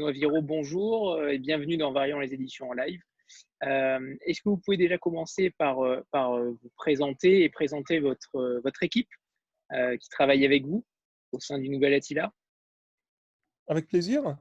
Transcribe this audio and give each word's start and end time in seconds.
Benoît 0.00 0.12
Viro, 0.12 0.40
bonjour 0.40 1.22
et 1.28 1.38
bienvenue 1.38 1.76
dans 1.76 1.92
Variant 1.92 2.20
les 2.20 2.32
éditions 2.32 2.70
en 2.70 2.72
live. 2.72 3.02
Est-ce 3.60 4.40
que 4.40 4.48
vous 4.48 4.56
pouvez 4.56 4.78
déjà 4.78 4.96
commencer 4.96 5.50
par, 5.50 5.76
par 6.10 6.42
vous 6.42 6.70
présenter 6.76 7.42
et 7.42 7.50
présenter 7.50 8.00
votre 8.00 8.82
équipe 8.82 9.10
qui 9.70 10.08
travaille 10.08 10.46
avec 10.46 10.64
vous 10.64 10.86
au 11.32 11.38
sein 11.38 11.58
du 11.58 11.68
Nouvel 11.68 11.92
Attila? 11.92 12.32
Avec 13.66 13.88
plaisir. 13.88 14.38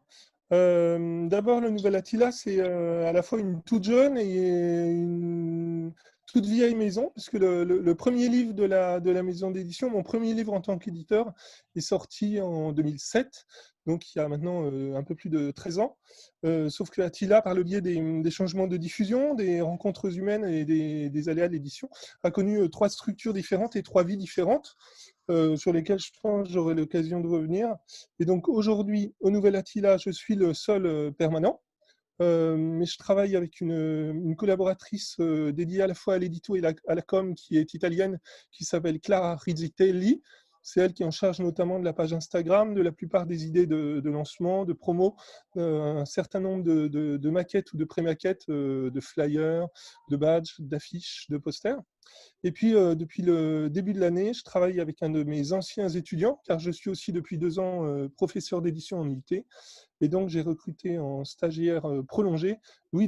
D'abord, 0.49 1.59
le 1.59 1.71
Nouvel 1.71 1.95
Attila, 1.98 2.31
c'est 2.31 2.62
à 2.62 3.12
la 3.12 3.21
fois 3.21 3.41
une 3.41 3.62
toute 3.63 3.84
jeune 3.84 4.17
et 4.17 4.91
une 4.91 5.91
toute 6.31 6.45
vieille 6.45 6.75
maison, 6.75 7.11
puisque 7.15 7.33
le, 7.33 7.63
le, 7.63 7.95
premier 7.95 8.29
livre 8.29 8.53
de 8.53 8.63
la, 8.63 9.23
maison 9.23 9.51
d'édition, 9.51 9.89
mon 9.89 10.03
premier 10.03 10.33
livre 10.33 10.53
en 10.53 10.61
tant 10.61 10.77
qu'éditeur, 10.77 11.33
est 11.75 11.81
sorti 11.81 12.39
en 12.39 12.71
2007, 12.71 13.45
donc 13.89 14.13
il 14.13 14.20
y 14.20 14.21
a 14.21 14.27
maintenant 14.27 14.65
euh, 14.65 14.95
un 14.95 15.03
peu 15.03 15.15
plus 15.15 15.29
de 15.29 15.51
13 15.51 15.79
ans. 15.79 15.97
Euh, 16.45 16.70
sauf 16.70 16.89
que 16.89 17.01
Attila, 17.01 17.41
par 17.41 17.55
le 17.55 17.63
biais 17.63 17.81
des, 17.81 18.31
changements 18.31 18.67
de 18.67 18.77
diffusion, 18.77 19.34
des 19.34 19.61
rencontres 19.61 20.15
humaines 20.15 20.45
et 20.45 20.63
des, 20.63 21.09
des 21.09 21.29
aléas 21.29 21.47
de 21.47 21.53
l'édition, 21.53 21.89
a 22.23 22.29
connu 22.29 22.59
euh, 22.59 22.70
trois 22.70 22.89
structures 22.89 23.34
différentes 23.34 23.75
et 23.75 23.84
trois 23.84 24.03
vies 24.03 24.17
différentes. 24.17 24.75
sur 25.57 25.73
lesquelles 25.73 25.99
je 25.99 26.11
pense 26.21 26.49
j'aurai 26.49 26.73
l'occasion 26.75 27.20
de 27.20 27.27
revenir. 27.27 27.75
Et 28.20 28.25
donc 28.25 28.48
aujourd'hui, 28.48 29.13
au 29.20 29.29
Nouvel 29.29 29.55
Attila, 29.55 29.98
je 29.98 30.11
suis 30.11 30.35
le 30.35 30.54
seul 30.54 31.13
permanent. 31.13 31.61
Euh, 32.21 32.57
mais 32.57 32.85
je 32.85 32.98
travaille 32.98 33.35
avec 33.35 33.62
une, 33.62 34.35
collaboratrice 34.37 35.15
euh, 35.20 35.51
dédiée 35.51 35.81
à 35.81 35.87
la 35.87 35.93
fois 35.93 36.15
à 36.15 36.17
l'édito 36.17 36.55
et 36.55 36.61
à 36.87 36.95
la 36.95 37.01
com 37.01 37.34
qui 37.34 37.57
est 37.57 37.73
italienne, 37.73 38.20
qui 38.51 38.65
s'appelle 38.65 38.99
Clara 38.99 39.35
Rizzitelli. 39.37 40.21
C'est 40.62 40.82
elle 40.82 40.93
qui 40.93 41.04
est 41.04 41.05
en 41.05 41.12
charge 41.12 41.40
notamment 41.40 41.79
de 41.79 41.85
la 41.85 41.93
page 41.93 42.13
Instagram, 42.13 42.74
de 42.74 42.82
la 42.82 42.91
plupart 42.91 43.26
des 43.26 43.46
idées 43.46 43.65
de, 43.65 44.10
lancement, 44.10 44.66
de 44.66 44.74
promo, 44.74 45.16
euh, 45.57 45.96
un 45.96 46.05
certain 46.05 46.40
nombre 46.40 46.63
de, 46.63 47.29
maquettes 47.29 47.74
ou 47.74 47.77
de 47.77 47.85
pré-maquettes, 47.85 48.49
de 48.49 48.99
flyers, 48.99 49.68
de 50.10 50.18
badges, 50.18 50.55
d'affiches, 50.60 51.27
de 51.29 51.38
posters. 51.38 51.79
Et 52.43 52.51
puis, 52.51 52.76
euh, 52.76 52.96
depuis 52.96 53.21
le 53.21 53.70
début 53.70 53.93
de 53.93 53.99
l'année, 53.99 54.34
je 54.34 54.43
travaille 54.43 54.79
avec 54.79 55.04
un 55.04 55.10
de 55.10 55.24
mes 55.24 55.51
anciens 55.51 55.90
étudiants, 55.90 56.40
car 56.46 56.60
je 56.60 56.71
suis 56.71 56.90
aussi 56.90 57.12
depuis 57.12 57.38
deux 57.38 57.60
ans 57.60 57.85
euh, 57.85 58.07
professeur 58.10 58.62
d'édition 58.62 58.99
en 58.99 59.10
UT. 59.10 59.46
Et 60.01 60.07
donc, 60.07 60.29
j'ai 60.29 60.41
recruté 60.41 60.99
en 60.99 61.26
stagiaire 61.26 61.85
euh, 61.85 62.04
prolongé 62.04 62.57
Louis 62.94 63.07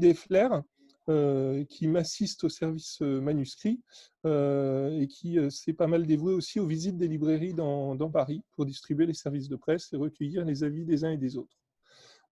Desfler, 1.11 1.65
qui 1.69 1.87
m'assiste 1.87 2.43
au 2.43 2.49
service 2.49 3.01
manuscrit 3.01 3.81
et 4.25 5.07
qui 5.09 5.37
s'est 5.49 5.73
pas 5.73 5.87
mal 5.87 6.05
dévoué 6.05 6.33
aussi 6.33 6.59
aux 6.59 6.65
visites 6.65 6.97
des 6.97 7.07
librairies 7.07 7.53
dans, 7.53 8.09
Paris 8.11 8.43
pour 8.53 8.65
distribuer 8.65 9.05
les 9.05 9.13
services 9.13 9.47
de 9.47 9.55
presse 9.55 9.91
et 9.93 9.97
recueillir 9.97 10.45
les 10.45 10.63
avis 10.63 10.85
des 10.85 11.03
uns 11.03 11.11
et 11.11 11.17
des 11.17 11.37
autres. 11.37 11.61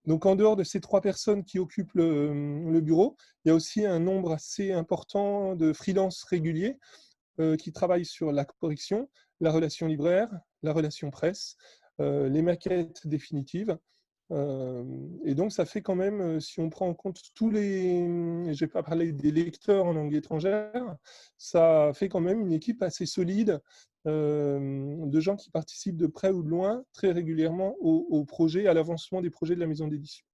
Donc, 0.06 0.26
en 0.26 0.36
dehors 0.36 0.56
de 0.56 0.64
ces 0.64 0.82
trois 0.82 1.02
personnes 1.02 1.44
qui 1.44 1.60
occupent 1.60 1.94
le, 1.94 2.80
bureau, 2.82 3.16
il 3.44 3.50
y 3.50 3.52
a 3.52 3.56
aussi 3.56 3.86
un 3.86 4.00
nombre 4.00 4.32
assez 4.32 4.72
important 4.72 5.56
de 5.56 5.74
freelances 5.74 6.24
réguliers 6.24 6.78
euh, 7.40 7.56
qui 7.58 7.72
travaillent 7.72 8.06
sur 8.06 8.32
la 8.32 8.46
correction, 8.46 9.10
la 9.40 9.52
relation 9.52 9.88
libraire, 9.88 10.30
la 10.64 10.74
relation 10.74 11.12
presse, 11.12 11.58
euh, 12.00 12.30
les 12.30 12.42
maquettes 12.42 13.06
définitives. 13.06 13.78
Et 14.32 15.34
donc, 15.34 15.52
ça 15.52 15.66
fait 15.66 15.82
quand 15.82 15.96
même, 15.96 16.40
si 16.40 16.60
on 16.60 16.70
prend 16.70 16.88
en 16.88 16.94
compte 16.94 17.20
tous 17.34 17.50
les, 17.50 18.02
ne 18.02 18.54
vais 18.54 18.68
pas 18.68 18.84
parler 18.84 19.12
des 19.12 19.32
lecteurs 19.32 19.86
en 19.86 19.94
langue 19.94 20.14
étrangère, 20.14 20.96
ça 21.38 21.92
fait 21.94 22.10
quand 22.10 22.20
même 22.20 22.42
une 22.42 22.54
équipe 22.54 22.84
assez 22.84 23.06
solide 23.06 23.60
de 24.06 25.20
gens 25.20 25.36
qui 25.36 25.50
participent 25.50 25.98
de 25.98 26.08
près 26.08 26.30
ou 26.30 26.44
de 26.44 26.50
loin 26.50 26.84
très 26.94 27.12
régulièrement 27.12 27.76
au, 27.80 28.24
projet, 28.26 28.68
à 28.68 28.74
l'avancement 28.74 29.22
des 29.22 29.30
projets 29.30 29.56
de 29.56 29.60
la 29.60 29.68
maison 29.68 29.88
d'édition. 29.88 30.26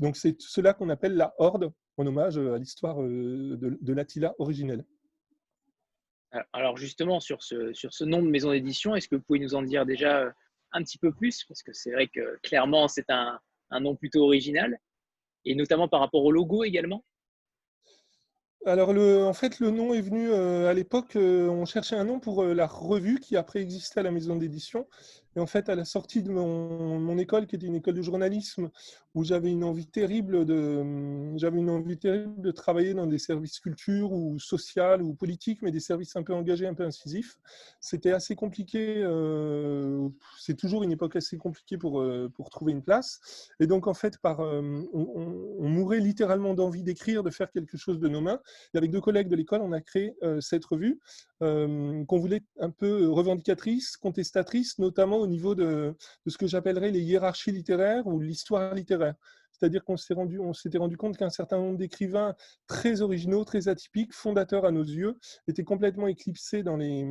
Donc 0.00 0.16
c'est 0.16 0.40
cela 0.40 0.74
qu'on 0.74 0.88
appelle 0.88 1.14
la 1.14 1.34
Horde, 1.38 1.72
en 1.96 2.06
hommage 2.06 2.38
à 2.38 2.58
l'histoire 2.58 3.02
de, 3.02 3.78
de 3.80 3.92
l'Attila 3.92 4.34
originelle. 4.38 4.84
Alors 6.52 6.76
justement, 6.76 7.20
sur 7.20 7.42
ce, 7.42 7.72
sur 7.72 7.92
ce 7.92 8.04
nom 8.04 8.22
de 8.22 8.28
maison 8.28 8.52
d'édition, 8.52 8.94
est-ce 8.94 9.08
que 9.08 9.16
vous 9.16 9.22
pouvez 9.22 9.40
nous 9.40 9.54
en 9.54 9.62
dire 9.62 9.84
déjà 9.84 10.32
un 10.72 10.82
petit 10.82 10.98
peu 10.98 11.12
plus 11.12 11.44
Parce 11.44 11.62
que 11.62 11.72
c'est 11.72 11.92
vrai 11.92 12.08
que 12.08 12.38
clairement, 12.42 12.88
c'est 12.88 13.10
un, 13.10 13.40
nom 13.80 13.94
plutôt 13.94 14.24
original, 14.24 14.78
et 15.44 15.54
notamment 15.54 15.88
par 15.88 16.00
rapport 16.00 16.24
au 16.24 16.32
logo 16.32 16.64
également. 16.64 17.04
Alors, 18.66 18.92
le, 18.92 19.24
en 19.24 19.32
fait, 19.32 19.58
le 19.58 19.70
nom 19.70 19.94
est 19.94 20.02
venu 20.02 20.28
euh, 20.30 20.68
à 20.68 20.74
l'époque, 20.74 21.16
euh, 21.16 21.48
on 21.48 21.64
cherchait 21.64 21.96
un 21.96 22.04
nom 22.04 22.20
pour 22.20 22.42
euh, 22.42 22.52
la 22.52 22.66
revue 22.66 23.18
qui 23.18 23.38
après 23.38 23.62
existait 23.62 24.00
à 24.00 24.02
la 24.02 24.10
maison 24.10 24.36
d'édition. 24.36 24.86
Et 25.36 25.40
en 25.40 25.46
fait, 25.46 25.68
à 25.68 25.74
la 25.74 25.84
sortie 25.84 26.22
de 26.22 26.30
mon, 26.30 27.18
école, 27.18 27.46
qui 27.46 27.56
était 27.56 27.66
une 27.66 27.76
école 27.76 27.94
de 27.94 28.02
journalisme, 28.02 28.70
où 29.14 29.24
j'avais 29.24 29.50
une 29.50 29.64
envie 29.64 29.86
terrible 29.86 30.44
de, 30.44 31.36
j'avais 31.36 31.58
une 31.58 31.70
envie 31.70 31.98
terrible 31.98 32.40
de 32.40 32.50
travailler 32.50 32.94
dans 32.94 33.06
des 33.06 33.18
services 33.18 33.58
culture 33.60 34.12
ou 34.12 34.38
social 34.38 35.02
ou 35.02 35.14
politique, 35.14 35.62
mais 35.62 35.70
des 35.70 35.80
services 35.80 36.16
un 36.16 36.22
peu 36.22 36.34
engagés, 36.34 36.66
un 36.66 36.74
peu 36.74 36.84
incisifs. 36.84 37.38
C'était 37.80 38.12
assez 38.12 38.34
compliqué. 38.34 39.02
Euh, 39.04 40.08
c'est 40.38 40.56
toujours 40.56 40.82
une 40.82 40.92
époque 40.92 41.16
assez 41.16 41.36
compliquée 41.36 41.78
pour 41.78 42.04
pour 42.34 42.50
trouver 42.50 42.72
une 42.72 42.82
place. 42.82 43.50
Et 43.60 43.66
donc, 43.66 43.86
en 43.86 43.94
fait, 43.94 44.18
par, 44.18 44.40
on, 44.40 44.88
on, 44.92 45.68
mourait 45.68 46.00
littéralement 46.00 46.54
d'envie 46.54 46.82
d'écrire, 46.82 47.22
de 47.22 47.30
faire 47.30 47.50
quelque 47.50 47.76
chose 47.76 47.98
de 47.98 48.08
nos 48.08 48.20
mains. 48.20 48.40
Et 48.74 48.78
avec 48.78 48.90
deux 48.90 49.00
collègues 49.00 49.28
de 49.28 49.36
l'école, 49.36 49.62
on 49.62 49.72
a 49.72 49.80
créé 49.80 50.14
cette 50.40 50.64
revue 50.64 51.00
euh, 51.42 52.04
qu'on 52.04 52.18
voulait 52.18 52.42
un 52.58 52.68
peu 52.68 53.08
revendicatrice, 53.08 53.96
contestatrice, 53.96 54.78
notamment 54.78 55.19
au 55.20 55.26
niveau 55.26 55.54
de, 55.54 55.94
ce 56.26 56.36
que 56.36 56.46
j'appellerais 56.46 56.90
les 56.90 57.00
hiérarchies 57.00 57.52
littéraires 57.52 58.06
ou 58.06 58.20
l'histoire 58.20 58.74
littéraire. 58.74 59.14
C'est-à-dire 59.52 59.84
qu'on 59.84 59.96
s'était 59.96 60.14
rendu, 60.14 60.38
s'était 60.54 60.78
rendu 60.78 60.96
compte 60.96 61.16
qu'un 61.16 61.30
certain 61.30 61.58
nombre 61.58 61.76
d'écrivains 61.76 62.34
très 62.66 63.02
originaux, 63.02 63.44
très 63.44 63.68
atypiques, 63.68 64.14
fondateurs 64.14 64.64
à 64.64 64.70
nos 64.70 64.84
yeux, 64.84 65.18
étaient 65.48 65.64
complètement 65.64 66.06
éclipsés 66.06 66.62
dans 66.62 66.76
les, 66.76 67.04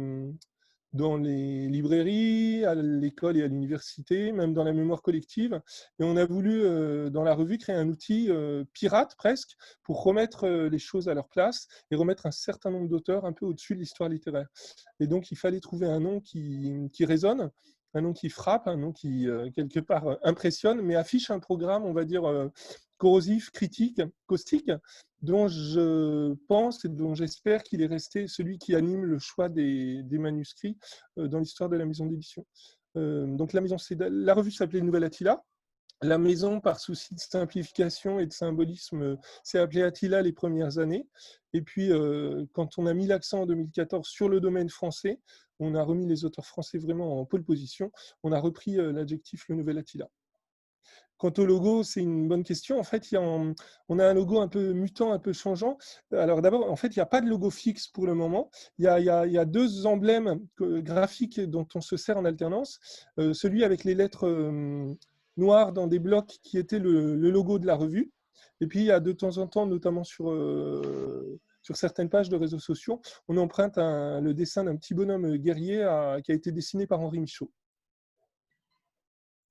dans 0.94 1.18
les 1.18 1.68
librairies, 1.68 2.66
à 2.66 2.74
l'école 2.74 3.38
et 3.38 3.44
à 3.44 3.48
l'université, 3.48 4.32
même 4.32 4.54
dans 4.54 4.64
la 4.64 4.74
mémoire 4.74 5.02
collective. 5.02 5.62
Et 6.00 6.04
on 6.04 6.18
a 6.18 6.26
voulu, 6.26 6.64
euh, 6.64 7.10
dans 7.10 7.24
la 7.24 7.36
revue, 7.36 7.58
créer 7.58 7.76
un 7.76 7.88
outil 7.88 8.28
euh, 8.30 8.64
pirate 8.74 9.16
presque 9.16 9.56
pour 9.84 10.04
remettre 10.04 10.46
euh, 10.46 10.70
les 10.70 10.80
choses 10.80 11.08
à 11.08 11.14
leur 11.14 11.28
place 11.30 11.68
et 11.92 11.96
remettre 11.96 12.26
un 12.26 12.32
certain 12.32 12.72
nombre 12.72 12.90
d'auteurs 12.90 13.26
un 13.26 13.34
peu 13.34 13.46
au-dessus 13.46 13.76
de 13.76 13.80
l'histoire 13.80 14.10
littéraire. 14.10 14.48
Et 15.00 15.08
donc, 15.08 15.32
il 15.32 15.38
fallait 15.38 15.60
trouver 15.60 15.88
un 15.88 16.00
nom 16.00 16.22
qui, 16.22 16.90
qui 16.92 17.06
résonne, 17.06 17.52
un 17.94 18.02
nom 18.02 18.14
qui 18.14 18.30
frappe, 18.30 18.68
un 18.68 18.78
nom 18.78 18.92
qui, 18.92 19.28
quelque 19.56 19.80
part, 19.80 20.18
impressionne, 20.24 20.82
mais 20.82 20.96
affiche 20.96 21.32
un 21.32 21.40
programme, 21.40 21.84
on 21.84 21.94
va 21.94 22.06
dire, 22.06 22.24
corrosif, 23.00 23.50
critique, 23.50 24.02
caustique, 24.28 24.72
dont 25.22 25.48
je 25.48 26.34
pense 26.48 26.86
et 26.86 26.90
dont 26.90 27.16
j'espère 27.16 27.64
qu'il 27.64 27.82
est 27.82 27.88
resté 27.88 28.28
celui 28.28 28.60
qui 28.60 28.76
anime 28.76 29.06
le 29.06 29.18
choix 29.18 29.50
des, 29.50 30.04
manuscrits 30.12 30.78
euh, 31.18 31.28
dans 31.28 31.40
l'histoire 31.40 31.70
de 31.70 31.78
la 31.78 31.86
maison 31.86 32.06
d'édition. 32.06 32.46
Euh, 32.98 33.26
donc 33.26 33.54
la, 33.54 33.62
maison, 33.62 33.78
la 33.98 34.34
revue 34.34 34.52
s'appelait 34.52 34.82
Nouvelle 34.82 35.04
Attila. 35.04 35.44
La 36.02 36.18
maison, 36.18 36.62
par 36.62 36.80
souci 36.80 37.14
de 37.14 37.20
simplification 37.20 38.20
et 38.20 38.26
de 38.26 38.32
symbolisme, 38.32 39.18
s'est 39.44 39.60
appelée 39.60 39.84
Attila 39.84 40.22
les 40.22 40.32
premières 40.32 40.78
années. 40.78 41.06
Et 41.52 41.62
puis, 41.62 41.92
euh, 41.92 42.46
quand 42.54 42.78
on 42.78 42.86
a 42.86 42.94
mis 42.94 43.06
l'accent 43.06 43.42
en 43.42 43.46
2014 43.46 44.08
sur 44.08 44.30
le 44.30 44.40
domaine 44.40 44.70
français, 44.70 45.20
on 45.60 45.76
a 45.76 45.84
remis 45.84 46.08
les 46.08 46.26
auteurs 46.26 46.46
français 46.46 46.78
vraiment 46.78 47.20
en 47.20 47.26
pole 47.26 47.44
position. 47.44 47.92
On 48.24 48.32
a 48.32 48.40
repris 48.40 48.76
l'adjectif 48.76 49.48
le 49.50 49.56
Nouvel 49.56 49.78
Attila. 49.78 50.10
Quant 51.20 51.34
au 51.38 51.46
logo, 51.46 51.84
c'est 51.84 52.00
une 52.00 52.30
bonne 52.30 52.46
question. 52.46 52.80
En 52.80 52.84
fait, 52.84 53.06
on 53.14 54.00
a 54.00 54.06
un 54.06 54.14
logo 54.14 54.40
un 54.40 54.48
peu 54.48 54.72
mutant, 54.72 55.12
un 55.12 55.20
peu 55.20 55.34
changeant. 55.34 55.78
Alors 56.14 56.42
d'abord, 56.42 56.72
en 56.72 56.78
fait, 56.78 56.96
il 56.96 56.98
n'y 56.98 57.04
a 57.04 57.06
pas 57.06 57.20
de 57.20 57.28
logo 57.28 57.50
fixe 57.50 57.88
pour 57.90 58.08
le 58.08 58.14
moment. 58.14 58.50
Il 58.78 58.86
y 58.86 58.88
a, 58.88 59.46
deux 59.46 59.86
emblèmes 59.86 60.40
graphiques 60.58 61.42
dont 61.42 61.68
on 61.76 61.82
se 61.82 61.98
sert 61.98 62.18
en 62.18 62.24
alternance. 62.24 62.80
Euh, 63.20 63.34
celui 63.34 63.66
avec 63.66 63.84
les 63.84 63.96
lettres 63.96 64.28
euh, 64.28 64.96
noires 65.36 65.74
dans 65.74 65.88
des 65.88 66.00
blocs 66.00 66.40
qui 66.42 66.58
était 66.58 66.80
le, 66.80 67.16
logo 67.16 67.60
de 67.60 67.66
la 67.66 67.76
revue. 67.76 68.14
Et 68.62 68.68
puis, 68.68 68.80
il 68.80 68.86
y 68.86 68.92
a 68.92 69.02
de 69.02 69.12
temps 69.12 69.40
en 69.40 69.48
temps, 69.48 69.66
notamment 69.66 70.06
sur, 70.06 70.32
euh, 70.32 71.38
sur 71.70 71.78
certaines 71.78 72.10
pages 72.10 72.30
de 72.30 72.36
réseaux 72.36 72.58
sociaux, 72.58 73.00
on 73.28 73.38
emprunte 73.38 73.78
le 73.78 74.32
dessin 74.32 74.64
d'un 74.64 74.76
petit 74.76 74.96
bonhomme 74.96 75.38
guerrier 75.38 75.86
qui 76.24 76.32
a 76.32 76.36
été 76.36 76.52
dessiné 76.52 76.88
par 76.88 77.00
Henri 77.00 77.20
Michaud. 77.20 77.52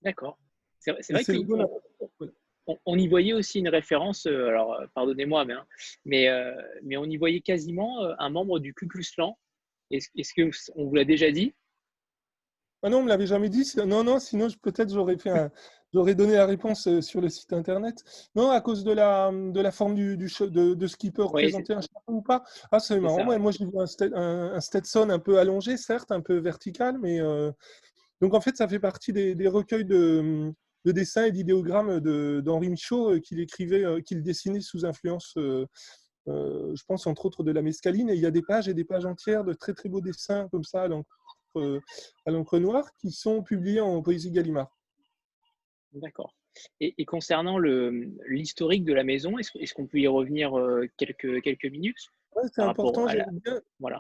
D'accord. 0.02 0.36
C'est 0.80 1.12
vrai 1.12 1.24
qu'on 1.24 2.78
on, 2.84 2.98
y 2.98 3.06
voyait 3.06 3.34
aussi 3.34 3.60
une 3.60 3.68
référence, 3.68 4.26
euh, 4.26 4.48
alors 4.48 4.74
euh, 4.74 4.86
pardonnez-moi, 4.94 5.44
mais, 5.44 5.54
hein, 5.54 5.66
mais, 6.04 6.28
euh, 6.28 6.52
mais, 6.82 6.96
on 6.96 7.04
y 7.04 7.16
voyait 7.16 7.40
quasiment 7.40 8.00
un 8.18 8.30
membre 8.30 8.58
du 8.58 8.74
Ku 8.74 8.88
Klux 8.88 9.04
Klan. 9.14 9.38
Est-ce 9.90 10.34
qu'on 10.34 10.84
vous 10.84 10.94
l'a 10.94 11.04
déjà 11.04 11.30
dit? 11.30 11.54
Ah 12.82 12.90
non, 12.90 12.98
on 12.98 13.00
ne 13.00 13.04
me 13.04 13.10
l'avait 13.10 13.26
jamais 13.26 13.48
dit. 13.48 13.64
Non, 13.86 14.02
non, 14.02 14.18
sinon 14.18 14.48
peut-être 14.60 14.92
j'aurais 14.92 15.18
fait 15.18 15.32
j'aurais 15.92 16.14
donné 16.14 16.34
la 16.34 16.46
réponse 16.46 17.00
sur 17.00 17.20
le 17.20 17.28
site 17.28 17.52
internet. 17.52 18.02
Non, 18.34 18.50
à 18.50 18.60
cause 18.60 18.84
de 18.84 18.92
la, 18.92 19.30
de 19.32 19.60
la 19.60 19.70
forme 19.70 19.94
du, 19.94 20.16
du 20.16 20.26
de, 20.40 20.74
de, 20.74 20.86
ce 20.86 20.96
qui 20.96 21.10
peut 21.10 21.24
représenter 21.24 21.72
un 21.72 21.80
chapeau 21.80 22.12
ou 22.12 22.22
pas. 22.22 22.44
Ah, 22.70 22.80
c'est 22.80 23.00
marrant. 23.00 23.38
moi, 23.38 23.52
j'ai 23.52 23.64
vu 23.64 23.72
un, 24.14 24.60
Stetson 24.60 25.10
un 25.10 25.18
peu 25.18 25.38
allongé, 25.38 25.76
certes, 25.76 26.12
un 26.12 26.20
peu 26.20 26.38
vertical, 26.38 26.98
mais 27.00 27.20
donc 28.20 28.34
en 28.34 28.40
fait, 28.40 28.56
ça 28.56 28.68
fait 28.68 28.80
partie 28.80 29.12
des, 29.12 29.34
des 29.34 29.48
recueils 29.48 29.84
de, 29.84 30.52
de 30.84 30.92
dessins 30.92 31.24
et 31.24 31.32
d'idéogrammes 31.32 32.00
d'Henri 32.00 32.70
Michaud 32.70 33.20
qu'il 33.20 33.40
écrivait, 33.40 34.02
qu'il 34.02 34.22
dessinait 34.22 34.60
sous 34.60 34.84
influence, 34.84 35.34
je 35.36 36.82
pense 36.86 37.06
entre 37.06 37.26
autres 37.26 37.42
de 37.42 37.52
la 37.52 37.62
mescaline. 37.62 38.10
Et 38.10 38.14
il 38.14 38.20
y 38.20 38.26
a 38.26 38.30
des 38.30 38.42
pages 38.42 38.68
et 38.68 38.74
des 38.74 38.84
pages 38.84 39.06
entières 39.06 39.44
de 39.44 39.52
très 39.52 39.74
très 39.74 39.88
beaux 39.88 40.00
dessins 40.00 40.48
comme 40.50 40.64
ça 40.64 40.84
à 40.84 42.30
l'encre 42.30 42.58
noire 42.58 42.88
qui 43.00 43.12
sont 43.12 43.42
publiés 43.42 43.80
en 43.80 44.02
poésie 44.02 44.30
Gallimard. 44.30 44.77
D'accord. 45.94 46.34
Et, 46.80 47.04
concernant 47.04 47.58
l'historique 47.58 48.84
de 48.84 48.92
la 48.92 49.04
maison, 49.04 49.38
est-ce 49.38 49.74
qu'on 49.74 49.86
peut 49.86 49.98
y 50.00 50.06
revenir 50.06 50.52
quelques, 50.96 51.40
quelques 51.42 51.66
minutes? 51.66 52.08
C'est 52.52 52.62
important. 52.62 53.06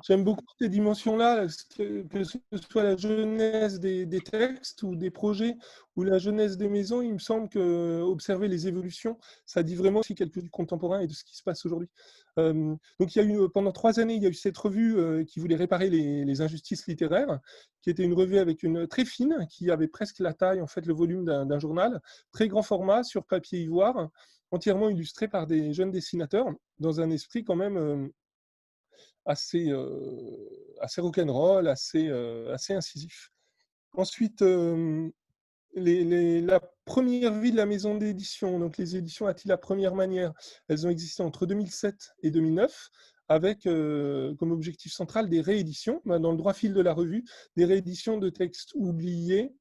J'aime 0.06 0.24
beaucoup 0.24 0.44
ces 0.60 0.68
dimensions-là, 0.68 1.46
que, 1.76 2.24
ce 2.24 2.38
soit 2.70 2.82
la 2.82 2.96
jeunesse 2.96 3.80
des, 3.80 4.20
textes 4.20 4.82
ou 4.82 4.94
des 4.96 5.10
projets 5.10 5.56
ou 5.96 6.04
la 6.04 6.18
jeunesse 6.18 6.56
des 6.56 6.68
maisons. 6.68 7.02
Il 7.02 7.14
me 7.14 7.18
semble 7.18 7.48
que 7.48 8.00
observer 8.00 8.48
les 8.48 8.68
évolutions, 8.68 9.18
ça 9.46 9.62
dit 9.62 9.74
vraiment 9.74 10.00
aussi 10.00 10.14
quelque 10.14 10.34
chose 10.34 10.44
du 10.44 10.50
contemporain 10.50 11.00
et 11.00 11.06
de 11.06 11.12
ce 11.12 11.24
qui 11.24 11.36
se 11.36 11.42
passe 11.42 11.64
aujourd'hui. 11.66 11.88
donc, 12.36 12.78
il 13.00 13.16
y 13.16 13.20
a 13.20 13.24
eu 13.24 13.48
pendant 13.48 13.72
trois 13.72 13.98
années, 13.98 14.14
il 14.14 14.22
y 14.22 14.26
a 14.26 14.30
eu 14.30 14.34
cette 14.34 14.58
revue 14.58 15.24
qui 15.26 15.40
voulait 15.40 15.56
réparer 15.56 15.90
les, 15.90 16.40
injustices 16.40 16.86
littéraires, 16.86 17.40
qui 17.82 17.90
était 17.90 18.04
une 18.04 18.14
revue 18.14 18.38
avec 18.38 18.62
une 18.62 18.86
très 18.86 19.04
fine, 19.04 19.46
qui 19.50 19.70
avait 19.70 19.88
presque 19.88 20.20
la 20.20 20.34
taille, 20.34 20.60
en 20.60 20.66
fait, 20.66 20.86
le 20.86 20.94
volume 20.94 21.24
d'un 21.24 21.58
journal, 21.58 22.00
très 22.32 22.48
grand 22.48 22.62
format 22.62 23.02
sur 23.02 23.24
papier 23.24 23.60
ivoire 23.60 24.08
entièrement 24.50 24.88
illustré 24.88 25.28
par 25.28 25.46
des 25.46 25.72
jeunes 25.72 25.90
dessinateurs, 25.90 26.46
dans 26.78 27.00
un 27.00 27.10
esprit 27.10 27.44
quand 27.44 27.56
même 27.56 28.10
assez, 29.26 29.72
assez 30.80 31.00
rock'n'roll, 31.00 31.68
assez, 31.68 32.08
assez 32.52 32.74
incisif. 32.74 33.30
Ensuite, 33.92 34.42
la 35.74 36.60
première 36.84 37.38
vie 37.38 37.52
de 37.52 37.56
la 37.56 37.66
maison 37.66 37.96
d'édition, 37.96 38.58
donc 38.58 38.78
les 38.78 38.96
éditions 38.96 39.26
Attila 39.26 39.58
Première 39.58 39.94
Manière, 39.94 40.32
elles 40.68 40.86
ont 40.86 40.90
existé 40.90 41.22
entre 41.22 41.46
2007 41.46 41.94
et 42.22 42.30
2009 42.30 42.90
avec 43.28 43.64
comme 43.64 44.52
objectif 44.52 44.92
central 44.92 45.28
des 45.28 45.42
rééditions, 45.42 46.00
bah, 46.06 46.18
dans 46.18 46.30
le 46.30 46.38
droit 46.38 46.54
fil 46.54 46.72
de 46.72 46.80
la 46.80 46.94
revue, 46.94 47.24
des 47.56 47.66
rééditions 47.66 48.16
de 48.18 48.30
textes 48.30 48.72
oubliés 48.74 49.52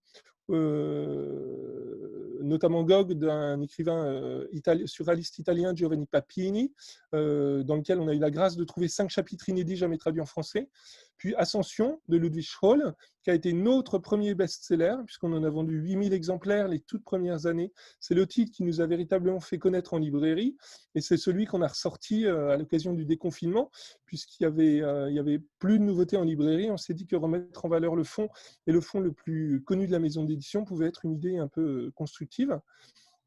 euh, 0.50 2.40
notamment 2.42 2.84
Gog 2.84 3.14
d'un 3.14 3.62
écrivain 3.62 4.06
euh, 4.06 4.48
surréaliste 4.86 5.40
italien, 5.40 5.76
Giovanni 5.76 6.06
Papini, 6.06 6.74
euh, 7.14 7.64
dans 7.64 7.76
lequel 7.76 8.00
on 8.00 8.08
a 8.08 8.14
eu 8.14 8.20
la 8.20 8.32
grâce 8.32 8.56
de 8.56 8.64
trouver 8.64 8.88
cinq 8.88 9.10
chapitres 9.10 9.50
inédits 9.50 9.76
jamais 9.76 9.98
traduits 9.98 10.22
en 10.22 10.26
français. 10.26 10.70
Puis 11.18 11.36
Ascension 11.36 12.00
de 12.08 12.18
Ludwig 12.18 12.44
Scholl, 12.44 12.94
qui 13.24 13.32
a 13.32 13.34
été 13.34 13.52
notre 13.52 13.98
premier 13.98 14.36
best-seller, 14.36 14.96
puisqu'on 15.06 15.34
en 15.34 15.44
a 15.44 15.50
vendu 15.50 15.78
8000 15.80 16.14
exemplaires 16.14 16.68
les 16.68 16.80
toutes 16.80 17.04
premières 17.04 17.46
années. 17.46 17.74
C'est 18.00 18.14
le 18.14 18.26
titre 18.28 18.52
qui 18.52 18.64
nous 18.64 18.82
a 18.82 18.86
véritablement 18.86 19.40
fait 19.40 19.58
connaître 19.58 19.94
en 19.94 19.98
librairie, 19.98 20.56
et 20.96 21.02
c'est 21.02 21.18
celui 21.18 21.46
qu'on 21.46 21.62
a 21.62 21.68
ressorti 21.68 22.26
euh, 22.26 22.52
à 22.52 22.58
l'occasion 22.58 22.94
du 22.94 23.06
déconfinement, 23.06 23.72
puisqu'il 24.06 24.44
y 24.44 24.46
avait, 24.46 24.82
euh, 24.82 25.20
avait 25.20 25.42
plus 25.60 25.80
de 25.80 25.84
nouveautés 25.84 26.18
en 26.18 26.24
librairie. 26.24 26.70
On 26.72 26.78
s'est 26.78 26.94
dit 26.94 27.08
que 27.08 27.16
remettre 27.16 27.66
en 27.66 27.70
valeur 27.70 27.96
le 27.96 28.04
fond, 28.04 28.30
et 28.68 28.72
le 28.72 28.82
fond 28.82 29.00
le 29.00 29.12
plus 29.12 29.64
connu 29.64 29.88
de 29.88 29.92
la 29.92 30.00
maison 30.00 30.24
d'édition, 30.24 30.64
pouvait 30.66 30.88
être 30.88 31.04
une 31.04 31.14
idée 31.14 31.38
un 31.38 31.48
peu 31.48 31.88
euh, 31.88 31.92
constructive. 31.96 32.60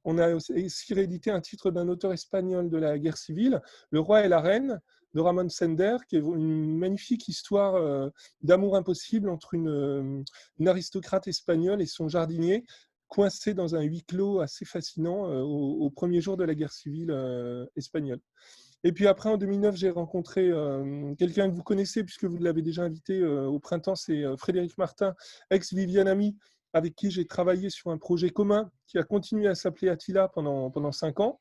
On 0.04 0.16
a 0.16 0.34
aussi 0.34 0.94
réédité 0.94 1.30
un 1.30 1.40
titre 1.40 1.70
d'un 1.70 1.88
auteur 1.88 2.12
espagnol 2.12 2.70
de 2.70 2.78
la 2.78 2.98
guerre 2.98 3.18
civile, 3.18 3.60
Le 3.90 4.00
roi 4.00 4.24
et 4.24 4.28
la 4.28 4.40
reine, 4.40 4.80
de 5.14 5.20
Ramon 5.20 5.48
Sender, 5.48 5.96
qui 6.08 6.16
est 6.16 6.20
une 6.20 6.78
magnifique 6.78 7.28
histoire 7.28 7.74
euh, 7.74 8.08
d'amour 8.42 8.76
impossible 8.76 9.28
entre 9.28 9.56
euh, 9.56 10.22
une, 10.58 10.68
aristocrate 10.68 11.26
espagnole 11.28 11.82
et 11.82 11.86
son 11.86 12.08
jardinier, 12.08 12.64
coincé 13.08 13.54
dans 13.54 13.74
un 13.74 13.82
huis 13.82 14.04
clos 14.04 14.40
assez 14.40 14.64
fascinant 14.64 15.28
euh, 15.28 15.40
au, 15.40 15.90
premier 15.90 16.20
jour 16.20 16.36
de 16.36 16.44
la 16.44 16.54
guerre 16.54 16.72
civile 16.72 17.14
espagnole. 17.76 18.20
Et 18.82 18.92
puis 18.92 19.06
après, 19.06 19.28
en 19.28 19.36
2009, 19.36 19.76
j'ai 19.76 19.90
rencontré 19.90 20.50
quelqu'un 21.18 21.50
que 21.50 21.54
vous 21.54 21.62
connaissez, 21.62 22.02
puisque 22.02 22.24
vous 22.24 22.38
l'avez 22.38 22.62
déjà 22.62 22.82
invité 22.82 23.22
au 23.22 23.58
printemps, 23.58 23.94
c'est 23.94 24.24
Frédéric 24.38 24.78
Martin, 24.78 25.14
ex-Vivianami, 25.50 26.38
avec 26.72 26.94
qui 26.94 27.10
j'ai 27.10 27.26
travaillé 27.26 27.68
sur 27.68 27.90
un 27.90 27.98
projet 27.98 28.30
commun 28.30 28.70
qui 28.86 28.96
a 28.96 29.02
continué 29.02 29.48
à 29.48 29.54
s'appeler 29.54 29.90
Attila 29.90 30.28
pendant, 30.28 30.70
pendant 30.70 30.92
cinq 30.92 31.20
ans. 31.20 31.40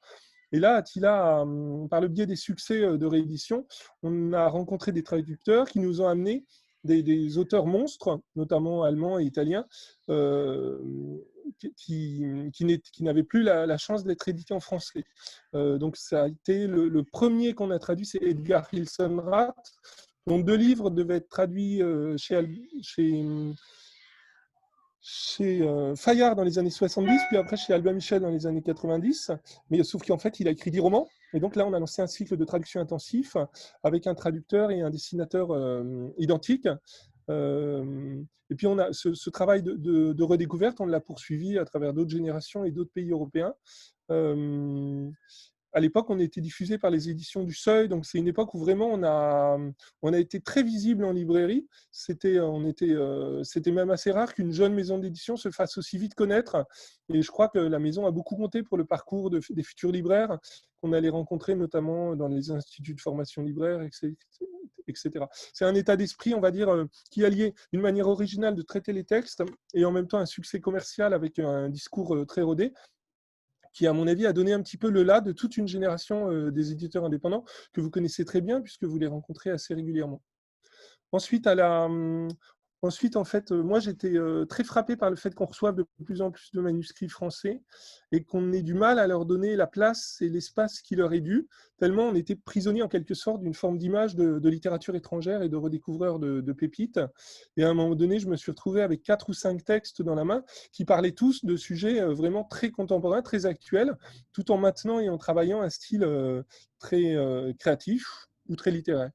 Et 0.51 0.59
là, 0.59 0.75
Attila, 0.75 1.41
hum, 1.41 1.87
par 1.89 2.01
le 2.01 2.07
biais 2.07 2.25
des 2.25 2.35
succès 2.35 2.83
euh, 2.83 2.97
de 2.97 3.05
réédition, 3.05 3.67
on 4.03 4.33
a 4.33 4.47
rencontré 4.47 4.91
des 4.91 5.03
traducteurs 5.03 5.67
qui 5.67 5.79
nous 5.79 6.01
ont 6.01 6.07
amené 6.07 6.45
des, 6.85 7.37
auteurs 7.37 7.65
monstres, 7.65 8.21
notamment 8.37 8.83
allemands 8.83 9.19
et 9.19 9.25
italiens, 9.25 9.65
euh, 10.09 10.79
qui, 11.75 12.23
n'avaient 13.01 13.23
plus 13.23 13.43
la, 13.43 13.77
chance 13.77 14.05
d'être 14.05 14.29
édités 14.29 14.53
en 14.53 14.61
français. 14.61 15.03
Euh, 15.55 15.77
donc, 15.77 15.97
ça 15.97 16.23
a 16.23 16.27
été 16.29 16.67
le, 16.67 17.03
premier 17.03 17.53
qu'on 17.53 17.69
a 17.71 17.79
traduit, 17.79 18.05
c'est 18.05 18.23
Edgar 18.23 18.65
Hilsenrath, 18.73 19.73
dont 20.25 20.39
deux 20.39 20.55
livres 20.55 20.89
devaient 20.89 21.17
être 21.17 21.27
traduits 21.27 21.81
chez, 22.17 22.41
chez 22.81 23.25
chez 25.01 25.61
euh, 25.61 25.95
Fayard 25.95 26.35
dans 26.35 26.43
les 26.43 26.59
années 26.59 26.69
70, 26.69 27.11
puis 27.29 27.37
après 27.37 27.57
chez 27.57 27.73
Albin 27.73 27.93
Michel 27.93 28.21
dans 28.21 28.29
les 28.29 28.45
années 28.45 28.61
90. 28.61 29.31
Mais 29.69 29.83
sauf 29.83 30.05
qu'en 30.05 30.17
fait, 30.17 30.39
il 30.39 30.47
a 30.47 30.51
écrit 30.51 30.71
10 30.71 30.79
romans. 30.79 31.07
Et 31.33 31.39
donc 31.39 31.55
là, 31.55 31.65
on 31.65 31.73
a 31.73 31.79
lancé 31.79 32.01
un 32.01 32.07
cycle 32.07 32.35
de 32.35 32.45
traduction 32.45 32.81
intensif 32.81 33.37
avec 33.83 34.07
un 34.07 34.15
traducteur 34.15 34.71
et 34.71 34.81
un 34.81 34.89
dessinateur 34.89 35.51
euh, 35.51 36.09
identiques. 36.17 36.67
Euh, 37.29 38.21
et 38.49 38.55
puis, 38.55 38.67
on 38.67 38.79
a 38.79 38.91
ce, 38.93 39.29
travail 39.29 39.61
de, 39.61 40.23
redécouverte, 40.23 40.81
on 40.81 40.87
l'a 40.87 40.99
poursuivi 40.99 41.59
à 41.59 41.65
travers 41.65 41.93
d'autres 41.93 42.09
générations 42.09 42.65
et 42.65 42.71
d'autres 42.71 42.91
pays 42.91 43.11
européens 43.11 43.53
à 45.73 45.79
l'époque, 45.79 46.09
on 46.09 46.19
était 46.19 46.41
diffusé 46.41 46.77
par 46.77 46.89
les 46.89 47.09
éditions 47.09 47.43
du 47.43 47.53
Seuil, 47.53 47.87
donc 47.87 48.05
c'est 48.05 48.17
une 48.17 48.27
époque 48.27 48.53
où 48.53 48.59
vraiment 48.59 48.87
on 48.87 49.03
a, 49.03 49.57
on 50.01 50.13
a 50.13 50.17
été 50.17 50.39
très 50.41 50.63
visible 50.63 51.05
en 51.05 51.11
librairie. 51.11 51.67
C'était, 51.91 52.39
on 52.39 52.65
était, 52.65 52.89
euh, 52.89 53.43
c'était 53.43 53.71
même 53.71 53.91
assez 53.91 54.11
rare 54.11 54.33
qu'une 54.33 54.51
jeune 54.51 54.73
maison 54.73 54.97
d'édition 54.97 55.37
se 55.37 55.51
fasse 55.51 55.77
aussi 55.77 55.97
vite 55.97 56.15
connaître. 56.15 56.65
Et 57.13 57.21
je 57.21 57.31
crois 57.31 57.49
que 57.49 57.59
la 57.59 57.79
maison 57.79 58.05
a 58.07 58.11
beaucoup 58.11 58.35
compté 58.35 58.63
pour 58.63 58.77
le 58.77 58.85
parcours 58.85 59.29
des 59.29 59.63
futurs 59.63 59.91
libraires 59.91 60.39
qu'on 60.81 60.93
allait 60.93 61.09
rencontrer, 61.09 61.55
notamment 61.55 62.15
dans 62.15 62.27
les 62.27 62.51
instituts 62.51 62.95
de 62.95 63.01
formation 63.01 63.43
libraire, 63.43 63.81
etc. 63.81 64.15
C'est 65.53 65.65
un 65.65 65.75
état 65.75 65.95
d'esprit, 65.95 66.33
on 66.33 66.39
va 66.39 66.51
dire, 66.51 66.69
euh, 66.69 66.85
qui 67.11 67.23
alliait 67.25 67.53
une 67.71 67.81
manière 67.81 68.07
originale 68.07 68.55
de 68.55 68.61
traiter 68.61 68.93
les 68.93 69.03
textes 69.03 69.43
et 69.73 69.85
en 69.85 69.91
même 69.91 70.07
temps 70.07 70.17
un 70.17 70.25
succès 70.25 70.59
commercial 70.59 71.13
avec 71.13 71.37
un 71.37 71.69
discours 71.69 72.15
euh, 72.15 72.25
très 72.25 72.41
rodé 72.41 72.73
qui, 73.73 73.87
à 73.87 73.93
mon 73.93 74.07
avis, 74.07 74.25
a 74.25 74.33
donné 74.33 74.53
un 74.53 74.61
petit 74.61 74.77
peu 74.77 74.89
le 74.89 75.03
là 75.03 75.21
de 75.21 75.31
toute 75.31 75.57
une 75.57 75.67
génération 75.67 76.31
euh, 76.31 76.51
des 76.51 76.71
éditeurs 76.71 77.05
indépendants 77.05 77.45
que 77.73 77.81
vous 77.81 77.89
connaissez 77.89 78.25
très 78.25 78.41
bien 78.41 78.61
puisque 78.61 78.83
vous 78.83 78.97
les 78.97 79.07
rencontrez 79.07 79.49
assez 79.49 79.73
régulièrement. 79.73 80.21
Ensuite, 81.11 81.47
à 81.47 81.55
la, 81.55 81.85
hum, 81.85 82.27
Ensuite, 82.81 83.17
en 83.17 83.25
fait, 83.25 83.51
euh, 83.51 83.61
moi, 83.61 83.81
j'étais 83.81 84.15
euh, 84.15 84.45
très 84.45 84.63
frappé 84.63 84.95
par 84.95 85.09
le 85.09 85.17
fait 85.17 85.35
qu'on 85.35 85.45
reçoive 85.45 85.75
de 85.75 85.85
plus 86.05 86.21
en 86.21 86.31
plus 86.31 86.51
de 86.53 86.61
manuscrits 86.61 87.09
français 87.09 87.61
et 88.13 88.23
qu'on 88.23 88.53
ait 88.53 88.61
du 88.61 88.73
mal 88.73 88.99
à 88.99 89.07
leur 89.07 89.25
donner 89.25 89.57
la 89.57 89.67
place 89.67 90.17
et 90.21 90.29
l'espace 90.29 90.81
qui 90.81 90.95
leur 90.95 91.11
est 91.11 91.19
dû, 91.19 91.49
tellement 91.77 92.03
on 92.03 92.15
était 92.15 92.37
prisonnier 92.37 92.81
en 92.81 92.87
quelque 92.87 93.15
sorte 93.15 93.41
d'une 93.41 93.53
forme 93.53 93.77
d'image 93.77 94.15
de, 94.15 94.49
littérature 94.49 94.95
étrangère 94.95 95.41
et 95.41 95.49
de 95.49 95.57
redécouvreur 95.57 96.19
de, 96.19 96.53
pépites. 96.53 97.01
Et 97.57 97.63
à 97.63 97.69
un 97.69 97.73
moment 97.73 97.95
donné, 97.95 98.17
je 98.19 98.27
me 98.27 98.37
suis 98.37 98.51
retrouvé 98.51 98.81
avec 98.81 99.03
quatre 99.03 99.29
ou 99.29 99.33
cinq 99.33 99.65
textes 99.65 100.01
dans 100.01 100.15
la 100.15 100.23
main 100.23 100.43
qui 100.71 100.85
parlaient 100.85 101.11
tous 101.11 101.43
de 101.43 101.57
sujets 101.57 101.99
euh, 101.99 102.13
vraiment 102.13 102.45
très 102.45 102.71
contemporains, 102.71 103.21
très 103.21 103.45
actuels, 103.45 103.97
tout 104.31 104.51
en 104.51 104.57
maintenant 104.57 104.99
et 104.99 105.09
en 105.09 105.17
travaillant 105.17 105.61
un 105.61 105.69
style 105.69 106.07
très 106.79 107.15
créatif 107.59 108.29
ou 108.47 108.55
très 108.55 108.71
littéraire. 108.71 109.11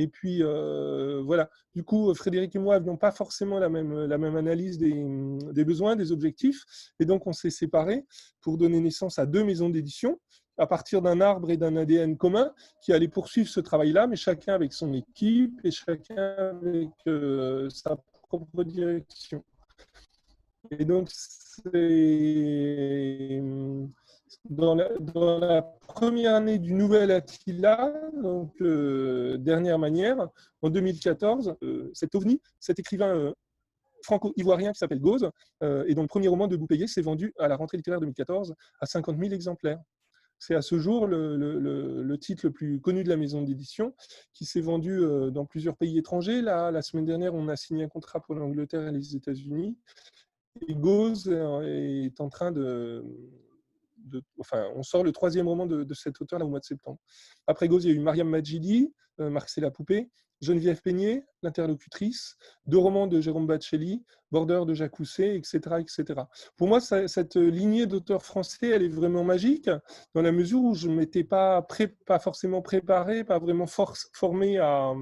Et 0.00 0.08
puis, 0.08 0.42
euh, 0.42 1.20
voilà. 1.22 1.50
Du 1.74 1.84
coup, 1.84 2.14
Frédéric 2.14 2.56
et 2.56 2.58
moi 2.58 2.78
n'avions 2.78 2.96
pas 2.96 3.12
forcément 3.12 3.58
la 3.58 3.68
même, 3.68 4.36
analyse 4.36 4.78
des, 4.78 4.94
des 5.52 5.64
besoins, 5.64 5.94
des 5.94 6.10
objectifs. 6.10 6.64
Et 6.98 7.04
donc, 7.04 7.26
on 7.26 7.32
s'est 7.32 7.50
séparés 7.50 8.06
pour 8.40 8.56
donner 8.56 8.80
naissance 8.80 9.18
à 9.18 9.26
deux 9.26 9.44
maisons 9.44 9.68
d'édition 9.68 10.18
à 10.56 10.66
partir 10.66 11.02
d'un 11.02 11.20
arbre 11.20 11.50
et 11.50 11.56
d'un 11.56 11.76
ADN 11.76 12.16
commun 12.16 12.52
qui 12.82 12.92
allaient 12.92 13.08
poursuivre 13.08 13.48
ce 13.48 13.60
travail-là, 13.60 14.06
mais 14.06 14.16
chacun 14.16 14.54
avec 14.54 14.72
son 14.72 14.92
équipe 14.92 15.58
et 15.64 15.70
chacun 15.70 16.16
avec 16.16 16.90
euh, 17.06 17.68
sa 17.70 17.96
propre 18.28 18.64
direction. 18.64 19.44
Et 20.70 20.84
donc, 20.84 21.08
c'est 21.10 21.70
dans 24.48 24.74
la, 24.74 25.62
première 25.88 26.34
année 26.34 26.58
du 26.58 26.72
nouvel 26.72 27.10
Attila, 27.10 27.92
donc 28.22 28.52
euh, 28.60 29.36
dernière 29.38 29.78
manière, 29.78 30.28
en 30.62 30.70
2014, 30.70 31.56
euh, 31.62 31.90
cet 31.94 32.14
ovni, 32.14 32.40
cet 32.60 32.78
écrivain 32.78 33.14
euh, 33.14 33.32
franco-ivoirien 34.02 34.72
qui 34.72 34.78
s'appelle 34.78 35.00
Gauze, 35.00 35.28
et 35.62 35.94
dont 35.94 36.02
le 36.02 36.08
premier 36.08 36.28
roman 36.28 36.46
de 36.46 36.56
Boupégué 36.56 36.86
s'est 36.86 37.02
vendu 37.02 37.34
à 37.38 37.48
la 37.48 37.56
rentrée 37.56 37.76
littéraire 37.76 38.00
2014 38.00 38.54
à 38.80 38.86
50 38.86 39.18
000 39.18 39.32
exemplaires. 39.32 39.78
C'est 40.38 40.54
à 40.54 40.62
ce 40.62 40.78
jour 40.78 41.06
le, 41.06 42.16
titre 42.16 42.46
le 42.46 42.50
plus 42.50 42.80
connu 42.80 43.04
de 43.04 43.10
la 43.10 43.18
maison 43.18 43.42
d'édition, 43.42 43.94
qui 44.32 44.46
s'est 44.46 44.62
vendu 44.62 45.02
dans 45.32 45.44
plusieurs 45.44 45.76
pays 45.76 45.98
étrangers. 45.98 46.40
Là, 46.40 46.70
la 46.70 46.80
semaine 46.80 47.04
dernière, 47.04 47.34
on 47.34 47.46
a 47.48 47.56
signé 47.56 47.84
un 47.84 47.88
contrat 47.88 48.20
pour 48.20 48.34
l'Angleterre 48.36 48.88
et 48.88 48.92
les 48.92 49.14
États-Unis. 49.14 49.76
et 50.66 50.74
Gauze 50.74 51.28
est 51.28 52.20
en 52.22 52.30
train 52.30 52.52
de, 52.52 53.04
enfin, 54.38 54.68
on 54.74 54.82
sort 54.82 55.04
le 55.04 55.12
troisième 55.12 55.48
roman 55.48 55.66
de, 55.66 55.94
cet 55.94 56.20
auteur 56.20 56.40
au 56.42 56.48
mois 56.48 56.60
de 56.60 56.64
septembre. 56.64 56.98
Après 57.46 57.68
Gauze, 57.68 57.84
il 57.84 57.90
y 57.90 57.92
a 57.92 57.96
eu 57.96 58.00
Mariam 58.00 58.28
Majidi, 58.28 58.92
euh, 59.20 59.38
la 59.58 59.70
poupée, 59.70 60.10
Geneviève 60.40 60.80
Peigné, 60.80 61.24
l'interlocutrice, 61.42 62.36
deux 62.66 62.78
romans 62.78 63.06
de 63.06 63.20
Jérôme 63.20 63.46
Bacelli, 63.46 64.02
Border 64.30 64.62
de 64.66 64.72
Jacques 64.72 64.98
Housset, 64.98 65.36
etc., 65.36 65.58
etc. 65.80 66.20
Pour 66.56 66.68
moi, 66.68 66.80
cette 66.80 67.36
lignée 67.36 67.86
d'auteurs 67.86 68.22
français, 68.22 68.68
elle 68.68 68.82
est 68.82 68.88
vraiment 68.88 69.24
magique 69.24 69.68
dans 70.14 70.22
la 70.22 70.32
mesure 70.32 70.62
où 70.62 70.74
je 70.74 70.88
ne 70.88 70.94
m'étais 70.94 71.24
pas, 71.24 71.66
forcément 72.20 72.62
préparé, 72.62 73.24
pas 73.24 73.38
vraiment 73.38 73.66
formé 73.66 74.58
à, 74.58 74.94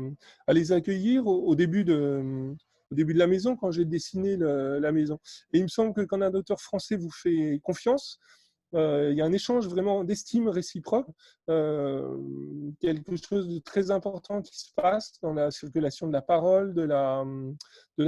les 0.49 0.73
accueillir 0.73 1.27
au, 1.27 1.55
début 1.55 1.85
de, 1.85 2.57
la 2.91 3.27
maison, 3.29 3.55
quand 3.55 3.71
j'ai 3.71 3.85
dessiné 3.85 4.37
la 4.37 4.91
maison. 4.91 5.21
Et 5.53 5.59
il 5.59 5.63
me 5.63 5.69
semble 5.69 5.95
que 5.95 6.01
quand 6.01 6.21
un 6.21 6.35
auteur 6.35 6.61
français 6.61 6.97
vous 6.97 7.13
fait 7.13 7.61
confiance, 7.63 8.19
il 8.73 9.15
y 9.17 9.23
a 9.23 9.25
un 9.25 9.33
échange 9.33 9.67
vraiment 9.67 10.05
d'estime 10.05 10.49
réciproque, 10.49 11.09
euh, 11.49 12.19
quelque 12.81 13.17
chose 13.17 13.49
de 13.49 13.59
très 13.61 13.91
important 13.91 14.43
qui 14.43 14.59
se 14.59 14.73
passe 14.75 15.19
dans 15.23 15.33
la 15.33 15.51
circulation 15.51 16.07
de 16.07 16.13
la 16.13 16.21
parole, 16.21 16.75
de 16.75 16.83
la, 16.83 17.25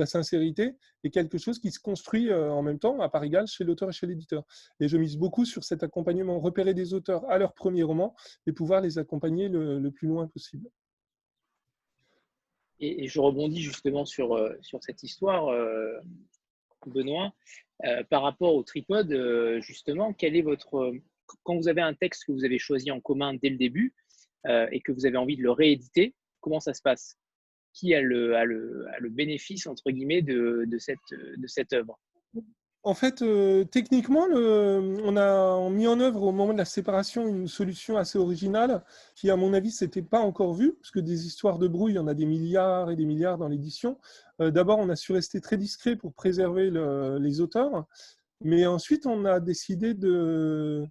sincérité, 0.07 0.77
et 1.03 1.11
quelque 1.11 1.39
chose 1.39 1.59
qui 1.59 1.71
se 1.71 1.81
construit 1.81 2.31
euh, 2.31 2.51
en 2.51 2.63
même 2.63 2.79
temps, 2.79 3.01
à 3.01 3.09
part 3.09 3.25
égale, 3.25 3.47
chez 3.47 3.65
l'auteur 3.65 3.89
et 3.89 3.93
chez 3.93 4.07
l'éditeur. 4.07 4.45
Et 4.81 4.89
je 4.89 4.97
mise 4.99 5.17
beaucoup 5.17 5.47
sur 5.47 5.65
cet 5.65 5.83
accompagnement, 5.83 6.39
repérer 6.41 6.75
des 6.75 6.93
auteurs 6.93 7.29
à 7.31 7.39
leur 7.39 7.55
premier 7.55 7.83
roman 7.83 8.15
et 8.47 8.53
pouvoir 8.53 8.83
les 8.83 8.99
accompagner 8.99 9.49
le, 9.49 9.91
plus 9.91 10.09
loin 10.09 10.27
possible. 10.27 10.69
Et, 12.81 13.09
je 13.09 13.21
rebondis 13.21 13.63
justement 13.63 14.05
sur 14.05 14.37
cette 14.83 15.03
histoire, 15.03 15.51
Benoît. 16.89 17.33
Euh, 17.85 18.03
par 18.05 18.23
rapport 18.23 18.55
au 18.55 18.63
tripode, 18.63 19.13
euh, 19.13 19.61
justement, 19.61 20.13
quel 20.13 20.37
est 20.37 20.43
votre. 20.43 20.93
Quand 21.45 21.57
vous 21.57 21.69
avez 21.69 21.81
un 21.81 21.95
texte 21.95 22.25
que 22.27 22.33
vous 22.33 22.45
avez 22.45 22.59
choisi 22.59 22.91
en 22.91 23.01
commun 23.01 23.35
dès 23.35 23.51
le 23.51 23.57
début 23.57 23.95
euh, 24.47 24.67
et 24.73 24.81
que 24.81 24.93
vous 24.93 25.07
avez 25.07 25.17
envie 25.17 25.37
de 25.37 25.43
le 25.43 25.53
rééditer, 25.53 26.15
comment 26.41 26.61
ça 26.61 26.75
se 26.75 26.83
passe? 26.83 27.17
Qui 27.73 27.95
a 27.95 28.01
le, 28.01 29.09
bénéfice, 29.11 29.67
entre 29.67 29.91
guillemets, 29.91 30.23
de, 30.23 30.65
de, 30.67 30.79
cette, 30.79 30.99
de 31.13 31.47
cette 31.47 31.73
œuvre? 31.73 31.99
En 32.83 32.95
fait, 32.95 33.21
euh, 33.21 33.65
techniquement, 33.65 34.27
on 34.33 35.17
a 35.17 35.71
mis 35.71 35.87
en 35.87 36.01
œuvre 36.01 36.23
au 36.23 36.33
moment 36.33 36.53
de 36.53 36.59
la 36.59 36.65
séparation 36.65 37.27
une 37.27 37.47
solution 37.47 37.99
assez 37.99 38.19
originale 38.19 38.83
qui, 39.15 39.31
à 39.31 39.37
mon 39.37 39.53
avis, 39.53 39.71
s'était 39.71 40.03
pas 40.03 40.21
encore 40.21 40.55
vue, 40.55 40.73
parce 40.81 40.91
que 40.91 41.01
des 41.01 41.27
histoires 41.27 41.59
de 41.59 41.69
brouille, 41.69 41.93
il 41.93 41.97
y 41.97 41.99
en 41.99 42.07
a 42.07 42.15
des 42.15 42.25
milliards 42.25 42.91
et 42.91 42.97
des 42.97 43.05
milliards 43.05 43.37
dans 43.37 43.49
l'édition. 43.49 43.99
Euh, 44.41 44.51
d'abord, 44.51 44.79
on 44.79 44.89
a 44.89 44.97
su 44.97 45.13
rester 45.13 45.41
très 45.41 45.59
discret 45.59 45.97
pour 45.97 46.15
préserver 46.15 46.71
les 47.21 47.41
auteurs, 47.41 47.85
mais 48.41 48.67
ensuite, 48.67 49.07
on 49.07 49.27
a 49.27 49.41
décidé 49.41 49.93
de, 49.93 50.87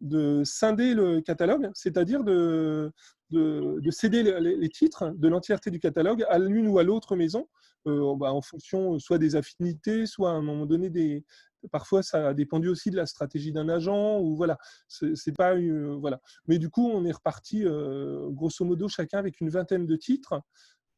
de 0.00 0.42
scinder 0.44 0.94
le 0.94 1.20
catalogue, 1.20 1.70
c'est-à-dire 1.74 2.22
de, 2.22 2.92
de, 3.30 3.90
céder 3.90 4.22
les, 4.22 4.68
titres 4.68 5.12
de 5.16 5.28
l'entièreté 5.28 5.70
du 5.70 5.80
catalogue 5.80 6.24
à 6.28 6.38
l'une 6.38 6.68
ou 6.68 6.78
à 6.78 6.82
l'autre 6.82 7.16
maison, 7.16 7.48
bah, 7.86 8.32
en 8.32 8.42
fonction 8.42 8.98
soit 8.98 9.18
des 9.18 9.36
affinités, 9.36 10.06
soit 10.06 10.30
à 10.30 10.34
un 10.34 10.42
moment 10.42 10.66
donné 10.66 10.90
des. 10.90 11.24
Parfois, 11.72 12.02
ça 12.02 12.28
a 12.28 12.34
dépendu 12.34 12.68
aussi 12.68 12.90
de 12.90 12.96
la 12.96 13.06
stratégie 13.06 13.52
d'un 13.52 13.68
agent, 13.68 14.20
ou 14.20 14.36
voilà. 14.36 14.58
C'est 14.88 15.36
pas 15.36 15.54
voilà. 15.98 16.20
Mais 16.46 16.58
du 16.58 16.68
coup, 16.68 16.88
on 16.88 17.04
est 17.04 17.12
reparti 17.12 17.64
euh, 17.64 18.28
grosso 18.30 18.64
modo 18.64 18.88
chacun 18.88 19.18
avec 19.18 19.40
une 19.40 19.48
vingtaine 19.48 19.86
de 19.86 19.96
titres. 19.96 20.40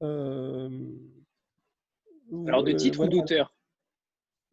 Euh, 0.03 0.69
Alors 2.47 2.63
de 2.63 2.73
titres 2.73 3.05
ou 3.05 3.09
d'auteurs? 3.09 3.55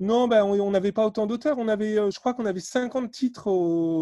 Non, 0.01 0.27
ben, 0.27 0.43
on 0.43 0.71
n'avait 0.71 0.91
pas 0.91 1.05
autant 1.05 1.25
d'auteurs. 1.25 1.57
On 1.57 1.69
avait, 1.69 1.97
euh, 1.97 2.11
je 2.11 2.19
crois 2.19 2.33
qu'on 2.33 2.45
avait 2.45 2.59
50 2.59 3.11
titres 3.11 3.45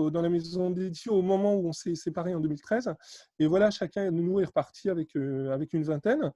dans 0.09 0.21
la 0.23 0.29
maison 0.29 0.71
d'édition 0.71 1.13
au 1.13 1.21
moment 1.21 1.55
où 1.55 1.67
on 1.67 1.71
s'est 1.71 1.93
séparés 1.93 2.33
en 2.33 2.39
2013. 2.39 2.95
Et 3.37 3.45
voilà, 3.45 3.69
chacun 3.69 4.11
de 4.11 4.17
nous 4.17 4.39
est 4.39 4.45
reparti 4.45 4.89
avec, 4.89 5.15
euh, 5.15 5.51
avec 5.51 5.73
une 5.73 5.83
vingtaine. 5.83 6.31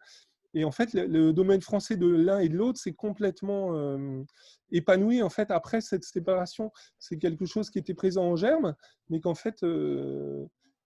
Et 0.57 0.65
en 0.65 0.71
fait, 0.71 0.93
le, 0.93 1.33
domaine 1.33 1.61
français 1.61 1.97
de 1.97 2.07
l'un 2.07 2.39
et 2.39 2.49
de 2.49 2.57
l'autre 2.57 2.79
s'est 2.79 2.93
complètement 2.93 3.75
euh, 3.75 4.23
épanoui 4.71 5.21
en 5.21 5.29
fait 5.29 5.51
après 5.51 5.81
cette 5.81 6.03
séparation. 6.03 6.71
C'est 6.97 7.19
quelque 7.19 7.45
chose 7.45 7.69
qui 7.69 7.77
était 7.77 7.93
présent 7.93 8.23
en 8.23 8.35
germe, 8.35 8.73
mais 9.09 9.19
qu'en 9.19 9.35
fait 9.35 9.63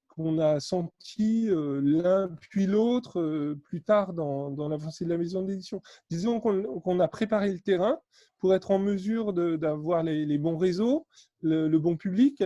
qu'on 0.09 0.39
a 0.39 0.59
senti 0.59 1.47
l'un 1.49 2.27
puis 2.41 2.67
l'autre 2.67 3.55
plus 3.63 3.81
tard 3.81 4.11
dans, 4.11 4.51
dans 4.51 4.67
l'avancée 4.67 5.05
de 5.05 5.09
la 5.09 5.17
maison 5.17 5.41
d'édition. 5.41 5.81
Disons 6.09 6.41
qu'on 6.41 6.99
a 6.99 7.07
préparé 7.07 7.49
le 7.49 7.59
terrain 7.59 7.97
pour 8.41 8.53
être 8.53 8.71
en 8.71 8.79
mesure 8.79 9.31
d'avoir 9.33 10.03
les, 10.03 10.37
bons 10.37 10.57
réseaux, 10.57 11.07
le, 11.41 11.77
bon 11.77 11.95
public, 11.95 12.43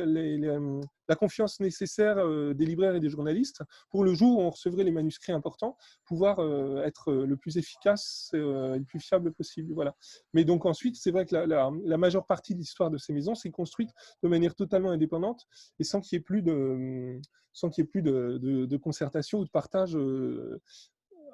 la 1.08 1.16
confiance 1.16 1.60
nécessaire 1.60 2.16
des 2.54 2.66
libraires 2.66 2.96
et 2.96 3.00
des 3.00 3.10
journalistes 3.10 3.62
pour 3.90 4.04
le 4.04 4.14
jour 4.14 4.40
où 4.40 4.42
on 4.42 4.50
recevrait 4.50 4.84
les 4.84 4.92
manuscrits 4.92 5.32
importants, 5.32 5.78
pouvoir 6.06 6.40
être 6.84 7.14
le 7.14 7.38
plus 7.38 7.58
efficace 7.58 8.30
et 8.34 8.38
le 8.38 8.84
plus 8.84 9.00
fiable 9.00 9.34
possible. 9.34 9.74
Voilà. 9.74 9.96
Mais 10.34 10.46
donc 10.46 10.66
ensuite, 10.66 10.96
c'est 10.96 11.12
vrai 11.12 11.26
que 11.26 11.36
la, 11.36 11.98
majeure 11.98 12.26
partie 12.26 12.54
de 12.54 12.60
l'histoire 12.60 12.90
de 12.90 12.98
ces 12.98 13.14
maisons 13.14 13.36
s'est 13.36 13.52
construite 13.52 13.92
de 14.24 14.28
manière 14.28 14.56
totalement 14.56 14.92
indépendante 14.92 15.46
et 15.80 15.84
sans 15.84 16.02
qu'il 16.02 16.18
y 16.18 16.20
ait 16.20 16.24
plus 16.24 16.42
de 16.42 17.20
sans 17.54 17.70
qu'il 17.70 17.84
y 17.84 17.86
ait 17.86 17.90
plus 17.90 18.02
de, 18.02 18.78
concertation 18.78 19.40
ou 19.40 19.46
de 19.46 19.50
partage 19.50 19.98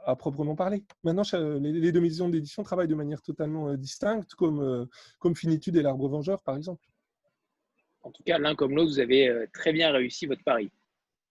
à 0.06 0.16
proprement 0.16 0.56
parler. 0.56 0.84
Maintenant, 1.04 1.24
les 1.60 1.92
deux 1.92 2.02
maisons 2.02 2.30
d'édition 2.30 2.64
travaillent 2.64 2.88
de 2.88 2.96
manière 2.96 3.22
totalement 3.22 3.70
euh, 3.70 3.78
distincte, 3.78 4.34
comme, 4.36 4.62
euh, 4.62 4.86
comme 5.20 5.36
Finitude 5.36 5.76
et 5.76 5.82
l'Arbre 5.82 6.08
Vengeur, 6.10 6.42
par 6.42 6.56
exemple. 6.56 6.86
En 8.04 8.12
tout 8.12 8.24
cas, 8.24 8.38
l'un 8.38 8.56
comme 8.56 8.76
l'autre, 8.76 8.92
vous 8.92 9.00
avez 9.00 9.28
euh, 9.30 9.46
très 9.54 9.74
bien 9.74 9.92
réussi 9.92 10.26
votre 10.26 10.44
pari. 10.44 10.72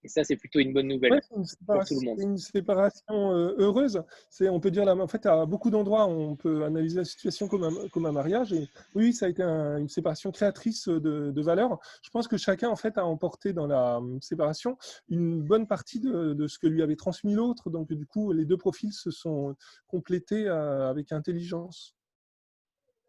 Et 0.03 0.09
ça, 0.09 0.25
c'est 0.25 0.37
plutôt 0.37 0.61
une 0.61 0.73
bonne 0.73 0.89
nouvelle 0.89 1.21
pour 1.29 1.85
tout 1.85 2.01
le 2.01 2.07
monde. 2.07 2.19
Une 2.21 2.39
séparation 2.39 3.35
euh, 3.35 3.55
heureuse. 3.59 4.03
C'est, 4.31 4.49
on 4.49 4.59
peut 4.59 4.71
dire, 4.71 4.89
en 4.89 5.07
fait, 5.07 5.27
à 5.27 5.45
beaucoup 5.45 5.69
d'endroits, 5.69 6.07
on 6.07 6.37
peut 6.37 6.65
analyser 6.65 6.97
la 6.97 7.05
situation 7.05 7.49
comme 7.49 7.65
un, 7.65 7.89
comme 7.89 8.07
un 8.07 8.13
mariage. 8.13 8.55
Et 8.55 8.67
oui, 8.95 9.13
ça 9.13 9.27
a 9.27 9.29
été 9.29 9.43
une 9.43 9.91
séparation 9.91 10.31
créatrice 10.31 10.89
de, 10.89 11.31
de 11.31 11.43
valeurs. 11.43 11.79
Je 12.03 12.09
pense 12.09 12.29
que 12.29 12.39
chacun, 12.39 12.71
en 12.71 12.77
fait, 12.77 12.97
a 12.97 13.05
emporté 13.05 13.53
dans 13.53 13.67
la 13.67 13.99
euh, 13.99 14.19
séparation 14.23 14.79
une 15.11 15.43
bonne 15.43 15.67
partie 15.67 16.01
de, 16.01 16.33
de 16.33 16.47
ce 16.47 16.59
que 16.59 16.67
lui 16.67 16.81
avait 16.81 16.97
transmis 16.97 17.35
l'autre. 17.35 17.69
Donc, 17.69 17.93
du 17.93 18.07
coup, 18.07 18.33
les 18.33 18.47
deux 18.47 18.57
profils 18.57 18.95
se 18.95 19.11
sont 19.11 19.55
complétés 19.87 20.49
avec 20.49 21.13
intelligence. 21.13 21.95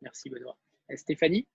Merci, 0.01 0.29
Benoît. 0.29 0.57
Stéphanie? 0.93 1.47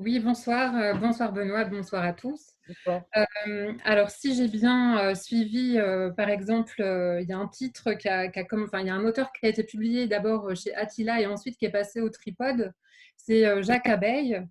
Oui, 0.00 0.18
bonsoir. 0.18 0.74
Euh, 0.76 0.94
bonsoir 0.94 1.30
Benoît, 1.32 1.64
bonsoir 1.64 2.02
à 2.02 2.14
tous. 2.14 2.54
Euh, 2.88 3.72
alors, 3.84 4.10
si 4.10 4.34
j'ai 4.34 4.48
bien 4.48 4.98
euh, 4.98 5.14
suivi, 5.14 5.78
par 6.16 6.30
exemple, 6.30 6.76
il 6.78 7.28
y 7.28 7.32
a 7.32 7.38
un 7.38 7.48
titre 7.48 7.92
qui 7.92 8.08
a, 8.08 8.28
comme, 8.44 8.64
enfin, 8.64 8.80
il 8.80 8.86
y 8.86 8.90
a 8.90 8.94
un 8.94 9.04
auteur 9.04 9.30
qui 9.32 9.44
a 9.44 9.50
été 9.50 9.62
publié 9.62 10.06
d'abord 10.06 10.56
chez 10.56 10.74
Attila 10.74 11.20
et 11.20 11.26
ensuite 11.26 11.58
qui 11.58 11.66
est 11.66 11.70
passé 11.70 12.00
au 12.00 12.08
Tripode. 12.08 12.72
C'est 13.16 13.62
Jacques 13.62 13.88
Abeille. 13.88 14.42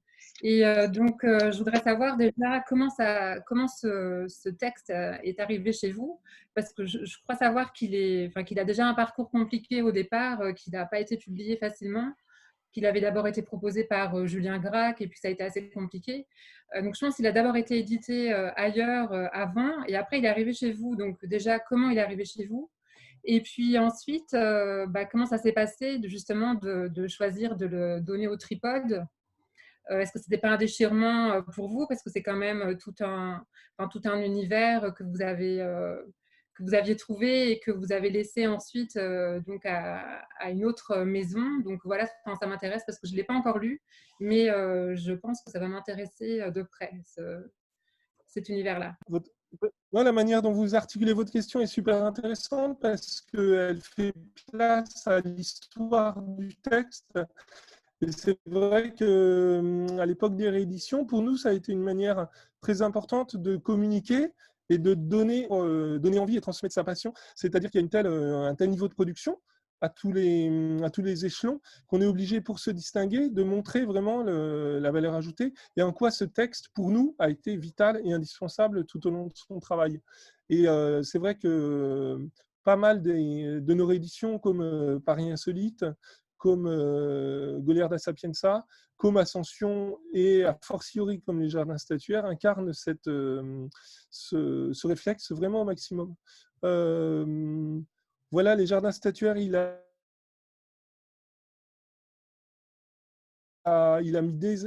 Et 0.44 0.64
donc, 0.90 1.22
je 1.24 1.58
voudrais 1.58 1.82
savoir 1.82 2.16
déjà 2.16 2.64
comment, 2.68 2.90
ça, 2.90 3.40
comment 3.48 3.68
ce, 3.68 4.50
texte 4.50 4.92
est 4.92 5.40
arrivé 5.40 5.74
chez 5.74 5.92
vous, 5.92 6.22
parce 6.54 6.72
que 6.74 6.86
je, 6.86 7.18
crois 7.24 7.36
savoir 7.36 7.74
qu'il 7.74 8.28
enfin, 8.28 8.44
qu'il 8.44 8.60
a 8.60 8.66
déjà 8.66 8.86
un 8.86 8.94
parcours 8.94 9.32
compliqué 9.32 9.82
au 9.82 9.92
départ, 9.92 10.54
qu'il 10.56 10.74
n'a 10.74 10.86
pas 10.86 11.00
été 11.00 11.18
publié 11.18 11.58
facilement 11.58 12.14
qu'il 12.72 12.86
avait 12.86 13.02
d'abord 13.02 13.28
été 13.28 13.42
proposé 13.42 13.84
par 13.84 14.16
euh, 14.16 14.26
Julien 14.26 14.60
Gracq 14.60 15.02
et 15.02 15.08
puis 15.08 15.20
ça 15.20 15.28
a 15.28 15.32
été 15.32 15.44
assez 15.44 15.70
compliqué. 15.70 16.28
Euh, 16.76 16.82
donc 16.82 16.96
je 16.96 17.06
pense 17.06 17.16
qu'il 17.16 17.26
a 17.28 17.32
d'abord 17.32 17.56
été 17.56 17.78
édité 17.78 18.34
euh, 18.34 18.52
ailleurs 18.56 19.12
avant 19.34 19.84
et 19.88 19.96
après 19.96 20.20
il 20.20 20.26
est 20.26 20.30
arrivé 20.30 20.54
chez 20.54 20.72
vous. 20.72 20.96
Donc 20.96 21.24
déjà, 21.26 21.60
comment 21.60 21.90
il 21.90 21.98
est 21.98 22.02
arrivé 22.02 22.26
chez 22.26 22.46
vous? 22.46 22.70
Et 23.26 23.42
puis 23.42 23.78
ensuite, 23.78 24.32
bah, 24.32 25.04
comment 25.04 25.26
ça 25.26 25.38
s'est 25.38 25.52
passé 25.52 26.00
justement 26.06 26.54
de, 26.54 27.08
choisir 27.08 27.58
de 27.58 27.66
le 27.66 28.00
donner 28.00 28.30
au 28.30 28.38
tripode 28.38 29.06
Est-ce 29.90 30.14
que 30.14 30.20
ce 30.20 30.30
n'était 30.30 30.40
pas 30.40 30.52
un 30.52 30.58
déchirement 30.58 31.44
pour 31.54 31.68
vous? 31.68 31.86
Parce 31.86 32.02
que 32.02 32.10
c'est 32.10 32.24
quand 32.24 32.38
même 32.38 32.78
tout 32.78 32.96
un, 33.02 33.46
tout 33.92 34.02
un 34.06 34.22
univers 34.22 34.94
que 34.94 35.04
vous 35.04 35.22
avez 35.22 35.62
vous 36.60 36.74
aviez 36.74 36.96
trouvé 36.96 37.52
et 37.52 37.60
que 37.60 37.72
vous 37.72 37.92
avez 37.92 38.10
laissé 38.10 38.48
ensuite 38.48 38.98
euh, 38.98 39.40
donc 39.42 39.66
à, 39.66 40.22
une 40.50 40.66
autre 40.66 41.00
maison. 41.00 41.44
Donc 41.64 41.82
voilà, 41.86 42.08
ça 42.08 42.48
m'intéresse 42.48 42.84
parce 42.86 43.00
que 43.00 43.08
je 43.08 43.14
ne 43.14 43.18
l'ai 43.18 43.24
pas 43.24 43.34
encore 43.34 43.60
lu, 43.60 43.82
mais 44.20 44.50
euh, 44.50 44.96
je 44.96 45.14
pense 45.14 45.42
que 45.44 45.52
ça 45.52 45.60
va 45.60 45.68
m'intéresser 45.68 46.42
euh, 46.42 46.52
de 46.52 46.64
près, 46.64 46.92
cet 48.28 48.50
univers-là. 48.50 48.96
la 49.92 50.12
manière 50.12 50.42
dont 50.42 50.52
vous 50.52 50.76
articulez 50.76 51.14
votre 51.14 51.32
question 51.32 51.60
est 51.62 51.68
super 51.68 52.04
intéressante 52.04 52.80
parce 52.80 53.22
qu'elle 53.22 53.82
fait 53.82 54.14
place 54.52 55.08
à 55.08 55.20
l'histoire 55.22 56.22
du 56.22 56.56
texte. 56.56 57.20
Et 58.02 58.12
c'est 58.14 58.40
vrai 58.46 58.94
qu'à 58.94 59.06
hum, 59.06 59.88
l'époque 60.06 60.36
des 60.36 60.50
rééditions, 60.50 61.06
pour 61.06 61.22
nous, 61.22 61.36
ça 61.36 61.50
a 61.50 61.54
été 61.54 61.74
une 61.74 61.84
manière 61.84 62.28
très 62.62 62.82
importante 62.82 63.36
de 63.36 63.58
communiquer 63.58 64.34
et 64.70 64.78
de 64.78 64.94
donner, 64.94 65.48
euh, 65.52 66.00
donner 66.00 66.20
envie 66.20 66.38
et 66.38 66.42
transmettre 66.42 66.74
sa 66.74 66.84
passion. 66.84 67.14
C'est-à-dire 67.36 67.70
qu'il 67.72 67.80
y 67.80 67.82
a 67.82 67.86
une 67.86 67.90
telle, 67.90 68.08
euh, 68.08 68.48
un 68.48 68.56
tel 68.56 68.70
niveau 68.70 68.88
de 68.88 68.94
production 68.94 69.40
à 69.82 69.88
tous 69.88 70.12
les, 70.12 70.78
à 70.84 70.90
tous 70.90 71.02
les 71.02 71.26
échelons, 71.26 71.62
qu'on 71.88 72.02
est 72.02 72.06
obligé 72.06 72.42
pour 72.42 72.60
se 72.60 72.70
distinguer 72.70 73.30
de 73.30 73.44
montrer 73.44 73.86
vraiment 73.86 74.24
la 74.24 74.92
valeur 74.92 75.14
ajoutée 75.14 75.54
et 75.78 75.82
en 75.82 75.94
quoi 75.94 76.12
ce 76.12 76.26
texte, 76.26 76.68
pour 76.74 76.92
nous, 76.92 77.16
a 77.18 77.30
été 77.30 77.56
vital 77.56 78.02
et 78.04 78.12
indispensable 78.12 78.84
tout 78.84 79.08
au 79.08 79.10
long 79.10 79.28
de 79.28 79.34
son 79.36 79.58
travail. 79.62 80.02
Et 80.50 80.66
c'est 81.04 81.18
vrai 81.18 81.36
que 81.36 82.20
pas 82.66 82.76
mal 82.76 83.02
de 83.02 83.74
nos 83.74 83.86
rééditions, 83.88 84.38
comme 84.38 85.00
Paris 85.06 85.32
Insolite, 85.32 85.86
comme 86.40 86.66
euh, 86.68 87.60
Goliarda 87.60 88.00
Sapienza, 88.00 88.66
comme 88.98 89.18
Ascension 89.18 90.00
et 90.14 90.44
a 90.44 90.58
fortiori 90.64 91.22
comme 91.22 91.40
les 91.40 91.50
jardins 91.50 91.78
statuaires 91.78 92.26
incarnent 92.26 92.74
cette, 92.74 93.06
ce, 94.10 94.88
réflexe 94.88 95.32
vraiment 95.32 95.62
au 95.62 95.66
maximum. 95.66 96.16
voilà, 98.32 98.56
les 98.56 98.66
jardins 98.66 98.92
statuaires, 98.92 99.38
il 99.38 99.56
a 99.56 99.80
il 104.02 104.22
mis 104.22 104.34
des, 104.34 104.58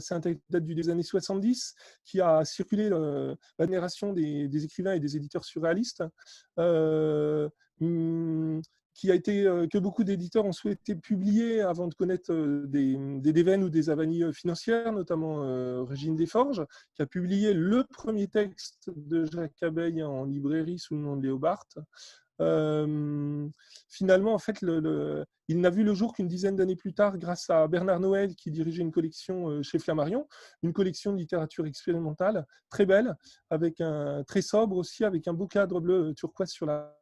c'est 0.00 0.14
un 0.14 0.20
texte 0.20 0.42
date 0.50 0.64
des 0.64 0.88
années 0.88 1.02
70 1.02 1.74
qui 2.04 2.20
a 2.20 2.44
circulé 2.44 2.88
euh, 2.90 3.34
l'admiration 3.58 4.12
des, 4.12 4.48
des, 4.48 4.64
écrivains 4.64 4.94
et 4.94 5.00
des 5.00 5.16
éditeurs 5.16 5.44
surréalistes. 5.44 6.04
Euh, 6.58 7.48
hmm, 7.80 8.60
qui 8.96 9.10
a 9.10 9.14
été, 9.14 9.46
euh, 9.46 9.66
que 9.68 9.76
beaucoup 9.76 10.04
d'éditeurs 10.04 10.46
ont 10.46 10.52
souhaité 10.52 10.96
publier 10.96 11.60
avant 11.60 11.86
de 11.86 11.94
connaître 11.94 12.32
euh, 12.32 12.66
des, 12.66 12.96
des 13.20 13.56
ou 13.58 13.68
des 13.68 13.90
avanies 13.90 14.24
euh, 14.24 14.32
financières, 14.32 14.90
notamment 14.90 15.84
Régine 15.84 16.16
Desforges, 16.16 16.64
qui 16.94 17.02
a 17.02 17.06
publié 17.06 17.52
le 17.52 17.84
premier 17.84 18.26
texte 18.26 18.90
de 18.96 19.26
Jacques 19.26 19.62
Abeille 19.62 20.02
en 20.02 20.24
librairie 20.24 20.78
sous 20.78 20.94
le 20.94 21.02
nom 21.02 21.16
de 21.16 21.22
Léobart. 21.22 21.66
finalement, 23.88 24.34
en 24.34 24.38
fait, 24.38 24.62
il 25.48 25.60
n'a 25.60 25.70
vu 25.70 25.84
le 25.84 25.94
jour 25.94 26.14
qu'une 26.14 26.28
dizaine 26.28 26.56
d'années 26.56 26.76
plus 26.76 26.94
tard, 26.94 27.18
grâce 27.18 27.50
à 27.50 27.68
Bernard 27.68 28.00
Noël, 28.00 28.34
qui 28.34 28.50
dirigeait 28.50 28.82
une 28.82 28.92
collection 28.92 29.62
chez 29.62 29.78
Flammarion, 29.78 30.26
une 30.62 30.72
collection 30.72 31.12
de 31.12 31.18
littérature 31.18 31.66
expérimentale 31.66 32.46
très 32.70 32.86
belle, 32.86 33.14
avec 33.50 33.80
un 33.80 34.24
très 34.24 34.42
sobre 34.42 34.76
aussi, 34.76 35.04
avec 35.04 35.28
un 35.28 35.34
beau 35.34 35.46
cadre 35.46 35.80
bleu 35.80 36.14
turquoise 36.14 36.50
sur 36.50 36.66
la 36.66 36.96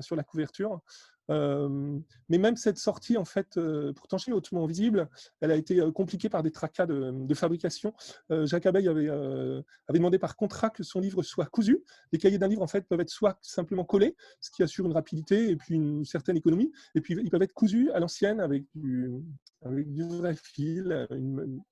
sur 0.00 0.16
la 0.16 0.22
couverture. 0.22 0.80
mais 1.28 2.38
même 2.38 2.56
cette 2.56 2.78
sortie, 2.78 3.16
en 3.16 3.24
fait, 3.24 3.58
pourtant 3.94 4.18
chez 4.18 4.32
hautement 4.32 4.66
visible, 4.66 5.08
elle 5.40 5.50
a 5.52 5.56
été 5.56 5.80
compliquée 5.94 6.28
par 6.28 6.42
des 6.42 6.50
tracas 6.50 6.86
de, 6.86 7.34
fabrication. 7.34 7.94
Jacques 8.30 8.66
Abeille 8.66 8.88
avait, 8.88 9.08
avait, 9.08 9.98
demandé 9.98 10.18
par 10.18 10.36
contrat 10.36 10.70
que 10.70 10.82
son 10.82 11.00
livre 11.00 11.22
soit 11.22 11.46
cousu. 11.46 11.84
Les 12.12 12.18
cahiers 12.18 12.38
d'un 12.38 12.48
livre, 12.48 12.62
en 12.62 12.66
fait, 12.66 12.82
peuvent 12.88 13.00
être 13.00 13.10
soit 13.10 13.38
simplement 13.42 13.84
collés, 13.84 14.16
ce 14.40 14.50
qui 14.50 14.62
assure 14.62 14.86
une 14.86 14.92
rapidité 14.92 15.50
et 15.50 15.56
puis 15.56 15.74
une 15.74 16.04
certaine 16.04 16.36
économie, 16.36 16.72
et 16.94 17.00
puis 17.00 17.14
ils 17.14 17.30
peuvent 17.30 17.42
être 17.42 17.54
cousus 17.54 17.90
à 17.92 18.00
l'ancienne 18.00 18.40
avec 18.40 18.64
du, 18.74 19.22
avec 19.62 19.92
du 19.92 20.04
vrai 20.04 20.34
fil. 20.34 21.06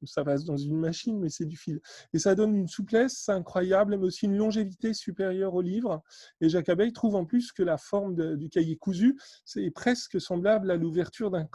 ça 0.05 0.25
passe 0.25 0.45
dans 0.45 0.57
une 0.57 0.77
machine, 0.77 1.19
mais 1.19 1.29
c'est 1.29 1.47
du 1.47 1.57
fil. 1.57 1.81
Et 2.13 2.19
ça 2.19 2.35
donne 2.35 2.55
une 2.55 2.69
souplesse 2.69 3.29
incroyable, 3.29 3.97
mais 3.97 4.07
aussi 4.07 4.27
une 4.27 4.37
longévité 4.37 4.95
supérieure 4.95 5.55
au 5.55 5.63
livre. 5.63 6.03
Et 6.41 6.49
Jacques 6.49 6.69
Abeille 6.69 6.93
trouve 6.93 7.15
en 7.15 7.25
plus 7.25 7.53
que 7.53 7.63
la 7.63 7.79
forme 7.79 8.37
du 8.37 8.49
cahier 8.49 8.77
cousu, 8.77 9.19
c'est 9.45 9.71
presque 9.71 10.21
semblable 10.21 10.71
à 10.71 10.77
l'ouverture 10.77 11.31
d'un 11.31 11.47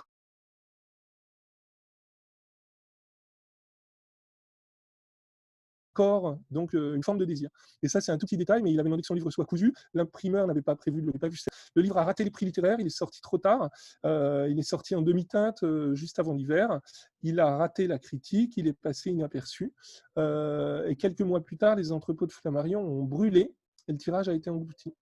corps, 5.94 6.38
donc 6.52 6.76
euh, 6.76 6.96
une 6.96 7.04
forme 7.04 7.18
de 7.18 7.26
désir. 7.26 7.50
Et 7.82 7.88
ça, 7.88 8.02
c'est 8.02 8.12
un 8.12 8.18
tout 8.18 8.26
petit 8.26 8.38
détail, 8.38 8.62
mais 8.62 8.72
il 8.72 8.80
avait 8.80 8.88
demandé 8.88 9.02
que 9.02 9.08
son 9.08 9.14
livre 9.14 9.32
soit 9.32 9.46
cousu. 9.46 9.74
L'imprimeur 9.94 10.48
n'avait 10.48 10.62
pas 10.62 10.76
prévu 10.76 11.02
de 11.02 11.08
le 11.08 11.14
pas. 11.14 11.28
Le 11.76 11.82
livre 11.82 11.98
a 11.98 12.04
raté 12.04 12.24
les 12.24 12.32
prix 12.32 12.46
littéraires, 12.46 12.80
il 12.80 12.88
est 12.88 12.90
sorti 12.90 13.22
trop 13.22 13.38
tard. 13.38 13.70
Euh, 14.06 14.48
il 14.50 14.60
est 14.60 14.64
sorti 14.64 14.96
en 14.96 15.02
demi-teinte 15.02 15.64
euh, 15.64 15.96
juste 15.96 16.20
avant 16.20 16.34
l'hiver. 16.34 16.80
Il 17.22 17.40
a 17.40 17.58
raté 17.58 17.88
la 17.88 18.00
critique, 18.00 18.58
il 18.58 18.68
est 18.68 18.74
passé 18.74 19.12
inaperçu. 19.12 19.74
et 20.18 20.96
quelques 20.98 21.22
mois 21.22 21.42
plus 21.42 21.58
tard, 21.58 21.76
les 21.76 21.92
entrepôts 21.92 22.28
de 22.28 22.34
Flammarion 22.34 22.82
ont 22.82 23.04
brûlé 23.04 23.56
et 23.88 23.92
le 23.92 23.98
tirage 23.98 24.30
a 24.30 24.34
été 24.34 24.50
englouti. 24.50 24.94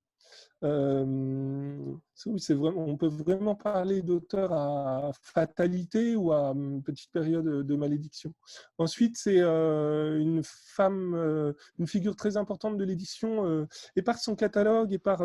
Euh, 0.63 1.77
c'est 2.15 2.53
on 2.53 2.97
peut 2.97 3.07
vraiment 3.07 3.55
parler 3.55 4.01
d'auteur 4.01 4.53
à 4.53 5.11
fatalité 5.21 6.15
ou 6.15 6.31
à 6.31 6.51
hum, 6.51 6.83
petite 6.83 7.11
période 7.11 7.65
de 7.65 7.75
malédiction. 7.75 8.33
Ensuite, 8.77 9.17
c'est 9.17 9.39
euh, 9.39 10.19
une 10.19 10.41
femme, 10.43 11.15
euh, 11.15 11.53
une 11.79 11.87
figure 11.87 12.15
très 12.15 12.37
importante 12.37 12.77
de 12.77 12.83
l'édition, 12.83 13.67
et 13.95 14.01
par 14.01 14.17
son 14.17 14.35
catalogue 14.35 14.93
et 14.93 14.99
par 14.99 15.23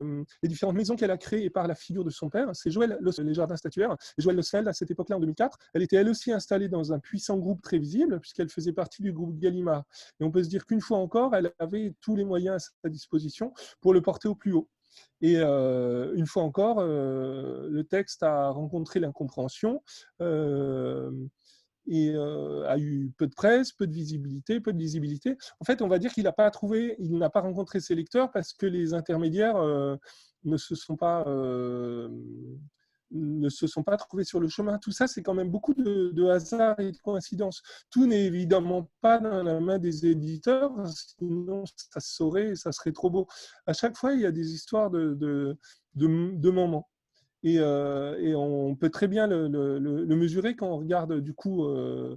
les 0.00 0.48
différentes 0.48 0.76
maisons 0.76 0.96
qu'elle 0.96 1.10
a 1.10 1.18
créées 1.18 1.50
par 1.50 1.66
la 1.66 1.74
figure 1.74 2.04
de 2.04 2.10
son 2.10 2.28
père. 2.30 2.48
C'est 2.54 2.70
Joël, 2.70 2.98
les 3.00 3.34
jardins 3.34 3.56
statuaires. 3.56 3.96
Joël 4.18 4.36
Losfeld, 4.36 4.68
à 4.68 4.72
cette 4.72 4.90
époque-là, 4.90 5.16
en 5.16 5.20
2004, 5.20 5.58
elle 5.74 5.82
était 5.82 5.96
elle 5.96 6.08
aussi 6.08 6.32
installée 6.32 6.68
dans 6.68 6.92
un 6.92 6.98
puissant 6.98 7.38
groupe 7.38 7.62
très 7.62 7.78
visible, 7.78 8.20
puisqu'elle 8.20 8.48
faisait 8.48 8.72
partie 8.72 9.02
du 9.02 9.12
groupe 9.12 9.38
Gallimard. 9.38 9.84
Et 10.20 10.24
on 10.24 10.30
peut 10.30 10.42
se 10.42 10.48
dire 10.48 10.66
qu'une 10.66 10.80
fois 10.80 10.98
encore, 10.98 11.34
elle 11.34 11.52
avait 11.58 11.94
tous 12.00 12.16
les 12.16 12.24
moyens 12.24 12.56
à 12.56 12.58
sa 12.82 12.88
disposition 12.88 13.52
pour 13.80 13.94
le 13.94 14.02
porter 14.02 14.28
au 14.28 14.34
plus 14.34 14.52
haut. 14.52 14.68
Et 15.20 15.36
euh, 15.36 16.14
une 16.14 16.26
fois 16.26 16.42
encore, 16.42 16.78
euh, 16.80 17.68
le 17.70 17.84
texte 17.84 18.22
a 18.22 18.50
rencontré 18.50 19.00
l'incompréhension 19.00 19.82
et 21.86 22.14
a 22.14 22.78
eu 22.78 23.10
peu 23.16 23.26
de 23.26 23.34
presse, 23.34 23.72
peu 23.72 23.86
de 23.86 23.92
visibilité, 23.92 24.60
peu 24.60 24.72
de 24.72 24.78
lisibilité. 24.78 25.36
En 25.60 25.64
fait, 25.64 25.82
on 25.82 25.88
va 25.88 25.98
dire 25.98 26.12
qu'il 26.12 26.24
n'a 26.24 26.32
pas 26.32 26.50
trouvé, 26.50 26.96
il 26.98 27.18
n'a 27.18 27.30
pas 27.30 27.40
rencontré 27.40 27.80
ses 27.80 27.94
lecteurs 27.94 28.30
parce 28.30 28.52
que 28.52 28.66
les 28.66 28.94
intermédiaires 28.94 29.56
ne 30.44 30.56
se 30.56 30.74
sont 30.74 30.96
pas 30.96 31.24
ne 33.10 33.48
se 33.48 33.66
sont 33.66 33.82
pas 33.82 33.96
trouvés 33.96 34.24
sur 34.24 34.40
le 34.40 34.48
chemin. 34.48 34.78
Tout 34.78 34.92
ça, 34.92 35.06
c'est 35.06 35.22
quand 35.22 35.34
même 35.34 35.50
beaucoup 35.50 35.74
de, 35.74 36.28
hasard 36.28 36.78
et 36.80 36.92
de 36.92 36.98
coïncidences. 36.98 37.62
Tout 37.90 38.06
n'est 38.06 38.24
évidemment 38.24 38.90
pas 39.00 39.18
dans 39.18 39.42
la 39.42 39.60
main 39.60 39.78
des 39.78 40.06
éditeurs, 40.06 40.72
sinon 40.86 41.64
ça 41.66 42.00
saurait, 42.00 42.54
ça 42.54 42.72
serait 42.72 42.92
trop 42.92 43.10
beau. 43.10 43.26
À 43.66 43.72
chaque 43.72 43.96
fois, 43.96 44.14
il 44.14 44.20
y 44.20 44.26
a 44.26 44.32
des 44.32 44.52
histoires 44.52 44.90
de, 44.90 45.14
de, 45.14 45.58
de 45.94 46.50
moments. 46.50 46.88
Euh, 47.46 48.16
et, 48.18 48.34
on 48.34 48.74
peut 48.76 48.90
très 48.90 49.08
bien 49.08 49.26
le, 49.26 50.06
mesurer 50.06 50.56
quand 50.56 50.68
on 50.68 50.78
regarde 50.78 51.20
du 51.20 51.32
coup 51.32 51.64
euh, 51.64 52.16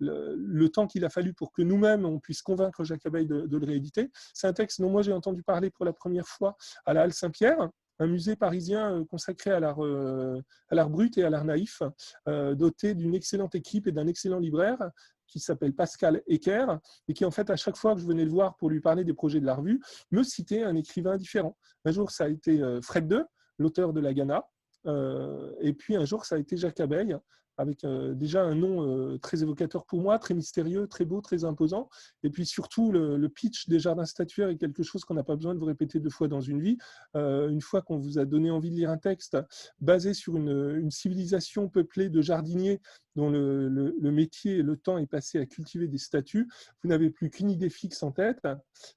le, 0.00 0.68
temps 0.68 0.86
qu'il 0.86 1.04
a 1.04 1.10
fallu 1.10 1.32
pour 1.32 1.52
que 1.52 1.62
nous-mêmes 1.62 2.04
on 2.04 2.18
puisse 2.18 2.42
convaincre 2.42 2.84
Jacques 2.84 3.06
Abeille 3.06 3.26
de, 3.26 3.46
le 3.50 3.66
rééditer. 3.66 4.10
C'est 4.32 4.46
un 4.46 4.52
texte 4.52 4.80
dont 4.80 4.90
moi 4.90 5.02
j'ai 5.02 5.12
entendu 5.12 5.42
parler 5.42 5.70
pour 5.70 5.84
la 5.84 5.92
première 5.92 6.26
fois 6.26 6.56
à 6.86 6.94
la 6.94 7.02
Halle 7.02 7.12
Saint-Pierre, 7.12 7.70
un 8.00 8.06
musée 8.08 8.34
parisien 8.34 8.96
euh, 8.96 9.04
consacré 9.04 9.52
à 9.52 9.60
l'art, 9.60 9.78
à 9.80 10.88
brut 10.88 11.16
et 11.18 11.22
à 11.22 11.30
l'art 11.30 11.44
naïf, 11.44 11.82
doté 12.26 12.94
d'une 12.94 13.14
excellente 13.14 13.54
équipe 13.54 13.86
et 13.86 13.92
d'un 13.92 14.06
excellent 14.06 14.40
libraire 14.40 14.78
qui 15.26 15.40
s'appelle 15.40 15.74
Pascal 15.74 16.22
Ecker, 16.26 16.66
et 17.08 17.14
qui 17.14 17.24
en 17.24 17.30
fait, 17.30 17.48
à 17.48 17.56
chaque 17.56 17.76
fois 17.76 17.94
que 17.94 18.00
je 18.00 18.06
venais 18.06 18.24
le 18.24 18.30
voir 18.30 18.56
pour 18.56 18.68
lui 18.68 18.80
parler 18.80 19.04
des 19.04 19.14
projets 19.14 19.40
de 19.40 19.46
la 19.46 19.54
revue, 19.54 19.80
me 20.10 20.22
citait 20.22 20.62
un 20.62 20.76
écrivain 20.76 21.16
différent. 21.16 21.56
Un 21.84 21.92
jour, 21.92 22.10
ça 22.10 22.24
a 22.24 22.28
été 22.28 22.60
Fred 22.82 23.10
II, 23.10 23.22
l'auteur 23.58 23.92
de 23.92 24.00
La 24.00 24.12
Ghana, 24.12 24.36
euh, 24.36 24.53
et 24.86 25.72
puis 25.72 25.96
un 25.96 26.04
jour, 26.04 26.24
ça 26.24 26.36
a 26.36 26.38
été 26.38 26.56
Jacques 26.56 26.80
Abeille, 26.80 27.16
avec 27.56 27.84
euh, 27.84 28.14
déjà 28.14 28.42
un 28.42 28.54
nom 28.54 28.86
euh, 28.86 29.18
très 29.18 29.42
évocateur 29.42 29.84
pour 29.86 30.00
moi, 30.00 30.18
très 30.18 30.34
mystérieux, 30.34 30.86
très 30.86 31.04
beau, 31.04 31.20
très 31.20 31.44
imposant. 31.44 31.88
Et 32.22 32.30
puis 32.30 32.46
surtout, 32.46 32.90
le, 32.92 33.28
pitch 33.28 33.68
des 33.68 33.78
jardins 33.78 34.04
statuaires 34.04 34.48
est 34.48 34.56
quelque 34.56 34.82
chose 34.82 35.04
qu'on 35.04 35.14
n'a 35.14 35.24
pas 35.24 35.36
besoin 35.36 35.54
de 35.54 35.58
vous 35.58 35.66
répéter 35.66 35.98
deux 35.98 36.10
fois 36.10 36.28
dans 36.28 36.40
une 36.40 36.60
vie. 36.60 36.78
une 37.14 37.60
fois 37.60 37.82
qu'on 37.82 37.98
vous 37.98 38.18
a 38.18 38.24
donné 38.24 38.50
envie 38.50 38.70
de 38.70 38.76
lire 38.76 38.90
un 38.90 38.98
texte 38.98 39.36
basé 39.80 40.14
sur 40.14 40.36
une, 40.36 40.90
civilisation 40.90 41.68
peuplée 41.68 42.10
de 42.10 42.20
jardiniers 42.20 42.80
dont 43.16 43.30
le, 43.30 44.10
métier 44.10 44.58
et 44.58 44.62
le 44.62 44.76
temps 44.76 44.98
est 44.98 45.06
passé 45.06 45.38
à 45.38 45.46
cultiver 45.46 45.88
des 45.88 45.98
statues, 45.98 46.48
vous 46.82 46.88
n'avez 46.88 47.10
plus 47.10 47.30
qu'une 47.30 47.50
idée 47.50 47.70
fixe 47.70 48.02
en 48.02 48.12
tête, 48.12 48.46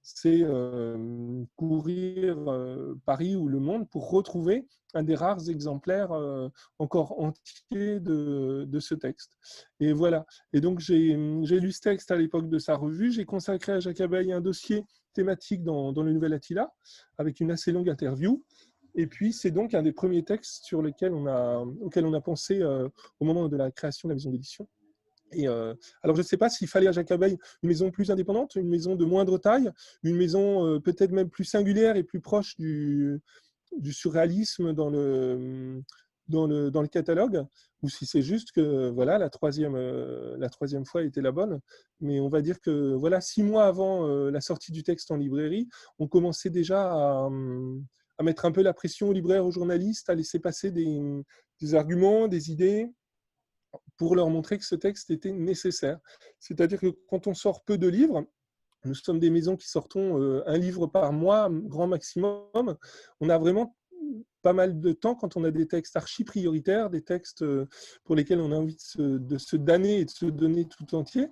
c'est 0.01 0.45
courir 1.55 2.37
Paris 3.05 3.35
ou 3.35 3.47
le 3.47 3.59
monde 3.59 3.89
pour 3.89 4.09
retrouver 4.09 4.67
un 4.93 5.03
des 5.03 5.15
rares 5.15 5.49
exemplaires 5.49 6.11
euh, 6.11 6.49
encore 6.79 7.19
entiers 7.19 7.99
de, 7.99 8.79
ce 8.79 8.95
texte. 8.95 9.37
Et 9.79 9.93
voilà. 9.93 10.25
Et 10.53 10.61
donc, 10.61 10.79
j'ai 10.79 11.15
lu 11.15 11.71
ce 11.71 11.81
texte 11.81 12.11
à 12.11 12.15
l'époque 12.15 12.49
de 12.49 12.59
sa 12.59 12.75
revue. 12.75 13.11
J'ai 13.11 13.25
consacré 13.25 13.73
à 13.73 13.79
Jacques 13.79 14.01
Abeille 14.01 14.31
un 14.31 14.41
dossier 14.41 14.83
thématique 15.13 15.63
dans, 15.63 15.91
le 15.91 16.13
Nouvel 16.13 16.33
Attila, 16.33 16.71
avec 17.17 17.39
une 17.39 17.51
assez 17.51 17.71
longue 17.71 17.89
interview. 17.89 18.43
Et 18.97 19.05
puis, 19.05 19.31
c'est 19.31 19.51
donc 19.51 19.75
un 19.75 19.83
des 19.83 19.91
premiers 19.91 20.23
textes 20.23 20.65
sur 20.65 20.81
lesquels 20.81 21.13
on 21.13 21.27
a, 21.27 21.59
auxquels 21.81 22.05
on 22.05 22.13
a 22.13 22.19
pensé 22.19 22.59
euh, 22.61 22.89
au 23.19 23.25
moment 23.25 23.47
de 23.47 23.55
la 23.55 23.69
création 23.69 24.09
de 24.09 24.13
la 24.13 24.15
maison 24.15 24.31
d'édition. 24.31 24.67
Et 25.33 25.47
euh, 25.47 25.75
alors, 26.01 26.15
je 26.15 26.21
ne 26.21 26.25
sais 26.25 26.37
pas 26.37 26.49
s'il 26.49 26.67
fallait 26.67 26.87
à 26.87 26.91
Jacques 26.91 27.11
Abeille 27.11 27.37
une 27.61 27.69
maison 27.69 27.91
plus 27.91 28.09
indépendante, 28.09 28.55
une 28.55 28.67
maison 28.67 28.95
de 28.95 29.05
moindre 29.05 29.37
taille, 29.37 29.69
une 30.01 30.15
maison 30.15 30.81
peut-être 30.81 31.11
même 31.11 31.29
plus 31.29 31.43
singulière 31.43 31.95
et 31.95 32.03
plus 32.03 32.21
proche 32.21 32.57
du, 32.57 33.21
du 33.77 33.93
surréalisme 33.93 34.73
dans 34.73 34.89
le, 34.89 35.83
dans 36.27 36.47
le, 36.47 36.71
dans 36.71 36.81
le 36.81 36.87
catalogue. 36.87 37.45
ou 37.83 37.89
si 37.89 38.07
c'est 38.07 38.21
juste 38.23 38.51
que 38.51 38.89
voilà 38.89 39.17
la 39.19 39.29
troisième, 39.29 39.75
la 40.39 40.49
troisième 40.49 40.85
fois 40.85 41.03
était 41.03 41.21
la 41.21 41.33
bonne. 41.33 41.59
Mais 41.99 42.19
on 42.21 42.29
va 42.29 42.41
dire 42.41 42.61
que 42.61 42.93
voilà 42.93 43.19
six 43.19 43.43
mois 43.43 43.65
avant 43.65 44.07
la 44.07 44.41
sortie 44.41 44.71
du 44.71 44.81
texte 44.81 45.11
en 45.11 45.17
librairie, 45.17 45.67
on 45.99 46.07
commençait 46.07 46.49
déjà 46.49 46.89
à, 46.89 47.25
hum, 47.25 47.85
à 48.17 48.23
mettre 48.23 48.45
un 48.45 48.51
peu 48.51 48.61
la 48.61 48.73
pression 48.73 49.09
aux 49.09 49.13
libraires, 49.13 49.45
aux 49.45 49.51
journalistes, 49.51 50.09
à 50.09 50.15
laisser 50.15 50.39
passer 50.39 50.71
des, 50.71 51.73
arguments, 51.73 52.27
des 52.27 52.51
idées, 52.51 52.91
pour 53.97 54.15
leur 54.15 54.29
montrer 54.29 54.57
que 54.57 54.65
ce 54.65 54.75
texte 54.75 55.09
était 55.11 55.31
nécessaire. 55.31 55.99
C'est-à-dire 56.39 56.79
que 56.79 56.95
quand 57.09 57.27
on 57.27 57.33
sort 57.33 57.63
peu 57.63 57.77
de 57.77 57.87
livres, 57.87 58.25
nous 58.85 58.95
sommes 58.95 59.19
des 59.19 59.29
maisons 59.29 59.55
qui 59.55 59.67
sortons 59.67 60.21
euh, 60.21 60.43
un 60.45 60.57
livre 60.57 60.87
par 60.87 61.11
mois, 61.11 61.49
grand 61.51 61.87
maximum. 61.87 62.77
On 63.19 63.29
a 63.29 63.37
vraiment 63.37 63.75
pas 64.41 64.53
mal 64.53 64.79
de 64.79 64.93
temps 64.93 65.15
quand 65.15 65.35
on 65.35 65.43
a 65.43 65.51
des 65.51 65.67
textes 65.67 65.97
archi 65.97 66.23
prioritaires, 66.23 66.89
des 66.89 67.01
textes 67.01 67.41
euh, 67.41 67.67
pour 68.03 68.15
lesquels 68.15 68.39
on 68.39 68.51
a 68.51 68.55
envie 68.55 68.75
de 68.75 68.81
se, 68.81 69.01
de 69.01 69.37
se 69.37 69.57
damner 69.57 69.99
et 69.99 70.05
de 70.05 70.09
se 70.09 70.25
donner 70.25 70.65
tout 70.67 70.95
entier. 70.95 71.27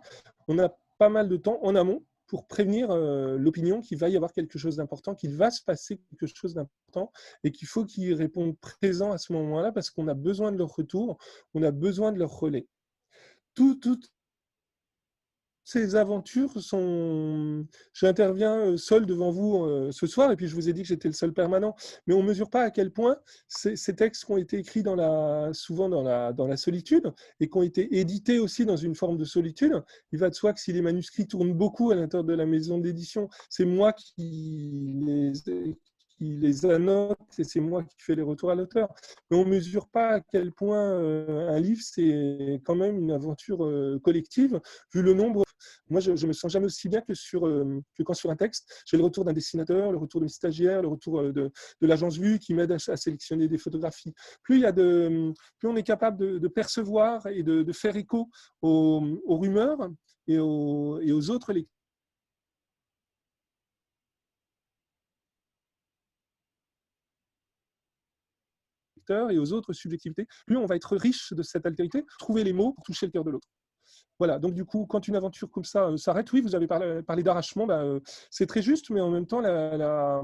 On 0.48 0.60
a 0.60 0.70
pas 0.98 1.10
mal 1.10 1.30
de 1.30 1.38
temps 1.38 1.60
en 1.62 1.76
amont 1.76 2.04
pour 2.36 2.48
prévenir 2.48 2.92
euh, 2.92 3.38
l'opinion 3.38 3.80
qu'il 3.80 3.98
va 3.98 4.10
y 4.10 4.18
avoir 4.18 4.34
quelque 4.34 4.60
chose 4.60 4.76
d'important, 4.76 5.16
qu'il 5.16 5.34
va 5.38 5.52
se 5.52 5.64
passer 5.64 6.02
quelque 6.10 6.28
chose 6.28 6.54
d'important 6.54 7.14
et 7.46 7.52
qu'il 7.54 7.66
faut 7.66 7.86
qu'ils 7.86 8.14
répondent 8.14 8.58
présents 8.60 9.14
à 9.14 9.18
ce 9.18 9.32
moment-là 9.32 9.72
parce 9.72 9.90
qu'on 9.90 10.10
a 10.10 10.14
besoin 10.14 10.52
de 10.52 10.58
leur 10.58 10.76
retour, 10.76 11.18
on 11.54 11.64
a 11.64 11.72
besoin 11.72 12.12
de 12.12 12.20
leur 12.20 12.38
relais. 12.38 12.68
Tout, 13.54 13.76
tout, 13.76 13.98
ces 15.66 15.96
aventures 15.96 16.62
sont. 16.62 17.66
J'interviens 17.94 18.58
euh, 18.58 18.78
seul 18.78 19.06
devant 19.06 19.32
vous 19.32 19.66
euh, 19.66 19.92
ce 19.92 20.08
soir, 20.08 20.32
et 20.32 20.36
puis 20.36 20.48
je 20.48 20.56
vous 20.56 20.70
ai 20.70 20.74
dit 20.74 20.84
que 20.84 20.88
j'étais 20.88 21.08
le 21.08 21.14
seul 21.14 21.34
permanent, 21.34 21.76
mais 22.06 22.14
on 22.14 22.22
ne 22.22 22.28
mesure 22.28 22.50
pas 22.50 22.62
à 22.62 22.72
quel 22.72 22.92
point 22.92 23.18
ces, 23.48 23.76
textes 23.96 24.26
qui 24.26 24.32
ont 24.32 24.38
été 24.38 24.60
écrits 24.60 24.84
dans 24.84 24.96
la, 24.96 25.50
souvent 25.54 25.90
dans 25.90 26.04
la, 26.04 26.34
dans 26.34 26.48
la 26.48 26.56
solitude 26.56 27.12
et 27.40 27.50
qui 27.50 27.58
ont 27.58 27.64
été 27.64 27.98
édités 27.98 28.40
aussi 28.40 28.66
dans 28.66 28.78
une 28.78 28.96
forme 28.96 29.18
de 29.18 29.26
solitude. 29.26 29.84
Il 30.12 30.20
va 30.20 30.30
de 30.30 30.36
soi 30.36 30.54
que 30.54 30.60
si 30.60 30.72
les 30.72 30.82
manuscrits 30.82 31.28
tournent 31.28 31.54
beaucoup 31.54 31.90
à 31.92 31.96
l'intérieur 31.96 32.26
de 32.26 32.34
la 32.34 32.46
maison 32.46 32.78
d'édition, 32.78 33.28
c'est 33.50 33.66
moi 33.66 33.92
qui 33.94 35.02
les, 35.04 35.34
qui 36.18 36.36
les 36.38 36.66
annote 36.66 37.18
et 37.38 37.44
c'est 37.44 37.60
moi 37.60 37.84
qui 37.84 37.96
fais 38.00 38.16
les 38.16 38.22
retours 38.22 38.52
à 38.52 38.56
l'auteur. 38.56 38.94
Mais 39.30 39.38
on 39.38 39.46
ne 39.46 39.50
mesure 39.50 39.88
pas 39.88 40.16
à 40.16 40.20
quel 40.20 40.52
point 40.52 40.80
euh, 40.80 41.50
un 41.50 41.60
livre, 41.60 41.82
c'est 41.84 42.62
quand 42.66 42.76
même 42.76 42.98
une 42.98 43.12
aventure 43.12 43.66
euh, 43.66 44.00
collective, 44.04 44.60
vu 44.94 45.02
le 45.02 45.14
nombre. 45.14 45.44
Moi, 45.90 46.02
je 46.02 46.12
ne 46.12 46.28
me 46.28 46.34
sens 46.34 46.52
jamais 46.52 46.66
aussi 46.66 46.90
bien 46.90 47.02
que, 47.02 47.14
sur, 47.14 47.48
euh, 47.48 47.82
quand 48.06 48.14
sur 48.14 48.30
un 48.30 48.36
texte, 48.36 48.84
j'ai 48.86 48.98
le 48.98 49.04
retour 49.04 49.26
d'un 49.26 49.34
dessinateur, 49.34 49.92
le 49.92 49.98
retour 49.98 50.20
d'une 50.20 50.30
stagiaire, 50.30 50.82
le 50.82 50.88
retour 50.88 51.24
de, 51.24 51.52
l'agence 51.82 52.18
vue 52.18 52.40
qui 52.40 52.54
m'aide 52.54 52.72
à, 52.72 52.98
sélectionner 52.98 53.48
des 53.48 53.58
photographies. 53.58 54.14
Plus, 54.44 54.58
il 54.58 54.62
y 54.62 54.66
a 54.66 54.72
de, 54.72 55.34
plus 55.60 55.68
on 55.68 55.76
est 55.76 55.84
capable 55.84 56.40
de, 56.40 56.48
percevoir 56.48 57.28
et 57.28 57.44
de, 57.44 57.72
faire 57.74 57.96
écho 57.96 58.30
aux, 58.62 59.04
aux 59.26 59.38
rumeurs 59.38 59.90
et 60.28 60.40
aux, 60.40 61.00
et 61.02 61.12
aux 61.12 61.30
autres 61.30 61.54
lecteurs 61.54 61.75
et 69.12 69.38
aux 69.38 69.54
autres 69.54 69.74
subjectivités, 69.74 70.28
plus 70.46 70.58
on 70.58 70.66
va 70.66 70.76
être 70.76 70.96
riche 70.98 71.34
de 71.34 71.44
cette 71.44 71.66
altérité, 71.66 72.04
trouver 72.20 72.44
les 72.44 72.54
mots 72.54 72.74
pour 72.74 72.84
toucher 72.84 73.06
le 73.06 73.12
cœur 73.12 73.24
de 73.24 73.32
l'autre. 73.32 73.48
Voilà, 74.18 74.40
donc 74.40 74.54
du 74.54 74.64
coup, 74.64 74.86
quand 74.86 75.08
une 75.10 75.16
aventure 75.18 75.52
comme 75.52 75.66
ça 75.66 75.88
euh, 75.88 75.98
s'arrête, 75.98 76.32
oui, 76.32 76.40
vous 76.40 76.56
avez 76.56 76.68
parlé, 76.68 77.24
d'arrachement, 77.24 77.68
bah, 77.68 77.82
euh, 77.82 78.00
c'est 78.32 78.46
très 78.46 78.62
juste, 78.62 78.90
mais 78.90 79.02
en 79.02 79.10
même 79.10 79.26
temps, 79.26 79.42
la, 79.42 80.22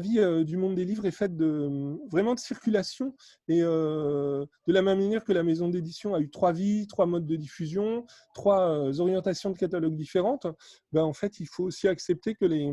vie 0.00 0.18
euh, 0.18 0.42
du 0.42 0.56
monde 0.56 0.74
des 0.74 0.84
livres 0.84 1.06
est 1.06 1.12
faite 1.12 1.36
de, 1.36 1.96
vraiment 2.10 2.34
de 2.34 2.40
circulation, 2.40 3.14
et 3.46 3.60
de 3.60 4.48
la 4.66 4.82
même 4.82 4.98
manière 4.98 5.24
que 5.24 5.32
la 5.32 5.44
maison 5.44 5.68
d'édition 5.68 6.14
a 6.14 6.20
eu 6.20 6.30
trois 6.30 6.52
vies, 6.52 6.86
trois 6.88 7.06
modes 7.06 7.26
de 7.26 7.36
diffusion, 7.36 8.06
trois 8.34 9.00
orientations 9.00 9.50
de 9.50 9.58
catalogue 9.58 9.94
différentes, 9.94 10.46
bah, 10.90 11.04
en 11.04 11.12
fait, 11.12 11.38
il 11.38 11.46
faut 11.46 11.64
aussi 11.64 11.86
accepter 11.86 12.34
que 12.34 12.44
les, 12.44 12.68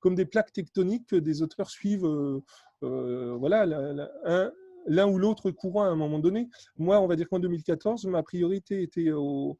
comme 0.00 0.14
des 0.14 0.26
plaques 0.26 0.52
tectoniques, 0.52 1.14
des 1.14 1.42
auteurs 1.42 1.70
suivent 1.70 2.08
voilà, 2.82 3.66
un, 4.24 4.52
l'un 4.88 5.06
ou 5.06 5.18
l'autre 5.18 5.50
courant 5.50 5.82
à 5.84 5.88
un 5.88 5.94
moment 5.94 6.18
donné. 6.18 6.48
Moi, 6.76 7.00
on 7.00 7.06
va 7.06 7.16
dire 7.16 7.28
qu'en 7.28 7.38
2014, 7.38 8.06
ma 8.06 8.22
priorité 8.22 8.82
était 8.82 9.10
aux, 9.12 9.56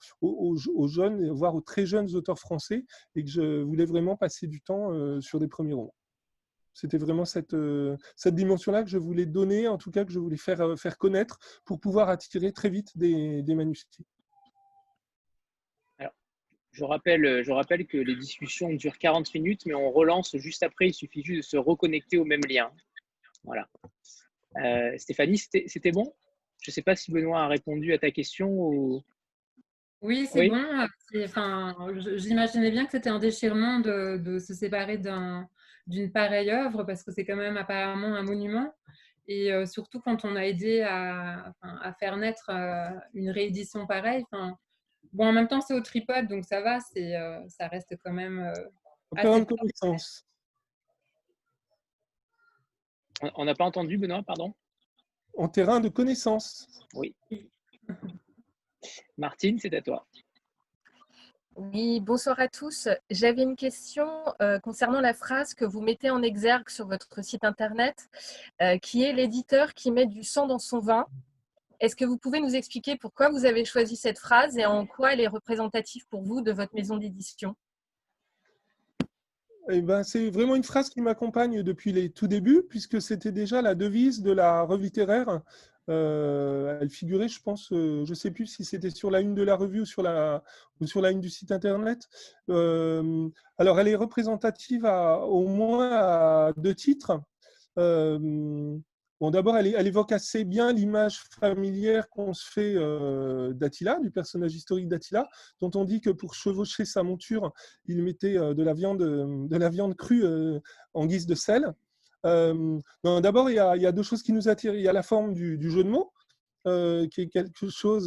jeunes, 0.88 1.30
voire 1.30 1.54
aux 1.54 1.60
très 1.60 1.86
jeunes 1.86 2.14
auteurs 2.14 2.38
français, 2.38 2.84
et 3.14 3.22
que 3.22 3.30
je 3.30 3.62
voulais 3.62 3.84
vraiment 3.84 4.16
passer 4.16 4.46
du 4.46 4.60
temps 4.60 4.92
euh, 4.92 5.20
sur 5.20 5.38
des 5.38 5.48
premiers 5.48 5.74
romans. 5.74 5.94
C'était 6.74 6.98
vraiment 6.98 7.24
cette, 7.24 7.54
euh, 7.54 7.96
cette 8.16 8.34
dimension-là 8.34 8.84
que 8.84 8.90
je 8.90 8.98
voulais 8.98 9.26
donner, 9.26 9.68
en 9.68 9.78
tout 9.78 9.90
cas 9.90 10.04
que 10.04 10.12
je 10.12 10.18
voulais 10.18 10.36
faire, 10.36 10.60
euh, 10.60 10.76
faire 10.76 10.96
connaître 10.96 11.38
pour 11.64 11.80
pouvoir 11.80 12.08
attirer 12.08 12.52
très 12.52 12.70
vite 12.70 12.96
des, 12.96 13.42
manuscrits. 13.48 14.06
Je 16.70 16.84
rappelle, 16.84 17.42
je 17.42 17.50
rappelle 17.50 17.86
que 17.86 17.96
les 17.96 18.14
discussions 18.14 18.72
durent 18.72 18.98
40 18.98 19.34
minutes, 19.34 19.66
mais 19.66 19.74
on 19.74 19.90
relance 19.90 20.36
juste 20.36 20.62
après. 20.62 20.88
Il 20.88 20.94
suffit 20.94 21.24
juste 21.24 21.38
de 21.38 21.42
se 21.42 21.56
reconnecter 21.56 22.18
au 22.18 22.24
même 22.24 22.42
lien. 22.48 22.70
Voilà. 23.42 23.68
Euh, 24.56 24.96
Stéphanie, 24.96 25.38
c'était 25.38 25.92
bon? 25.92 26.12
Je 26.62 26.70
ne 26.70 26.72
sais 26.72 26.82
pas 26.82 26.96
si 26.96 27.12
Benoît 27.12 27.42
a 27.42 27.48
répondu 27.48 27.92
à 27.92 27.98
ta 27.98 28.10
question. 28.10 28.48
Ou... 28.50 29.02
Oui, 30.00 30.28
c'est 30.30 30.48
bon. 30.48 30.64
Enfin, 31.24 31.76
J'imaginais 32.16 32.70
bien 32.70 32.84
que 32.84 32.92
c'était 32.92 33.10
un 33.10 33.18
déchirement 33.18 33.80
de, 33.80 34.38
se 34.38 34.54
séparer 34.54 34.98
d'une 35.86 36.12
pareille 36.12 36.50
œuvre 36.50 36.84
parce 36.84 37.02
que 37.02 37.12
c'est 37.12 37.24
quand 37.24 37.36
même 37.36 37.56
apparemment 37.56 38.14
un 38.14 38.22
monument. 38.22 38.74
Et 39.30 39.52
euh, 39.52 39.66
surtout 39.66 40.00
quand 40.00 40.24
on 40.24 40.36
a 40.36 40.46
aidé 40.46 40.80
à, 40.80 41.52
faire 42.00 42.16
naître 42.16 42.50
euh, 42.50 42.88
une 43.14 43.30
réédition 43.30 43.86
pareille. 43.86 44.24
Bon, 45.12 45.26
en 45.26 45.32
même 45.32 45.48
temps, 45.48 45.60
c'est 45.60 45.74
au 45.74 45.80
tripode, 45.80 46.28
donc 46.28 46.44
ça 46.44 46.60
va, 46.60 46.80
ça 46.80 47.68
reste 47.68 47.94
quand 48.04 48.12
même. 48.12 48.52
Assez 49.16 49.46
connaissance. 49.46 50.28
On 53.34 53.44
n'a 53.44 53.54
pas 53.54 53.64
entendu, 53.64 53.98
Benoît, 53.98 54.22
pardon? 54.22 54.54
En 55.36 55.48
terrain 55.48 55.80
de 55.80 55.88
connaissance. 55.88 56.68
Oui. 56.94 57.14
Martine, 59.16 59.58
c'est 59.58 59.74
à 59.74 59.82
toi. 59.82 60.06
Oui, 61.56 61.98
bonsoir 61.98 62.38
à 62.38 62.46
tous. 62.46 62.88
J'avais 63.10 63.42
une 63.42 63.56
question 63.56 64.08
euh, 64.40 64.60
concernant 64.60 65.00
la 65.00 65.12
phrase 65.12 65.54
que 65.54 65.64
vous 65.64 65.80
mettez 65.80 66.08
en 66.08 66.22
exergue 66.22 66.68
sur 66.68 66.86
votre 66.86 67.24
site 67.24 67.42
internet, 67.42 68.08
euh, 68.62 68.78
qui 68.78 69.02
est 69.02 69.12
l'éditeur 69.12 69.74
qui 69.74 69.90
met 69.90 70.06
du 70.06 70.22
sang 70.22 70.46
dans 70.46 70.60
son 70.60 70.78
vin. 70.78 71.06
Est-ce 71.80 71.96
que 71.96 72.04
vous 72.04 72.16
pouvez 72.16 72.40
nous 72.40 72.54
expliquer 72.54 72.96
pourquoi 72.96 73.30
vous 73.30 73.44
avez 73.44 73.64
choisi 73.64 73.96
cette 73.96 74.20
phrase 74.20 74.56
et 74.56 74.66
en 74.66 74.86
quoi 74.86 75.12
elle 75.12 75.20
est 75.20 75.26
représentative 75.26 76.06
pour 76.08 76.22
vous 76.22 76.42
de 76.42 76.52
votre 76.52 76.74
maison 76.74 76.96
d'édition? 76.96 77.56
Eh 79.70 79.82
ben, 79.82 80.02
c'est 80.02 80.30
vraiment 80.30 80.56
une 80.56 80.64
phrase 80.64 80.88
qui 80.90 81.00
m'accompagne 81.00 81.62
depuis 81.62 81.92
les 81.92 82.10
tout 82.10 82.26
débuts, 82.26 82.62
puisque 82.68 83.00
c'était 83.02 83.32
déjà 83.32 83.62
la 83.62 83.74
devise 83.74 84.22
de 84.22 84.32
la 84.32 84.62
revue 84.62 84.84
littéraire. 84.84 85.42
Euh, 85.90 86.78
elle 86.80 86.90
figurait, 86.90 87.28
je 87.28 87.40
pense, 87.42 87.72
euh, 87.72 88.04
je 88.04 88.10
ne 88.10 88.14
sais 88.14 88.30
plus 88.30 88.46
si 88.46 88.64
c'était 88.64 88.90
sur 88.90 89.10
la 89.10 89.20
une 89.20 89.34
de 89.34 89.42
la 89.42 89.56
revue 89.56 89.82
ou 89.82 89.86
sur 89.86 90.02
la, 90.02 90.42
ou 90.80 90.86
sur 90.86 91.00
la 91.00 91.10
une 91.10 91.20
du 91.20 91.30
site 91.30 91.50
internet. 91.52 92.08
Euh, 92.50 93.28
alors, 93.56 93.80
elle 93.80 93.88
est 93.88 93.94
représentative 93.94 94.84
à, 94.84 95.20
au 95.20 95.46
moins 95.48 95.90
à 95.92 96.52
deux 96.56 96.74
titres. 96.74 97.20
Bon, 99.20 99.32
d'abord, 99.32 99.56
elle, 99.56 99.86
évoque 99.86 100.12
assez 100.12 100.44
bien 100.44 100.72
l'image 100.72 101.18
familière 101.40 102.08
qu'on 102.08 102.32
se 102.34 102.48
fait 102.48 102.74
euh, 102.76 103.52
d'Attila, 103.52 103.98
du 103.98 104.12
personnage 104.12 104.54
historique 104.54 104.86
d'Attila, 104.86 105.28
dont 105.60 105.72
on 105.74 105.84
dit 105.84 106.00
que 106.00 106.10
pour 106.10 106.34
chevaucher 106.34 106.84
sa 106.84 107.02
monture, 107.02 107.52
il 107.86 108.00
mettait 108.04 108.38
euh, 108.38 108.54
de, 108.54 108.62
la 108.62 108.74
viande, 108.74 108.98
de 108.98 109.56
la 109.56 109.70
viande 109.70 109.96
crue 109.96 110.24
euh, 110.24 110.60
en 110.94 111.06
guise 111.06 111.26
de 111.26 111.34
sel. 111.34 111.74
d'abord, 112.22 113.50
il, 113.50 113.56
y 113.56 113.58
a 113.58 113.92
deux 113.92 114.04
choses 114.04 114.22
qui 114.22 114.32
nous 114.32 114.48
attirent. 114.48 114.74
Il 114.74 114.82
y 114.82 114.88
a 114.88 114.92
la 114.92 115.02
forme 115.02 115.34
du, 115.34 115.68
jeu 115.68 115.82
de 115.82 115.90
mots, 115.90 116.12
qui 116.64 117.20
est 117.22 117.28
quelque 117.28 117.68
chose, 117.70 118.06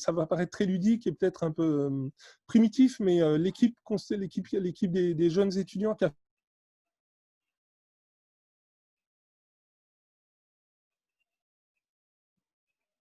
ça 0.00 0.12
va 0.12 0.24
paraître 0.26 0.52
très 0.52 0.64
ludique 0.64 1.06
et 1.06 1.12
peut-être 1.12 1.44
un 1.44 1.50
peu 1.50 1.90
primitif, 2.46 3.00
mais 3.00 3.20
l'équipe 3.38 3.76
des, 4.90 5.14
des 5.14 5.30
jeunes 5.30 5.58
étudiants 5.58 5.94
qui 5.94 6.06
a 6.06 6.12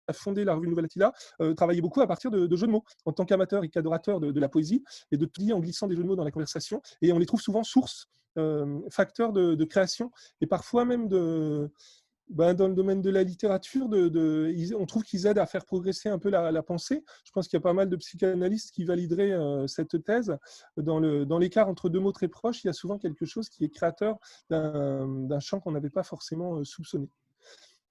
a 0.07 0.13
fondé 0.13 0.43
la 0.43 0.55
revue 0.55 0.67
Nouvelle 0.67 0.85
Attila, 0.85 1.13
euh, 1.41 1.53
travaillait 1.53 1.81
beaucoup 1.81 2.01
à 2.01 2.07
partir 2.07 2.31
de, 2.31 2.55
jeux 2.55 2.67
de 2.67 2.71
mots, 2.71 2.83
en 3.05 3.13
tant 3.13 3.25
qu'amateur 3.25 3.63
et 3.63 3.69
qu'adorateur 3.69 4.19
de, 4.19 4.39
la 4.39 4.49
poésie, 4.49 4.83
et 5.11 5.17
de 5.17 5.25
tout 5.25 5.41
en 5.51 5.59
glissant 5.59 5.87
des 5.87 5.95
jeux 5.95 6.03
de 6.03 6.07
mots 6.07 6.15
dans 6.15 6.23
la 6.23 6.31
conversation. 6.31 6.81
Et 7.01 7.11
on 7.13 7.19
les 7.19 7.25
trouve 7.25 7.41
souvent 7.41 7.63
source, 7.63 8.09
euh, 8.37 8.79
facteurs 8.89 9.33
de, 9.33 9.63
création, 9.65 10.11
et 10.41 10.47
parfois 10.47 10.85
même 10.85 11.07
ben, 12.29 12.53
dans 12.53 12.67
le 12.67 12.73
domaine 12.73 13.01
de 13.01 13.09
la 13.09 13.23
littérature, 13.23 13.87
on 13.89 14.85
trouve 14.85 15.03
qu'ils 15.03 15.27
aident 15.27 15.37
à 15.37 15.45
faire 15.45 15.65
progresser 15.65 16.09
un 16.09 16.19
peu 16.19 16.29
la, 16.29 16.63
pensée. 16.63 17.03
Je 17.23 17.31
pense 17.31 17.47
qu'il 17.47 17.57
y 17.57 17.61
a 17.61 17.63
pas 17.63 17.73
mal 17.73 17.89
de 17.89 17.95
psychanalystes 17.95 18.71
qui 18.71 18.83
valideraient 18.83 19.31
euh, 19.31 19.65
cette 19.67 20.03
thèse. 20.03 20.37
Dans, 20.75 20.99
l'écart 21.39 21.69
entre 21.69 21.89
deux 21.89 21.99
mots 21.99 22.11
très 22.11 22.27
proches, 22.27 22.63
il 22.63 22.67
y 22.67 22.69
a 22.69 22.73
souvent 22.73 22.97
quelque 22.97 23.25
chose 23.25 23.47
qui 23.49 23.63
est 23.63 23.69
créateur 23.69 24.17
d'un, 24.49 25.39
champ 25.39 25.59
qu'on 25.59 25.71
n'avait 25.71 25.89
pas 25.89 26.03
forcément 26.03 26.63
soupçonné. 26.65 27.09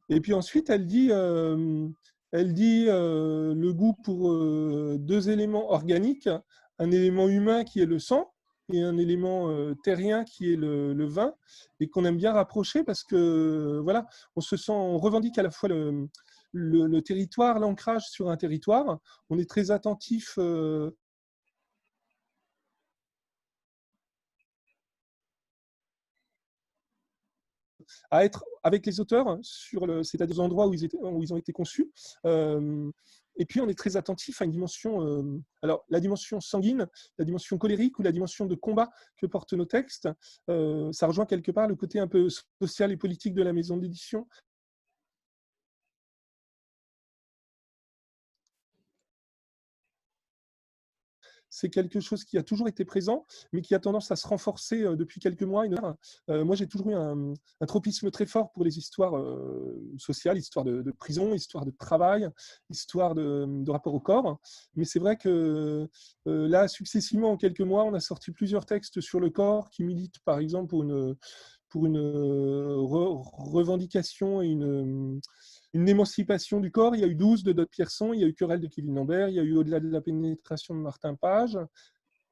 Et 0.08 0.20
puis 0.20 0.34
ensuite, 0.34 0.70
elle 0.70 0.86
dit, 0.86 1.08
euh, 1.10 1.88
Elle 2.32 2.54
dit 2.54 2.86
le 2.86 3.70
goût 3.72 3.94
pour 4.04 4.32
deux 4.98 5.30
éléments 5.30 5.70
organiques, 5.70 6.28
un 6.78 6.90
élément 6.90 7.28
humain 7.28 7.64
qui 7.64 7.80
est 7.80 7.86
le 7.86 7.98
sang 7.98 8.32
et 8.72 8.82
un 8.82 8.98
élément 8.98 9.48
terrien 9.84 10.24
qui 10.24 10.52
est 10.52 10.56
le, 10.56 11.04
vin, 11.06 11.34
et 11.78 11.88
qu'on 11.88 12.04
aime 12.04 12.16
bien 12.16 12.32
rapprocher 12.32 12.82
parce 12.82 13.04
que 13.04 13.80
voilà, 13.82 14.06
on 14.34 14.40
se 14.40 14.56
sent, 14.56 14.72
on 14.72 14.98
revendique 14.98 15.38
à 15.38 15.42
la 15.44 15.50
fois 15.50 15.68
le, 15.68 17.00
territoire, 17.00 17.60
l'ancrage 17.60 18.08
sur 18.08 18.28
un 18.28 18.36
territoire. 18.36 18.98
On 19.30 19.38
est 19.38 19.48
très 19.48 19.70
attentif 19.70 20.36
à 28.10 28.24
être 28.24 28.44
avec 28.62 28.84
les 28.86 29.00
auteurs, 29.00 29.38
sur 29.42 29.86
le, 29.86 30.02
c'est-à-dire 30.02 30.34
les 30.34 30.40
endroits 30.40 30.66
où 30.66 30.74
ils, 30.74 30.84
étaient, 30.84 30.98
où 31.00 31.22
ils 31.22 31.32
ont 31.32 31.36
été 31.36 31.52
conçus. 31.52 31.90
Euh, 32.24 32.90
et 33.38 33.44
puis, 33.44 33.60
on 33.60 33.68
est 33.68 33.78
très 33.78 33.96
attentif 33.96 34.40
à 34.40 34.44
une 34.44 34.50
dimension, 34.50 35.02
euh, 35.02 35.38
alors 35.62 35.84
la 35.90 36.00
dimension 36.00 36.40
sanguine, 36.40 36.86
la 37.18 37.24
dimension 37.24 37.58
colérique 37.58 37.98
ou 37.98 38.02
la 38.02 38.12
dimension 38.12 38.46
de 38.46 38.54
combat 38.54 38.90
que 39.18 39.26
portent 39.26 39.52
nos 39.52 39.66
textes. 39.66 40.08
Euh, 40.48 40.90
ça 40.92 41.06
rejoint 41.06 41.26
quelque 41.26 41.52
part 41.52 41.68
le 41.68 41.76
côté 41.76 42.00
un 42.00 42.08
peu 42.08 42.28
social 42.60 42.92
et 42.92 42.96
politique 42.96 43.34
de 43.34 43.42
la 43.42 43.52
maison 43.52 43.76
d'édition, 43.76 44.26
c'est 51.56 51.70
quelque 51.70 52.00
chose 52.00 52.22
qui 52.22 52.36
a 52.36 52.42
toujours 52.42 52.68
été 52.68 52.84
présent, 52.84 53.24
mais 53.54 53.62
qui 53.62 53.74
a 53.74 53.78
tendance 53.78 54.10
à 54.10 54.16
se 54.16 54.28
renforcer 54.28 54.82
euh, 54.82 54.94
depuis 54.94 55.20
quelques 55.20 55.42
mois. 55.42 55.64
Euh, 56.28 56.44
moi, 56.44 56.54
j'ai 56.54 56.66
toujours 56.66 56.90
eu 56.90 56.94
un, 56.94 57.32
tropisme 57.66 58.10
très 58.10 58.26
fort 58.26 58.52
pour 58.52 58.62
les 58.62 58.76
histoires 58.76 59.16
euh, 59.16 59.82
sociales, 59.96 60.36
histoires 60.36 60.66
de, 60.66 60.90
prison, 60.90 61.32
histoires 61.32 61.64
de 61.64 61.70
travail, 61.70 62.28
histoires 62.68 63.14
de, 63.14 63.70
rapport 63.70 63.94
au 63.94 64.00
corps. 64.00 64.38
Mais 64.74 64.84
c'est 64.84 64.98
vrai 64.98 65.16
que 65.16 65.88
là, 66.26 66.68
successivement, 66.68 67.30
en 67.30 67.38
quelques 67.38 67.60
mois, 67.62 67.84
on 67.84 67.94
a 67.94 68.00
sorti 68.00 68.32
plusieurs 68.32 68.66
textes 68.66 69.00
sur 69.00 69.18
le 69.18 69.30
corps 69.30 69.70
qui 69.70 69.82
militent, 69.82 70.18
par 70.26 70.38
exemple, 70.38 70.76
pour 71.70 71.86
une 71.86 71.96
revendication 73.48 74.42
et 74.42 74.48
une 74.48 75.20
une 75.72 75.88
émancipation 75.88 76.60
du 76.60 76.70
corps. 76.70 76.94
Il 76.94 77.00
y 77.00 77.04
a 77.04 77.08
eu 77.08 77.14
12 77.14 77.42
de 77.42 77.52
Dot 77.52 77.68
Pierson, 77.70 78.12
il 78.12 78.20
y 78.20 78.24
a 78.24 78.26
eu 78.26 78.34
Querelle 78.34 78.60
de 78.60 78.68
Kevin 78.68 78.94
Lambert, 78.94 79.28
il 79.28 79.34
y 79.34 79.40
a 79.40 79.42
eu 79.42 79.56
Au-delà 79.56 79.80
de 79.80 79.88
la 79.88 80.00
pénétration 80.00 80.74
de 80.74 80.80
Martin 80.80 81.14
Page. 81.14 81.58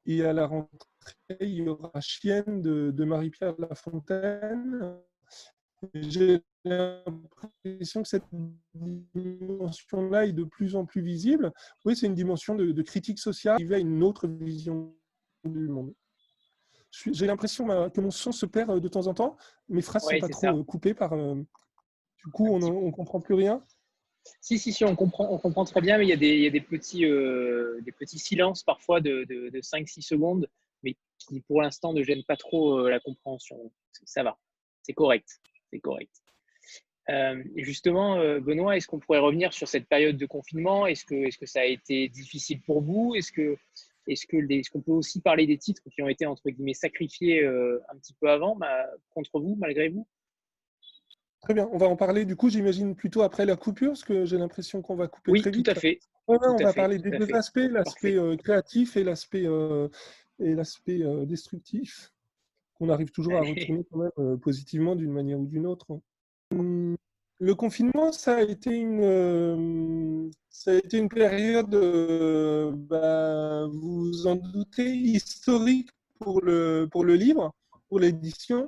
Et 0.07 0.23
à 0.23 0.33
la 0.33 0.45
rentrée, 0.45 0.75
il 1.41 1.55
y 1.55 1.67
aura 1.67 1.99
Chienne 1.99 2.61
de, 2.61 3.03
Marie-Pierre 3.03 3.55
Lafontaine. 3.57 4.97
J'ai 5.93 6.41
l'impression 6.63 8.03
que 8.03 8.07
cette 8.07 8.25
dimension-là 9.15 10.27
est 10.27 10.33
de 10.33 10.43
plus 10.43 10.75
en 10.75 10.85
plus 10.85 11.01
visible. 11.01 11.51
Oui, 11.85 11.95
c'est 11.95 12.05
une 12.05 12.15
dimension 12.15 12.55
de, 12.55 12.81
critique 12.81 13.19
sociale 13.19 13.57
qui 13.57 13.73
à 13.73 13.79
une 13.79 14.03
autre 14.03 14.27
vision 14.27 14.95
du 15.43 15.67
monde. 15.67 15.93
J'ai 16.91 17.27
l'impression 17.27 17.67
que 17.89 18.01
mon 18.01 18.11
son 18.11 18.31
se 18.31 18.45
perd 18.45 18.79
de 18.79 18.87
temps 18.87 19.07
en 19.07 19.13
temps. 19.13 19.37
Mes 19.67 19.81
phrases 19.81 20.05
ne 20.05 20.19
sont 20.19 20.27
pas 20.27 20.29
trop 20.29 20.63
coupées 20.63 20.93
par, 20.93 21.13
euh, 21.13 21.35
du 22.25 22.31
coup, 22.31 22.47
on 22.47 22.59
ne 22.59 22.91
comprend 22.91 23.21
plus 23.21 23.35
rien? 23.35 23.63
Si, 24.41 24.57
si, 24.57 24.73
si, 24.73 24.83
on 24.83 24.95
comprend, 24.95 25.65
très 25.65 25.81
bien, 25.81 25.99
mais 25.99 26.05
il 26.05 26.09
y 26.09 26.13
a 26.13 26.15
des, 26.15 27.03
euh, 27.03 27.81
petits 27.99 28.19
silences 28.19 28.63
parfois 28.63 28.99
de, 28.99 29.23
de, 29.25 29.61
5-6 29.61 30.01
secondes, 30.01 30.49
mais 30.83 30.95
qui 31.19 31.41
pour 31.41 31.61
l'instant 31.61 31.93
ne 31.93 32.01
gênent 32.01 32.23
pas 32.23 32.35
trop 32.35 32.79
euh, 32.79 32.89
la 32.89 32.99
compréhension. 32.99 33.71
Ça 34.05 34.23
va, 34.23 34.37
c'est 34.81 34.93
correct. 34.93 35.39
C'est 35.71 35.79
correct. 35.79 36.11
Euh, 37.09 37.43
justement, 37.57 38.17
Benoît, 38.39 38.75
est-ce 38.75 38.87
qu'on 38.87 38.99
pourrait 38.99 39.19
revenir 39.19 39.53
sur 39.53 39.67
cette 39.67 39.87
période 39.87 40.17
de 40.17 40.25
confinement? 40.25 40.87
Est-ce 40.87 41.05
que, 41.05 41.45
ça 41.45 41.59
a 41.59 41.65
été 41.65 42.09
difficile 42.09 42.61
pour 42.61 42.81
vous? 42.81 43.13
Est-ce 43.13 43.31
qu'on 43.31 44.81
peut 44.81 44.91
aussi 44.91 45.21
parler 45.21 45.45
des 45.45 45.59
titres 45.59 45.83
qui 45.91 46.01
ont 46.01 46.09
été 46.09 46.25
entre 46.25 46.49
guillemets 46.49 46.73
sacrifiés 46.73 47.45
un 47.45 47.97
petit 47.97 48.15
peu 48.19 48.31
avant, 48.31 48.57
contre 49.11 49.39
vous, 49.39 49.55
malgré 49.55 49.89
vous? 49.89 50.07
Très 51.45 51.53
bien, 51.53 51.69
on 51.71 51.77
va 51.77 51.87
en 51.87 51.95
parler 51.95 52.25
du 52.25 52.35
coup, 52.35 52.49
j'imagine 52.49 52.95
plutôt 52.95 53.21
après 53.21 53.45
la 53.45 53.55
coupure, 53.55 53.89
parce 53.89 54.03
que 54.03 54.25
j'ai 54.25 54.39
l'impression 54.39 54.81
qu'on 54.81 54.95
va 54.95 55.07
couper 55.07 55.31
très 55.41 55.51
vite. 55.51 55.57
Oui, 55.57 55.63
tout 55.63 55.71
à 55.71 55.75
fait. 55.75 55.99
on 56.27 56.55
va 56.57 56.73
parler 56.73 56.97
des 56.97 57.11
deux 57.11 57.31
aspects, 57.35 57.59
l'aspect 57.69 58.15
euh, 58.15 58.35
créatif 58.35 58.97
et 58.97 59.03
l'aspect 59.03 59.45
euh, 59.45 59.87
et 60.39 60.55
l'aspect 60.55 61.03
euh, 61.03 61.23
destructif, 61.27 62.11
qu'on 62.73 62.89
arrive 62.89 63.11
toujours 63.11 63.35
à 63.35 63.41
retourner 63.41 63.85
quand 63.91 63.99
même 63.99 64.39
positivement 64.39 64.95
d'une 64.95 65.11
manière 65.11 65.39
ou 65.39 65.45
d'une 65.45 65.67
autre. 65.67 65.99
Hum, 66.51 66.97
le 67.37 67.53
confinement, 67.53 68.11
ça 68.11 68.37
a 68.37 68.41
été 68.41 68.71
une, 68.71 70.31
ça 70.49 70.71
a 70.71 70.73
été 70.73 70.97
une 70.97 71.09
période, 71.09 71.75
bah, 72.89 73.67
vous 73.71 74.25
en 74.25 74.35
doutez, 74.35 74.95
historique 74.95 75.91
pour 76.19 76.41
le, 76.41 76.87
pour 76.89 77.03
le 77.03 77.13
livre, 77.13 77.53
pour 77.87 77.99
l'édition 77.99 78.67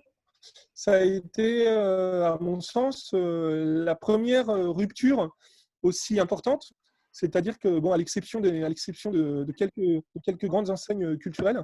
ça 0.77 0.91
a 0.93 1.01
été, 1.01 1.67
euh, 1.67 2.33
à 2.33 2.37
mon 2.39 2.61
sens, 2.61 3.09
euh, 3.15 3.83
la 3.83 3.95
première 3.95 4.47
euh, 4.49 4.69
rupture 4.69 5.35
aussi 5.81 6.19
importante. 6.19 6.71
C'est-à-dire 7.11 7.57
que, 7.57 7.79
bon, 7.79 7.93
à 7.93 7.97
l'exception 7.97 8.39
de, 8.39 9.51
quelques, 9.53 10.45
grandes 10.45 10.69
enseignes 10.69 11.17
culturelles, 11.17 11.63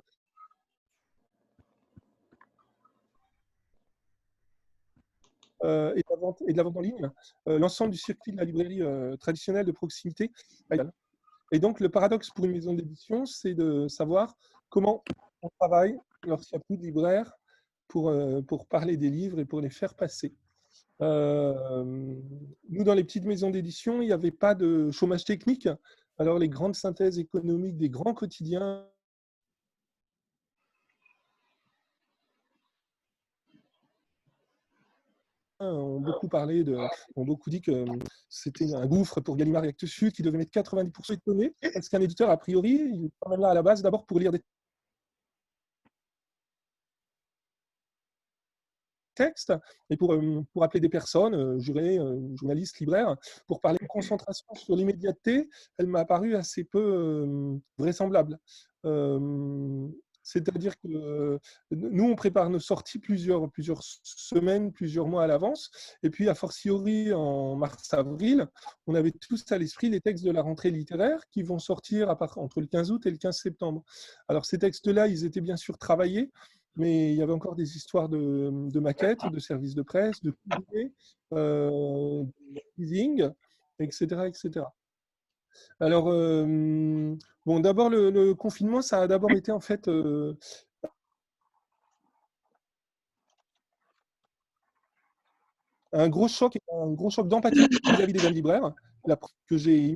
et, 5.64 5.68
de 5.68 6.58
la 6.58 6.64
vente, 6.64 6.78
en 6.78 6.82
ligne, 6.82 7.10
l'ensemble 7.46 7.92
du 7.92 7.98
circuit 7.98 8.32
de 8.32 8.38
la 8.38 8.46
librairie 8.46 8.82
traditionnelle 9.20 9.66
de 9.66 9.72
proximité. 9.72 10.32
Et 11.52 11.60
donc, 11.60 11.80
le 11.80 11.90
paradoxe 11.90 12.32
pour 12.32 12.46
une 12.46 12.52
maison 12.52 12.74
d'édition, 12.74 13.26
c'est 13.28 13.54
de 13.54 13.88
savoir 13.88 14.36
comment 14.70 15.04
on 15.44 15.50
travaille 15.60 15.98
lorsqu'il 16.24 16.58
n'y 16.58 16.62
a 16.62 16.66
plus 16.66 16.78
de 16.78 16.82
libraires 16.82 17.32
pour, 17.94 18.10
euh, 18.10 18.42
pour 18.42 18.66
parler 18.66 18.98
des 18.98 19.12
livres 19.12 19.40
et 19.40 19.46
pour 19.46 19.62
les 19.62 19.70
faire 19.70 19.94
passer. 19.94 20.34
Euh, 21.04 21.54
nous, 22.70 22.84
dans 22.84 22.96
les 22.96 23.04
petites 23.04 23.26
maisons 23.26 23.52
d'édition, 23.52 24.02
il 24.02 24.08
n'y 24.08 24.12
avait 24.12 24.32
pas 24.32 24.56
de 24.56 24.90
chômage 24.90 25.26
technique. 25.26 25.70
Alors, 26.18 26.40
les 26.40 26.50
grandes 26.50 26.74
synthèses 26.74 27.20
économiques 27.20 27.78
des 27.78 27.92
grands 27.92 28.16
quotidiens 28.16 28.84
ont 35.60 36.00
beaucoup 36.00 36.28
parlé 36.28 36.64
de, 36.64 36.76
ont 37.16 37.26
beaucoup 37.26 37.52
dit 37.52 37.62
que 37.62 37.86
c'était 38.28 38.74
un 38.74 38.88
gouffre 38.88 39.22
pour 39.22 39.38
Gallimard 39.38 39.66
et 39.66 39.70
Actes 39.70 39.86
Sud 39.86 40.14
qui 40.14 40.24
devait 40.24 40.40
mettre 40.40 40.52
90% 40.52 41.14
de 41.14 41.22
données, 41.28 41.56
parce 41.74 41.90
qu'un 41.90 42.02
éditeur, 42.02 42.32
a 42.32 42.38
priori, 42.38 42.72
il 42.72 43.06
est 43.06 43.12
quand 43.20 43.30
même 43.30 43.40
là 43.40 43.50
à 43.50 43.54
la 43.54 43.62
base 43.62 43.84
d'abord 43.84 44.08
pour 44.08 44.20
lire 44.20 44.32
des 44.32 44.42
texte 49.14 49.54
et 49.90 49.98
pour, 49.98 50.14
euh, 50.14 50.44
pour 50.54 50.64
appeler 50.64 50.80
des 50.80 50.90
personnes, 50.90 51.36
euh, 51.36 51.60
jurés, 51.60 51.98
euh, 51.98 52.20
journalistes, 52.36 52.80
libraires, 52.80 53.16
pour 53.48 53.62
parler 53.62 53.80
de 53.82 53.88
concentration 53.88 54.46
sur 54.56 54.76
l'immédiateté, 54.76 55.50
elle 55.78 55.88
m'a 55.88 56.06
paru 56.06 56.36
assez 56.36 56.64
peu 56.64 57.60
vraisemblable. 57.78 58.40
C'est-à-dire 60.26 60.80
que 60.80 61.40
nous, 61.72 62.06
on 62.06 62.16
prépare 62.16 62.50
nos 62.50 62.60
sorties 62.60 62.98
plusieurs, 62.98 63.52
plusieurs 63.52 63.82
semaines, 63.84 64.72
plusieurs 64.72 65.08
mois 65.08 65.26
à 65.26 65.28
l'avance. 65.28 65.70
Et 66.02 66.10
puis, 66.10 66.30
a 66.30 66.36
fortiori, 66.36 67.12
en 67.12 67.58
mars-avril, 67.58 68.48
on 68.88 68.96
avait 68.96 69.12
tous 69.12 69.44
à 69.52 69.58
l'esprit 69.58 69.90
les 69.90 70.00
textes 70.00 70.24
de 70.24 70.32
la 70.32 70.42
rentrée 70.42 70.72
littéraire 70.72 71.20
qui 71.30 71.44
vont 71.44 71.60
sortir 71.60 72.16
entre 72.38 72.62
le 72.62 72.68
15 72.68 72.92
août 72.92 73.06
et 73.06 73.12
le 73.12 73.18
15 73.18 73.38
septembre. 73.38 73.84
Alors, 74.30 74.46
ces 74.46 74.58
textes-là, 74.58 75.08
ils 75.08 75.26
étaient 75.26 75.42
bien 75.42 75.58
sûr 75.58 75.78
travaillés, 75.78 76.32
mais 76.76 77.12
il 77.12 77.16
y 77.16 77.22
avait 77.22 77.34
encore 77.34 77.56
des 77.56 77.76
histoires 77.76 78.10
de, 78.10 78.80
maquettes, 78.80 79.26
de 79.32 79.40
services 79.40 79.76
de 79.76 79.84
presse, 79.84 80.22
de 80.22 80.34
euh, 81.34 82.24
de 82.24 82.62
leasing, 82.78 83.30
etc., 83.80 84.28
etc. 84.28 84.66
Alors, 85.80 86.10
euh, 86.10 87.16
bon, 87.46 87.60
d'abord, 87.60 87.90
le, 87.90 88.34
confinement, 88.34 88.82
ça 88.82 89.02
a 89.02 89.08
d'abord 89.08 89.32
été 89.32 89.52
en 89.52 89.60
fait 89.60 89.88
euh, 89.88 90.36
un 95.92 96.10
gros 96.10 96.28
choc, 96.28 96.58
un 96.72 96.92
gros 96.92 97.10
choc 97.10 97.28
d'empathie 97.28 97.68
vis-à-vis 97.86 98.14
des 98.14 98.20
jeunes 98.20 98.34
libraires, 98.34 98.74
que 99.48 99.58
j'ai 99.58 99.96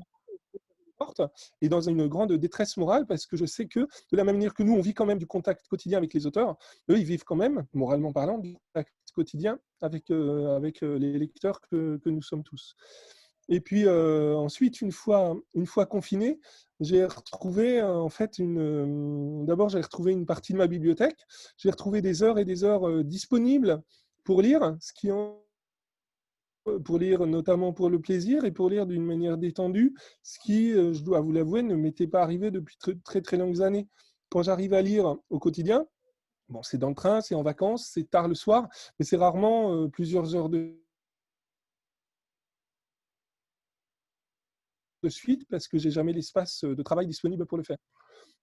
et 1.61 1.69
dans 1.69 1.81
une 1.81 2.07
grande 2.07 2.33
détresse 2.33 2.77
morale 2.77 3.05
parce 3.05 3.25
que 3.25 3.37
je 3.37 3.45
sais 3.45 3.67
que 3.67 3.81
de 3.81 4.17
la 4.17 4.23
même 4.23 4.35
manière 4.35 4.53
que 4.53 4.63
nous, 4.63 4.73
on 4.73 4.81
vit 4.81 4.93
quand 4.93 5.05
même 5.05 5.19
du 5.19 5.27
contact 5.27 5.67
quotidien 5.67 5.97
avec 5.97 6.13
les 6.13 6.25
auteurs, 6.25 6.57
eux, 6.89 6.97
ils 6.97 7.05
vivent 7.05 7.23
quand 7.23 7.35
même, 7.35 7.65
moralement 7.73 8.11
parlant, 8.11 8.37
du 8.37 8.53
contact 8.53 8.93
quotidien 9.13 9.59
avec, 9.81 10.11
euh, 10.11 10.55
avec 10.55 10.83
euh, 10.83 10.97
les 10.97 11.17
lecteurs 11.17 11.61
que, 11.61 11.97
que, 11.97 12.09
nous 12.09 12.21
sommes 12.21 12.43
tous. 12.43 12.75
Et 13.49 13.61
puis 13.61 13.85
euh, 13.85 14.35
ensuite, 14.35 14.81
une 14.81 14.91
fois, 14.91 15.37
une 15.53 15.65
fois 15.65 15.85
confiné, 15.85 16.39
j'ai 16.79 17.05
retrouvé 17.05 17.81
en 17.81 18.09
fait 18.09 18.39
une. 18.39 19.45
D'abord, 19.45 19.69
j'ai 19.69 19.79
retrouvé 19.79 20.11
une 20.11 20.25
partie 20.25 20.53
de 20.53 20.57
ma 20.57 20.67
bibliothèque. 20.67 21.17
J'ai 21.57 21.71
retrouvé 21.71 22.01
des 22.01 22.23
heures 22.23 22.39
et 22.39 22.45
des 22.45 22.63
heures 22.63 23.03
disponibles 23.03 23.81
pour 24.25 24.41
lire, 24.41 24.75
ce 24.81 24.91
qui 24.93 25.11
en 25.11 25.41
pour 26.83 26.99
lire 26.99 27.25
notamment 27.25 27.73
pour 27.73 27.89
le 27.89 27.99
plaisir 27.99 28.45
et 28.45 28.51
pour 28.51 28.69
lire 28.69 28.85
d'une 28.85 29.03
manière 29.03 29.37
détendue, 29.37 29.95
ce 30.23 30.39
qui, 30.39 30.71
je 30.71 31.03
dois 31.03 31.21
vous 31.21 31.31
l'avouer, 31.31 31.63
ne 31.63 31.75
m'était 31.75 32.07
pas 32.07 32.21
arrivé 32.21 32.51
depuis 32.51 32.77
très, 32.77 32.95
très, 32.95 33.21
très 33.21 33.37
longues 33.37 33.61
années. 33.61 33.87
Quand 34.29 34.43
j'arrive 34.43 34.73
à 34.73 34.81
lire 34.81 35.15
au 35.29 35.39
quotidien, 35.39 35.85
bon, 36.49 36.63
c'est 36.63 36.77
dans 36.77 36.89
le 36.89 36.95
train, 36.95 37.21
c'est 37.21 37.35
en 37.35 37.43
vacances, 37.43 37.89
c'est 37.93 38.09
tard 38.09 38.27
le 38.27 38.35
soir, 38.35 38.67
mais 38.99 39.05
c'est 39.05 39.17
rarement 39.17 39.89
plusieurs 39.89 40.35
heures 40.35 40.49
de 40.49 40.77
de 45.03 45.09
suite 45.09 45.47
parce 45.49 45.67
que 45.67 45.77
j'ai 45.77 45.91
jamais 45.91 46.13
l'espace 46.13 46.63
de 46.63 46.83
travail 46.83 47.07
disponible 47.07 47.45
pour 47.45 47.57
le 47.57 47.63
faire. 47.63 47.77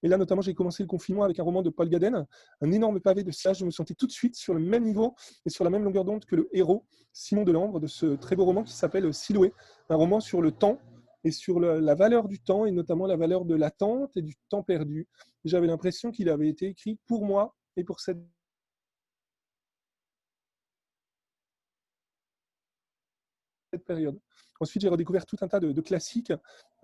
Et 0.05 0.09
là, 0.09 0.19
notamment, 0.19 0.43
j'ai 0.43 0.53
commencé 0.53 0.83
le 0.83 0.87
confinement 0.87 1.25
avec 1.25 1.41
un 1.41 1.43
roman 1.43 1.63
de 1.63 1.71
Paul 1.71 1.89
Gaden, 1.89 2.27
un 2.61 2.73
énorme 2.73 3.01
pavé 3.01 3.25
de 3.25 3.31
sillage. 3.31 3.61
Je 3.61 3.65
me 3.65 3.71
sentais 3.71 3.95
tout 3.95 4.07
de 4.07 4.13
suite 4.13 4.37
sur 4.37 4.53
le 4.53 4.61
même 4.61 4.85
niveau 4.85 5.15
et 5.47 5.51
sur 5.51 5.65
la 5.65 5.71
même 5.71 5.83
longueur 5.83 6.05
d'onde 6.05 6.27
que 6.27 6.37
le 6.37 6.47
héros, 6.53 6.85
Simon 7.15 7.43
Delambre, 7.43 7.81
de 7.81 7.87
ce 7.87 8.15
très 8.15 8.37
beau 8.37 8.45
roman 8.45 8.65
qui 8.65 8.75
s'appelle 8.75 9.13
Siloué, 9.15 9.55
un 9.89 9.97
roman 9.97 10.21
sur 10.21 10.43
le 10.43 10.53
temps 10.53 10.79
et 11.25 11.31
sur 11.31 11.59
la 11.59 11.95
valeur 11.95 12.29
du 12.29 12.39
temps, 12.39 12.67
et 12.67 12.71
notamment 12.71 13.07
la 13.07 13.17
valeur 13.17 13.47
de 13.47 13.55
l'attente 13.55 14.15
et 14.19 14.23
du 14.23 14.35
temps 14.51 14.63
perdu. 14.63 15.09
J'avais 15.47 15.67
l'impression 15.67 16.11
qu'il 16.11 16.29
avait 16.29 16.49
été 16.49 16.67
écrit 16.67 16.99
pour 17.07 17.25
moi 17.25 17.57
et 17.79 17.83
pour 17.83 18.01
cette 18.01 18.19
période. 23.87 24.21
Ensuite, 24.61 24.83
j'ai 24.83 24.89
redécouvert 24.89 25.27
tout 25.27 25.37
un 25.41 25.49
tas 25.49 25.61
de, 25.61 25.81
classiques 25.81 26.33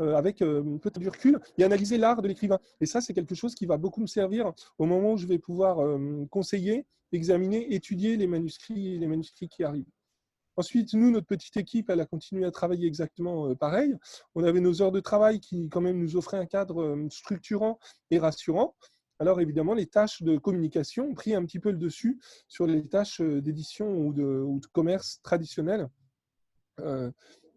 euh, 0.00 0.14
avec 0.14 0.42
euh, 0.42 0.78
peu 0.78 0.90
de 0.90 1.08
recul 1.08 1.38
et 1.58 1.64
analyser 1.64 1.98
l'art 1.98 2.20
de 2.20 2.28
l'écrivain. 2.28 2.58
Et 2.80 2.86
ça, 2.86 3.00
c'est 3.00 3.14
quelque 3.14 3.34
chose 3.34 3.54
qui 3.54 3.66
va 3.66 3.76
beaucoup 3.76 4.00
me 4.00 4.06
servir 4.06 4.52
au 4.78 4.86
moment 4.86 5.12
où 5.12 5.16
je 5.16 5.26
vais 5.26 5.38
pouvoir 5.38 5.80
euh, 5.80 6.26
conseiller, 6.30 6.86
examiner, 7.12 7.72
étudier 7.74 8.16
les 8.16 8.26
manuscrits, 8.26 8.98
les 8.98 9.06
manuscrits 9.06 9.48
qui 9.48 9.64
arrivent. 9.64 9.90
Ensuite, 10.56 10.92
nous, 10.94 11.10
notre 11.10 11.26
petite 11.26 11.56
équipe, 11.56 11.88
elle 11.90 12.00
a 12.00 12.06
continué 12.06 12.44
à 12.44 12.50
travailler 12.50 12.86
exactement 12.86 13.54
pareil. 13.54 13.94
On 14.34 14.44
avait 14.44 14.60
nos 14.60 14.82
heures 14.82 14.92
de 14.92 15.00
travail 15.00 15.40
qui, 15.40 15.68
quand 15.70 15.80
même, 15.80 15.98
nous 15.98 16.16
offraient 16.16 16.38
un 16.38 16.44
cadre 16.44 17.06
structurant 17.08 17.78
et 18.10 18.18
rassurant. 18.18 18.74
Alors, 19.20 19.40
évidemment, 19.40 19.74
les 19.74 19.86
tâches 19.86 20.22
de 20.22 20.36
communication 20.36 21.06
ont 21.06 21.14
pris 21.14 21.34
un 21.34 21.44
petit 21.46 21.60
peu 21.60 21.70
le 21.70 21.78
dessus 21.78 22.20
sur 22.48 22.66
les 22.66 22.86
tâches 22.88 23.20
d'édition 23.20 23.90
ou 23.96 24.12
de, 24.12 24.44
commerce 24.72 25.20
traditionnelles. 25.22 25.88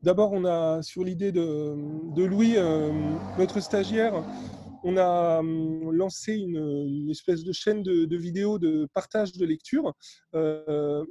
D'abord, 0.04 0.34
on 0.34 0.44
a 0.44 0.82
sur 0.82 1.06
l'idée 1.06 1.32
de, 1.32 2.24
Louis, 2.26 2.56
euh, 2.58 2.92
notre 3.40 3.62
stagiaire, 3.62 4.14
on 4.84 4.98
a 4.98 5.40
hum, 5.40 5.92
lancé 5.94 6.34
une, 6.36 7.10
espèce 7.10 7.46
de 7.46 7.54
chaîne 7.54 7.84
de, 7.84 8.18
vidéos 8.18 8.60
de 8.60 8.86
partage 8.94 9.32
de 9.32 9.46
lecture. 9.46 9.94
Euh, 10.36 11.06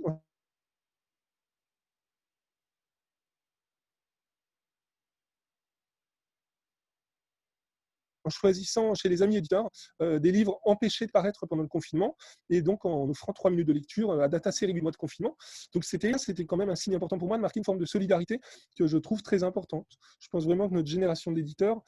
en 8.24 8.30
choisissant 8.30 8.94
chez 8.94 9.08
les 9.08 9.22
amis 9.22 9.36
éditeurs 9.36 9.68
euh, 10.00 10.18
des 10.18 10.32
livres 10.32 10.60
empêchés 10.64 11.06
de 11.06 11.10
paraître 11.10 11.46
pendant 11.46 11.62
le 11.62 11.68
confinement 11.68 12.16
et 12.50 12.62
donc 12.62 12.84
en 12.84 13.08
offrant 13.08 13.32
trois 13.32 13.50
minutes 13.50 13.68
de 13.68 13.72
lecture 13.72 14.20
à 14.20 14.28
data 14.28 14.52
série 14.52 14.72
du 14.72 14.82
mois 14.82 14.92
de 14.92 14.96
confinement. 14.96 15.36
Donc 15.74 15.84
c'était 15.84 16.12
quand 16.46 16.56
même 16.56 16.70
un 16.70 16.76
signe 16.76 16.94
important 16.94 17.18
pour 17.18 17.28
moi 17.28 17.36
de 17.36 17.42
marquer 17.42 17.60
une 17.60 17.64
forme 17.64 17.78
de 17.78 17.86
solidarité 17.86 18.40
que 18.76 18.86
je 18.86 18.98
trouve 18.98 19.22
très 19.22 19.42
importante. 19.42 19.86
Je 20.20 20.28
pense 20.28 20.44
vraiment 20.44 20.68
que 20.68 20.74
notre 20.74 20.88
génération 20.88 21.32
d'éditeurs 21.32 21.82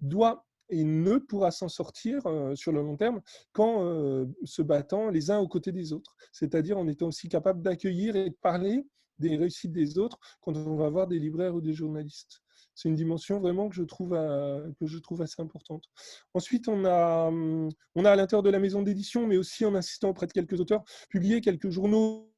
doit 0.00 0.44
et 0.70 0.84
ne 0.84 1.16
pourra 1.16 1.50
s'en 1.50 1.68
sortir 1.68 2.26
euh, 2.26 2.54
sur 2.54 2.72
le 2.72 2.82
long 2.82 2.96
terme 2.96 3.22
qu'en 3.52 3.84
euh, 3.84 4.26
se 4.44 4.62
battant 4.62 5.08
les 5.10 5.30
uns 5.30 5.38
aux 5.38 5.48
côtés 5.48 5.72
des 5.72 5.92
autres, 5.92 6.14
c'est-à-dire 6.32 6.78
en 6.78 6.86
étant 6.88 7.06
aussi 7.06 7.28
capable 7.28 7.62
d'accueillir 7.62 8.16
et 8.16 8.30
de 8.30 8.36
parler 8.42 8.86
des 9.18 9.36
réussites 9.36 9.72
des 9.72 9.98
autres 9.98 10.18
quand 10.40 10.56
on 10.56 10.76
va 10.76 10.88
voir 10.90 11.06
des 11.06 11.18
libraires 11.18 11.54
ou 11.54 11.60
des 11.60 11.72
journalistes 11.72 12.42
c'est 12.78 12.88
une 12.88 12.94
dimension 12.94 13.40
vraiment 13.40 13.68
que 13.68 13.74
je 13.74 13.82
trouve, 13.82 14.10
que 14.10 14.86
je 14.86 14.98
trouve 14.98 15.20
assez 15.22 15.42
importante. 15.42 15.82
Ensuite, 16.32 16.68
on 16.68 16.84
a, 16.84 17.26
hum, 17.26 17.68
on 17.96 18.04
a 18.04 18.12
à 18.12 18.16
l'intérieur 18.16 18.44
de 18.44 18.50
la 18.50 18.60
maison 18.60 18.82
d'édition, 18.82 19.26
mais 19.26 19.36
aussi 19.36 19.64
en 19.64 19.74
insistant 19.74 20.10
auprès 20.10 20.28
de 20.28 20.32
quelques 20.32 20.60
auteurs, 20.60 20.84
publié 21.10 21.40
quelques 21.40 21.70
journaux 21.70 22.32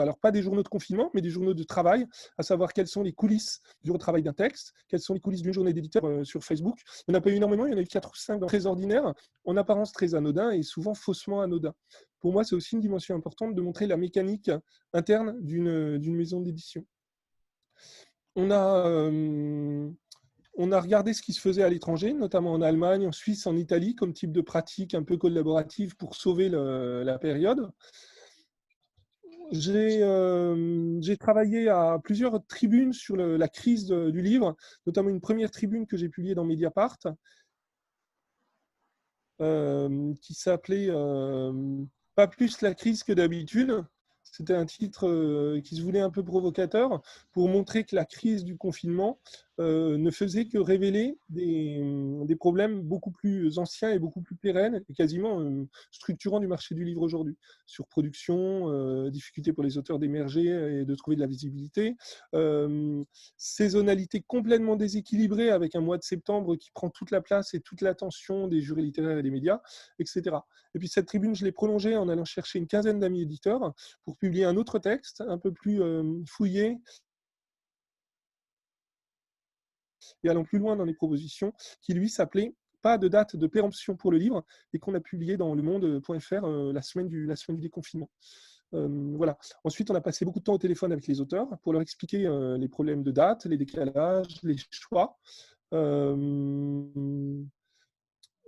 alors 0.00 0.18
pas 0.18 0.30
des 0.30 0.42
journaux 0.42 0.62
de 0.62 0.68
confinement, 0.68 1.10
mais 1.14 1.20
des 1.20 1.30
journaux 1.30 1.54
de 1.54 1.62
travail, 1.62 2.06
à 2.38 2.42
savoir 2.42 2.72
quelles 2.72 2.86
sont 2.86 3.02
les 3.02 3.12
coulisses 3.12 3.60
du 3.82 3.90
retravail 3.90 4.22
d'un 4.22 4.32
texte, 4.32 4.72
quelles 4.88 5.00
sont 5.00 5.14
les 5.14 5.20
coulisses 5.20 5.42
d'une 5.42 5.52
journée 5.52 5.72
d'éditeur 5.72 6.04
euh, 6.04 6.24
sur 6.24 6.44
Facebook. 6.44 6.78
Il 7.06 7.12
n'y 7.12 7.16
en 7.16 7.18
a 7.18 7.20
pas 7.22 7.30
eu 7.30 7.34
énormément, 7.34 7.66
il 7.66 7.72
y 7.72 7.74
en 7.74 7.78
a 7.78 7.82
eu 7.82 7.86
quatre 7.86 8.10
ou 8.10 8.16
cinq 8.16 8.44
très 8.46 8.66
ordinaires, 8.66 9.14
en 9.44 9.56
apparence 9.56 9.92
très 9.92 10.14
anodins 10.14 10.50
et 10.50 10.62
souvent 10.62 10.94
faussement 10.94 11.40
anodins. 11.40 11.74
Pour 12.20 12.32
moi, 12.32 12.44
c'est 12.44 12.54
aussi 12.54 12.74
une 12.74 12.80
dimension 12.80 13.14
importante 13.16 13.54
de 13.54 13.60
montrer 13.62 13.86
la 13.86 13.96
mécanique 13.96 14.50
interne 14.92 15.36
d'une 15.40 16.16
maison 16.16 16.40
d'édition. 16.40 16.84
On 18.36 18.50
a, 18.50 18.86
euh, 18.86 19.90
on 20.56 20.72
a 20.72 20.80
regardé 20.80 21.14
ce 21.14 21.22
qui 21.22 21.32
se 21.32 21.40
faisait 21.40 21.62
à 21.62 21.68
l'étranger, 21.68 22.12
notamment 22.12 22.52
en 22.52 22.60
Allemagne, 22.60 23.06
en 23.06 23.12
Suisse, 23.12 23.46
en 23.46 23.56
Italie, 23.56 23.94
comme 23.94 24.12
type 24.12 24.32
de 24.32 24.40
pratique 24.40 24.94
un 24.94 25.02
peu 25.02 25.16
collaborative 25.16 25.96
pour 25.96 26.14
sauver 26.14 26.48
la 26.48 27.18
période. 27.18 27.70
Euh, 29.52 30.98
j'ai 31.00 31.16
travaillé 31.16 31.68
à 31.68 31.98
plusieurs 32.02 32.44
tribunes 32.46 32.92
sur 32.92 33.16
la 33.16 33.48
crise 33.48 33.86
du 33.86 34.22
livre, 34.22 34.56
notamment 34.86 35.10
une 35.10 35.20
première 35.20 35.50
tribune 35.50 35.86
que 35.86 35.96
j'ai 35.96 36.08
publiée 36.08 36.34
dans 36.34 36.44
Mediapart, 36.44 36.98
euh, 39.40 40.14
qui 40.22 40.34
s'appelait 40.34 40.88
euh, 40.90 41.52
Pas 42.14 42.28
plus 42.28 42.60
la 42.62 42.74
crise 42.74 43.02
que 43.02 43.12
d'habitude. 43.12 43.84
C'était 44.22 44.54
un 44.54 44.66
titre 44.66 45.58
qui 45.64 45.74
se 45.74 45.82
voulait 45.82 46.00
un 46.00 46.10
peu 46.10 46.22
provocateur 46.22 47.02
pour 47.32 47.48
montrer 47.48 47.84
que 47.84 47.96
la 47.96 48.04
crise 48.04 48.44
du 48.44 48.56
confinement 48.56 49.18
euh, 49.60 49.98
ne 49.98 50.10
faisait 50.10 50.46
que 50.46 50.56
révéler 50.56 51.18
des, 51.28 52.36
problèmes 52.38 52.80
beaucoup 52.80 53.10
plus 53.10 53.58
anciens 53.58 53.90
et 53.90 53.98
beaucoup 53.98 54.22
plus 54.22 54.34
pérennes 54.34 54.82
et 54.88 54.94
quasiment 54.94 55.40
euh, 55.40 55.68
structurants 55.90 56.40
du 56.40 56.46
marché 56.46 56.74
du 56.74 56.84
livre 56.84 57.02
aujourd'hui. 57.02 57.36
Sur 57.66 57.86
production, 57.86 58.70
euh, 58.72 59.10
difficulté 59.10 59.52
pour 59.52 59.62
les 59.62 59.76
auteurs 59.76 59.98
d'émerger 59.98 60.46
et 60.46 60.84
de 60.86 60.94
trouver 60.94 61.16
de 61.16 61.20
la 61.20 61.26
visibilité, 61.26 61.96
saisonnalité 63.36 64.24
complètement 64.26 64.76
déséquilibrée 64.76 65.50
avec 65.50 65.74
un 65.74 65.80
mois 65.80 65.98
de 65.98 66.04
septembre 66.04 66.56
qui 66.56 66.70
prend 66.70 66.88
toute 66.88 67.10
la 67.10 67.20
place 67.20 67.52
et 67.52 67.60
toute 67.60 67.82
l'attention 67.82 68.48
des 68.48 68.62
jurys 68.62 68.82
littéraires 68.82 69.18
et 69.18 69.22
des 69.22 69.30
médias, 69.30 69.60
etc. 69.98 70.36
Et 70.74 70.78
puis 70.78 70.88
cette 70.88 71.06
tribune, 71.06 71.34
je 71.34 71.44
l'ai 71.44 71.52
prolongée 71.52 71.96
en 71.96 72.08
allant 72.08 72.24
chercher 72.24 72.58
une 72.58 72.66
quinzaine 72.66 73.00
d'amis 73.00 73.22
éditeurs 73.22 73.74
pour 74.04 74.16
publier 74.16 74.44
un 74.44 74.56
autre 74.56 74.78
texte 74.78 75.22
un 75.26 75.36
peu 75.36 75.52
plus 75.52 75.82
fouillé 76.26 76.78
et 80.24 80.28
allons 80.28 80.44
plus 80.44 80.58
loin 80.58 80.76
dans 80.76 80.84
les 80.84 80.94
propositions, 80.94 81.52
qui 81.82 81.94
lui 81.94 82.08
s'appelait 82.08 82.54
pas 82.82 82.98
de 82.98 83.08
date 83.08 83.36
de 83.36 83.46
péremption 83.46 83.96
pour 83.96 84.10
le 84.10 84.18
livre 84.18 84.44
et 84.72 84.78
qu'on 84.78 84.94
a 84.94 85.00
publié 85.00 85.36
dans 85.36 85.54
le 85.54 85.62
monde.fr 85.62 86.44
euh, 86.44 86.72
la, 86.72 86.82
semaine 86.82 87.08
du, 87.08 87.26
la 87.26 87.36
semaine 87.36 87.56
du 87.56 87.62
déconfinement. 87.62 88.10
Euh, 88.74 89.14
voilà. 89.16 89.36
Ensuite, 89.64 89.90
on 89.90 89.94
a 89.94 90.00
passé 90.00 90.24
beaucoup 90.24 90.38
de 90.38 90.44
temps 90.44 90.54
au 90.54 90.58
téléphone 90.58 90.92
avec 90.92 91.06
les 91.06 91.20
auteurs 91.20 91.48
pour 91.62 91.72
leur 91.72 91.82
expliquer 91.82 92.26
euh, 92.26 92.56
les 92.56 92.68
problèmes 92.68 93.02
de 93.02 93.10
date, 93.10 93.44
les 93.46 93.56
décalages, 93.56 94.42
les 94.42 94.56
choix. 94.70 95.18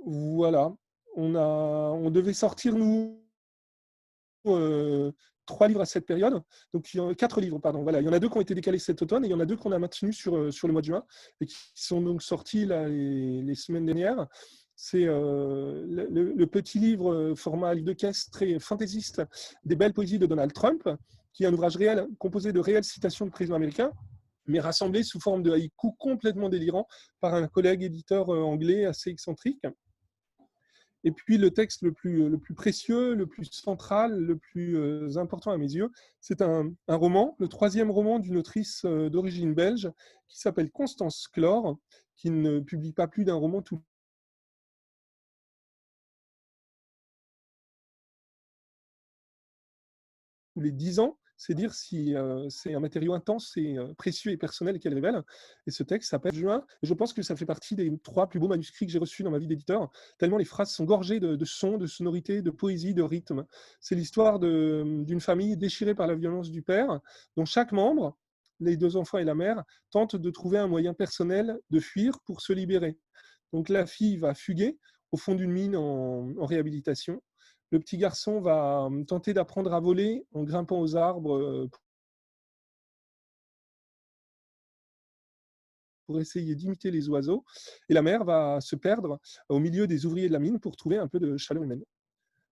voilà. 0.04 0.74
On, 1.14 1.34
a, 1.34 1.90
on 1.92 2.10
devait 2.10 2.32
sortir, 2.32 2.74
nous, 2.74 3.22
trois 5.46 5.68
livres 5.68 5.80
à 5.80 5.86
cette 5.86 6.06
période. 6.06 6.42
Donc, 6.72 6.88
quatre 7.16 7.40
livres, 7.40 7.58
pardon. 7.58 7.82
Voilà, 7.82 8.00
il 8.00 8.06
y 8.06 8.08
en 8.08 8.12
a 8.12 8.18
deux 8.18 8.28
qui 8.28 8.36
ont 8.36 8.40
été 8.40 8.54
décalés 8.54 8.78
cet 8.78 9.02
automne 9.02 9.24
et 9.24 9.28
il 9.28 9.30
y 9.30 9.34
en 9.34 9.40
a 9.40 9.46
deux 9.46 9.56
qu'on 9.56 9.72
a 9.72 9.78
maintenus 9.78 10.16
sur, 10.16 10.36
euh, 10.36 10.50
sur 10.50 10.68
le 10.68 10.72
mois 10.72 10.82
de 10.82 10.86
juin 10.86 11.04
et 11.40 11.46
qui 11.46 11.56
sont 11.74 12.00
donc 12.00 12.22
sortis 12.22 12.66
là, 12.66 12.88
les, 12.88 13.54
semaines 13.54 13.86
dernières. 13.86 14.26
C'est 14.74 15.04
euh, 15.06 15.84
le, 15.86 16.46
petit 16.46 16.78
livre 16.78 17.12
euh, 17.12 17.34
format 17.34 17.74
livre 17.74 17.86
de 17.86 17.92
caisse 17.92 18.30
très 18.30 18.58
fantaisiste 18.58 19.22
des 19.64 19.76
belles 19.76 19.92
poésies 19.92 20.18
de 20.18 20.26
Donald 20.26 20.52
Trump, 20.52 20.88
qui 21.32 21.44
est 21.44 21.46
un 21.46 21.52
ouvrage 21.52 21.76
réel 21.76 22.06
composé 22.18 22.52
de 22.52 22.60
réelles 22.60 22.84
citations 22.84 23.26
de 23.26 23.30
présidents 23.30 23.56
américains, 23.56 23.92
mais 24.46 24.60
rassemblé 24.60 25.02
sous 25.02 25.20
forme 25.20 25.42
de 25.42 25.52
haïku 25.52 25.92
complètement 25.98 26.48
délirant 26.48 26.86
par 27.20 27.34
un 27.34 27.46
collègue 27.46 27.82
éditeur 27.82 28.28
anglais 28.30 28.86
assez 28.86 29.10
excentrique. 29.10 29.64
Et 31.04 31.10
puis 31.12 31.38
le 31.38 31.50
texte 31.50 31.82
le 31.82 31.92
plus, 31.92 32.28
le 32.28 32.38
plus 32.38 32.54
précieux, 32.54 33.14
le 33.14 33.26
plus 33.26 33.50
central, 33.50 34.18
le 34.18 34.36
plus 34.36 34.76
euh, 34.76 35.16
important 35.16 35.50
à 35.50 35.58
mes 35.58 35.72
yeux, 35.72 35.90
c'est 36.20 36.42
un, 36.42 36.72
un, 36.88 36.96
roman, 36.96 37.36
le 37.38 37.48
troisième 37.48 37.90
roman 37.90 38.18
d'une 38.18 38.36
autrice 38.36 38.84
euh, 38.84 39.10
d'origine 39.10 39.54
belge 39.54 39.90
qui 40.28 40.38
s'appelle 40.38 40.70
Constance 40.70 41.28
Clore, 41.28 41.76
qui 42.16 42.30
ne 42.30 42.60
publie 42.60 42.92
pas 42.92 43.08
plus 43.08 43.24
d'un 43.24 43.34
roman 43.34 43.62
tous 43.62 43.82
les 50.56 50.72
dix 50.72 50.98
ans. 50.98 51.18
C'est 51.44 51.54
dire 51.54 51.74
si 51.74 52.14
c'est 52.50 52.72
un 52.72 52.78
matériau 52.78 53.14
intense 53.14 53.56
et 53.56 53.76
précieux 53.98 54.30
et 54.30 54.36
personnel 54.36 54.78
qu'elle 54.78 54.94
révèle. 54.94 55.22
Et 55.66 55.72
ce 55.72 55.82
texte 55.82 56.10
s'appelle 56.10 56.34
Juin. 56.34 56.64
je 56.84 56.94
pense 56.94 57.12
que 57.12 57.22
ça 57.22 57.34
fait 57.34 57.46
partie 57.46 57.74
des 57.74 57.92
trois 57.98 58.28
plus 58.28 58.38
beaux 58.38 58.46
manuscrits 58.46 58.86
que 58.86 58.92
j'ai 58.92 59.00
reçus 59.00 59.24
dans 59.24 59.32
ma 59.32 59.38
vie 59.38 59.48
d'éditeur, 59.48 59.90
tellement 60.18 60.36
les 60.36 60.44
phrases 60.44 60.70
sont 60.70 60.84
gorgées 60.84 61.18
de, 61.18 61.44
sons, 61.44 61.78
de 61.78 61.88
sonorités, 61.88 62.42
de 62.42 62.50
poésie, 62.50 62.94
de 62.94 63.02
rythme. 63.02 63.44
C'est 63.80 63.96
l'histoire 63.96 64.38
d'une 64.38 65.20
famille 65.20 65.56
déchirée 65.56 65.96
par 65.96 66.06
la 66.06 66.14
violence 66.14 66.48
du 66.48 66.62
père, 66.62 67.00
dont 67.36 67.44
chaque 67.44 67.72
membre, 67.72 68.16
les 68.60 68.76
deux 68.76 68.96
enfants 68.96 69.18
et 69.18 69.24
la 69.24 69.34
mère, 69.34 69.64
tentent 69.90 70.14
de 70.14 70.30
trouver 70.30 70.58
un 70.58 70.68
moyen 70.68 70.94
personnel 70.94 71.58
de 71.70 71.80
fuir 71.80 72.20
pour 72.24 72.40
se 72.40 72.52
libérer. 72.52 72.96
Donc 73.52 73.68
la 73.68 73.84
fille 73.84 74.16
va 74.16 74.34
fuguer 74.34 74.78
au 75.10 75.16
fond 75.16 75.34
d'une 75.34 75.50
mine 75.50 75.74
en 75.74 76.46
réhabilitation 76.46 77.20
le 77.72 77.80
petit 77.80 77.96
garçon 77.96 78.40
va 78.40 78.82
hum, 78.84 79.04
tenter 79.06 79.34
d'apprendre 79.34 79.72
à 79.74 79.80
voler 79.80 80.24
en 80.32 80.44
grimpant 80.44 80.80
aux 80.80 80.94
arbres 80.94 81.36
euh, 81.36 81.70
pour 86.06 86.20
essayer 86.20 86.54
d'imiter 86.54 86.90
les 86.90 87.08
oiseaux. 87.08 87.44
Et 87.88 87.94
la 87.94 88.02
mère 88.02 88.24
va 88.24 88.60
se 88.60 88.76
perdre 88.76 89.18
au 89.48 89.58
milieu 89.58 89.86
des 89.86 90.06
ouvriers 90.06 90.28
de 90.28 90.32
la 90.32 90.38
mine 90.38 90.60
pour 90.60 90.76
trouver 90.76 90.98
un 90.98 91.08
peu 91.08 91.18
de 91.18 91.36
chaleur 91.36 91.64
humaine. 91.64 91.82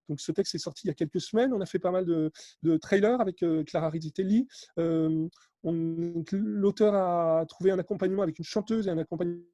Donc 0.08 0.20
ce 0.20 0.32
texte 0.32 0.54
est 0.54 0.58
sorti 0.58 0.86
il 0.86 0.88
y 0.88 0.90
a 0.90 0.94
quelques 0.94 1.20
semaines. 1.20 1.52
On 1.52 1.60
a 1.60 1.66
fait 1.66 1.78
pas 1.78 1.90
mal 1.90 2.04
de, 2.06 2.76
trailers 2.78 3.20
avec 3.20 3.42
euh, 3.42 3.62
Clara 3.64 3.90
Rizzitelli. 3.90 4.48
Euh, 4.78 5.28
l'auteur 5.62 6.94
a 6.94 7.44
trouvé 7.46 7.70
un 7.70 7.78
accompagnement 7.78 8.22
avec 8.22 8.38
une 8.38 8.44
chanteuse 8.44 8.88
et 8.88 8.90
un 8.90 8.98
accompagnement 8.98 9.44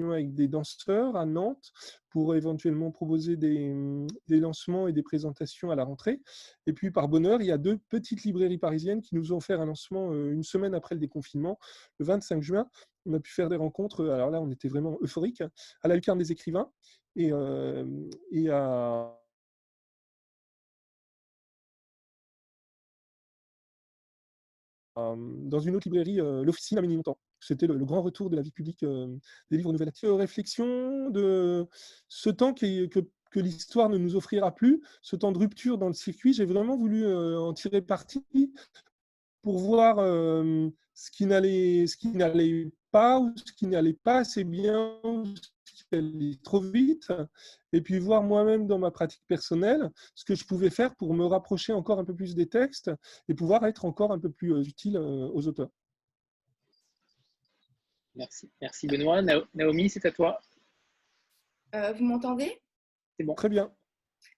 avec 0.00 0.34
des 0.34 0.48
danseurs 0.48 1.16
à 1.16 1.26
Nantes 1.26 1.72
pour 2.10 2.34
éventuellement 2.34 2.90
proposer 2.90 3.36
des, 3.36 3.74
des, 4.28 4.40
lancements 4.40 4.88
et 4.88 4.92
des 4.92 5.02
présentations 5.02 5.70
à 5.70 5.76
la 5.76 5.84
rentrée. 5.84 6.20
Et 6.66 6.72
puis, 6.72 6.90
par 6.90 7.08
bonheur, 7.08 7.40
il 7.40 7.46
y 7.46 7.52
a 7.52 7.58
deux 7.58 7.78
petites 7.88 8.24
librairies 8.24 8.58
parisiennes 8.58 9.02
qui 9.02 9.14
nous 9.14 9.32
ont 9.32 9.40
fait 9.40 9.54
un 9.54 9.66
lancement 9.66 10.12
euh, 10.12 10.32
une 10.32 10.42
semaine 10.42 10.74
après 10.74 10.94
le 10.94 11.00
déconfinement, 11.00 11.58
le 11.98 12.06
25 12.06 12.42
juin. 12.42 12.68
On 13.06 13.14
a 13.14 13.20
pu 13.20 13.32
faire 13.32 13.48
des 13.48 13.56
rencontres, 13.56 14.06
alors 14.06 14.30
là, 14.30 14.40
on 14.40 14.50
était 14.50 14.68
vraiment 14.68 14.98
euphorique, 15.02 15.42
à 15.82 15.88
la 15.88 15.94
lucarne 15.94 16.18
des 16.18 16.32
écrivains 16.32 16.70
et, 17.16 17.32
euh, 17.32 17.84
et 18.30 18.48
à 18.50 19.18
dans 24.94 25.58
une 25.58 25.74
autre 25.74 25.88
librairie, 25.88 26.16
l'Officine 26.44 26.76
à 26.76 26.82
Ménilmontant. 26.82 27.16
C'était 27.42 27.66
le, 27.66 27.76
grand 27.84 28.02
retour 28.02 28.30
de 28.30 28.36
la 28.36 28.42
vie 28.42 28.50
publique 28.50 28.84
des 28.84 29.56
livres 29.56 29.72
nouvelles. 29.72 29.92
Réflexion 30.02 31.10
de 31.10 31.66
ce 32.08 32.30
temps 32.30 32.54
que, 32.54 32.88
l'histoire 33.34 33.88
ne 33.88 33.98
nous 33.98 34.16
offrira 34.16 34.54
plus, 34.54 34.82
ce 35.00 35.16
temps 35.16 35.32
de 35.32 35.38
rupture 35.38 35.78
dans 35.78 35.88
le 35.88 35.94
circuit, 35.94 36.32
j'ai 36.32 36.44
vraiment 36.44 36.76
voulu 36.76 37.06
en 37.06 37.52
tirer 37.52 37.82
parti 37.82 38.24
pour 39.42 39.58
voir 39.58 39.96
ce 40.94 41.10
qui 41.10 41.26
n'allait 41.26 41.86
pas 42.90 43.20
ou 43.20 43.32
ce 43.36 43.52
qui 43.52 43.66
n'allait 43.66 43.94
pas 43.94 44.18
assez 44.18 44.44
bien, 44.44 45.00
aller 45.92 46.36
trop 46.42 46.60
vite, 46.60 47.12
et 47.72 47.80
puis 47.80 47.98
voir 47.98 48.22
moi-même 48.22 48.66
dans 48.66 48.78
ma 48.78 48.90
pratique 48.90 49.22
personnelle 49.28 49.90
ce 50.14 50.24
que 50.24 50.34
je 50.34 50.44
pouvais 50.44 50.70
faire 50.70 50.94
pour 50.96 51.14
me 51.14 51.24
rapprocher 51.24 51.72
encore 51.72 51.98
un 51.98 52.04
peu 52.04 52.14
plus 52.14 52.34
des 52.34 52.48
textes 52.48 52.90
et 53.28 53.34
pouvoir 53.34 53.64
être 53.66 53.84
encore 53.84 54.12
un 54.12 54.18
peu 54.18 54.30
plus 54.30 54.52
euh, 54.52 54.62
utile 54.62 54.96
euh, 54.96 55.28
aux 55.32 55.46
auteurs. 55.48 55.70
Merci, 58.14 58.50
merci 58.60 58.86
Benoît. 58.86 59.22
Naomi, 59.54 59.88
c'est 59.88 60.04
à 60.04 60.10
toi. 60.10 60.40
Euh, 61.74 61.92
vous 61.92 62.04
m'entendez? 62.04 62.60
C'est 63.18 63.24
bon. 63.24 63.34
Très 63.34 63.48
bien. 63.48 63.72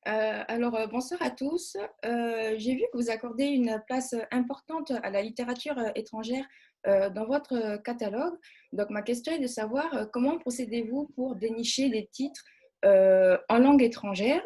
alors, 0.04 0.88
bonsoir 0.88 1.20
à 1.22 1.30
tous. 1.30 1.76
J'ai 2.02 2.74
vu 2.74 2.82
que 2.92 2.96
vous 2.96 3.10
accordez 3.10 3.46
une 3.46 3.82
place 3.86 4.14
importante 4.30 4.90
à 4.90 5.10
la 5.10 5.22
littérature 5.22 5.76
étrangère 5.94 6.44
euh, 6.86 7.08
dans 7.08 7.24
votre 7.24 7.80
catalogue. 7.82 8.34
Donc, 8.74 8.90
ma 8.90 9.00
question 9.00 9.32
est 9.32 9.38
de 9.38 9.46
savoir 9.46 9.94
euh, 9.94 10.04
comment 10.12 10.38
procédez-vous 10.38 11.08
pour 11.14 11.34
dénicher 11.34 11.88
des 11.88 12.06
titres 12.12 12.44
euh, 12.84 13.38
en 13.48 13.58
langue 13.58 13.82
étrangère? 13.82 14.42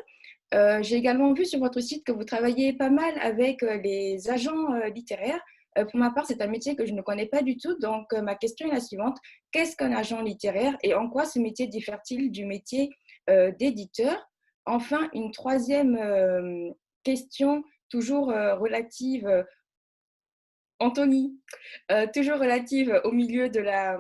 J'ai 0.53 0.97
également 0.97 1.35
vu 1.35 1.45
sur 1.45 1.59
votre 1.59 1.81
site 1.81 2.07
que 2.07 2.13
vous 2.13 2.25
travaillez 2.25 2.73
pas 2.73 2.89
mal 2.89 3.13
avec 3.21 3.61
les 3.61 4.31
agents 4.31 4.73
littéraires. 4.95 5.43
Pour 5.85 6.01
ma 6.01 6.11
part, 6.11 6.27
c'est 6.27 6.41
un 6.43 6.47
métier 6.47 6.77
que 6.77 6.87
je 6.87 6.93
ne 6.93 7.03
connais 7.03 7.27
pas 7.27 7.43
du 7.43 7.57
tout. 7.57 7.79
Donc, 7.79 8.13
ma 8.13 8.35
question 8.35 8.69
est 8.69 8.75
la 8.75 8.81
suivante. 8.81 9.19
Qu'est-ce 9.53 9.77
qu'un 9.77 9.93
agent 9.93 10.21
littéraire 10.21 10.77
et 10.83 10.95
en 10.95 11.09
quoi 11.09 11.25
ce 11.25 11.39
métier 11.39 11.67
diffère-t-il 11.67 12.31
du 12.31 12.45
métier 12.45 12.91
d'éditeur? 13.59 14.29
Enfin, 14.67 15.09
une 15.13 15.31
troisième 15.31 15.99
question, 17.03 17.63
toujours 17.89 18.29
relative 18.29 19.45
Anthony, 20.81 21.37
euh, 21.91 22.07
toujours 22.13 22.39
relative 22.39 23.01
au 23.05 23.11
milieu 23.11 23.49
de 23.49 23.61
la, 23.61 23.99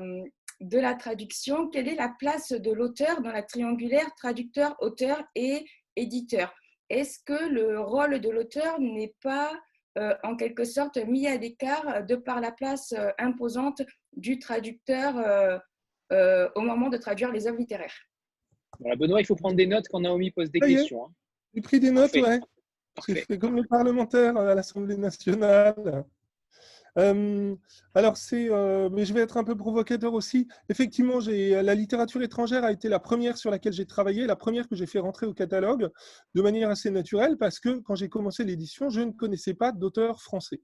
de 0.60 0.78
la 0.78 0.94
traduction, 0.94 1.68
quelle 1.68 1.88
est 1.88 1.96
la 1.96 2.14
place 2.18 2.52
de 2.52 2.72
l'auteur 2.72 3.20
dans 3.20 3.32
la 3.32 3.42
triangulaire 3.42 4.14
traducteur, 4.16 4.76
auteur 4.80 5.22
et 5.34 5.64
éditeur? 5.96 6.54
Est-ce 6.88 7.18
que 7.24 7.48
le 7.48 7.80
rôle 7.80 8.20
de 8.20 8.30
l'auteur 8.30 8.80
n'est 8.80 9.14
pas 9.22 9.52
euh, 9.52 9.56
en 10.22 10.36
quelque 10.36 10.64
sorte 10.64 10.96
mis 10.96 11.26
à 11.26 11.36
l'écart 11.36 12.04
de 12.04 12.14
par 12.14 12.40
la 12.40 12.52
place 12.52 12.92
euh, 12.92 13.10
imposante 13.18 13.82
du 14.16 14.38
traducteur 14.38 15.14
au 16.10 16.60
moment 16.60 16.88
de 16.88 16.96
traduire 16.96 17.32
les 17.32 17.46
œuvres 17.46 17.58
littéraires 17.58 17.94
Benoît, 18.96 19.20
il 19.20 19.26
faut 19.26 19.36
prendre 19.36 19.56
des 19.56 19.66
notes 19.66 19.86
quand 19.90 20.00
Naomi 20.00 20.30
pose 20.30 20.50
des 20.50 20.60
questions. 20.60 21.06
Hein. 21.06 21.12
J'ai 21.54 21.60
pris 21.60 21.80
des 21.80 21.90
notes, 21.90 22.14
ouais. 22.14 22.40
C'est 23.06 23.38
comme 23.38 23.56
le 23.56 23.64
parlementaire 23.64 24.36
à 24.36 24.54
l'Assemblée 24.54 24.96
nationale. 24.96 26.04
Euh, 26.96 27.54
alors, 27.94 28.16
c'est, 28.16 28.48
euh, 28.50 28.88
mais 28.90 29.04
je 29.04 29.12
vais 29.12 29.20
être 29.20 29.36
un 29.36 29.44
peu 29.44 29.56
provocateur 29.56 30.14
aussi. 30.14 30.48
Effectivement, 30.68 31.20
j'ai, 31.20 31.60
la 31.62 31.74
littérature 31.74 32.22
étrangère 32.22 32.64
a 32.64 32.72
été 32.72 32.88
la 32.88 32.98
première 32.98 33.36
sur 33.36 33.50
laquelle 33.50 33.72
j'ai 33.72 33.86
travaillé, 33.86 34.26
la 34.26 34.36
première 34.36 34.68
que 34.68 34.76
j'ai 34.76 34.86
fait 34.86 34.98
rentrer 34.98 35.26
au 35.26 35.34
catalogue 35.34 35.90
de 36.34 36.42
manière 36.42 36.70
assez 36.70 36.90
naturelle 36.90 37.36
parce 37.36 37.60
que 37.60 37.80
quand 37.80 37.94
j'ai 37.94 38.08
commencé 38.08 38.44
l'édition, 38.44 38.90
je 38.90 39.00
ne 39.00 39.12
connaissais 39.12 39.54
pas 39.54 39.72
d'auteur 39.72 40.22
français. 40.22 40.60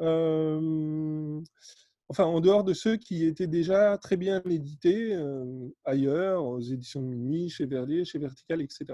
Euh, 0.00 1.40
enfin 2.08 2.24
en 2.24 2.40
dehors 2.40 2.64
de 2.64 2.74
ceux 2.74 2.96
qui 2.96 3.24
étaient 3.24 3.46
déjà 3.46 3.98
très 3.98 4.16
bien 4.16 4.42
édités 4.48 5.14
euh, 5.14 5.68
ailleurs, 5.84 6.44
aux 6.44 6.60
éditions 6.60 7.02
de 7.02 7.06
Minuit, 7.06 7.48
chez 7.48 7.66
Verdier, 7.66 8.04
chez 8.04 8.18
Vertical, 8.18 8.60
etc. 8.60 8.86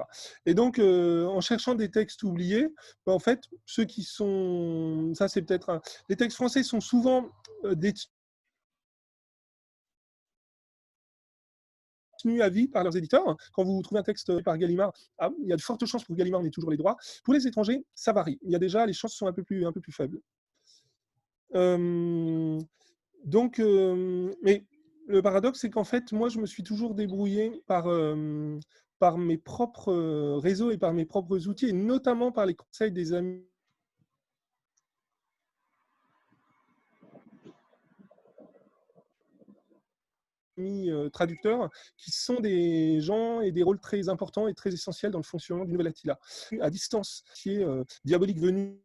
Et 0.46 0.54
donc, 0.54 0.78
euh, 0.78 1.26
en 1.26 1.40
cherchant 1.40 1.74
des 1.74 1.90
textes 1.90 2.22
oubliés, 2.22 2.68
bah, 3.06 3.12
en 3.12 3.18
fait, 3.18 3.40
ceux 3.66 3.84
qui 3.84 4.02
sont, 4.02 5.12
ça 5.14 5.28
c'est 5.28 5.42
peut-être, 5.42 5.80
les 6.08 6.16
textes 6.16 6.36
français 6.36 6.62
sont 6.62 6.80
souvent 6.80 7.28
euh, 7.64 7.74
détenus 7.74 8.08
à 12.40 12.50
vie 12.50 12.68
par 12.68 12.84
leurs 12.84 12.96
éditeurs. 12.96 13.36
Quand 13.54 13.64
vous 13.64 13.80
trouvez 13.82 14.00
un 14.00 14.04
texte 14.04 14.42
par 14.42 14.58
Gallimard, 14.58 14.92
ah, 15.18 15.30
il 15.42 15.48
y 15.48 15.52
a 15.52 15.56
de 15.56 15.62
fortes 15.62 15.86
chances 15.86 16.04
pour 16.04 16.14
Gallimard 16.14 16.44
ait 16.44 16.50
toujours 16.50 16.70
les 16.70 16.76
droits. 16.76 16.96
Pour 17.24 17.32
les 17.34 17.46
étrangers, 17.46 17.82
ça 17.94 18.12
varie. 18.12 18.38
Il 18.42 18.50
y 18.52 18.54
a 18.54 18.58
déjà, 18.58 18.84
les 18.84 18.92
chances 18.92 19.14
sont 19.14 19.26
un 19.26 19.32
peu 19.32 19.42
plus, 19.42 19.64
un 19.66 19.72
peu 19.72 19.80
plus 19.80 19.92
faibles. 19.92 20.20
Donc, 23.25 23.59
euh, 23.59 24.33
mais 24.43 24.64
le 25.07 25.23
paradoxe, 25.23 25.61
c'est 25.61 25.71
qu'en 25.71 25.85
fait, 25.85 26.12
moi, 26.12 26.29
je 26.29 26.39
me 26.39 26.47
suis 26.47 26.62
toujours 26.62 26.95
débrouillé 26.95 27.62
par, 27.66 27.89
euh, 27.89 28.59
par 28.99 29.18
mes 29.18 29.39
propres 29.39 29.93
euh, 29.93 30.37
réseaux 30.39 30.71
et 30.71 30.79
par 30.79 30.93
mes 30.93 31.05
propres 31.05 31.47
outils, 31.49 31.68
et 31.68 31.73
notamment 31.73 32.33
par 32.33 32.47
les 32.47 32.55
conseils 32.55 32.93
des 32.93 33.12
amis. 33.12 33.45
traducteurs 41.14 41.71
qui 41.97 42.11
sont 42.11 42.39
des 42.39 43.01
gens 43.01 43.41
et 43.41 43.51
des 43.51 43.62
rôles 43.62 43.81
très 43.81 44.11
importants 44.11 44.47
et 44.47 44.53
très 44.53 44.75
essentiels 44.75 45.11
dans 45.11 45.18
le 45.18 45.25
fonctionnement 45.25 45.64
du 45.64 45.73
Nouvel 45.73 45.87
Attila. 45.87 46.18
À 46.61 46.68
distance, 46.68 47.25
qui 47.35 47.55
est 47.55 47.66
diabolique 48.05 48.39
venu 48.39 48.79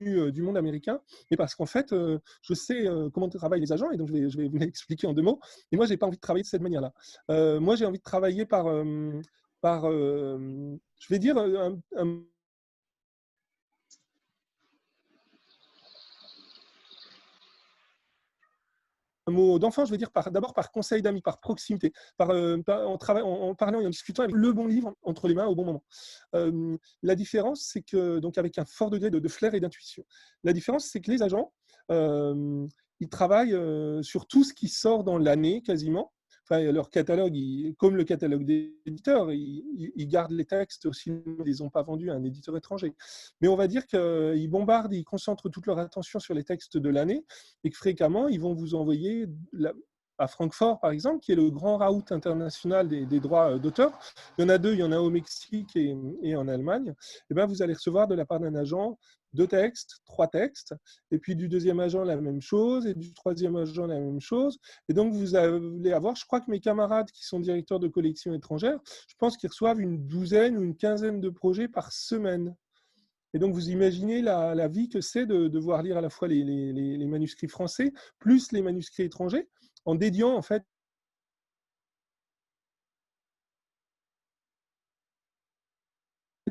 du 0.00 0.42
monde 0.42 0.56
américain, 0.56 1.00
mais 1.30 1.36
parce 1.36 1.54
qu'en 1.54 1.66
fait, 1.66 1.92
euh, 1.92 2.18
je 2.42 2.54
sais 2.54 2.86
euh, 2.86 3.10
comment 3.10 3.28
travaillent 3.28 3.60
les 3.60 3.72
agents, 3.72 3.90
et 3.90 3.96
donc 3.96 4.08
je 4.08 4.12
vais, 4.12 4.30
je 4.30 4.36
vais 4.38 4.48
vous 4.48 4.58
l'expliquer 4.58 5.06
en 5.06 5.12
deux 5.12 5.22
mots. 5.22 5.40
Et 5.72 5.76
moi, 5.76 5.86
je 5.86 5.92
n'ai 5.92 5.96
pas 5.96 6.06
envie 6.06 6.16
de 6.16 6.20
travailler 6.20 6.42
de 6.42 6.48
cette 6.48 6.62
manière-là. 6.62 6.92
moi, 7.60 7.76
j'ai 7.76 7.86
envie 7.86 7.98
de 7.98 8.02
travailler 8.02 8.46
par, 8.46 8.66
par 9.60 9.90
je 9.90 11.08
vais 11.10 11.18
dire, 11.18 11.36
un, 11.38 11.78
mot 19.30 19.58
d'enfant, 19.58 19.84
je 19.84 19.90
veux 19.90 19.96
dire 19.96 20.10
d'abord 20.30 20.54
par 20.54 20.70
conseil 20.70 21.02
d'amis, 21.02 21.22
par 21.22 21.40
proximité, 21.40 21.92
par, 22.16 22.30
euh, 22.30 22.58
en, 22.68 22.94
en, 22.94 23.54
parlant 23.54 23.80
et 23.80 23.86
en 23.86 23.90
discutant 23.90 24.22
avec 24.22 24.34
le 24.34 24.52
bon 24.52 24.66
livre 24.66 24.94
entre 25.02 25.28
les 25.28 25.34
mains 25.34 25.46
au 25.46 25.54
bon 25.54 25.64
moment. 25.64 25.84
Euh, 26.34 26.76
la 27.02 27.14
différence, 27.14 27.68
c'est 27.72 27.82
que, 27.82 28.18
donc 28.18 28.38
avec 28.38 28.58
un 28.58 28.64
fort 28.64 28.90
degré 28.90 29.10
de, 29.10 29.28
flair 29.28 29.54
et 29.54 29.60
d'intuition, 29.60 30.04
la 30.44 30.52
différence, 30.52 30.86
c'est 30.86 31.00
que 31.00 31.10
les 31.10 31.22
agents, 31.22 31.52
euh, 31.90 32.66
ils 33.00 33.08
travaillent 33.08 33.56
sur 34.02 34.26
tout 34.26 34.44
ce 34.44 34.52
qui 34.52 34.68
sort 34.68 35.04
dans 35.04 35.18
l'année 35.18 35.62
quasiment, 35.62 36.12
enfin, 36.48 36.60
leur 36.72 36.90
catalogue, 36.90 37.36
comme 37.76 37.96
le 37.96 38.04
catalogue 38.04 38.44
d'éditeurs, 38.44 39.32
ils, 39.32 40.08
gardent 40.08 40.32
les 40.32 40.44
textes, 40.44 40.90
sinon 40.92 41.22
ils 41.26 41.36
ne 41.38 41.44
les 41.44 41.62
ont 41.62 41.70
pas 41.70 41.82
vendus 41.82 42.10
à 42.10 42.14
un 42.14 42.24
éditeur 42.24 42.56
étranger. 42.56 42.94
Mais 43.40 43.48
on 43.48 43.56
va 43.56 43.68
dire 43.68 43.86
qu'ils 43.86 44.48
bombardent, 44.48 44.94
ils 44.94 45.04
concentrent 45.04 45.48
toute 45.50 45.66
leur 45.66 45.78
attention 45.78 46.18
sur 46.18 46.34
les 46.34 46.44
textes 46.44 46.78
de 46.78 46.88
l'année 46.88 47.24
et 47.64 47.70
que 47.70 47.76
fréquemment, 47.76 48.28
ils 48.28 48.40
vont 48.40 48.54
vous 48.54 48.74
envoyer 48.74 49.26
à 50.18 50.26
Francfort, 50.26 50.80
par 50.80 50.90
exemple, 50.90 51.20
qui 51.20 51.32
est 51.32 51.36
le 51.36 51.50
grand 51.50 51.76
raout 51.76 52.04
international 52.10 52.88
des, 52.88 53.20
droits 53.20 53.58
d'auteur. 53.58 53.98
Il 54.36 54.42
y 54.42 54.44
en 54.44 54.48
a 54.48 54.58
deux, 54.58 54.72
il 54.72 54.80
y 54.80 54.82
en 54.82 54.92
a 54.92 54.98
au 54.98 55.10
Mexique 55.10 55.76
et, 55.76 56.36
en 56.36 56.48
Allemagne. 56.48 56.88
Et 56.88 56.92
eh 57.30 57.34
ben, 57.34 57.46
vous 57.46 57.62
allez 57.62 57.74
recevoir 57.74 58.08
de 58.08 58.14
la 58.14 58.26
part 58.26 58.40
d'un 58.40 58.54
agent 58.54 58.98
deux 59.32 59.46
textes, 59.46 60.00
trois 60.04 60.28
textes, 60.28 60.74
et 61.10 61.18
puis 61.18 61.36
du 61.36 61.48
deuxième 61.48 61.80
agent 61.80 62.02
la 62.04 62.16
même 62.16 62.40
chose, 62.40 62.86
et 62.86 62.94
du 62.94 63.12
troisième 63.12 63.56
agent 63.56 63.86
la 63.86 64.00
même 64.00 64.20
chose. 64.20 64.58
Et 64.88 64.92
donc 64.92 65.12
vous 65.12 65.34
allez 65.34 65.92
avoir, 65.92 66.16
je 66.16 66.24
crois 66.24 66.40
que 66.40 66.50
mes 66.50 66.60
camarades 66.60 67.10
qui 67.10 67.24
sont 67.24 67.40
directeurs 67.40 67.80
de 67.80 67.88
collections 67.88 68.34
étrangères, 68.34 68.78
je 69.08 69.14
pense 69.18 69.36
qu'ils 69.36 69.50
reçoivent 69.50 69.80
une 69.80 70.06
douzaine 70.06 70.56
ou 70.56 70.62
une 70.62 70.76
quinzaine 70.76 71.20
de 71.20 71.30
projets 71.30 71.68
par 71.68 71.92
semaine. 71.92 72.54
Et 73.34 73.38
donc, 73.38 73.54
vous 73.54 73.68
imaginez 73.70 74.22
la, 74.22 74.68
vie 74.68 74.88
que 74.88 75.00
c'est 75.00 75.26
de 75.26 75.48
devoir 75.48 75.82
lire 75.82 75.98
à 75.98 76.00
la 76.00 76.10
fois 76.10 76.28
les, 76.28 77.06
manuscrits 77.06 77.48
français 77.48 77.92
plus 78.18 78.52
les 78.52 78.62
manuscrits 78.62 79.02
étrangers, 79.02 79.48
en 79.84 79.94
dédiant 79.94 80.34
en 80.34 80.42
fait 80.42 80.64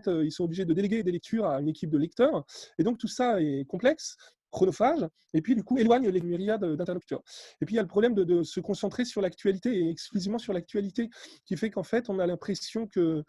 ils 0.06 0.32
sont 0.32 0.44
obligés 0.44 0.66
de 0.66 0.74
déléguer 0.74 1.04
des 1.04 1.12
lectures 1.12 1.46
à 1.46 1.60
une 1.60 1.70
équipe 1.70 1.90
de 1.90 1.98
lecteurs. 1.98 2.46
Et 2.78 2.84
donc, 2.84 2.98
tout 2.98 3.08
ça 3.08 3.42
est 3.42 3.66
complexe, 3.66 4.16
chronophage, 4.52 5.06
et 5.34 5.42
puis 5.42 5.56
du 5.56 5.64
coup 5.64 5.78
éloigne 5.78 6.08
les 6.08 6.22
myriades 6.22 6.64
d'interlocuteurs. 6.64 7.22
Et 7.62 7.66
puis 7.66 7.76
il 7.76 7.78
y 7.78 7.80
a 7.80 7.82
le 7.82 7.88
problème 7.88 8.14
de, 8.14 8.24
de 8.24 8.44
se 8.44 8.60
concentrer 8.60 9.04
sur 9.06 9.22
l'actualité, 9.22 9.78
et 9.78 9.90
exclusivement 9.90 10.38
sur 10.38 10.54
l'actualité, 10.54 11.10
qui 11.46 11.58
fait 11.58 11.70
qu'en 11.70 11.84
fait, 11.84 12.10
on 12.10 12.20
a 12.20 12.26
l'impression 12.26 12.88
que 12.88 13.24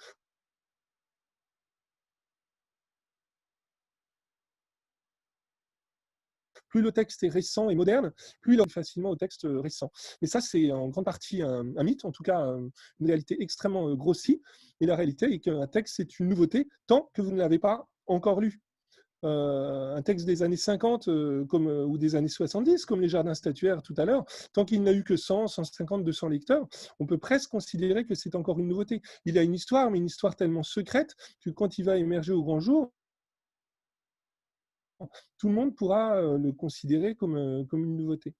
plus 6.68 6.82
le 6.82 6.92
texte 6.92 7.22
est 7.22 7.28
récent 7.28 7.70
et 7.70 7.74
moderne, 7.74 8.12
plus 8.40 8.54
il 8.54 8.60
arrive 8.60 8.72
facilement 8.72 9.10
au 9.10 9.16
texte 9.16 9.44
euh, 9.44 9.60
récent. 9.60 9.90
Mais 10.22 10.28
ça, 10.28 10.40
c'est 10.40 10.70
en 10.72 10.88
grande 10.88 11.04
partie 11.04 11.42
un, 11.42 11.64
mythe, 11.82 12.04
en 12.04 12.12
tout 12.12 12.22
cas 12.22 12.54
une 13.00 13.06
réalité 13.06 13.36
extrêmement 13.40 13.88
euh, 13.88 13.94
grossie. 13.94 14.42
Et 14.80 14.86
la 14.86 14.96
réalité 14.96 15.32
est 15.32 15.40
qu'un 15.40 15.66
texte, 15.66 15.94
c'est 15.96 16.18
une 16.18 16.28
nouveauté 16.28 16.68
tant 16.86 17.10
que 17.14 17.22
vous 17.22 17.32
ne 17.32 17.38
l'avez 17.38 17.58
pas 17.58 17.86
encore 18.06 18.40
lu. 18.40 18.60
Euh, 19.24 19.96
un 19.96 20.02
texte 20.02 20.26
des 20.26 20.44
années 20.44 20.56
50 20.56 21.08
comme, 21.48 21.66
ou 21.66 21.98
des 21.98 22.14
années 22.14 22.28
70, 22.28 22.86
comme 22.86 23.00
les 23.00 23.08
jardins 23.08 23.34
statuaires 23.34 23.82
tout 23.82 23.94
à 23.96 24.04
l'heure, 24.04 24.24
tant 24.52 24.64
qu'il 24.64 24.80
n'a 24.84 24.92
eu 24.92 25.02
que 25.02 25.16
100, 25.16 25.48
150, 25.48 26.04
200 26.04 26.28
lecteurs, 26.28 26.68
on 27.00 27.06
peut 27.06 27.18
presque 27.18 27.50
considérer 27.50 28.04
que 28.04 28.14
c'est 28.14 28.36
encore 28.36 28.60
une 28.60 28.68
nouveauté. 28.68 29.02
Il 29.24 29.36
a 29.36 29.42
une 29.42 29.54
histoire, 29.54 29.90
mais 29.90 29.98
une 29.98 30.06
histoire 30.06 30.36
tellement 30.36 30.62
secrète 30.62 31.16
que 31.40 31.50
quand 31.50 31.78
il 31.78 31.84
va 31.84 31.96
émerger 31.96 32.32
au 32.32 32.44
grand 32.44 32.60
jour, 32.60 32.92
tout 35.38 35.48
le 35.48 35.54
monde 35.54 35.74
pourra 35.74 36.16
euh, 36.16 36.38
le 36.38 36.52
considérer 36.52 37.14
comme, 37.14 37.36
euh, 37.36 37.64
comme 37.64 37.84
une 37.84 37.96
nouveauté. 37.96 38.34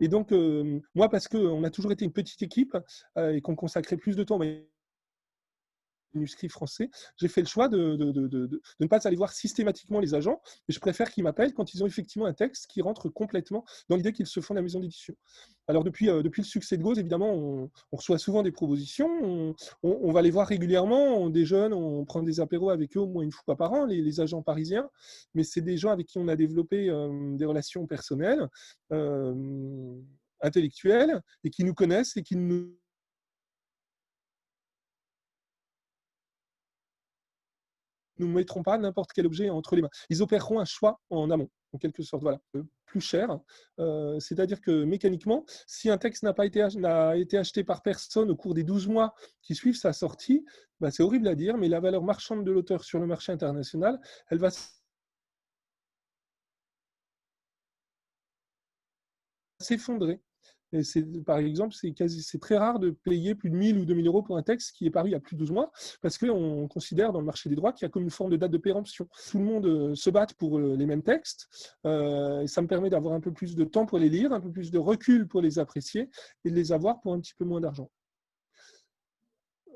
Et 0.00 0.08
donc, 0.08 0.32
euh, 0.32 0.80
moi, 0.94 1.10
parce 1.10 1.28
qu'on 1.28 1.62
a 1.64 1.70
toujours 1.70 1.92
été 1.92 2.04
une 2.04 2.12
petite 2.12 2.40
équipe 2.42 2.76
et 3.18 3.42
qu'on 3.42 3.54
consacrait 3.54 3.98
plus 3.98 4.16
de 4.16 4.24
temps, 4.24 4.38
manuscrits 6.14 6.48
français, 6.48 6.90
j'ai 7.16 7.28
fait 7.28 7.40
le 7.40 7.46
choix 7.46 7.68
de, 7.68 7.96
ne 8.80 8.86
pas 8.86 9.06
aller 9.06 9.16
voir 9.16 9.32
systématiquement 9.32 10.00
les 10.00 10.14
agents, 10.14 10.40
mais 10.68 10.74
je 10.74 10.80
préfère 10.80 11.10
qu'ils 11.10 11.24
m'appellent 11.24 11.54
quand 11.54 11.74
ils 11.74 11.82
ont 11.82 11.86
effectivement 11.86 12.26
un 12.26 12.32
texte 12.32 12.66
qui 12.66 12.82
rentre 12.82 13.08
complètement 13.08 13.64
dans 13.88 13.96
l'idée 13.96 14.12
qu'ils 14.12 14.26
se 14.26 14.40
font 14.40 14.54
de 14.54 14.58
la 14.58 14.62
maison 14.62 14.80
d'édition. 14.80 15.14
Alors 15.68 15.84
depuis, 15.84 16.08
euh, 16.08 16.22
le 16.22 16.42
succès 16.42 16.76
de 16.76 16.82
Gauze, 16.82 16.98
évidemment, 16.98 17.32
on, 17.32 17.70
reçoit 17.92 18.18
souvent 18.18 18.42
des 18.42 18.50
propositions, 18.50 19.54
on, 19.82 20.12
va 20.12 20.22
les 20.22 20.30
voir 20.30 20.48
régulièrement, 20.48 21.18
on 21.18 21.30
déjeune, 21.30 21.72
on 21.72 22.04
prend 22.04 22.22
des 22.22 22.40
apéros 22.40 22.70
avec 22.70 22.96
eux 22.96 23.00
au 23.00 23.06
moins 23.06 23.22
une 23.22 23.30
fois 23.30 23.56
par 23.56 23.72
an, 23.72 23.84
les, 23.84 24.20
agents 24.20 24.42
parisiens, 24.42 24.90
mais 25.34 25.44
c'est 25.44 25.60
des 25.60 25.76
gens 25.76 25.90
avec 25.90 26.06
qui 26.06 26.18
on 26.18 26.28
a 26.28 26.34
développé 26.34 26.90
euh, 26.90 27.36
des 27.36 27.44
relations 27.44 27.86
personnelles, 27.86 28.48
euh, 28.92 29.94
intellectuelles, 30.40 31.20
et 31.44 31.50
qui 31.50 31.62
nous 31.62 31.74
connaissent 31.74 32.16
et 32.16 32.22
qui 32.22 32.36
nous 32.36 32.74
ne 38.26 38.32
mettront 38.32 38.62
pas 38.62 38.78
n'importe 38.78 39.12
quel 39.12 39.26
objet 39.26 39.50
entre 39.50 39.76
les 39.76 39.82
mains. 39.82 39.90
Ils 40.08 40.22
opéreront 40.22 40.60
un 40.60 40.64
choix 40.64 41.00
en 41.10 41.30
amont, 41.30 41.50
en 41.72 41.78
quelque 41.78 42.02
sorte. 42.02 42.22
Voilà, 42.22 42.40
euh, 42.56 42.62
plus 42.86 43.00
cher. 43.00 43.38
Euh, 43.78 44.18
c'est-à-dire 44.18 44.60
que 44.60 44.84
mécaniquement, 44.84 45.44
si 45.66 45.90
un 45.90 45.98
texte 45.98 46.22
n'a 46.22 46.32
pas 46.34 46.46
été, 46.46 46.66
été 47.16 47.38
acheté 47.38 47.64
par 47.64 47.82
personne 47.82 48.30
au 48.30 48.36
cours 48.36 48.54
des 48.54 48.64
12 48.64 48.88
mois 48.88 49.14
qui 49.42 49.54
suivent 49.54 49.76
sa 49.76 49.92
sortie, 49.92 50.44
bah, 50.80 50.90
c'est 50.90 51.02
horrible 51.02 51.28
à 51.28 51.34
dire, 51.34 51.56
mais 51.56 51.68
la 51.68 51.80
valeur 51.80 52.02
marchande 52.02 52.44
de 52.44 52.50
l'auteur 52.50 52.84
sur 52.84 52.98
le 52.98 53.06
marché 53.06 53.32
international, 53.32 54.00
elle 54.28 54.38
va 54.38 54.50
s'effondrer 59.60 60.20
par 61.24 61.38
exemple, 61.38 61.74
c'est 61.74 61.92
c'est 62.08 62.40
très 62.40 62.56
rare 62.56 62.78
de 62.78 62.90
payer 62.90 63.34
plus 63.34 63.50
de 63.50 63.56
1000 63.56 63.78
ou 63.78 63.84
2000 63.84 64.06
euros 64.06 64.22
pour 64.22 64.36
un 64.36 64.42
texte 64.42 64.76
qui 64.76 64.86
est 64.86 64.90
paru 64.90 65.08
il 65.08 65.12
y 65.12 65.14
a 65.14 65.20
plus 65.20 65.36
de 65.36 65.40
12 65.40 65.52
mois, 65.52 65.72
parce 66.02 66.18
qu'on 66.18 66.68
considère 66.68 67.12
dans 67.12 67.20
le 67.20 67.26
marché 67.26 67.48
des 67.48 67.56
droits 67.56 67.72
qu'il 67.72 67.84
y 67.84 67.88
a 67.88 67.90
comme 67.90 68.04
une 68.04 68.10
forme 68.10 68.30
de 68.30 68.36
date 68.36 68.50
de 68.50 68.58
péremption. 68.58 69.08
Tout 69.30 69.38
le 69.38 69.44
monde 69.44 69.66
euh, 69.66 69.94
se 69.94 70.10
bat 70.10 70.26
pour 70.38 70.58
euh, 70.58 70.76
les 70.76 70.86
mêmes 70.86 71.02
textes, 71.02 71.48
euh, 71.86 72.42
et 72.42 72.46
ça 72.46 72.62
me 72.62 72.66
permet 72.66 72.90
d'avoir 72.90 73.14
un 73.14 73.20
peu 73.20 73.32
plus 73.32 73.56
de 73.56 73.64
temps 73.64 73.86
pour 73.86 73.98
les 73.98 74.08
lire, 74.08 74.32
un 74.32 74.40
peu 74.40 74.50
plus 74.50 74.70
de 74.70 74.78
recul 74.78 75.26
pour 75.26 75.40
les 75.40 75.58
apprécier, 75.58 76.10
et 76.44 76.50
de 76.50 76.54
les 76.54 76.72
avoir 76.72 77.00
pour 77.00 77.14
un 77.14 77.20
petit 77.20 77.34
peu 77.34 77.44
moins 77.44 77.60
d'argent. 77.60 77.90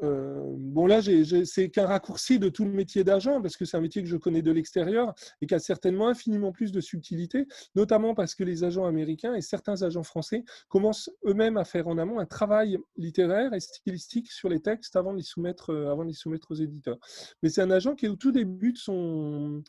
Euh, 0.02 0.54
bon, 0.56 0.86
là, 0.86 1.00
c'est 1.44 1.70
qu'un 1.70 1.86
raccourci 1.86 2.38
de 2.38 2.48
tout 2.48 2.64
le 2.64 2.72
métier 2.72 3.04
d'agent, 3.04 3.40
parce 3.40 3.56
que 3.56 3.64
c'est 3.64 3.76
un 3.76 3.80
métier 3.80 4.02
que 4.02 4.08
je 4.08 4.16
connais 4.16 4.42
de 4.42 4.50
l'extérieur 4.50 5.14
et 5.40 5.46
qui 5.46 5.54
a 5.54 5.58
certainement 5.58 6.08
infiniment 6.08 6.52
plus 6.52 6.72
de 6.72 6.80
subtilité, 6.80 7.46
notamment 7.74 8.14
parce 8.14 8.34
que 8.34 8.44
les 8.44 8.64
agents 8.64 8.86
américains 8.86 9.34
et 9.34 9.40
certains 9.40 9.82
agents 9.82 10.02
français 10.02 10.44
commencent 10.68 11.10
eux-mêmes 11.26 11.56
à 11.56 11.64
faire 11.64 11.88
en 11.88 11.98
amont 11.98 12.18
un 12.18 12.26
travail 12.26 12.78
littéraire 12.96 13.54
et 13.54 13.60
stylistique 13.60 14.30
sur 14.30 14.48
les 14.48 14.60
textes 14.60 14.96
avant 14.96 15.12
de 15.12 15.18
les 15.18 15.24
soumettre, 15.24 15.70
euh, 15.70 15.90
avant 15.90 16.02
de 16.02 16.08
les 16.08 16.14
soumettre 16.14 16.50
aux 16.50 16.56
éditeurs. 16.56 16.98
Mais 17.42 17.48
c'est 17.48 17.62
un 17.62 17.70
agent 17.70 17.94
qui 17.94 18.06
est 18.06 18.10
au 18.10 18.16
tout 18.16 18.32
début 18.32 18.72
de 18.72 18.78
son, 18.78 19.62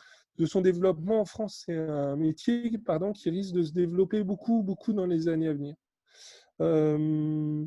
développement 0.62 1.22
en 1.22 1.26
France. 1.26 1.64
C'est 1.66 1.78
un 1.78 2.16
métier 2.16 2.78
pardon, 2.80 3.14
qui 3.14 3.30
risque 3.30 3.54
de 3.54 3.64
se 3.64 3.74
développer 3.74 4.24
beaucoup, 4.24 4.64
beaucoup 4.64 4.94
dans 4.94 5.06
les 5.06 5.28
années 5.28 5.48
à 5.48 5.54
venir. 5.54 5.76
Euh, 6.62 7.66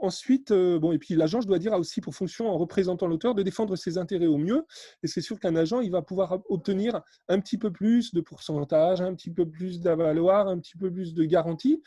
Ensuite, 0.00 0.50
euh, 0.50 0.78
bon, 0.78 0.92
et 0.92 0.98
puis 0.98 1.14
l'agent, 1.14 1.40
je 1.40 1.46
dois 1.46 1.58
dire, 1.58 1.72
a 1.72 1.78
aussi 1.78 2.00
pour 2.00 2.14
fonction, 2.14 2.48
en 2.48 2.58
représentant 2.58 3.06
l'auteur, 3.06 3.34
de 3.34 3.42
défendre 3.42 3.76
ses 3.76 3.98
intérêts 3.98 4.26
au 4.26 4.36
mieux. 4.36 4.64
Et 5.02 5.06
c'est 5.06 5.20
sûr 5.20 5.40
qu'un 5.40 5.56
agent, 5.56 5.80
il 5.80 5.90
va 5.90 6.02
pouvoir 6.02 6.38
obtenir 6.48 7.00
un 7.28 7.40
petit 7.40 7.58
peu 7.58 7.72
plus 7.72 8.12
de 8.12 8.20
pourcentage, 8.20 9.00
un 9.00 9.14
petit 9.14 9.30
peu 9.30 9.48
plus 9.48 9.80
d'avaloir, 9.80 10.48
un 10.48 10.58
petit 10.58 10.76
peu 10.76 10.92
plus 10.92 11.14
de 11.14 11.24
garantie, 11.24 11.82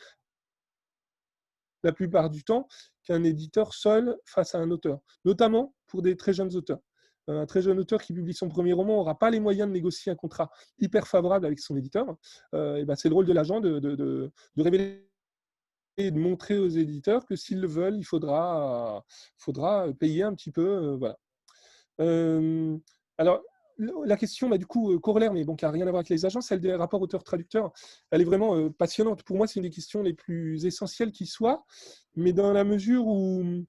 la 1.82 1.92
plupart 1.92 2.30
du 2.30 2.44
temps, 2.44 2.66
qu'un 3.04 3.22
éditeur 3.24 3.74
seul 3.74 4.16
face 4.24 4.54
à 4.54 4.58
un 4.58 4.70
auteur, 4.70 5.00
notamment 5.24 5.74
pour 5.86 6.02
des 6.02 6.16
très 6.16 6.32
jeunes 6.32 6.54
auteurs. 6.56 6.80
Un 7.28 7.46
très 7.46 7.62
jeune 7.62 7.78
auteur 7.78 8.02
qui 8.02 8.12
publie 8.12 8.34
son 8.34 8.48
premier 8.48 8.72
roman 8.72 8.96
n'aura 8.96 9.16
pas 9.16 9.30
les 9.30 9.38
moyens 9.38 9.68
de 9.68 9.72
négocier 9.72 10.10
un 10.10 10.16
contrat 10.16 10.50
hyper 10.78 11.06
favorable 11.06 11.46
avec 11.46 11.60
son 11.60 11.76
éditeur. 11.76 12.16
Euh, 12.54 12.76
et 12.76 12.84
ben 12.84 12.96
c'est 12.96 13.08
le 13.08 13.14
rôle 13.14 13.26
de 13.26 13.32
l'agent 13.32 13.60
de, 13.60 13.78
de, 13.78 13.94
de 13.94 14.62
révéler 14.62 15.09
et 15.96 16.10
de 16.10 16.18
montrer 16.18 16.58
aux 16.58 16.68
éditeurs 16.68 17.26
que 17.26 17.36
s'ils 17.36 17.60
le 17.60 17.66
veulent, 17.66 17.96
il 17.96 18.04
faudra, 18.04 19.04
faudra 19.36 19.86
payer 19.98 20.22
un 20.22 20.34
petit 20.34 20.50
peu. 20.50 20.66
Euh, 20.66 20.96
voilà. 20.96 21.18
Euh, 22.00 22.76
alors, 23.18 23.42
la 23.78 24.16
question, 24.16 24.48
bah, 24.48 24.58
du 24.58 24.66
coup, 24.66 24.92
euh, 24.92 24.98
corollaire, 24.98 25.32
mais 25.32 25.44
bon, 25.44 25.56
qui 25.56 25.64
n'a 25.64 25.70
rien 25.70 25.86
à 25.86 25.90
voir 25.90 26.00
avec 26.00 26.10
les 26.10 26.24
agents, 26.26 26.40
celle 26.40 26.60
des 26.60 26.74
rapports 26.74 27.00
auteurs-traducteurs, 27.00 27.72
elle 28.10 28.20
est 28.20 28.24
vraiment 28.24 28.70
passionnante. 28.70 29.22
Pour 29.22 29.36
moi, 29.36 29.46
c'est 29.46 29.60
une 29.60 29.64
des 29.64 29.70
questions 29.70 30.02
les 30.02 30.14
plus 30.14 30.64
essentielles 30.66 31.12
qui 31.12 31.26
soit, 31.26 31.64
mais 32.14 32.32
dans 32.32 32.52
la 32.52 32.64
mesure 32.64 33.06
où 33.06 33.64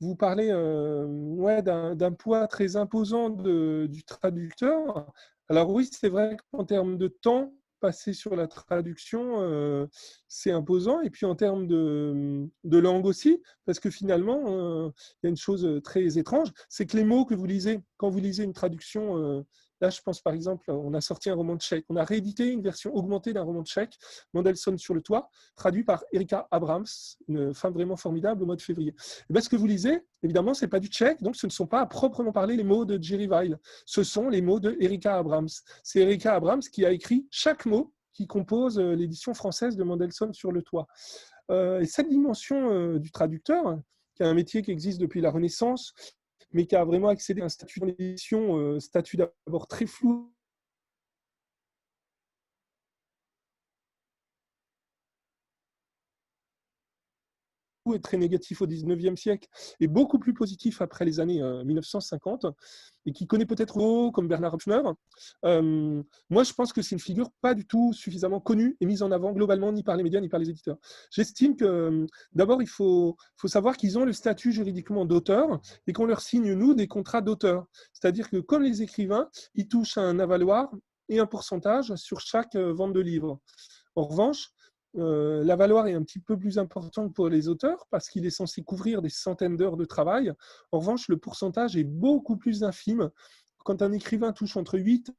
vous 0.00 0.16
parlez 0.16 0.52
ouais, 0.52 1.62
d'un 1.62 2.12
poids 2.12 2.48
très 2.48 2.76
imposant 2.76 3.30
du 3.30 4.04
traducteur. 4.04 5.12
Alors 5.48 5.70
oui, 5.70 5.88
c'est 5.92 6.08
vrai 6.08 6.36
qu'en 6.50 6.64
termes 6.64 6.98
de 6.98 7.08
temps, 7.08 7.52
passer 7.82 8.14
sur 8.14 8.36
la 8.36 8.46
traduction, 8.46 9.42
euh, 9.42 9.86
c'est 10.28 10.52
imposant. 10.52 11.02
Et 11.02 11.10
puis 11.10 11.26
en 11.26 11.34
termes 11.34 11.66
de, 11.66 12.48
langue 12.64 13.04
aussi, 13.04 13.42
parce 13.66 13.80
que 13.80 13.90
finalement, 13.90 14.44
euh, 14.46 14.90
il 15.22 15.26
y 15.26 15.26
a 15.26 15.30
une 15.30 15.36
chose 15.36 15.68
très 15.84 16.16
étrange, 16.16 16.52
c'est 16.68 16.86
que 16.86 16.96
les 16.96 17.04
mots 17.04 17.26
que 17.26 17.34
vous 17.34 17.44
lisez, 17.44 17.80
quand 17.98 18.08
vous 18.08 18.20
lisez 18.20 18.44
une 18.44 18.52
traduction 18.52 19.18
euh, 19.18 19.42
Là, 19.82 19.90
je 19.90 20.00
pense 20.00 20.20
par 20.20 20.32
exemple, 20.32 20.70
on 20.70 20.94
a 20.94 21.00
sorti 21.00 21.28
un 21.28 21.34
roman 21.34 21.56
de 21.56 21.60
Tchèque. 21.60 21.84
On 21.88 21.96
a 21.96 22.04
réédité 22.04 22.46
une 22.46 22.62
version 22.62 22.94
augmentée 22.94 23.32
d'un 23.32 23.42
roman 23.42 23.62
de 23.62 23.66
Tchèque, 23.66 23.98
Mendelssohn 24.32 24.78
sur 24.78 24.94
le 24.94 25.02
toit, 25.02 25.28
traduit 25.56 25.82
par 25.82 26.04
Erika 26.12 26.46
Abrams, 26.52 26.86
une 27.26 27.52
femme 27.52 27.72
vraiment 27.72 27.96
formidable 27.96 28.44
au 28.44 28.46
mois 28.46 28.54
de 28.54 28.62
février. 28.62 28.94
Et 29.28 29.32
bien, 29.32 29.42
ce 29.42 29.48
que 29.48 29.56
vous 29.56 29.66
lisez, 29.66 30.06
évidemment, 30.22 30.54
ce 30.54 30.64
n'est 30.64 30.68
pas 30.68 30.78
du 30.78 30.86
tchèque, 30.86 31.20
donc 31.20 31.34
ce 31.34 31.46
ne 31.46 31.50
sont 31.50 31.66
pas 31.66 31.80
à 31.80 31.86
proprement 31.86 32.30
parler 32.30 32.54
les 32.54 32.62
mots 32.62 32.84
de 32.84 33.02
Jerry 33.02 33.26
Weil. 33.26 33.58
Ce 33.84 34.04
sont 34.04 34.28
les 34.28 34.40
mots 34.40 34.60
de 34.60 34.76
Erika 34.78 35.16
Abrams. 35.16 35.48
C'est 35.82 35.98
Erika 35.98 36.36
Abrams 36.36 36.62
qui 36.62 36.86
a 36.86 36.92
écrit 36.92 37.26
chaque 37.32 37.66
mot 37.66 37.92
qui 38.12 38.28
compose 38.28 38.78
euh, 38.78 38.94
l'édition 38.94 39.34
française 39.34 39.74
de 39.74 39.82
Mendelssohn 39.82 40.32
sur 40.32 40.52
le 40.52 40.62
toit. 40.62 40.86
et 41.50 41.86
cette 41.86 42.08
dimension 42.08 42.96
du 42.98 43.10
traducteur, 43.10 43.80
qui 44.14 44.22
est 44.22 44.26
un 44.26 44.34
métier 44.34 44.62
qui 44.62 44.70
existe 44.70 45.00
depuis 45.00 45.20
la 45.20 45.30
Renaissance, 45.30 45.92
mais 46.52 46.66
qui 46.66 46.76
a 46.76 46.84
vraiment 46.84 47.08
accédé 47.08 47.40
à 47.42 47.44
un 47.44 47.48
statut 47.48 47.80
d'édition, 47.80 48.78
statut 48.80 49.16
d'abord 49.16 49.66
très 49.66 49.86
flou 49.86 50.31
est 57.92 58.02
très 58.02 58.16
négatif 58.16 58.62
au 58.62 58.66
19e 58.66 59.16
siècle 59.16 59.48
et 59.80 59.88
beaucoup 59.88 60.18
plus 60.18 60.34
positif 60.34 60.80
après 60.80 61.04
les 61.04 61.18
années 61.18 61.42
1950 61.64 62.44
euh, 62.44 62.50
et 63.06 63.12
qui 63.12 63.26
connaît 63.26 63.46
peut-être 63.46 63.72
comme 64.12 64.28
Bernard 64.28 64.54
Hoffner. 64.54 64.80
Euh, 65.44 66.02
moi, 66.30 66.44
je 66.44 66.52
pense 66.52 66.72
que 66.72 66.82
c'est 66.82 66.94
une 66.94 67.00
figure 67.00 67.30
pas 67.40 67.54
du 67.54 67.66
tout 67.66 67.92
suffisamment 67.92 68.38
connue 68.38 68.76
et 68.80 68.86
mise 68.86 69.02
en 69.02 69.10
avant 69.10 69.32
globalement 69.32 69.72
ni 69.72 69.82
par 69.82 69.96
les 69.96 70.04
médias 70.04 70.20
ni 70.20 70.28
par 70.28 70.38
les 70.38 70.50
éditeurs. 70.50 70.76
J'estime 71.10 71.56
que 71.56 71.64
euh, 71.64 72.06
d'abord, 72.32 72.62
il 72.62 72.68
faut, 72.68 73.16
faut 73.36 73.48
savoir 73.48 73.76
qu'ils 73.76 73.98
ont 73.98 74.04
le 74.04 74.12
statut 74.12 74.52
juridiquement 74.52 75.04
d'auteur 75.04 75.60
et 75.88 75.92
qu'on 75.92 76.06
leur 76.06 76.20
signe, 76.20 76.52
nous, 76.52 76.74
des 76.74 76.86
contrats 76.86 77.22
d'auteur. 77.22 77.66
C'est-à-dire 77.92 78.30
que 78.30 78.36
comme 78.36 78.62
les 78.62 78.82
écrivains, 78.82 79.28
ils 79.56 79.66
touchent 79.66 79.98
un 79.98 80.20
avaloir 80.20 80.70
et 81.08 81.18
un 81.18 81.26
pourcentage 81.26 81.94
sur 81.96 82.20
chaque 82.20 82.54
vente 82.54 82.92
de 82.92 83.00
livres. 83.00 83.40
En 83.96 84.04
revanche, 84.04 84.50
euh, 84.96 85.42
la 85.44 85.56
valeur 85.56 85.86
est 85.86 85.94
un 85.94 86.02
petit 86.02 86.18
peu 86.18 86.38
plus 86.38 86.58
importante 86.58 87.14
pour 87.14 87.28
les 87.28 87.48
auteurs 87.48 87.86
parce 87.90 88.08
qu'il 88.08 88.26
est 88.26 88.30
censé 88.30 88.62
couvrir 88.62 89.02
des 89.02 89.08
centaines 89.08 89.56
d'heures 89.56 89.76
de 89.76 89.84
travail. 89.84 90.32
En 90.70 90.78
revanche, 90.80 91.08
le 91.08 91.16
pourcentage 91.16 91.76
est 91.76 91.84
beaucoup 91.84 92.36
plus 92.36 92.62
infime. 92.64 93.10
Quand 93.64 93.82
un 93.82 93.92
écrivain 93.92 94.32
touche 94.32 94.56
entre 94.56 94.78
8 94.78 95.12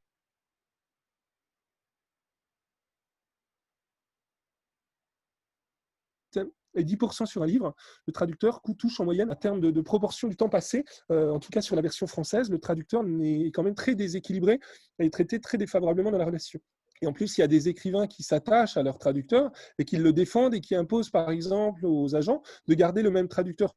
et 6.76 6.84
10% 6.84 7.26
sur 7.26 7.42
un 7.42 7.46
livre, 7.46 7.74
le 8.06 8.12
traducteur 8.12 8.60
touche 8.78 8.98
en 9.00 9.04
moyenne, 9.04 9.30
à 9.30 9.36
terme 9.36 9.60
de, 9.60 9.80
proportion 9.80 10.28
du 10.28 10.36
temps 10.36 10.48
passé, 10.48 10.84
euh, 11.10 11.30
en 11.30 11.38
tout 11.38 11.50
cas 11.50 11.60
sur 11.60 11.76
la 11.76 11.82
version 11.82 12.06
française, 12.06 12.50
le 12.50 12.58
traducteur 12.58 13.04
est 13.22 13.52
quand 13.52 13.62
même 13.62 13.74
très 13.76 13.94
déséquilibré 13.94 14.60
et 14.98 15.10
traité 15.10 15.40
très 15.40 15.58
défavorablement 15.58 16.10
dans 16.10 16.18
la 16.18 16.24
relation. 16.24 16.60
Et 17.02 17.06
en 17.06 17.12
plus, 17.12 17.36
il 17.36 17.40
y 17.40 17.44
a 17.44 17.48
des 17.48 17.68
écrivains 17.68 18.06
qui 18.06 18.22
s'attachent 18.22 18.76
à 18.76 18.82
leur 18.82 18.98
traducteur 18.98 19.50
et 19.78 19.84
qui 19.84 19.96
le 19.96 20.12
défendent 20.12 20.54
et 20.54 20.60
qui 20.60 20.74
imposent, 20.74 21.10
par 21.10 21.30
exemple, 21.30 21.86
aux 21.86 22.14
agents 22.14 22.42
de 22.66 22.74
garder 22.74 23.02
le 23.02 23.10
même 23.10 23.28
traducteur 23.28 23.74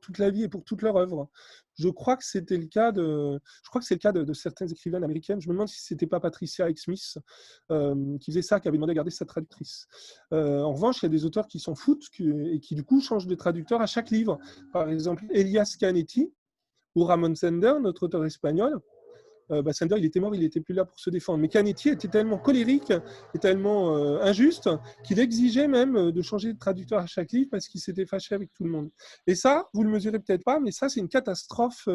toute 0.00 0.18
la 0.18 0.30
vie 0.30 0.44
et 0.44 0.48
pour 0.48 0.64
toute 0.64 0.82
leur 0.82 0.96
œuvre. 0.96 1.28
Je 1.78 1.88
crois 1.88 2.16
que 2.16 2.24
c'était 2.24 2.56
le 2.56 2.66
cas 2.66 2.92
de, 2.92 3.38
je 3.62 3.68
crois 3.68 3.80
que 3.80 3.86
c'est 3.86 3.94
le 3.94 4.00
cas 4.00 4.12
de, 4.12 4.32
certaines 4.32 4.70
écrivaines 4.70 5.04
américaines. 5.04 5.40
Je 5.40 5.48
me 5.48 5.52
demande 5.52 5.68
si 5.68 5.82
c'était 5.82 6.06
pas 6.06 6.18
Patricia 6.18 6.68
X. 6.70 6.82
Smith 6.82 7.18
euh, 7.70 8.16
qui 8.18 8.30
faisait 8.30 8.42
ça, 8.42 8.58
qui 8.58 8.68
avait 8.68 8.78
demandé 8.78 8.92
à 8.92 8.94
garder 8.94 9.10
sa 9.10 9.26
traductrice. 9.26 9.86
Euh, 10.32 10.62
en 10.62 10.72
revanche, 10.72 11.02
il 11.02 11.04
y 11.04 11.06
a 11.06 11.10
des 11.10 11.24
auteurs 11.24 11.46
qui 11.46 11.60
s'en 11.60 11.74
foutent 11.74 12.06
et 12.20 12.60
qui 12.60 12.74
du 12.74 12.84
coup 12.84 13.00
changent 13.00 13.26
de 13.26 13.34
traducteur 13.34 13.80
à 13.80 13.86
chaque 13.86 14.10
livre. 14.10 14.38
Par 14.72 14.88
exemple, 14.88 15.24
Elias 15.30 15.76
Canetti 15.78 16.32
ou 16.94 17.04
Ramon 17.04 17.34
Sender, 17.34 17.74
notre 17.80 18.04
auteur 18.04 18.24
espagnol, 18.24 18.80
euh, 19.50 19.62
bah, 19.62 19.72
il 19.80 20.04
était 20.04 20.20
mort, 20.20 20.34
il 20.34 20.40
n'était 20.40 20.60
plus 20.60 20.74
là 20.74 20.84
pour 20.84 20.98
se 20.98 21.10
défendre. 21.10 21.38
Mais 21.38 21.48
Canetti 21.48 21.88
était 21.90 22.08
tellement 22.08 22.38
colérique 22.38 22.92
et 23.34 23.38
tellement 23.38 23.96
euh, 23.96 24.20
injuste 24.22 24.68
qu'il 25.04 25.18
exigeait 25.18 25.68
même 25.68 25.96
euh, 25.96 26.12
de 26.12 26.22
changer 26.22 26.52
de 26.52 26.58
traducteur 26.58 26.98
à 27.00 27.06
chaque 27.06 27.32
livre 27.32 27.48
parce 27.50 27.68
qu'il 27.68 27.80
s'était 27.80 28.06
fâché 28.06 28.34
avec 28.34 28.52
tout 28.52 28.64
le 28.64 28.70
monde. 28.70 28.90
Et 29.26 29.34
ça, 29.34 29.66
vous 29.74 29.82
le 29.82 29.90
mesurez 29.90 30.18
peut-être 30.18 30.44
pas, 30.44 30.60
mais 30.60 30.72
ça, 30.72 30.88
c'est 30.88 31.00
une 31.00 31.08
catastrophe 31.08 31.88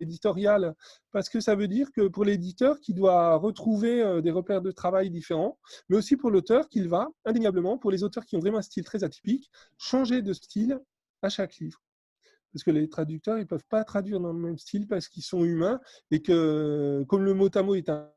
éditoriale 0.00 0.74
parce 1.12 1.28
que 1.28 1.40
ça 1.40 1.54
veut 1.54 1.68
dire 1.68 1.90
que 1.92 2.08
pour 2.08 2.24
l'éditeur 2.24 2.80
qui 2.80 2.94
doit 2.94 3.36
retrouver 3.36 4.20
des 4.22 4.30
repères 4.30 4.62
de 4.62 4.70
travail 4.70 5.10
différents, 5.10 5.58
mais 5.88 5.96
aussi 5.96 6.16
pour 6.16 6.30
l'auteur 6.30 6.68
qu'il 6.68 6.88
va, 6.88 7.08
indéniablement, 7.24 7.78
pour 7.78 7.90
les 7.90 8.02
auteurs 8.02 8.24
qui 8.24 8.36
ont 8.36 8.40
vraiment 8.40 8.58
un 8.58 8.62
style 8.62 8.84
très 8.84 9.04
atypique, 9.04 9.50
changer 9.78 10.22
de 10.22 10.32
style 10.32 10.78
à 11.22 11.28
chaque 11.28 11.56
livre 11.56 11.85
parce 12.52 12.64
que 12.64 12.70
les 12.70 12.88
traducteurs, 12.88 13.38
ils 13.38 13.42
ne 13.42 13.46
peuvent 13.46 13.64
pas 13.68 13.84
traduire 13.84 14.20
dans 14.20 14.32
le 14.32 14.38
même 14.38 14.58
style 14.58 14.86
parce 14.86 15.08
qu'ils 15.08 15.22
sont 15.22 15.44
humains 15.44 15.80
et 16.10 16.22
que, 16.22 17.04
comme 17.08 17.24
le 17.24 17.34
mot 17.34 17.50
à 17.54 17.62
mot 17.62 17.74
est 17.74 17.88
un 17.88 18.10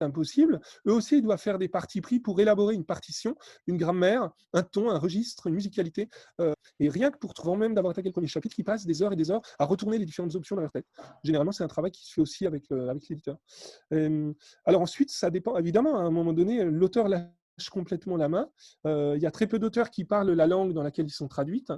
impossible. 0.00 0.60
Eux 0.86 0.92
aussi, 0.92 1.18
ils 1.18 1.22
doivent 1.22 1.40
faire 1.40 1.58
des 1.58 1.68
parties 1.68 2.00
pris 2.00 2.20
pour 2.20 2.40
élaborer 2.40 2.74
une 2.74 2.84
partition, 2.84 3.36
une 3.66 3.76
grammaire, 3.76 4.30
un 4.52 4.62
ton, 4.62 4.90
un 4.90 4.98
registre, 4.98 5.46
une 5.48 5.54
musicalité. 5.54 6.08
Euh, 6.40 6.52
et 6.80 6.88
rien 6.88 7.10
que 7.10 7.18
pour 7.18 7.34
trouver 7.34 7.56
même 7.56 7.74
d'avoir 7.74 7.92
attaqué 7.92 8.08
le 8.08 8.12
premier 8.12 8.26
chapitre, 8.26 8.54
qui 8.54 8.64
passent 8.64 8.86
des 8.86 9.02
heures 9.02 9.12
et 9.12 9.16
des 9.16 9.30
heures 9.30 9.42
à 9.58 9.64
retourner 9.64 9.98
les 9.98 10.04
différentes 10.04 10.34
options 10.34 10.56
dans 10.56 10.62
leur 10.62 10.70
tête. 10.70 10.86
Généralement, 11.24 11.52
c'est 11.52 11.64
un 11.64 11.68
travail 11.68 11.90
qui 11.90 12.04
se 12.06 12.14
fait 12.14 12.20
aussi 12.20 12.46
avec, 12.46 12.70
avec 12.70 13.08
l'éditeur. 13.08 13.38
Euh, 13.92 14.32
alors 14.64 14.82
ensuite, 14.82 15.10
ça 15.10 15.30
dépend, 15.30 15.56
évidemment, 15.56 15.98
à 15.98 16.02
un 16.02 16.10
moment 16.10 16.32
donné, 16.32 16.64
l'auteur 16.64 17.08
lâche 17.08 17.30
complètement 17.70 18.16
la 18.16 18.28
main. 18.28 18.48
Euh, 18.86 19.14
il 19.16 19.22
y 19.22 19.26
a 19.26 19.30
très 19.30 19.46
peu 19.46 19.58
d'auteurs 19.58 19.90
qui 19.90 20.04
parlent 20.04 20.30
la 20.30 20.46
langue 20.46 20.72
dans 20.72 20.82
laquelle 20.82 21.06
ils 21.06 21.10
sont 21.10 21.28
traduites. 21.28 21.72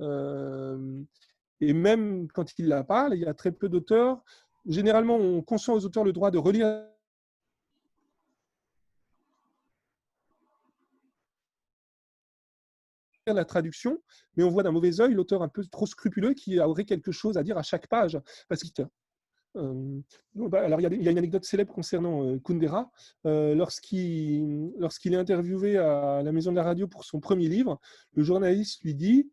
et 0.00 1.72
même 1.72 2.28
quand 2.28 2.58
ils 2.58 2.68
la 2.68 2.84
parlent, 2.84 3.14
il 3.14 3.20
y 3.20 3.26
a 3.26 3.34
très 3.34 3.52
peu 3.52 3.68
d'auteurs. 3.68 4.22
Généralement, 4.66 5.16
on 5.16 5.42
consent 5.42 5.74
aux 5.74 5.84
auteurs 5.84 6.04
le 6.04 6.12
droit 6.12 6.30
de 6.30 6.38
relire 6.38 6.84
la 13.26 13.44
traduction, 13.44 13.98
mais 14.36 14.44
on 14.44 14.50
voit 14.50 14.62
d'un 14.62 14.72
mauvais 14.72 15.00
œil 15.00 15.14
l'auteur 15.14 15.42
un 15.42 15.48
peu 15.48 15.64
trop 15.66 15.86
scrupuleux 15.86 16.34
qui 16.34 16.58
aurait 16.58 16.84
quelque 16.84 17.12
chose 17.12 17.36
à 17.36 17.42
dire 17.42 17.56
à 17.56 17.62
chaque 17.62 17.86
page. 17.86 18.18
Parce 18.48 18.62
que, 18.62 18.82
euh, 19.56 20.00
bah, 20.34 20.62
alors 20.62 20.80
il 20.80 20.84
y, 20.84 21.08
a, 21.08 21.10
une 21.10 21.18
anecdote 21.18 21.44
célèbre 21.44 21.72
concernant 21.72 22.24
euh, 22.24 22.38
Kundera. 22.38 22.90
Euh, 23.26 23.54
lorsqu'il 23.54 24.72
est 24.80 25.16
interviewé 25.16 25.76
à 25.76 26.22
la 26.22 26.32
Maison 26.32 26.50
de 26.50 26.56
la 26.56 26.64
Radio 26.64 26.88
pour 26.88 27.04
son 27.04 27.20
premier 27.20 27.48
livre, 27.48 27.78
le 28.14 28.24
journaliste 28.24 28.82
lui 28.82 28.94
dit 28.94 29.30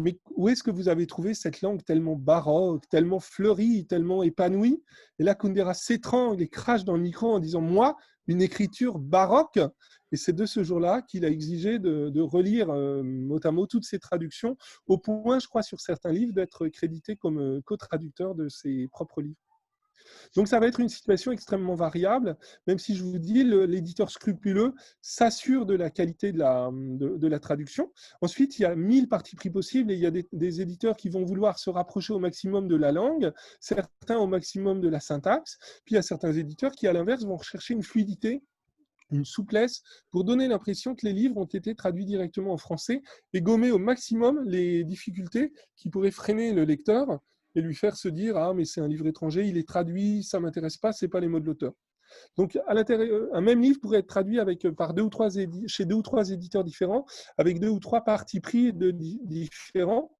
mais 0.00 0.16
où 0.36 0.48
est-ce 0.48 0.62
que 0.62 0.70
vous 0.70 0.88
avez 0.88 1.08
trouvé 1.08 1.34
cette 1.34 1.60
langue 1.60 1.82
tellement 1.84 2.14
baroque, 2.14 2.88
tellement 2.88 3.18
fleurie, 3.18 3.84
tellement 3.84 4.22
épanouie? 4.22 4.80
Et 5.18 5.24
là, 5.24 5.34
Kundera 5.34 5.74
s'étrangle 5.74 6.40
et 6.40 6.48
crache 6.48 6.84
dans 6.84 6.94
le 6.94 7.02
micro 7.02 7.32
en 7.32 7.40
disant 7.40 7.60
Moi, 7.60 7.96
une 8.28 8.42
écriture 8.42 8.98
baroque 8.98 9.58
et 10.12 10.16
c'est 10.16 10.32
de 10.32 10.46
ce 10.46 10.62
jour-là 10.62 11.02
qu'il 11.02 11.24
a 11.24 11.28
exigé 11.28 11.78
de, 11.78 12.20
relire 12.20 12.70
euh, 12.70 13.02
toutes 13.68 13.84
ses 13.84 13.98
traductions, 13.98 14.56
au 14.86 14.98
point, 14.98 15.38
je 15.38 15.46
crois, 15.46 15.62
sur 15.62 15.80
certains 15.80 16.12
livres, 16.12 16.32
d'être 16.32 16.68
crédité 16.68 17.16
comme 17.16 17.38
euh, 17.38 17.60
co-traducteur 17.64 18.34
de 18.34 18.48
ses 18.48 18.88
propres 18.88 19.20
livres. 19.20 19.47
Donc 20.36 20.48
ça 20.48 20.60
va 20.60 20.66
être 20.66 20.80
une 20.80 20.88
situation 20.88 21.32
extrêmement 21.32 21.74
variable, 21.74 22.36
même 22.66 22.78
si 22.78 22.94
je 22.94 23.02
vous 23.02 23.18
dis, 23.18 23.44
l'éditeur 23.44 24.10
scrupuleux 24.10 24.74
s'assure 25.00 25.66
de 25.66 25.74
la 25.74 25.90
qualité 25.90 26.32
de 26.32 26.38
la, 27.28 27.38
traduction. 27.38 27.92
Ensuite, 28.20 28.58
il 28.58 28.62
y 28.62 28.64
a 28.64 28.74
mille 28.74 29.08
parties 29.08 29.36
pris 29.36 29.50
possibles 29.50 29.92
et 29.92 29.94
il 29.94 30.00
y 30.00 30.06
a 30.06 30.10
des, 30.10 30.26
des, 30.32 30.60
éditeurs 30.60 30.96
qui 30.96 31.08
vont 31.08 31.24
vouloir 31.24 31.58
se 31.58 31.70
rapprocher 31.70 32.12
au 32.12 32.18
maximum 32.18 32.68
de 32.68 32.76
la 32.76 32.92
langue, 32.92 33.32
certains 33.60 34.18
au 34.18 34.26
maximum 34.26 34.80
de 34.80 34.88
la 34.88 35.00
syntaxe, 35.00 35.58
puis 35.84 35.94
il 35.94 35.96
y 35.96 35.98
a 35.98 36.02
certains 36.02 36.32
éditeurs 36.32 36.72
qui, 36.72 36.86
à 36.86 36.92
l'inverse, 36.92 37.24
vont 37.24 37.36
rechercher 37.36 37.74
une 37.74 37.82
fluidité 37.82 38.42
une 39.10 39.24
souplesse 39.24 39.82
pour 40.10 40.24
donner 40.24 40.48
l'impression 40.48 40.94
que 40.94 41.06
les 41.06 41.12
livres 41.12 41.38
ont 41.38 41.44
été 41.44 41.74
traduits 41.74 42.04
directement 42.04 42.52
en 42.52 42.58
français 42.58 43.02
et 43.32 43.40
gommer 43.40 43.70
au 43.70 43.78
maximum 43.78 44.42
les 44.44 44.84
difficultés 44.84 45.52
qui 45.76 45.88
pourraient 45.88 46.10
freiner 46.10 46.52
le 46.52 46.64
lecteur 46.64 47.20
et 47.58 47.60
lui 47.60 47.74
faire 47.74 47.96
se 47.96 48.08
dire 48.08 48.36
ah 48.36 48.54
mais 48.54 48.64
c'est 48.64 48.80
un 48.80 48.88
livre 48.88 49.06
étranger, 49.06 49.44
il 49.46 49.58
est 49.58 49.66
traduit, 49.66 50.22
ça 50.22 50.38
m'intéresse 50.38 50.76
pas, 50.76 50.92
c'est 50.92 51.08
pas 51.08 51.20
les 51.20 51.28
mots 51.28 51.40
de 51.40 51.46
l'auteur. 51.46 51.72
Donc, 52.36 52.58
à 52.66 52.72
l'intérieur, 52.72 53.28
un 53.34 53.40
même 53.40 53.60
livre 53.60 53.80
pourrait 53.80 53.98
être 53.98 54.06
traduit 54.06 54.40
avec, 54.40 54.66
par 54.70 54.94
deux 54.94 55.02
ou 55.02 55.10
trois 55.10 55.28
chez 55.66 55.84
deux 55.84 55.96
ou 55.96 56.02
trois 56.02 56.30
éditeurs 56.30 56.64
différents, 56.64 57.04
avec 57.36 57.60
deux 57.60 57.68
ou 57.68 57.80
trois 57.80 58.02
parties 58.02 58.40
pris 58.40 58.72
de, 58.72 58.90
différents. 58.90 60.16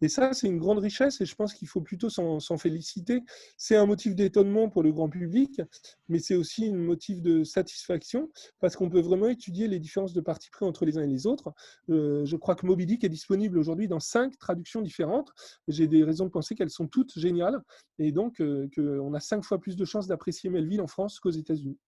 Et 0.00 0.08
ça, 0.08 0.32
c'est 0.32 0.48
une 0.48 0.58
grande 0.58 0.78
richesse 0.78 1.20
et 1.20 1.26
je 1.26 1.34
pense 1.34 1.54
qu'il 1.54 1.68
faut 1.68 1.80
plutôt 1.80 2.10
s'en 2.10 2.58
féliciter. 2.58 3.22
C'est 3.56 3.76
un 3.76 3.86
motif 3.86 4.14
d'étonnement 4.14 4.68
pour 4.68 4.82
le 4.82 4.92
grand 4.92 5.08
public, 5.08 5.62
mais 6.08 6.18
c'est 6.18 6.34
aussi 6.34 6.68
un 6.68 6.76
motif 6.76 7.22
de 7.22 7.44
satisfaction 7.44 8.30
parce 8.60 8.76
qu'on 8.76 8.90
peut 8.90 9.00
vraiment 9.00 9.28
étudier 9.28 9.68
les 9.68 9.78
différences 9.78 10.12
de 10.12 10.20
parti 10.20 10.50
pris 10.50 10.64
entre 10.64 10.84
les 10.84 10.98
uns 10.98 11.02
et 11.02 11.06
les 11.06 11.26
autres. 11.26 11.52
Euh, 11.90 12.24
je 12.24 12.36
crois 12.36 12.54
que 12.54 12.66
Moby 12.66 12.86
Dick 12.86 13.04
est 13.04 13.08
disponible 13.08 13.58
aujourd'hui 13.58 13.88
dans 13.88 14.00
cinq 14.00 14.36
traductions 14.38 14.82
différentes. 14.82 15.32
J'ai 15.68 15.86
des 15.86 16.02
raisons 16.04 16.26
de 16.26 16.30
penser 16.30 16.54
qu'elles 16.54 16.70
sont 16.70 16.88
toutes 16.88 17.18
géniales 17.18 17.62
et 17.98 18.12
donc 18.12 18.40
euh, 18.40 18.68
qu'on 18.74 19.14
a 19.14 19.20
cinq 19.20 19.44
fois 19.44 19.60
plus 19.60 19.76
de 19.76 19.84
chances 19.84 20.06
d'apprécier 20.06 20.50
Melville 20.50 20.80
en 20.80 20.86
France 20.86 21.20
qu'aux 21.20 21.30
États-Unis. 21.30 21.78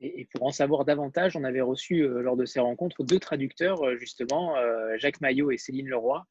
Et, 0.00 0.26
pour 0.32 0.44
en 0.44 0.50
savoir 0.50 0.84
davantage, 0.84 1.36
on 1.36 1.44
avait 1.44 1.60
reçu 1.60 2.02
euh, 2.02 2.20
lors 2.20 2.36
de 2.36 2.44
ces 2.44 2.60
rencontres 2.60 3.02
deux 3.02 3.18
traducteurs, 3.18 3.82
euh, 3.82 3.96
justement, 3.96 4.56
euh, 4.56 4.96
Jacques 4.98 5.20
Maillot 5.20 5.50
et 5.50 5.58
Céline 5.58 5.88
Leroy. 5.88 6.24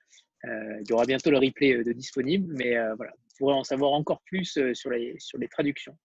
il 0.44 0.84
y 0.88 0.94
aura 0.94 1.06
bientôt 1.06 1.32
le 1.32 1.40
replay 1.40 1.84
de 1.84 1.92
disponible, 1.92 2.54
mais 2.56 2.76
voilà, 2.96 3.14
vous 3.18 3.36
pourrez 3.40 3.56
en 3.56 3.64
savoir 3.64 3.94
encore 3.94 4.22
plus 4.22 4.60
sur 4.74 4.92
les, 4.92 5.16
sur 5.18 5.40
les 5.40 5.48
traductions. 5.48 5.98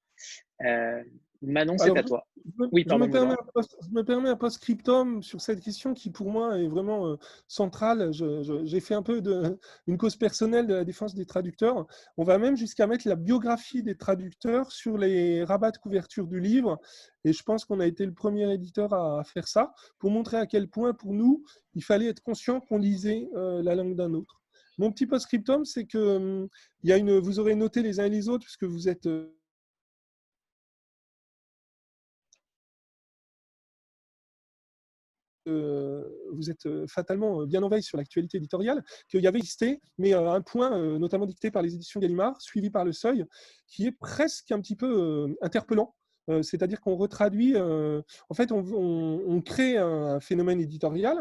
Manon, 1.42 1.78
c'est 1.78 1.96
à 1.96 2.02
toi. 2.02 2.26
oui, 2.72 2.84
pardon, 2.84 3.04
je, 3.04 3.08
me 3.08 3.12
permets 3.12 3.32
un 3.32 3.46
post, 3.54 3.76
je 3.82 3.94
me 3.94 4.04
permets 4.04 4.28
un 4.28 4.36
post-scriptum 4.36 5.22
sur 5.22 5.40
cette 5.40 5.60
question 5.60 5.94
qui, 5.94 6.10
pour 6.10 6.30
moi, 6.30 6.58
est 6.58 6.68
vraiment 6.68 7.06
euh, 7.06 7.16
centrale. 7.48 8.10
J'ai 8.12 8.80
fait 8.80 8.94
un 8.94 9.02
peu 9.02 9.22
de, 9.22 9.58
une 9.86 9.96
cause 9.96 10.16
personnelle 10.16 10.66
de 10.66 10.74
la 10.74 10.84
défense 10.84 11.14
des 11.14 11.24
traducteurs. 11.24 11.86
On 12.18 12.24
va 12.24 12.36
même 12.36 12.56
jusqu'à 12.56 12.86
mettre 12.86 13.08
la 13.08 13.16
biographie 13.16 13.82
des 13.82 13.96
traducteurs 13.96 14.70
sur 14.70 14.98
les 14.98 15.42
rabats 15.42 15.70
de 15.70 15.78
couverture 15.78 16.26
du 16.26 16.40
livre. 16.40 16.78
Et 17.24 17.32
je 17.32 17.42
pense 17.42 17.64
qu'on 17.64 17.80
a 17.80 17.86
été 17.86 18.04
le 18.04 18.12
premier 18.12 18.52
éditeur 18.52 18.92
à 18.92 19.24
faire 19.24 19.48
ça 19.48 19.72
pour 19.98 20.10
montrer 20.10 20.36
à 20.36 20.46
quel 20.46 20.68
point, 20.68 20.92
pour 20.92 21.14
nous, 21.14 21.42
il 21.74 21.82
fallait 21.82 22.06
être 22.06 22.22
conscient 22.22 22.60
qu'on 22.60 22.78
lisait 22.78 23.30
euh, 23.34 23.62
la 23.62 23.74
langue 23.74 23.96
d'un 23.96 24.12
autre. 24.12 24.42
Mon 24.76 24.92
petit 24.92 25.06
post-scriptum, 25.06 25.64
c'est 25.64 25.84
que 25.84 26.16
hum, 26.16 26.48
y 26.84 26.92
a 26.92 26.98
une, 26.98 27.18
vous 27.18 27.38
aurez 27.38 27.54
noté 27.54 27.82
les 27.82 27.98
uns 27.98 28.04
et 28.04 28.10
les 28.10 28.28
autres, 28.28 28.44
puisque 28.44 28.64
vous 28.64 28.88
êtes 28.88 29.06
euh, 29.06 29.34
vous 35.46 36.50
êtes 36.50 36.66
euh, 36.66 36.86
fatalement 36.86 37.42
euh, 37.42 37.46
bien 37.46 37.62
en 37.62 37.68
veille 37.68 37.82
sur 37.82 37.98
l'actualité 37.98 38.38
éditoriale, 38.38 38.84
qu'il 39.08 39.22
y 39.22 39.26
avait 39.26 39.38
existé, 39.38 39.80
mais 39.98 40.14
euh, 40.14 40.30
un 40.30 40.40
point 40.40 40.70
notamment 40.98 41.26
dicté 41.26 41.50
par 41.50 41.62
les 41.62 41.74
éditions 41.74 42.00
Gallimard, 42.00 42.40
suivi 42.40 42.70
par 42.70 42.84
le 42.84 42.92
Seuil, 42.92 43.24
qui 43.66 43.86
est 43.86 43.92
presque 43.92 44.52
un 44.52 44.60
petit 44.60 44.76
peu 44.76 45.34
interpellant. 45.42 45.94
C'est-à-dire 46.42 46.80
qu'on 46.80 46.94
retraduit, 46.94 47.56
en 47.56 48.34
fait, 48.34 48.52
on, 48.52 49.42
crée 49.44 49.76
un 49.78 50.20
phénomène 50.20 50.60
éditorial 50.60 51.18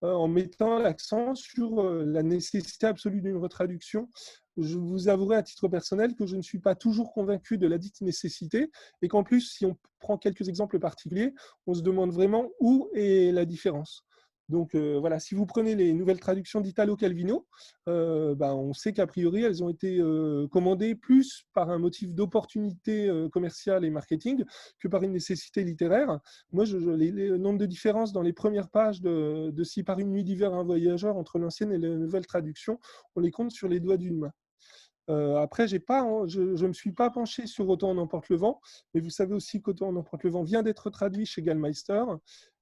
en 0.00 0.28
mettant 0.28 0.78
l'accent 0.78 1.34
sur 1.34 1.82
la 1.82 2.22
nécessité 2.22 2.86
absolue 2.86 3.20
d'une 3.20 3.36
retraduction 3.36 4.08
je 4.56 4.78
vous 4.78 5.08
avouerai 5.08 5.36
à 5.36 5.42
titre 5.42 5.68
personnel 5.68 6.14
que 6.14 6.26
je 6.26 6.36
ne 6.36 6.42
suis 6.42 6.58
pas 6.58 6.74
toujours 6.74 7.12
convaincu 7.12 7.58
de 7.58 7.66
la 7.66 7.78
dite 7.78 8.00
nécessité 8.00 8.70
et 9.00 9.08
qu'en 9.08 9.24
plus, 9.24 9.52
si 9.52 9.66
on 9.66 9.76
prend 10.00 10.18
quelques 10.18 10.48
exemples 10.48 10.78
particuliers, 10.78 11.34
on 11.66 11.74
se 11.74 11.82
demande 11.82 12.12
vraiment 12.12 12.50
où 12.60 12.90
est 12.94 13.32
la 13.32 13.44
différence. 13.44 14.04
Donc 14.48 14.74
euh, 14.74 14.98
voilà, 15.00 15.18
si 15.18 15.34
vous 15.34 15.46
prenez 15.46 15.74
les 15.74 15.92
nouvelles 15.94 16.20
traductions 16.20 16.60
d'Italo 16.60 16.94
Calvino, 16.94 17.46
euh, 17.88 18.34
ben, 18.34 18.52
on 18.52 18.74
sait 18.74 18.92
qu'a 18.92 19.06
priori, 19.06 19.42
elles 19.42 19.64
ont 19.64 19.70
été 19.70 19.98
euh, 19.98 20.46
commandées 20.48 20.94
plus 20.94 21.46
par 21.54 21.70
un 21.70 21.78
motif 21.78 22.12
d'opportunité 22.12 23.10
commerciale 23.32 23.84
et 23.84 23.90
marketing 23.90 24.44
que 24.78 24.88
par 24.88 25.02
une 25.02 25.12
nécessité 25.12 25.64
littéraire. 25.64 26.18
Moi, 26.52 26.64
je, 26.64 26.76
le 26.76 27.36
nombre 27.38 27.58
de 27.58 27.66
différences 27.66 28.12
dans 28.12 28.22
les 28.22 28.32
premières 28.32 28.68
pages 28.68 29.00
de 29.00 29.62
Si 29.64 29.82
par 29.84 29.98
une 29.98 30.10
nuit 30.10 30.24
d'hiver 30.24 30.52
un 30.52 30.64
voyageur 30.64 31.16
entre 31.16 31.38
l'ancienne 31.38 31.72
et 31.72 31.78
la 31.78 31.88
nouvelle 31.96 32.26
traduction, 32.26 32.78
on 33.16 33.20
les 33.20 33.30
compte 33.30 33.52
sur 33.52 33.68
les 33.68 33.80
doigts 33.80 33.96
d'une 33.96 34.18
main. 34.18 34.32
Euh, 35.12 35.36
après, 35.36 35.68
je 35.68 35.76
ne 35.76 36.68
me 36.68 36.72
suis 36.72 36.92
pas 36.92 37.10
penché 37.10 37.46
sur 37.46 37.68
Autant 37.68 37.90
en 37.90 37.98
emporte 37.98 38.28
le 38.28 38.36
vent, 38.36 38.60
mais 38.94 39.00
vous 39.00 39.10
savez 39.10 39.34
aussi 39.34 39.60
qu'Autant 39.60 39.88
en 39.88 39.96
emporte 39.96 40.24
le 40.24 40.30
vent 40.30 40.42
vient 40.42 40.62
d'être 40.62 40.90
traduit 40.90 41.26
chez 41.26 41.42
Gallmeister. 41.42 42.04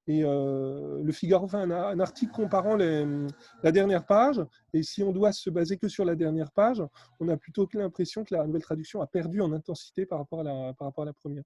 Et 0.07 0.25
euh, 0.25 1.03
le 1.03 1.13
Figaro 1.13 1.47
fait 1.47 1.59
un, 1.59 2.01
article 2.01 2.33
comparant 2.33 2.77
la 2.77 3.73
dernière 3.73 4.05
page. 4.05 4.45
Et 4.73 4.83
si 4.83 5.03
on 5.03 5.13
doit 5.13 5.33
se 5.33 5.51
baser 5.51 5.77
que 5.79 5.89
sur 5.89 6.05
la 6.05 6.17
dernière 6.17 6.51
page, 6.51 6.83
on 7.21 7.29
a 7.29 7.37
plutôt 7.37 7.69
l'impression 7.75 8.25
que 8.25 8.35
la 8.35 8.47
nouvelle 8.47 8.63
traduction 8.63 9.01
a 9.03 9.07
perdu 9.07 9.41
en 9.41 9.53
intensité 9.53 10.07
par 10.07 10.19
rapport 10.19 10.41
à 10.41 11.05
la 11.05 11.13
première. 11.13 11.45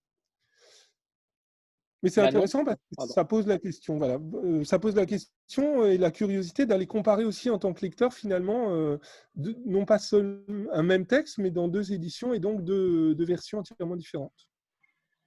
Mais 2.05 2.11
c'est 2.11 2.21
bah 2.21 2.29
intéressant 2.29 2.65
parce 2.67 2.79
que 2.99 3.15
ça 3.15 3.25
pose 3.25 3.47
la 3.47 3.59
question. 3.59 3.97
Voilà. 3.97 4.19
Euh, 4.45 4.63
ça 4.63 4.79
pose 4.79 4.95
la 4.95 5.07
question 5.07 5.87
et 5.87 5.97
la 5.97 6.11
curiosité 6.11 6.67
d'aller 6.67 6.87
comparer 6.87 7.25
aussi 7.25 7.49
en 7.49 7.59
tant 7.59 7.73
que 7.73 7.81
lecteur, 7.81 8.13
finalement, 8.13 8.75
euh, 8.75 8.99
non 9.37 9.87
pas 9.87 9.99
seul 9.99 10.45
un 10.71 10.83
même 10.83 11.07
texte, 11.07 11.39
mais 11.39 11.51
dans 11.51 11.67
deux 11.67 11.95
éditions 11.95 12.35
et 12.35 12.41
donc 12.41 12.63
deux, 12.63 13.17
versions 13.25 13.61
entièrement 13.61 13.97
différentes. 13.97 14.49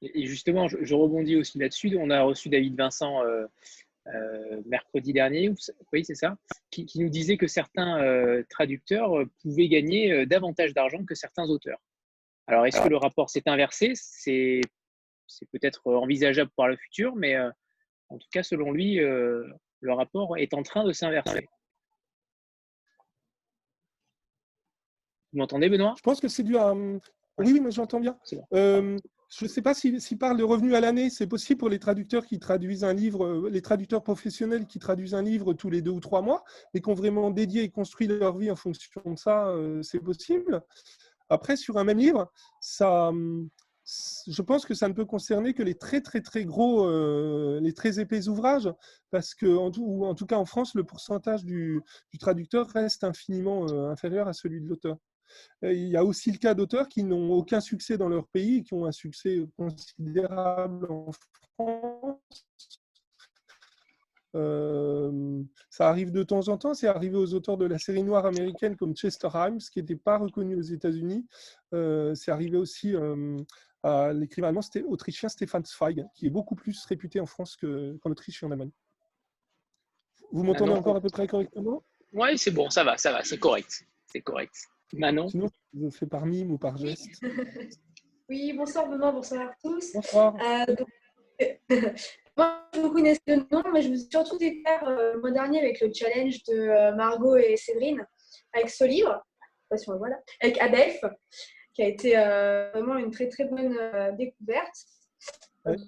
Et 0.03 0.27
justement, 0.27 0.67
je, 0.67 0.93
rebondis 0.93 1.35
aussi 1.35 1.57
là-dessus. 1.57 1.97
On 1.99 2.11
a 2.11 2.21
reçu 2.21 2.47
David 2.47 2.77
Vincent 2.77 3.23
euh, 3.23 3.47
mercredi 4.67 5.13
dernier, 5.13 5.51
oui, 5.91 6.05
c'est 6.05 6.13
ça, 6.13 6.37
qui, 6.69 6.85
qui, 6.85 6.99
nous 6.99 7.09
disait 7.09 7.37
que 7.37 7.47
certains 7.47 8.43
traducteurs 8.51 9.15
pouvaient 9.41 9.67
gagner 9.67 10.27
davantage 10.27 10.75
d'argent 10.75 11.03
que 11.03 11.15
certains 11.15 11.49
auteurs. 11.49 11.79
Alors, 12.45 12.67
est-ce 12.67 12.79
que 12.79 12.87
le 12.87 12.97
rapport 12.97 13.31
s'est 13.31 13.47
inversé? 13.47 13.93
C'est 13.95 14.61
c'est 15.27 15.49
peut-être 15.51 15.85
envisageable 15.85 16.51
pour 16.55 16.67
le 16.67 16.77
futur, 16.77 17.15
mais 17.15 17.35
euh, 17.35 17.49
en 18.09 18.17
tout 18.17 18.27
cas, 18.31 18.43
selon 18.43 18.71
lui, 18.71 18.99
euh, 18.99 19.45
le 19.81 19.93
rapport 19.93 20.37
est 20.37 20.53
en 20.53 20.63
train 20.63 20.83
de 20.83 20.93
s'inverser. 20.93 21.47
Vous 25.33 25.39
m'entendez, 25.39 25.69
Benoît? 25.69 25.93
Je 25.97 26.03
pense 26.03 26.19
que 26.19 26.27
c'est 26.27 26.43
dû 26.43 26.57
à. 26.57 26.73
Oui, 27.37 27.59
mais 27.61 27.69
j'entends 27.69 27.99
bien. 27.99 28.17
Euh, 28.53 28.97
je 29.29 29.45
ne 29.45 29.49
sais 29.49 29.61
pas 29.61 29.75
s'il 29.75 30.01
si, 30.01 30.15
parle 30.15 30.37
de 30.37 30.43
revenus 30.43 30.73
à 30.73 30.79
l'année. 30.79 31.09
C'est 31.09 31.27
possible 31.27 31.59
pour 31.59 31.69
les 31.69 31.77
traducteurs 31.77 32.25
qui 32.25 32.39
traduisent 32.39 32.83
un 32.83 32.93
livre, 32.93 33.47
les 33.49 33.61
traducteurs 33.61 34.01
professionnels 34.01 34.65
qui 34.65 34.79
traduisent 34.79 35.13
un 35.13 35.21
livre 35.21 35.53
tous 35.53 35.69
les 35.69 35.81
deux 35.81 35.91
ou 35.91 35.99
trois 35.99 36.21
mois, 36.21 36.43
mais 36.73 36.81
qui 36.81 36.89
ont 36.89 36.95
vraiment 36.95 37.29
dédié 37.29 37.63
et 37.63 37.69
construit 37.69 38.07
leur 38.07 38.37
vie 38.37 38.49
en 38.49 38.55
fonction 38.55 39.01
de 39.05 39.17
ça, 39.17 39.53
c'est 39.83 39.99
possible. 39.99 40.63
Après, 41.29 41.57
sur 41.57 41.77
un 41.77 41.83
même 41.83 41.99
livre, 41.99 42.31
ça, 42.61 43.11
je 44.27 44.41
pense 44.41 44.65
que 44.65 44.73
ça 44.73 44.89
ne 44.89 44.93
peut 44.93 45.05
concerner 45.05 45.53
que 45.53 45.63
les 45.63 45.75
très 45.75 46.01
très 46.01 46.21
très 46.21 46.43
gros, 46.43 46.85
euh, 46.85 47.59
les 47.61 47.73
très 47.73 47.99
épais 47.99 48.27
ouvrages, 48.27 48.69
parce 49.11 49.33
que 49.33 49.55
en 49.55 49.71
tout, 49.71 50.03
en 50.03 50.13
tout 50.13 50.25
cas 50.25 50.35
en 50.35 50.45
France, 50.45 50.75
le 50.75 50.83
pourcentage 50.83 51.45
du, 51.45 51.81
traducteur 52.19 52.67
reste 52.67 53.03
infiniment 53.05 53.65
euh, 53.69 53.89
inférieur 53.89 54.27
à 54.27 54.33
celui 54.33 54.61
de 54.61 54.67
l'auteur. 54.67 54.97
Il 55.61 55.87
y 55.87 55.97
a 55.97 56.03
aussi 56.03 56.31
le 56.31 56.37
cas 56.37 56.53
d'auteurs 56.53 56.87
qui 56.87 57.03
n'ont 57.03 57.31
aucun 57.31 57.59
succès 57.59 57.97
dans 57.97 58.09
leur 58.09 58.27
pays, 58.27 58.63
qui 58.63 58.73
ont 58.73 58.85
un 58.85 58.91
succès 58.91 59.45
considérable 59.57 60.89
en 60.89 61.11
France. 61.57 62.17
Euh, 64.35 65.43
ça 65.69 65.89
arrive 65.89 66.11
de 66.11 66.23
temps 66.23 66.47
en 66.47 66.57
temps. 66.57 66.73
C'est 66.73 66.87
arrivé 66.87 67.17
aux 67.17 67.33
auteurs 67.33 67.57
de 67.57 67.65
la 67.65 67.77
série 67.77 68.03
noire 68.03 68.25
américaine 68.25 68.77
comme 68.77 68.95
Chester 68.95 69.29
Himes, 69.33 69.57
qui 69.57 69.79
n'était 69.79 69.95
pas 69.97 70.17
reconnu 70.17 70.55
aux 70.55 70.61
États-Unis. 70.61 71.25
c'est 71.71 72.31
arrivé 72.31 72.57
aussi 72.57 72.95
l'écrivain 73.83 74.49
allemand 74.49 74.61
autrichien 74.87 75.29
Stefan 75.29 75.63
Zweig, 75.65 76.05
qui 76.13 76.27
est 76.27 76.29
beaucoup 76.29 76.55
plus 76.55 76.85
réputé 76.85 77.19
en 77.19 77.25
France 77.25 77.55
qu'en 77.55 78.09
Autriche 78.09 78.43
et 78.43 78.45
en 78.45 78.51
Allemagne. 78.51 78.71
Vous 80.31 80.43
m'entendez 80.43 80.73
encore 80.73 80.97
à 80.97 81.01
peu 81.01 81.09
près 81.09 81.27
correctement? 81.27 81.83
Oui, 82.13 82.37
c'est 82.37 82.51
bon, 82.51 82.69
ça 82.69 82.83
va, 82.83 82.97
ça 82.97 83.11
va, 83.11 83.23
c'est 83.23 83.37
correct. 83.37 83.85
C'est 84.05 84.21
correct. 84.21 84.53
Manon? 84.93 85.27
Sinon, 85.27 85.49
je 85.73 85.79
le 85.79 85.89
fais 85.89 86.05
par 86.05 86.25
mime 86.25 86.51
ou 86.51 86.57
par 86.57 86.77
geste. 86.77 87.21
Oui, 88.29 88.51
bonsoir 88.51 88.89
Benoît, 88.89 89.13
bonsoir 89.13 89.47
à 89.47 89.55
tous. 89.61 89.93
Bonsoir. 89.93 90.35
Euh, 90.35 90.75
moi, 92.37 92.69
je 92.73 92.81
vous 92.81 92.91
connaissais 92.91 93.21
le 93.27 93.47
nom, 93.49 93.63
mais 93.71 93.81
je 93.81 93.87
vous 93.87 94.03
ai 94.03 94.11
surtout 94.11 94.37
découvert 94.37 94.85
euh, 94.85 95.13
le 95.13 95.21
mois 95.21 95.31
dernier 95.31 95.59
avec 95.59 95.79
le 95.79 95.93
challenge 95.93 96.43
de 96.43 96.53
euh, 96.53 96.93
Margot 96.93 97.37
et 97.37 97.55
Séverine, 97.55 98.05
avec 98.51 98.69
ce 98.69 98.83
livre, 98.83 99.25
voilà, 99.97 100.19
avec 100.41 100.59
Adelph 100.59 100.99
qui 101.77 101.83
a 101.83 101.87
été 101.87 102.17
euh, 102.17 102.71
vraiment 102.73 102.97
une 102.97 103.11
très 103.11 103.29
très 103.29 103.45
bonne 103.45 103.77
euh, 103.77 104.11
découverte. 104.13 104.75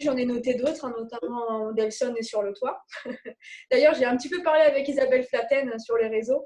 J'en 0.01 0.15
ai 0.17 0.25
noté 0.25 0.53
d'autres, 0.53 0.85
hein, 0.85 0.93
notamment 0.95 1.71
Delson 1.71 2.13
et 2.15 2.21
sur 2.21 2.43
le 2.43 2.53
toit. 2.53 2.83
D'ailleurs, 3.71 3.95
j'ai 3.95 4.05
un 4.05 4.15
petit 4.17 4.29
peu 4.29 4.43
parlé 4.43 4.61
avec 4.61 4.87
Isabelle 4.87 5.23
Flatten 5.23 5.79
sur 5.79 5.97
les 5.97 6.07
réseaux. 6.07 6.45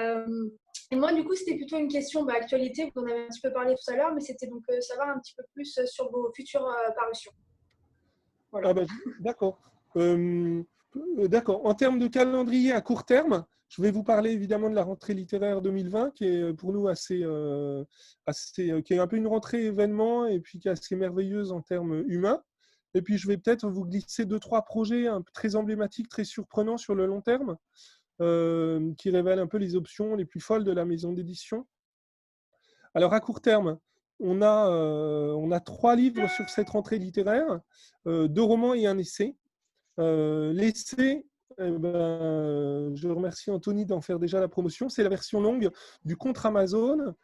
Euh, 0.00 0.48
et 0.90 0.96
moi, 0.96 1.12
du 1.12 1.22
coup, 1.22 1.34
c'était 1.34 1.54
plutôt 1.54 1.78
une 1.78 1.88
question 1.88 2.24
bah, 2.24 2.32
actualité, 2.34 2.90
vous 2.92 3.02
en 3.02 3.06
avez 3.06 3.24
un 3.24 3.28
petit 3.28 3.42
peu 3.42 3.52
parlé 3.52 3.74
tout 3.74 3.92
à 3.92 3.96
l'heure, 3.96 4.12
mais 4.14 4.22
c'était 4.22 4.46
donc 4.46 4.64
savoir 4.80 5.10
un 5.10 5.20
petit 5.20 5.34
peu 5.36 5.44
plus 5.52 5.78
sur 5.84 6.10
vos 6.10 6.32
futures 6.34 6.66
parutions. 6.96 7.32
Voilà. 8.50 8.70
Ah 8.70 8.74
bah, 8.74 8.82
d'accord. 9.20 9.60
d'accord. 11.28 11.66
En 11.66 11.74
termes 11.74 11.98
de 11.98 12.08
calendrier 12.08 12.72
à 12.72 12.80
court 12.80 13.04
terme, 13.04 13.44
je 13.72 13.80
vais 13.80 13.90
vous 13.90 14.02
parler 14.02 14.32
évidemment 14.32 14.68
de 14.68 14.74
la 14.74 14.84
rentrée 14.84 15.14
littéraire 15.14 15.62
2020, 15.62 16.10
qui 16.10 16.26
est 16.26 16.42
euh, 16.42 16.52
pour 16.52 16.74
nous 16.74 16.88
assez, 16.88 17.22
euh, 17.22 17.82
assez 18.26 18.70
euh, 18.70 18.82
qui 18.82 18.92
est 18.92 18.98
un 18.98 19.06
peu 19.06 19.16
une 19.16 19.26
rentrée 19.26 19.64
événement 19.64 20.26
et 20.26 20.40
puis 20.40 20.58
qui 20.58 20.68
est 20.68 20.72
assez 20.72 20.94
merveilleuse 20.94 21.52
en 21.52 21.62
termes 21.62 22.04
humains. 22.06 22.42
Et 22.92 23.00
puis 23.00 23.16
je 23.16 23.26
vais 23.26 23.38
peut-être 23.38 23.66
vous 23.66 23.86
glisser 23.86 24.26
deux 24.26 24.38
trois 24.38 24.62
projets 24.62 25.06
un, 25.06 25.22
très 25.32 25.56
emblématiques, 25.56 26.10
très 26.10 26.24
surprenants 26.24 26.76
sur 26.76 26.94
le 26.94 27.06
long 27.06 27.22
terme, 27.22 27.56
qui 28.98 29.10
révèlent 29.10 29.40
un 29.40 29.48
peu 29.48 29.56
les 29.56 29.74
options 29.74 30.14
les 30.14 30.26
plus 30.26 30.38
folles 30.38 30.62
de 30.62 30.70
la 30.70 30.84
maison 30.84 31.12
d'édition. 31.12 31.66
Alors 32.94 33.14
à 33.14 33.20
court 33.20 33.40
terme, 33.40 33.78
on 34.20 34.42
a, 34.42 34.68
on 34.68 35.50
a 35.50 35.58
trois 35.58 35.96
livres 35.96 36.28
sur 36.30 36.48
cette 36.48 36.68
rentrée 36.68 36.98
littéraire, 36.98 37.58
deux 38.06 38.42
romans 38.42 38.74
et 38.74 38.86
un 38.86 38.96
essai. 38.98 39.34
L'essai 39.98 41.26
eh 41.58 41.70
ben, 41.78 42.94
je 42.94 43.08
remercie 43.08 43.50
Anthony 43.50 43.86
d'en 43.86 44.00
faire 44.00 44.18
déjà 44.18 44.40
la 44.40 44.48
promotion. 44.48 44.88
C'est 44.88 45.02
la 45.02 45.08
version 45.08 45.40
longue 45.40 45.70
du 46.04 46.16
Contre 46.16 46.46
Amazon 46.46 47.14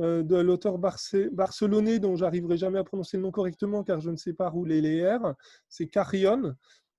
euh, 0.00 0.22
de 0.24 0.36
l'auteur 0.36 0.78
barcelonais 0.78 2.00
dont 2.00 2.16
j'arriverai 2.16 2.56
jamais 2.56 2.78
à 2.78 2.84
prononcer 2.84 3.16
le 3.16 3.22
nom 3.22 3.30
correctement 3.30 3.84
car 3.84 4.00
je 4.00 4.10
ne 4.10 4.16
sais 4.16 4.32
pas 4.32 4.48
rouler 4.48 4.80
les 4.80 5.06
R. 5.08 5.34
C'est 5.68 5.86
Carrion. 5.86 6.54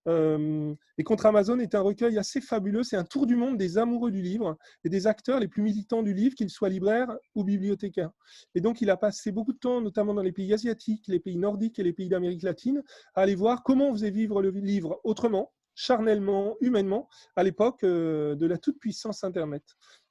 et 0.07 1.03
Contre 1.03 1.25
Amazon 1.25 1.59
est 1.59 1.75
un 1.75 1.81
recueil 1.81 2.17
assez 2.17 2.39
fabuleux. 2.39 2.83
C'est 2.83 2.95
un 2.95 3.03
tour 3.03 3.25
du 3.25 3.35
monde 3.35 3.57
des 3.57 3.77
amoureux 3.77 4.11
du 4.11 4.21
livre 4.21 4.57
et 4.83 4.89
des 4.89 5.07
acteurs 5.07 5.39
les 5.39 5.47
plus 5.47 5.61
militants 5.61 6.03
du 6.03 6.13
livre, 6.13 6.35
qu'ils 6.35 6.49
soient 6.49 6.69
libraires 6.69 7.17
ou 7.33 7.43
bibliothécaires. 7.43 8.11
Et 8.53 8.61
donc, 8.61 8.81
il 8.81 8.89
a 8.89 8.97
passé 8.97 9.31
beaucoup 9.31 9.53
de 9.53 9.59
temps, 9.59 9.81
notamment 9.81 10.13
dans 10.13 10.21
les 10.21 10.31
pays 10.31 10.53
asiatiques, 10.53 11.05
les 11.07 11.19
pays 11.19 11.37
nordiques 11.37 11.79
et 11.79 11.83
les 11.83 11.93
pays 11.93 12.07
d'Amérique 12.07 12.43
latine, 12.43 12.81
à 13.15 13.21
aller 13.21 13.35
voir 13.35 13.63
comment 13.63 13.89
on 13.89 13.93
faisait 13.93 14.11
vivre 14.11 14.41
le 14.41 14.51
livre 14.51 15.01
autrement, 15.03 15.51
charnellement, 15.75 16.55
humainement, 16.61 17.09
à 17.35 17.43
l'époque 17.43 17.83
de 17.83 18.45
la 18.45 18.57
toute-puissance 18.57 19.23
Internet. 19.23 19.63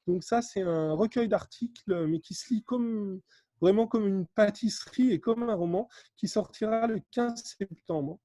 Donc 0.06 0.22
ça, 0.22 0.42
c'est 0.42 0.62
un 0.62 0.92
recueil 0.92 1.28
d'articles, 1.28 2.06
mais 2.06 2.20
qui 2.20 2.34
se 2.34 2.52
lit 2.52 2.62
comme 2.62 3.20
vraiment 3.60 3.86
comme 3.86 4.06
une 4.06 4.26
pâtisserie 4.26 5.12
et 5.12 5.20
comme 5.20 5.42
un 5.44 5.54
roman 5.54 5.88
qui 6.16 6.28
sortira 6.28 6.86
le 6.86 7.00
15 7.12 7.42
septembre. 7.58 8.18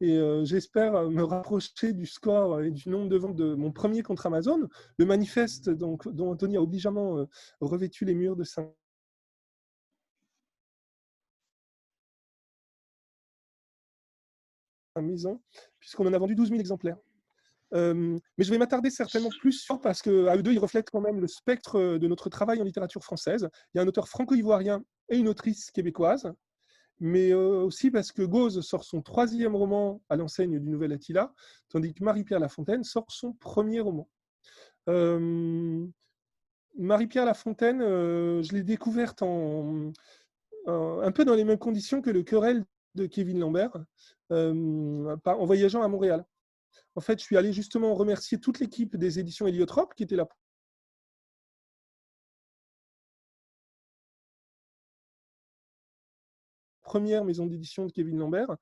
Et 0.00 0.18
euh, 0.18 0.44
j'espère 0.44 1.08
me 1.08 1.22
rapprocher 1.22 1.92
du 1.92 2.06
score 2.06 2.60
et 2.60 2.70
du 2.70 2.88
nombre 2.88 3.08
de 3.08 3.16
ventes 3.16 3.36
de 3.36 3.54
mon 3.54 3.70
premier 3.70 4.02
contre 4.02 4.26
Amazon, 4.26 4.68
le 4.98 5.06
manifeste 5.06 5.70
donc, 5.70 6.08
dont 6.08 6.32
Anthony 6.32 6.56
a 6.56 6.62
obligeamment 6.62 7.18
euh, 7.18 7.26
revêtu 7.60 8.04
les 8.04 8.14
murs 8.14 8.36
de 8.36 8.44
sa 8.44 8.68
maison, 15.02 15.40
puisqu'on 15.78 16.06
en 16.06 16.12
a 16.12 16.18
vendu 16.18 16.34
12 16.34 16.48
000 16.48 16.60
exemplaires. 16.60 16.98
Euh, 17.74 18.18
mais 18.38 18.44
je 18.44 18.50
vais 18.50 18.58
m'attarder 18.58 18.90
certainement 18.90 19.30
plus 19.40 19.52
sur, 19.52 19.80
parce 19.80 20.02
qu'à 20.02 20.36
eux 20.36 20.42
deux, 20.42 20.52
ils 20.52 20.58
reflètent 20.58 20.90
quand 20.90 21.00
même 21.00 21.20
le 21.20 21.26
spectre 21.26 21.98
de 21.98 22.08
notre 22.08 22.28
travail 22.28 22.60
en 22.60 22.64
littérature 22.64 23.02
française. 23.02 23.48
Il 23.74 23.78
y 23.78 23.80
a 23.80 23.82
un 23.82 23.88
auteur 23.88 24.08
franco-ivoirien 24.08 24.84
et 25.08 25.16
une 25.16 25.28
autrice 25.28 25.70
québécoise, 25.70 26.32
mais 27.00 27.32
euh, 27.32 27.62
aussi 27.62 27.90
parce 27.90 28.12
que 28.12 28.22
Gauze 28.22 28.60
sort 28.60 28.84
son 28.84 29.02
troisième 29.02 29.56
roman 29.56 30.00
à 30.08 30.16
l'enseigne 30.16 30.60
du 30.60 30.70
Nouvel 30.70 30.92
Attila, 30.92 31.32
tandis 31.68 31.92
que 31.94 32.04
Marie-Pierre 32.04 32.40
Lafontaine 32.40 32.84
sort 32.84 33.06
son 33.08 33.32
premier 33.32 33.80
roman. 33.80 34.08
Euh, 34.88 35.84
Marie-Pierre 36.76 37.24
Lafontaine, 37.24 37.80
je 37.80 38.52
l'ai 38.52 38.62
découverte 38.62 39.22
en, 39.22 39.92
un 40.66 41.12
peu 41.12 41.24
dans 41.24 41.34
les 41.34 41.44
mêmes 41.44 41.58
conditions 41.58 42.02
que 42.02 42.10
le 42.10 42.22
querelle 42.22 42.64
de 42.94 43.06
Kevin 43.06 43.40
Lambert, 43.40 43.76
en 44.34 45.46
voyageant 45.46 45.82
à 45.82 45.88
Montréal. 45.88 46.24
En 46.96 47.00
fait, 47.00 47.18
je 47.18 47.24
suis 47.24 47.36
allé 47.36 47.52
justement 47.52 47.94
remercier 47.94 48.38
toute 48.38 48.60
l'équipe 48.60 48.96
des 48.96 49.18
éditions 49.18 49.46
Héliotrope 49.46 49.94
qui 49.94 50.04
était 50.04 50.16
la 50.16 50.28
première 56.94 57.24
maison 57.24 57.46
d'édition 57.46 57.86
de 57.86 57.92
Kevin 57.92 58.18
Lambert 58.18 58.56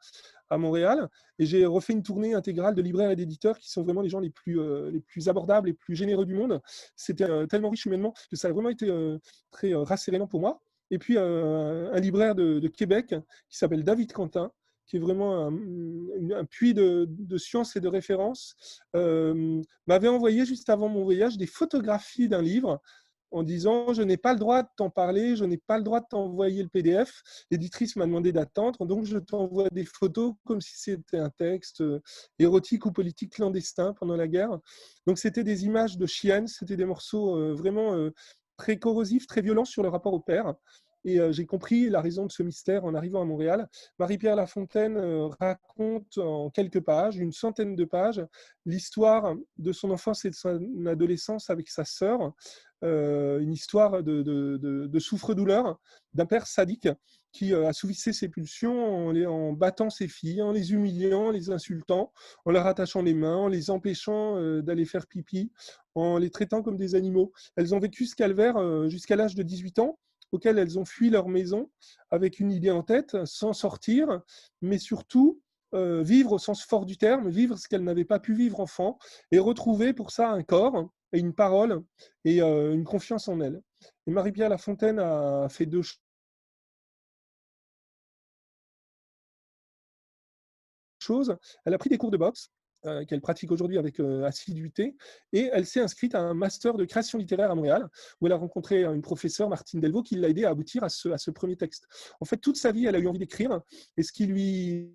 à 0.48 0.56
Montréal. 0.56 1.10
Et 1.38 1.44
j'ai 1.44 1.66
refait 1.66 1.92
une 1.92 2.02
tournée 2.02 2.32
intégrale 2.32 2.74
de 2.74 2.80
libraires 2.80 3.10
et 3.10 3.16
d'éditeurs 3.16 3.58
qui 3.58 3.70
sont 3.70 3.82
vraiment 3.82 4.00
les 4.00 4.08
gens 4.08 4.20
les 4.20 4.30
plus, 4.30 4.58
euh, 4.58 4.90
abordables, 5.26 5.68
les 5.68 5.74
plus 5.74 5.94
généreux 5.94 6.24
du 6.24 6.32
monde. 6.32 6.62
C'était 6.96 7.28
euh, 7.28 7.46
tellement 7.46 7.68
riche 7.68 7.84
humainement 7.84 8.14
que 8.30 8.36
ça 8.36 8.48
a 8.48 8.52
vraiment 8.52 8.70
été 8.70 8.88
euh, 8.88 9.18
très 9.50 9.74
rassérénant 9.74 10.26
pour 10.26 10.40
moi. 10.40 10.62
Et 10.90 10.98
puis 10.98 11.16
un 11.18 12.00
libraire 12.00 12.34
de 12.34 12.68
Québec 12.68 13.14
qui 13.48 13.56
s'appelle 13.56 13.82
David 13.82 14.12
Quentin, 14.12 14.52
qui 14.86 14.96
est 14.96 15.00
vraiment 15.00 15.46
un, 15.46 16.44
puits 16.44 16.74
de, 16.74 17.38
science 17.38 17.76
et 17.76 17.80
de 17.80 17.88
référence, 17.88 18.56
euh, 18.96 19.60
m'avait 19.86 20.08
envoyé 20.08 20.44
juste 20.44 20.68
avant 20.70 20.88
mon 20.88 21.04
voyage 21.04 21.36
des 21.36 21.46
photographies 21.46 22.28
d'un 22.28 22.42
livre 22.42 22.80
en 23.30 23.42
disant 23.42 23.94
je 23.94 24.02
n'ai 24.02 24.18
pas 24.18 24.34
le 24.34 24.38
droit 24.38 24.62
de 24.62 24.68
t'en 24.76 24.90
parler, 24.90 25.36
je 25.36 25.44
n'ai 25.44 25.56
pas 25.56 25.78
le 25.78 25.84
droit 25.84 26.00
de 26.00 26.06
t'envoyer 26.10 26.62
le 26.62 26.68
PDF. 26.68 27.22
L'éditrice 27.50 27.96
m'a 27.96 28.04
demandé 28.04 28.30
d'attendre, 28.30 28.84
donc 28.84 29.06
je 29.06 29.16
t'envoie 29.16 29.70
des 29.70 29.86
photos 29.86 30.34
comme 30.44 30.60
si 30.60 30.76
c'était 30.76 31.18
un 31.18 31.30
texte 31.30 31.80
euh, 31.80 32.00
érotique 32.38 32.84
ou 32.84 32.92
politique 32.92 33.32
clandestin 33.32 33.94
pendant 33.94 34.16
la 34.16 34.28
guerre. 34.28 34.58
Donc 35.06 35.18
c'était 35.18 35.44
des 35.44 35.64
images 35.64 35.96
de 35.96 36.06
chiennes, 36.06 36.46
c'était 36.46 36.76
des 36.76 36.84
morceaux 36.84 37.38
euh, 37.38 37.54
vraiment 37.54 38.10
très 38.56 38.78
corrosifs, 38.78 39.26
très 39.26 39.42
violents 39.42 39.64
sur 39.64 39.82
le 39.82 39.88
rapport 39.88 40.12
au 40.12 40.20
père. 40.20 40.54
Et 41.04 41.18
euh, 41.18 41.32
j'ai 41.32 41.46
compris 41.46 41.88
la 41.88 42.00
raison 42.00 42.26
de 42.26 42.32
ce 42.32 42.42
mystère 42.42 42.84
en 42.84 42.94
arrivant 42.94 43.22
à 43.22 43.24
Montréal. 43.24 43.68
Marie-Pierre 43.98 44.36
Lafontaine 44.36 44.96
euh, 44.96 45.26
raconte 45.40 46.18
en 46.18 46.50
quelques 46.50 46.80
pages, 46.80 47.16
une 47.16 47.32
centaine 47.32 47.74
de 47.74 47.84
pages, 47.84 48.24
l'histoire 48.66 49.34
de 49.58 49.72
son 49.72 49.90
enfance 49.90 50.24
et 50.24 50.30
de 50.30 50.34
son 50.34 50.86
adolescence 50.86 51.50
avec 51.50 51.68
sa 51.68 51.84
sœur, 51.84 52.32
euh, 52.84 53.40
une 53.40 53.52
histoire 53.52 54.02
de, 54.02 54.98
souffre-douleur 54.98 55.78
d'un 56.14 56.26
père 56.26 56.46
sadique 56.46 56.88
qui 57.32 57.54
assouvissait 57.54 58.12
ses 58.12 58.28
pulsions 58.28 59.08
en, 59.08 59.16
en, 59.24 59.52
battant 59.54 59.88
ses 59.88 60.06
filles, 60.06 60.42
en 60.42 60.52
les 60.52 60.72
humiliant, 60.72 61.28
en 61.28 61.30
les 61.30 61.50
insultant, 61.50 62.12
en 62.44 62.50
leur 62.50 62.66
attachant 62.66 63.02
les 63.02 63.14
mains, 63.14 63.36
en 63.36 63.48
les 63.48 63.70
empêchant 63.70 64.60
d'aller 64.60 64.84
faire 64.84 65.06
pipi, 65.06 65.50
en 65.94 66.18
les 66.18 66.28
traitant 66.28 66.62
comme 66.62 66.76
des 66.76 66.94
animaux. 66.94 67.32
Elles 67.56 67.74
ont 67.74 67.78
vécu 67.78 68.04
ce 68.04 68.14
calvaire 68.14 68.88
jusqu'à 68.90 69.16
l'âge 69.16 69.34
de 69.34 69.42
18 69.42 69.78
ans 69.78 69.98
auxquelles 70.32 70.58
elles 70.58 70.78
ont 70.78 70.84
fui 70.84 71.10
leur 71.10 71.28
maison 71.28 71.70
avec 72.10 72.40
une 72.40 72.50
idée 72.50 72.70
en 72.70 72.82
tête, 72.82 73.24
sans 73.24 73.52
sortir, 73.52 74.20
mais 74.60 74.78
surtout 74.78 75.40
euh, 75.74 76.02
vivre 76.02 76.32
au 76.32 76.38
sens 76.38 76.64
fort 76.64 76.84
du 76.84 76.96
terme, 76.98 77.30
vivre 77.30 77.56
ce 77.56 77.68
qu'elles 77.68 77.84
n'avaient 77.84 78.04
pas 78.04 78.18
pu 78.18 78.34
vivre 78.34 78.60
enfant, 78.60 78.98
et 79.30 79.38
retrouver 79.38 79.92
pour 79.92 80.10
ça 80.10 80.30
un 80.30 80.42
corps 80.42 80.90
et 81.12 81.18
une 81.18 81.34
parole 81.34 81.82
et 82.24 82.42
euh, 82.42 82.74
une 82.74 82.84
confiance 82.84 83.28
en 83.28 83.40
elles. 83.40 83.60
Et 84.06 84.10
Marie-Pierre 84.10 84.48
Lafontaine 84.48 84.98
a 84.98 85.48
fait 85.48 85.66
deux 85.66 85.82
choses. 90.98 91.36
Elle 91.64 91.74
a 91.74 91.78
pris 91.78 91.90
des 91.90 91.98
cours 91.98 92.10
de 92.10 92.16
boxe 92.16 92.50
qu'elle 92.82 93.20
pratique 93.20 93.50
aujourd'hui 93.52 93.78
avec 93.78 94.00
euh, 94.00 94.24
assiduité. 94.24 94.96
Et 95.32 95.50
elle 95.52 95.66
s'est 95.66 95.80
inscrite 95.80 96.14
à 96.14 96.20
un 96.20 96.34
master 96.34 96.74
de 96.74 96.84
création 96.84 97.18
littéraire 97.18 97.50
à 97.50 97.54
Montréal, 97.54 97.88
où 98.20 98.26
elle 98.26 98.32
a 98.32 98.36
rencontré 98.36 98.84
une 98.84 99.02
professeure, 99.02 99.48
Martine 99.48 99.80
Delvaux, 99.80 100.02
qui 100.02 100.16
l'a 100.16 100.28
aidé 100.28 100.44
à 100.44 100.50
aboutir 100.50 100.84
à 100.84 100.88
ce, 100.88 101.30
premier 101.30 101.56
texte. 101.56 101.86
En 102.20 102.24
fait, 102.24 102.36
toute 102.36 102.56
sa 102.56 102.72
vie, 102.72 102.86
elle 102.86 102.96
a 102.96 102.98
eu 102.98 103.06
envie 103.06 103.18
d'écrire, 103.18 103.60
et 103.96 104.02
ce 104.02 104.12
qui 104.12 104.26
lui 104.26 104.92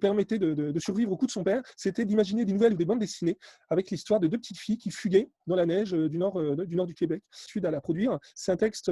permettait 0.00 0.38
de, 0.38 0.78
survivre 0.78 1.10
au 1.10 1.16
coup 1.16 1.26
de 1.26 1.32
son 1.32 1.42
père, 1.42 1.62
c'était 1.76 2.04
d'imaginer 2.04 2.44
des 2.44 2.52
nouvelles 2.52 2.74
ou 2.74 2.76
des 2.76 2.84
bandes 2.84 3.00
dessinées 3.00 3.38
avec 3.70 3.90
l'histoire 3.90 4.20
de 4.20 4.28
deux 4.28 4.38
petites 4.38 4.58
filles 4.58 4.78
qui 4.78 4.92
fuguaient 4.92 5.30
dans 5.48 5.56
la 5.56 5.66
neige 5.66 5.94
euh, 5.94 6.08
du 6.08 6.18
nord, 6.18 6.40
du, 6.64 6.76
du 6.76 6.94
Québec. 6.94 7.22
Suite 7.32 7.64
à 7.64 7.72
la 7.72 7.80
produire, 7.80 8.18
c'est 8.36 8.52
un 8.52 8.56
texte 8.56 8.90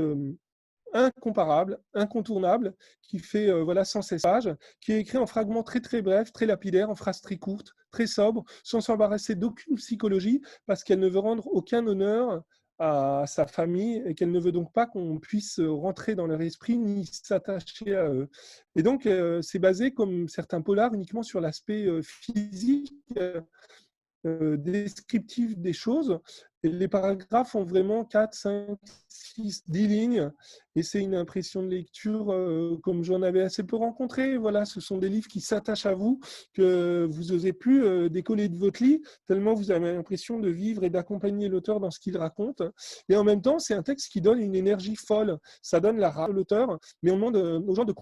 incomparable, 0.93 1.79
incontournable, 1.95 2.75
qui 3.03 3.19
fait 3.19 3.49
euh, 3.49 3.63
voilà 3.63 3.85
116 3.85 4.23
pages, 4.23 4.55
qui 4.81 4.93
est 4.93 5.01
écrit 5.01 5.19
en 5.19 5.27
fragments 5.27 5.63
très 5.63 5.81
très 5.81 6.03
brefs, 6.03 6.33
très 6.33 6.47
lapidaires, 6.47 6.91
en 6.91 6.95
phrases 6.95 7.21
très 7.21 7.37
courtes, 7.37 7.75
très 7.91 8.07
sobres, 8.07 8.45
sans 8.65 8.81
s'embarrasser 8.81 9.35
d'aucune 9.35 9.77
psychologie, 9.77 10.43
parce 10.67 10.85
qu'elle 10.85 11.01
ne 11.01 11.09
veut 11.09 11.19
rendre 11.19 11.47
aucun 11.47 11.87
honneur 11.87 12.43
à 12.79 13.25
sa 13.27 13.47
famille 13.47 14.03
et 14.07 14.15
qu'elle 14.15 14.33
ne 14.33 14.41
veut 14.41 14.51
donc 14.51 14.73
pas 14.73 14.87
qu'on 14.87 15.21
puisse 15.21 15.61
rentrer 15.61 16.17
dans 16.17 16.27
leur 16.27 16.41
esprit 16.41 16.79
ni 16.79 17.07
s'attacher 17.07 17.95
à 17.95 18.09
eux. 18.09 18.29
Et 18.75 18.83
donc, 18.83 19.07
euh, 19.07 19.41
c'est 19.41 19.61
basé, 19.61 19.93
comme 19.93 20.29
certains 20.29 20.63
polars, 20.63 20.93
uniquement 20.93 21.23
sur 21.23 21.41
l'aspect 21.41 21.87
euh, 21.87 22.03
physique 22.03 22.93
euh, 24.27 24.57
descriptif 24.57 25.57
des 25.59 25.73
choses. 25.73 26.19
Les 26.63 26.89
paragraphes 26.89 27.55
ont 27.55 27.65
vraiment 27.65 28.05
4, 28.05 28.35
5, 28.35 28.79
6, 29.09 29.65
10 29.67 29.89
lignes. 29.89 30.31
Et 30.77 30.83
c'est 30.83 31.01
une 31.01 31.15
impression 31.15 31.63
de 31.63 31.69
lecture 31.69 32.33
euh, 32.33 32.79
comme 32.83 33.03
j'en 33.03 33.23
avais 33.23 33.43
assez 33.43 33.63
peu 33.65 33.77
rencontré. 33.77 34.37
Voilà, 34.37 34.65
ce 34.65 34.81
sont 34.81 34.99
des 34.99 35.09
livres 35.09 35.29
qui 35.29 35.41
s'attachent 35.41 35.87
à 35.87 35.95
vous, 35.95 36.21
que 36.55 37.07
vous 37.11 37.33
n'osez 37.33 37.53
plus 37.53 37.85
euh, 37.85 38.09
décoller 38.09 38.49
de 38.49 38.57
votre 38.57 38.83
lit, 38.83 39.03
tellement 39.27 39.55
vous 39.55 39.71
avez 39.71 39.93
l'impression 39.93 40.39
de 40.39 40.49
vivre 40.49 40.85
et 40.85 40.91
d'accompagner 40.91 41.49
l'auteur 41.49 41.81
dans 41.81 41.91
ce 41.91 41.99
qu'il 41.99 42.17
raconte. 42.17 42.63
Et 43.09 43.17
en 43.17 43.25
même 43.25 43.43
temps, 43.43 43.59
c'est 43.59 43.75
un 43.75 43.83
texte 43.83 44.11
qui 44.11 44.21
donne 44.21 44.39
une 44.39 44.55
énergie 44.55 44.97
folle. 44.97 45.39
Ça 45.63 45.81
donne 45.81 45.99
la 45.99 46.11
rage 46.11 46.29
de 46.29 46.35
l'auteur, 46.35 46.79
mais 47.03 47.11
on 47.11 47.17
demande 47.17 47.37
aux 47.37 47.75
gens 47.75 47.85
de 47.85 47.93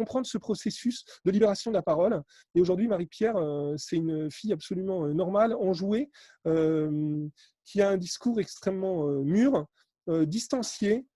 comprendre 0.00 0.26
ce 0.26 0.38
processus 0.38 1.04
de 1.26 1.30
libération 1.30 1.70
de 1.70 1.76
la 1.76 1.82
parole. 1.82 2.22
Et 2.54 2.60
aujourd'hui, 2.62 2.88
Marie-Pierre, 2.88 3.36
euh, 3.36 3.74
c'est 3.76 3.96
une 3.96 4.30
fille 4.30 4.50
absolument 4.50 5.04
euh, 5.04 5.12
normale, 5.12 5.52
enjouée, 5.52 6.10
euh, 6.46 7.28
qui 7.66 7.82
a 7.82 7.90
un 7.90 7.98
discours 7.98 8.40
extrêmement 8.40 9.06
mûr, 9.22 9.66
distancié, 10.08 11.06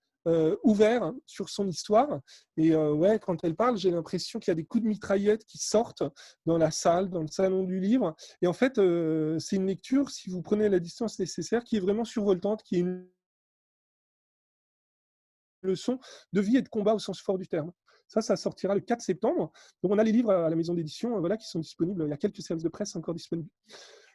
ouvert 0.63 1.11
sur 1.25 1.49
son 1.49 1.67
histoire. 1.67 2.21
Et 2.55 2.73
ouais, 2.73 3.19
quand 3.19 3.43
elle 3.43 3.55
parle, 3.55 3.77
j'ai 3.77 3.91
l'impression 3.91 4.39
qu'il 4.39 4.51
y 4.51 4.53
a 4.53 4.55
des 4.55 4.63
coups 4.63 4.83
de 4.83 4.87
mitraillette 4.87 5.43
qui 5.45 5.57
sortent 5.57 6.03
dans 6.45 6.57
la 6.57 6.71
salle, 6.71 7.09
dans 7.09 7.21
le 7.21 7.27
salon 7.27 7.63
du 7.63 7.81
livre. 7.81 8.15
Et 8.41 8.47
en 8.47 8.53
fait, 8.53 8.75
c'est 9.39 9.57
une 9.57 9.67
lecture, 9.67 10.09
si 10.11 10.29
vous 10.29 10.41
prenez 10.41 10.69
la 10.69 10.79
distance 10.79 11.19
nécessaire, 11.19 11.65
qui 11.65 11.75
est 11.75 11.81
vraiment 11.81 12.05
survoltante, 12.05 12.63
qui 12.63 12.77
est 12.77 12.79
une 12.79 13.05
leçon 15.65 15.99
de 16.31 16.41
vie 16.41 16.55
et 16.55 16.61
de 16.61 16.69
combat 16.69 16.93
au 16.93 16.99
sens 16.99 17.19
fort 17.19 17.37
du 17.37 17.47
terme. 17.47 17.71
Ça, 18.07 18.21
ça 18.21 18.35
sortira 18.35 18.75
le 18.75 18.81
4 18.81 19.01
septembre. 19.01 19.51
Donc, 19.81 19.91
on 19.91 19.97
a 19.97 20.03
les 20.03 20.11
livres 20.11 20.31
à 20.31 20.49
la 20.49 20.55
maison 20.55 20.73
d'édition 20.73 21.19
voilà, 21.19 21.37
qui 21.37 21.47
sont 21.47 21.59
disponibles. 21.59 22.03
Il 22.05 22.09
y 22.09 22.13
a 22.13 22.17
quelques 22.17 22.41
services 22.41 22.63
de 22.63 22.69
presse 22.69 22.95
encore 22.95 23.13
disponibles. 23.13 23.49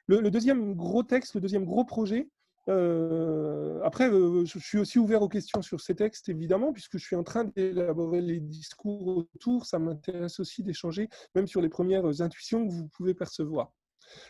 Le, 0.06 0.30
deuxième 0.30 0.74
gros 0.74 1.02
texte, 1.02 1.34
le 1.34 1.40
deuxième 1.40 1.64
gros 1.64 1.84
projet, 1.84 2.28
Euh, 2.68 3.80
après, 3.82 4.08
euh, 4.10 4.44
je 4.44 4.58
suis 4.58 4.78
aussi 4.78 4.98
ouvert 4.98 5.22
aux 5.22 5.28
questions 5.28 5.62
sur 5.62 5.80
ces 5.80 5.94
textes, 5.94 6.28
évidemment, 6.28 6.72
puisque 6.72 6.98
je 6.98 7.04
suis 7.04 7.16
en 7.16 7.24
train 7.24 7.44
d'élaborer 7.44 8.20
les 8.20 8.38
discours 8.38 9.26
autour. 9.34 9.66
Ça 9.66 9.78
m'intéresse 9.78 10.38
aussi 10.40 10.62
d'échanger, 10.62 11.08
même 11.34 11.46
sur 11.46 11.62
les 11.62 11.68
premières 11.68 12.20
intuitions 12.20 12.66
que 12.66 12.72
vous 12.72 12.88
pouvez 12.88 13.14
percevoir. 13.14 13.72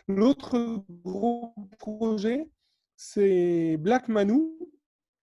L'autre 0.07 0.83
gros 1.03 1.53
projet, 1.77 2.49
c'est 2.95 3.77
Black 3.77 4.07
Manu, 4.07 4.41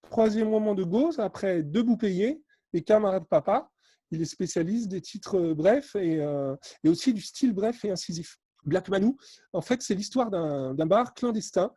troisième 0.03 0.49
roman 0.49 0.75
de 0.75 0.85
Gauze, 0.85 1.19
après 1.19 1.63
Debout 1.63 1.97
payé 1.97 2.43
et 2.73 2.83
Camarade 2.83 3.27
Papa. 3.29 3.71
Il 4.11 4.23
est 4.23 4.27
spécialiste 4.27 4.89
des 4.89 5.01
titres 5.01 5.53
brefs 5.53 5.95
et, 5.97 6.21
euh, 6.21 6.57
et 6.83 6.89
aussi 6.89 7.13
du 7.13 7.21
style 7.21 7.53
bref 7.53 7.85
et 7.85 7.91
incisif. 7.91 8.39
Black 8.65 8.89
Manu, 8.89 9.15
en 9.53 9.61
fait, 9.61 9.83
c'est 9.83 9.95
l'histoire 9.95 10.31
d'un 10.31 10.87
bar 10.87 11.15
clandestin 11.15 11.73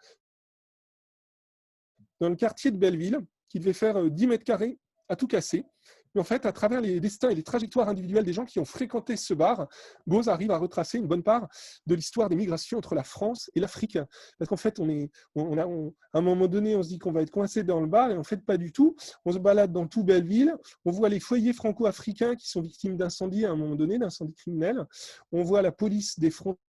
dans 2.20 2.30
le 2.30 2.36
quartier 2.36 2.72
de 2.72 2.78
Belleville, 2.78 3.20
qui 3.50 3.60
devait 3.60 3.74
faire 3.74 4.10
10 4.10 4.24
euh, 4.24 4.28
mètres 4.28 4.44
carrés 4.44 4.80
à 5.10 5.16
tout 5.16 5.28
casser. 5.28 5.66
Mais 6.14 6.22
en 6.22 6.24
fait, 6.24 6.46
à 6.46 6.52
travers 6.52 6.82
les 6.82 7.00
destins 7.00 7.30
et 7.30 7.36
les 7.36 7.44
trajectoires 7.44 7.90
individuelles 7.90 8.24
des 8.24 8.34
gens 8.34 8.46
qui 8.46 8.60
ont 8.60 8.66
fréquenté 8.66 9.16
ce 9.16 9.34
bar, 9.34 9.68
Gauze 10.08 10.30
arrive 10.30 10.52
à 10.52 10.58
retracer 10.58 10.98
une 10.98 11.08
bonne 11.08 11.24
part 11.24 11.48
de 11.86 11.96
l'histoire 11.96 12.30
des 12.30 12.36
migrations 12.36 12.78
entre 12.78 12.96
la 12.96 13.04
France 13.04 13.50
et 13.56 13.60
l'Afrique. 13.60 13.98
Parce 14.38 14.50
qu'en 14.50 14.58
fait, 14.58 14.80
on 14.80 14.90
est, 14.90 15.10
on 15.36 15.58
a, 15.58 15.64
à 15.64 16.20
un 16.20 16.22
moment 16.22 16.48
donné, 16.48 16.76
on 16.76 16.84
se 16.84 16.90
dit 16.90 17.00
qu'on 17.00 17.12
va 17.12 17.22
être 17.22 17.32
coincé 17.32 17.64
dans 17.64 17.80
le 17.80 17.88
bar, 17.88 18.12
et 18.12 18.18
en 18.18 18.24
fait, 18.24 18.46
pas 18.46 18.58
du 18.58 18.72
tout. 18.72 18.96
On 19.26 19.32
se 19.32 19.40
balade 19.40 19.72
dans 19.72 19.88
tout 19.88 20.04
Belleville, 20.04 20.56
on 20.86 20.92
voit 20.92 21.10
les 21.10 21.20
foyers 21.20 21.54
franco-africains 21.54 22.36
qui 22.36 22.50
sont 22.50 22.62
victimes 22.62 22.98
d'incendies 22.98 23.46
à 23.46 23.52
un 23.52 23.56
moment 23.56 23.76
donné, 23.76 23.98
d'incendies 23.98 24.36
criminels. 24.36 24.86
On 25.32 25.44
voit 25.44 25.62
la 25.62 25.72
police 25.72 26.20
des 26.20 26.32
frontières 26.32 26.71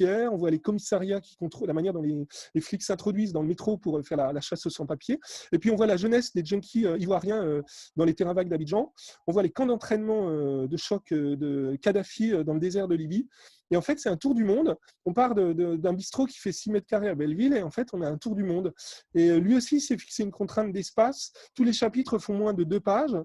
on 0.00 0.36
voit 0.36 0.50
les 0.50 0.58
commissariats 0.58 1.20
qui 1.20 1.36
contrôlent 1.36 1.68
la 1.68 1.74
manière 1.74 1.92
dont 1.92 2.02
les, 2.02 2.60
flics 2.60 2.82
s'introduisent 2.82 3.32
dans 3.32 3.42
le 3.42 3.48
métro 3.48 3.76
pour 3.76 3.98
euh, 3.98 4.02
faire 4.02 4.32
la, 4.32 4.40
chasse 4.40 4.66
aux 4.66 4.70
sans-papiers. 4.70 5.18
Et 5.52 5.58
puis 5.58 5.70
on 5.70 5.76
voit 5.76 5.86
la 5.86 5.96
jeunesse 5.96 6.32
des 6.34 6.44
junkies 6.44 6.86
euh, 6.86 6.98
ivoiriens 6.98 7.42
euh, 7.44 7.62
dans 7.96 8.04
les 8.04 8.14
terrains 8.14 8.34
vagues 8.34 8.48
d'Abidjan. 8.48 8.92
On 9.26 9.32
voit 9.32 9.42
les 9.42 9.50
camps 9.50 9.66
d'entraînement 9.66 10.30
de 10.66 10.76
choc 10.76 11.12
de 11.12 11.76
Kadhafi 11.82 12.32
dans 12.44 12.54
le 12.54 12.60
désert 12.60 12.88
de 12.88 12.94
Libye. 12.94 13.28
Et 13.72 13.76
en 13.76 13.82
fait, 13.82 14.00
c'est 14.00 14.08
un 14.08 14.16
tour 14.16 14.34
du 14.34 14.44
monde. 14.44 14.76
On 15.04 15.12
part 15.12 15.34
d'un 15.34 15.92
bistrot 15.92 16.26
qui 16.26 16.38
fait 16.38 16.52
6 16.52 16.70
mètres 16.70 16.86
carrés 16.86 17.08
à 17.08 17.14
Belleville 17.14 17.54
et 17.54 17.62
en 17.62 17.70
fait, 17.70 17.88
on 17.92 18.02
a 18.02 18.08
un 18.08 18.18
tour 18.18 18.34
du 18.34 18.42
monde. 18.42 18.72
Et 19.14 19.38
lui 19.38 19.56
aussi 19.56 19.80
s'est 19.80 19.96
fixé 19.96 20.24
une 20.24 20.32
contrainte 20.32 20.72
d'espace. 20.72 21.32
Tous 21.54 21.62
les 21.62 21.72
chapitres 21.72 22.18
font 22.18 22.34
moins 22.34 22.52
de 22.52 22.64
deux 22.64 22.80
pages 22.80 23.16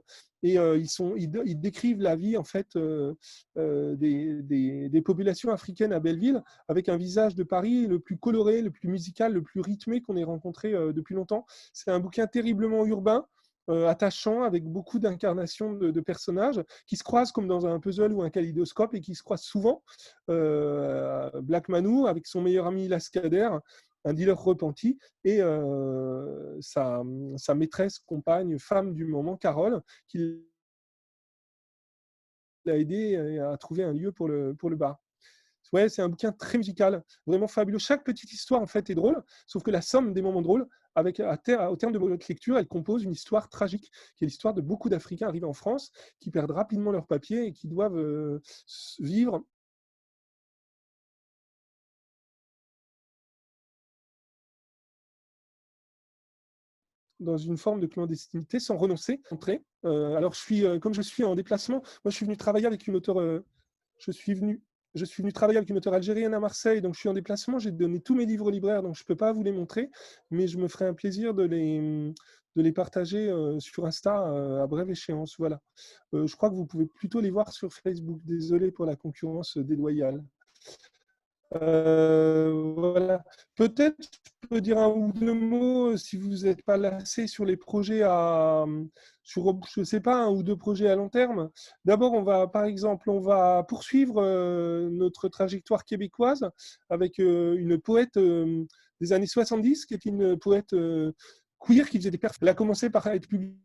et 0.46 0.60
euh, 0.60 0.78
ils, 0.78 1.60
décrivent 1.60 2.02
la 2.02 2.16
vie 2.16 2.38
en 2.38 2.43
fait 2.43 2.76
euh, 2.76 3.16
euh, 3.58 3.96
des, 3.96 5.02
populations 5.04 5.52
africaines 5.52 5.91
à 5.91 6.00
Belleville 6.00 6.43
avec 6.68 6.88
un 6.88 6.98
visage 6.98 7.34
de 7.34 7.43
Paris 7.43 7.88
le 7.88 8.00
plus 8.00 8.18
coloré, 8.18 8.62
le 8.62 8.70
plus 8.70 8.88
musical, 8.88 9.34
le 9.34 9.41
plus 9.41 9.62
rythmé 9.62 10.02
qu'on 10.02 10.16
ait 10.16 10.24
rencontré 10.24 10.72
depuis 10.93 11.16
longtemps. 11.16 11.46
C'est 11.74 11.91
un 11.91 12.00
bouquin 12.00 12.28
terriblement 12.28 12.86
urbain. 12.86 13.26
attachant 13.68 14.43
avec 14.43 14.64
beaucoup 14.64 15.00
d'incarnations 15.00 15.74
de, 15.74 16.02
personnages 16.02 16.62
qui 16.86 16.96
se 16.98 17.04
croisent 17.04 17.32
comme 17.32 17.48
dans 17.48 17.66
un 17.66 17.80
puzzle 17.80 18.14
ou 18.14 18.22
un 18.22 18.30
kaléidoscope 18.30 18.93
et 18.93 19.02
qui 19.02 19.16
se 19.16 19.24
croisent 19.24 19.48
souvent. 19.48 19.84
Black 20.28 21.70
Manu 21.70 22.08
avec 22.08 22.28
son 22.28 22.41
meilleur 22.41 22.68
ami 22.68 22.88
Lascader 22.88 23.50
un 24.06 24.14
dealer 24.14 24.39
repenti, 24.39 24.97
et 25.24 25.41
euh, 25.41 26.58
sa, 26.62 27.03
maîtresse, 27.56 27.99
compagne, 27.99 28.58
femme 28.60 28.93
du 28.93 29.06
moment, 29.06 29.36
Carole, 29.36 29.82
qui 30.08 30.45
l'a 32.66 32.78
aidé 32.78 33.18
à 33.39 33.58
trouver 33.58 33.84
un 33.84 33.93
lieu 33.93 34.12
pour 34.12 34.28
le, 34.28 34.56
bar. 34.76 35.01
Ouais, 35.74 35.89
c'est 35.89 36.01
un 36.01 36.10
bouquin 36.10 36.32
très 36.32 36.58
musical, 36.58 37.03
vraiment 37.26 37.47
fabuleux. 37.47 37.80
Chaque 37.80 38.03
petite 38.03 38.32
histoire, 38.32 38.62
en 38.62 38.68
fait, 38.68 38.89
est 38.89 38.95
drôle, 38.95 39.22
sauf 39.47 39.64
que 39.64 39.72
la 39.72 39.82
somme 39.82 40.14
des 40.14 40.22
moments 40.22 40.41
drôles, 40.41 40.68
avec, 40.95 41.20
à 41.20 41.38
au 41.72 41.76
terme 41.76 41.91
de 41.91 41.99
votre 41.99 42.26
lecture, 42.30 42.58
elle 42.58 42.68
compose 42.68 43.03
une 43.03 43.12
histoire 43.12 43.49
tragique, 43.49 43.91
qui 44.16 44.24
est 44.24 44.28
l'histoire 44.28 44.53
de 44.53 44.62
beaucoup 44.62 44.88
d'Africains 44.88 45.28
arrivés 45.28 45.45
en 45.45 45.53
France, 45.53 45.91
qui 46.20 46.32
perdent 46.32 46.51
rapidement 46.51 46.91
leurs 46.91 47.08
papiers 47.08 47.47
et 47.47 47.51
qui 47.51 47.68
doivent 47.68 47.97
euh, 47.97 48.41
vivre 48.99 49.43
dans 57.20 57.38
une 57.38 57.57
forme 57.57 57.80
de 57.80 57.88
clandestinité 57.88 58.59
sans 58.59 58.78
renoncer, 58.78 59.22
entrer. 59.32 59.63
Euh, 59.86 60.16
alors, 60.16 60.34
je 60.34 60.39
suis, 60.39 60.66
euh, 60.66 60.80
comme 60.80 60.93
je 60.93 61.01
suis 61.01 61.24
en 61.24 61.36
déplacement, 61.36 61.82
moi, 62.03 62.11
je 62.11 62.16
suis 62.16 62.26
venu 62.26 62.38
travailler 62.38 62.66
avec 62.66 62.88
une 62.88 62.95
auteure. 62.95 63.20
Euh, 63.20 63.45
je 63.97 64.11
suis 64.11 64.34
venu. 64.34 64.61
Je 64.93 65.03
suis 65.03 65.22
venu 65.22 65.34
travailler 65.34 65.57
avec 65.57 65.70
une 65.70 65.76
auteure 65.76 65.93
algérienne 65.93 66.34
à 66.34 66.39
Marseille, 66.39 66.82
donc 66.82 66.93
je 66.93 67.01
suis 67.01 67.09
en 67.09 67.13
déplacement. 67.13 67.59
J'ai 67.59 67.72
donné 67.72 67.99
tous 67.99 68.16
mes 68.16 68.26
livres 68.26 68.49
libraires, 68.49 68.82
donc 68.82 68.95
je 68.95 69.03
ne 69.03 69.05
peux 69.05 69.16
pas 69.18 69.34
vous 69.34 69.43
les 69.43 69.51
montrer, 69.51 69.89
mais 70.32 70.47
je 70.47 70.57
me 70.57 70.70
ferai 70.70 70.86
un 70.86 70.93
plaisir 70.93 71.34
de 71.34 71.43
les, 71.43 72.13
de 72.55 72.61
les 72.61 72.72
partager 72.72 73.30
sur 73.59 73.86
Insta 73.86 74.63
à 74.63 74.66
brève 74.68 74.89
échéance. 74.89 75.36
Voilà. 75.38 75.59
je 76.13 76.34
crois 76.38 76.49
que 76.49 76.55
vous 76.55 76.66
pouvez 76.66 76.86
plutôt 76.86 77.20
les 77.20 77.30
voir 77.30 77.51
sur 77.51 77.74
Facebook. 77.74 78.22
Désolé 78.24 78.72
pour 78.72 78.86
la 78.86 78.95
concurrence 78.95 79.57
déloyale. 79.57 80.24
Euh, 81.56 82.74
voilà. 82.76 83.24
Peut-être 83.56 83.97
je 84.43 84.47
peux 84.47 84.62
dire 84.62 84.78
un 84.78 84.89
ou 84.89 85.12
deux 85.12 85.34
mots 85.34 85.91
euh, 85.91 85.97
si 85.97 86.18
vous 86.18 86.43
n'êtes 86.43 86.64
pas 86.64 86.78
lassé 86.78 87.28
sur 87.28 87.45
les 87.45 87.58
projets 87.58 88.03
à, 88.03 88.66
sur, 89.24 89.60
je 89.74 89.84
sais 89.84 90.01
pas, 90.01 90.24
un 90.26 90.30
ou 90.30 90.43
deux 90.43 90.56
projets 90.56 90.89
à 90.89 90.95
long 90.95 91.10
terme. 91.10 91.49
D'abord, 91.84 92.14
on 92.14 92.24
va, 92.24 92.47
par 92.47 92.66
exemple, 92.66 93.10
on 93.10 93.20
va 93.20 93.64
poursuivre 93.68 94.22
euh, 94.22 94.89
notre 94.91 95.30
trajectoire 95.30 95.84
québécoise 95.86 96.47
avec 96.89 97.18
une 97.18 97.80
poète 97.80 98.20
des 98.20 99.14
années 99.14 99.28
70 99.28 99.86
qui 99.86 99.93
est 99.93 100.06
une 100.06 100.38
poète 100.38 100.76
queer 101.60 101.89
qui 101.89 101.97
faisait 101.97 102.12
des 102.12 102.18
perfs. 102.18 102.38
Elle 102.41 102.49
a 102.49 102.53
commencé 102.53 102.89
par 102.89 103.08
être 103.08 103.28
publiée 103.28 103.56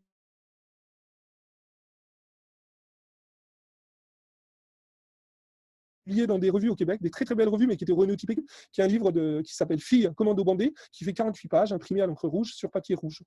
dans 6.27 6.39
des 6.39 6.49
revues 6.49 6.69
au 6.69 6.75
Québec, 6.75 7.01
des 7.01 7.09
très 7.09 7.25
très 7.25 7.35
belles 7.35 7.49
revues, 7.49 7.67
mais 7.67 7.77
qui 7.77 7.83
étaient 7.83 7.93
renotypées, 7.93 8.37
qui 8.71 8.81
est 8.81 8.83
un 8.83 8.87
livre 8.87 9.11
qui 9.41 9.55
s'appelle 9.55 9.79
Fille, 9.79 10.09
commando 10.15 10.43
bandé, 10.43 10.73
qui 10.91 11.03
fait 11.03 11.13
48 11.13 11.47
pages, 11.47 11.73
imprimé 11.73 12.01
à 12.01 12.07
l'encre 12.07 12.27
rouge 12.27 12.53
sur 12.53 12.69
papier 12.69 12.95
rouge. 12.95 13.23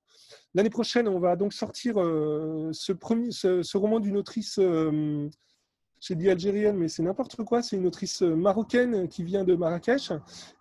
L'année 0.53 0.69
prochaine, 0.69 1.07
on 1.07 1.19
va 1.19 1.35
donc 1.35 1.53
sortir 1.53 1.99
euh, 1.99 2.69
ce, 2.71 2.91
premier, 2.91 3.31
ce, 3.31 3.77
roman 3.77 3.99
d'une 3.99 4.17
autrice, 4.17 4.57
euh, 4.59 5.27
j'ai 5.99 6.15
dit 6.15 6.29
algérienne, 6.29 6.77
mais 6.77 6.87
c'est 6.87 7.03
n'importe 7.03 7.37
quoi, 7.43 7.61
c'est 7.61 7.77
une 7.77 7.87
autrice 7.87 8.21
marocaine 8.21 9.07
qui 9.07 9.23
vient 9.23 9.43
de 9.43 9.55
Marrakech 9.55 10.11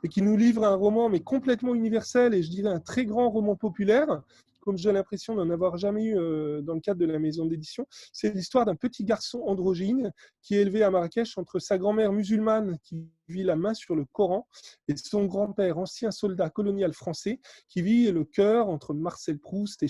et 0.02 0.08
qui 0.08 0.22
nous 0.22 0.36
livre 0.36 0.64
un 0.64 0.74
roman, 0.74 1.08
mais 1.08 1.20
complètement 1.20 1.74
universel 1.74 2.34
et 2.34 2.42
je 2.42 2.50
dirais 2.50 2.70
un 2.70 2.80
très 2.80 3.04
grand 3.04 3.28
roman 3.30 3.56
populaire 3.56 4.22
comme 4.64 4.78
j'ai 4.78 4.92
l'impression 4.92 5.34
d'en 5.34 5.50
avoir 5.50 5.76
jamais 5.76 6.04
eu 6.04 6.18
euh, 6.18 6.62
dans 6.62 6.74
le 6.74 6.80
cadre 6.80 6.98
de 6.98 7.04
la 7.04 7.18
maison 7.18 7.44
d'édition. 7.44 7.86
C'est 8.12 8.34
l'histoire 8.34 8.64
d'un 8.64 8.74
petit 8.74 9.04
garçon 9.04 9.42
androgyne 9.46 10.10
qui 10.40 10.56
est 10.56 10.62
élevé 10.62 10.82
à 10.82 10.90
Marrakech 10.90 11.36
entre 11.36 11.58
sa 11.58 11.76
grand-mère 11.76 12.12
musulmane 12.12 12.78
qui 12.82 13.06
vit 13.28 13.42
la 13.42 13.56
main 13.56 13.74
sur 13.74 13.94
le 13.94 14.06
Coran 14.06 14.48
et 14.88 14.96
son 14.96 15.26
grand-père, 15.26 15.78
ancien 15.78 16.10
soldat 16.10 16.48
colonial 16.48 16.94
français, 16.94 17.40
qui 17.68 17.82
vit 17.82 18.10
le 18.10 18.24
cœur 18.24 18.68
entre 18.68 18.94
Marcel 18.94 19.38
Proust 19.38 19.82
et 19.82 19.88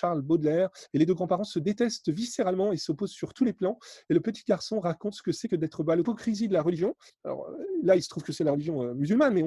Charles 0.00 0.22
Baudelaire. 0.22 0.70
Et 0.94 0.98
les 0.98 1.06
deux 1.06 1.14
grands-parents 1.14 1.44
se 1.44 1.58
détestent 1.58 2.10
viscéralement 2.10 2.72
et 2.72 2.76
s'opposent 2.76 3.12
sur 3.12 3.34
tous 3.34 3.44
les 3.44 3.52
plans. 3.52 3.78
Et 4.08 4.14
le 4.14 4.20
petit 4.20 4.42
garçon 4.46 4.80
raconte 4.80 5.14
ce 5.14 5.22
que 5.22 5.32
c'est 5.32 5.48
que 5.48 5.56
d'être 5.56 5.82
bah, 5.82 5.96
l'hypocrisie 5.96 6.48
de 6.48 6.54
la 6.54 6.62
religion. 6.62 6.94
Alors 7.24 7.48
euh, 7.48 7.56
là, 7.82 7.96
il 7.96 8.02
se 8.02 8.08
trouve 8.08 8.22
que 8.22 8.32
c'est 8.32 8.44
la 8.44 8.52
religion 8.52 8.82
euh, 8.82 8.94
musulmane, 8.94 9.34
mais 9.34 9.44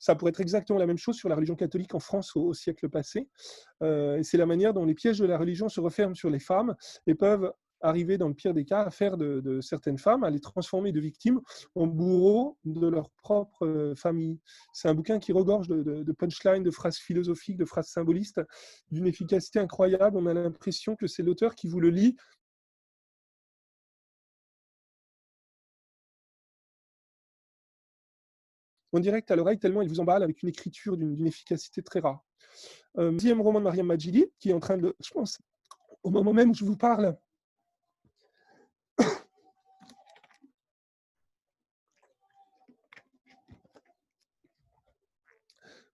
ça 0.00 0.14
pourrait 0.14 0.30
être 0.30 0.40
exactement 0.40 0.78
la 0.78 0.86
même 0.86 0.98
chose 0.98 1.16
sur 1.16 1.28
la 1.28 1.36
religion 1.36 1.54
catholique 1.54 1.94
en 1.94 2.00
France 2.00 2.34
au, 2.36 2.52
siècle 2.54 2.88
passé. 2.88 3.28
Euh, 3.82 4.20
c'est 4.22 4.38
la 4.38 4.46
manière 4.46 4.74
dont 4.74 4.84
les 4.84 4.94
pièges 4.94 5.18
de 5.18 5.26
la 5.26 5.38
religion 5.38 5.68
se 5.68 5.80
referment 5.80 6.14
sur 6.14 6.30
les 6.30 6.38
femmes 6.38 6.74
et 7.06 7.14
peuvent 7.14 7.52
arriver 7.84 8.18
dans 8.18 8.28
le 8.28 8.34
pire 8.34 8.54
des 8.54 8.64
cas 8.64 8.82
à 8.82 8.90
faire 8.90 9.16
de, 9.16 9.60
certaines 9.60 9.98
femmes, 9.98 10.24
à 10.24 10.30
les 10.30 10.40
transformer 10.40 10.90
de 10.90 11.00
victimes 11.00 11.40
en 11.74 11.86
bourreaux 11.86 12.58
de 12.64 12.86
leur 12.86 13.10
propre 13.10 13.66
euh, 13.66 13.94
famille. 13.94 14.40
C'est 14.72 14.88
un 14.88 14.94
bouquin 14.94 15.18
qui 15.18 15.32
regorge 15.32 15.68
de, 15.68 16.12
punchlines, 16.12 16.62
de 16.62 16.70
phrases 16.70 16.98
philosophiques, 16.98 17.56
de 17.56 17.64
phrases 17.64 17.88
symbolistes, 17.88 18.40
d'une 18.90 19.06
efficacité 19.06 19.58
incroyable. 19.58 20.16
On 20.16 20.26
a 20.26 20.34
l'impression 20.34 20.96
que 20.96 21.06
c'est 21.06 21.22
l'auteur 21.22 21.54
qui 21.54 21.68
vous 21.68 21.80
le 21.80 21.90
lit 21.90 22.16
en 28.92 29.00
direct 29.00 29.30
à 29.30 29.36
l'oreille, 29.36 29.58
tellement 29.58 29.82
il 29.82 29.88
vous 29.88 30.00
emballe 30.00 30.22
avec 30.22 30.42
une 30.42 30.48
écriture 30.48 30.96
d'une 30.96 31.26
efficacité 31.26 31.82
très 31.82 32.00
rare. 32.00 32.24
Euh, 32.98 33.10
deuxième 33.10 33.40
roman 33.40 33.58
de 33.58 33.64
Mariam 33.64 33.86
Majidi, 33.86 34.26
qui 34.38 34.50
est 34.50 34.52
en 34.52 34.60
train 34.60 34.78
de, 34.78 34.94
je 35.04 35.10
pense, 35.10 35.38
au 36.04 36.10
moment 36.10 36.32
même 36.32 36.50
où 36.50 36.54
je 36.54 36.64
vous 36.64 36.76
parle, 36.76 37.16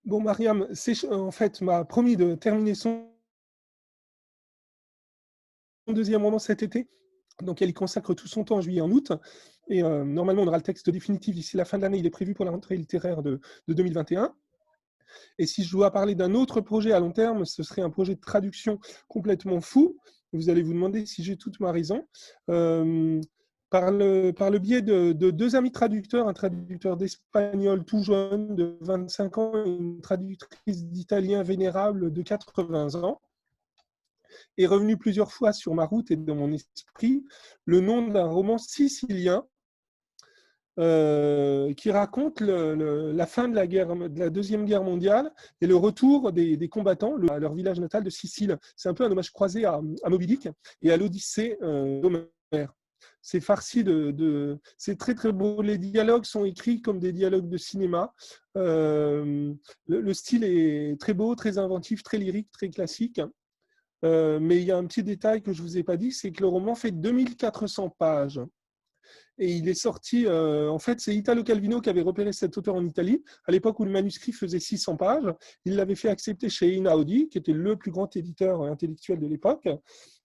Bon, 0.05 0.21
Mariam, 0.21 0.67
en 1.11 1.31
fait, 1.31 1.61
m'a 1.61 1.85
promis 1.85 2.17
de 2.17 2.35
terminer 2.35 2.75
son 2.75 3.11
deuxième 5.89 6.23
roman 6.23 6.39
cet 6.39 6.63
été. 6.63 6.89
Donc 7.43 7.63
elle 7.63 7.71
y 7.71 7.75
consacre 7.75 8.15
tout 8.15 8.29
son 8.29 8.45
temps 8.45 8.57
en 8.57 8.61
juillet 8.61 8.79
et 8.79 8.83
en 8.83 8.91
août. 8.91 9.13
Et 9.69 9.83
normalement, 9.83 10.43
on 10.43 10.47
aura 10.47 10.57
le 10.57 10.63
texte 10.63 10.91
définitif 10.91 11.35
d'ici 11.35 11.57
la 11.57 11.65
fin 11.65 11.79
de 11.79 11.83
l'année. 11.83 11.99
Il 11.99 12.07
est 12.07 12.11
prévu 12.11 12.35
pour 12.35 12.45
la 12.45 12.51
rentrée 12.51 12.77
littéraire 12.77 13.23
de, 13.23 13.41
2021. 13.69 14.35
Et 15.39 15.47
si 15.47 15.65
je 15.65 15.73
dois 15.73 15.91
parler 15.91 16.15
d'un 16.15 16.35
autre 16.35 16.61
projet 16.61 16.93
à 16.93 17.01
long 17.01 17.13
terme, 17.13 17.45
ce 17.45 17.63
serait 17.63 17.83
un 17.83 17.91
projet 17.91 18.15
de 18.15 18.21
traduction 18.21 18.79
complètement 19.09 19.61
fou. 19.61 19.97
Vous 20.33 20.49
allez 20.49 20.63
vous 20.63 20.73
demander 20.73 21.07
si 21.07 21.25
j'ai 21.25 21.37
toute 21.37 21.61
ma 21.61 21.73
raison. 21.73 22.07
Par, 23.71 23.93
le, 23.93 24.59
biais 24.59 24.83
de, 24.83 25.13
de, 25.13 25.31
deux 25.31 25.55
amis 25.55 25.71
traducteurs, 25.71 26.27
un 26.27 26.33
traducteur 26.33 26.97
d'espagnol 26.97 27.85
tout 27.85 28.03
jeune 28.03 28.57
de 28.57 28.77
25 28.81 29.39
ans 29.39 29.65
et 29.65 29.71
une 29.71 30.01
traductrice 30.01 30.85
d'italien 30.87 31.43
vénérable 31.45 32.13
de 32.13 32.23
80 32.23 32.97
ans, 32.97 33.21
est 34.59 34.67
revenu 34.67 34.97
plusieurs 34.97 35.33
fois 35.33 35.53
sur 35.53 35.75
ma 35.75 35.87
route 35.87 36.11
et 36.11 36.17
dans 36.17 36.35
mon 36.35 36.53
esprit 36.53 37.25
le 37.65 37.81
nom 37.81 38.07
d'un 38.09 38.27
roman 38.27 38.59
sicilien 38.59 39.45
euh, 40.79 41.75
qui 41.75 41.91
raconte 41.91 42.41
la 42.41 43.27
fin 43.27 43.49
de 43.49 43.55
la, 43.55 44.31
Deuxième 44.31 44.65
Guerre 44.65 44.85
mondiale 44.85 45.33
et 45.61 45.67
le 45.67 45.77
retour 45.77 46.33
des, 46.33 46.69
combattants 46.69 47.17
à 47.29 47.39
leur 47.39 47.55
village 47.55 47.81
natal 47.81 48.03
de 48.03 48.11
Sicile. 48.11 48.57
C'est 48.77 48.89
un 48.89 48.95
peu 48.95 49.05
un 49.05 49.11
hommage 49.11 49.31
croisé 49.31 49.65
à, 49.65 49.75
à 49.75 50.11
et 50.83 50.91
à 50.91 50.97
l'Odyssée 50.97 51.59
euh, 51.63 52.01
d'Homère. 52.01 52.75
C'est 53.23 53.41
farci 53.41 53.85
de, 53.85 54.59
C'est 54.79 54.99
très 54.99 55.15
très 55.15 55.33
beau. 55.33 55.63
Les 55.63 55.79
dialogues 55.79 56.25
sont 56.25 56.45
écrits 56.45 56.81
comme 56.81 56.99
des 56.99 57.13
dialogues 57.13 57.49
de 57.49 57.59
cinéma. 57.59 58.15
Euh, 58.57 59.53
le, 59.87 60.15
style 60.15 60.45
est 60.45 60.99
très 61.01 61.15
beau, 61.15 61.35
très 61.35 61.59
inventif, 61.59 62.03
très 62.03 62.19
lyrique, 62.19 62.51
très 62.51 62.71
classique. 62.71 63.21
Euh, 64.05 64.41
mais 64.41 64.57
il 64.57 64.65
y 64.65 64.73
a 64.73 64.79
un 64.79 64.87
petit 64.87 65.03
détail 65.03 65.43
que 65.43 65.53
je 65.53 65.63
vous 65.63 65.77
ai 65.77 65.83
pas 65.83 65.97
dit, 65.97 66.13
c'est 66.13 66.33
que 66.33 66.41
le 66.41 66.49
roman 66.49 66.75
fait 66.75 66.91
2400 66.91 67.91
pages. 67.91 68.41
Et 69.39 69.53
il 69.53 69.69
est 69.69 69.75
sorti, 69.75 70.27
euh, 70.27 70.71
en 70.71 70.79
fait, 70.79 71.01
c'est 71.01 71.15
Italo 71.15 71.43
Calvino 71.43 71.81
qui 71.81 71.89
avait 71.89 72.03
repéré 72.03 72.33
cet 72.33 72.59
auteur 72.59 72.75
en 72.75 72.85
Italie, 72.85 73.25
à 73.47 73.53
l'époque 73.53 73.81
où 73.81 73.85
le 73.85 73.91
manuscrit 73.91 74.33
faisait 74.33 74.61
600 74.61 74.97
pages. 74.97 75.33
Il 75.65 75.77
l'avait 75.77 75.95
fait 75.95 76.11
accepter 76.11 76.51
chez 76.51 76.77
Einaudi, 76.77 77.29
qui 77.31 77.39
était 77.39 77.55
le 77.55 77.77
plus 77.77 77.91
grand 77.91 78.15
éditeur 78.17 78.63
intellectuel 78.63 79.19
de 79.19 79.27
l'époque. 79.27 79.67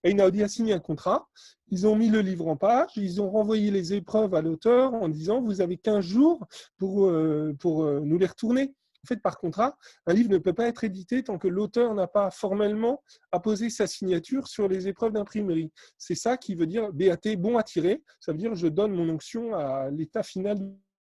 Einaudi 0.05 0.43
a 0.43 0.47
signé 0.47 0.73
un 0.73 0.79
contrat. 0.79 1.27
Ils 1.69 1.87
ont 1.87 1.95
mis 1.95 2.09
le 2.09 2.21
livre 2.21 2.47
en 2.47 2.55
page, 2.55 2.91
ils 2.95 3.21
ont 3.21 3.29
renvoyé 3.29 3.71
les 3.71 3.93
épreuves 3.93 4.33
à 4.35 4.41
l'auteur 4.41 4.93
en 4.93 5.09
disant 5.09 5.41
Vous 5.41 5.61
avez 5.61 5.77
15 5.77 6.05
jours 6.05 6.45
pour, 6.77 7.07
euh, 7.07 7.53
pour 7.59 7.83
nous 7.83 8.17
les 8.17 8.27
retourner. 8.27 8.73
En 9.05 9.07
fait, 9.07 9.21
par 9.21 9.37
contrat, 9.37 9.77
un 10.07 10.13
livre 10.13 10.31
ne 10.31 10.39
peut 10.39 10.53
pas 10.53 10.67
être 10.67 10.83
édité 10.83 11.23
tant 11.23 11.37
que 11.37 11.47
l'auteur 11.47 11.93
n'a 11.93 12.07
pas 12.07 12.31
formellement 12.31 13.03
apposé 13.31 13.69
sa 13.69 13.85
signature 13.85 14.47
sur 14.47 14.67
les 14.67 14.87
épreuves 14.87 15.13
d'imprimerie. 15.13 15.71
C'est 15.99 16.15
ça 16.15 16.37
qui 16.37 16.55
veut 16.55 16.65
dire 16.65 16.91
BAT, 16.91 17.35
bon 17.37 17.57
à 17.57 17.61
tirer. 17.61 18.01
Ça 18.19 18.31
veut 18.31 18.39
dire 18.39 18.55
je 18.55 18.67
donne 18.67 18.93
mon 18.93 19.07
onction 19.07 19.53
à 19.53 19.91
l'état 19.91 20.23
final 20.23 20.57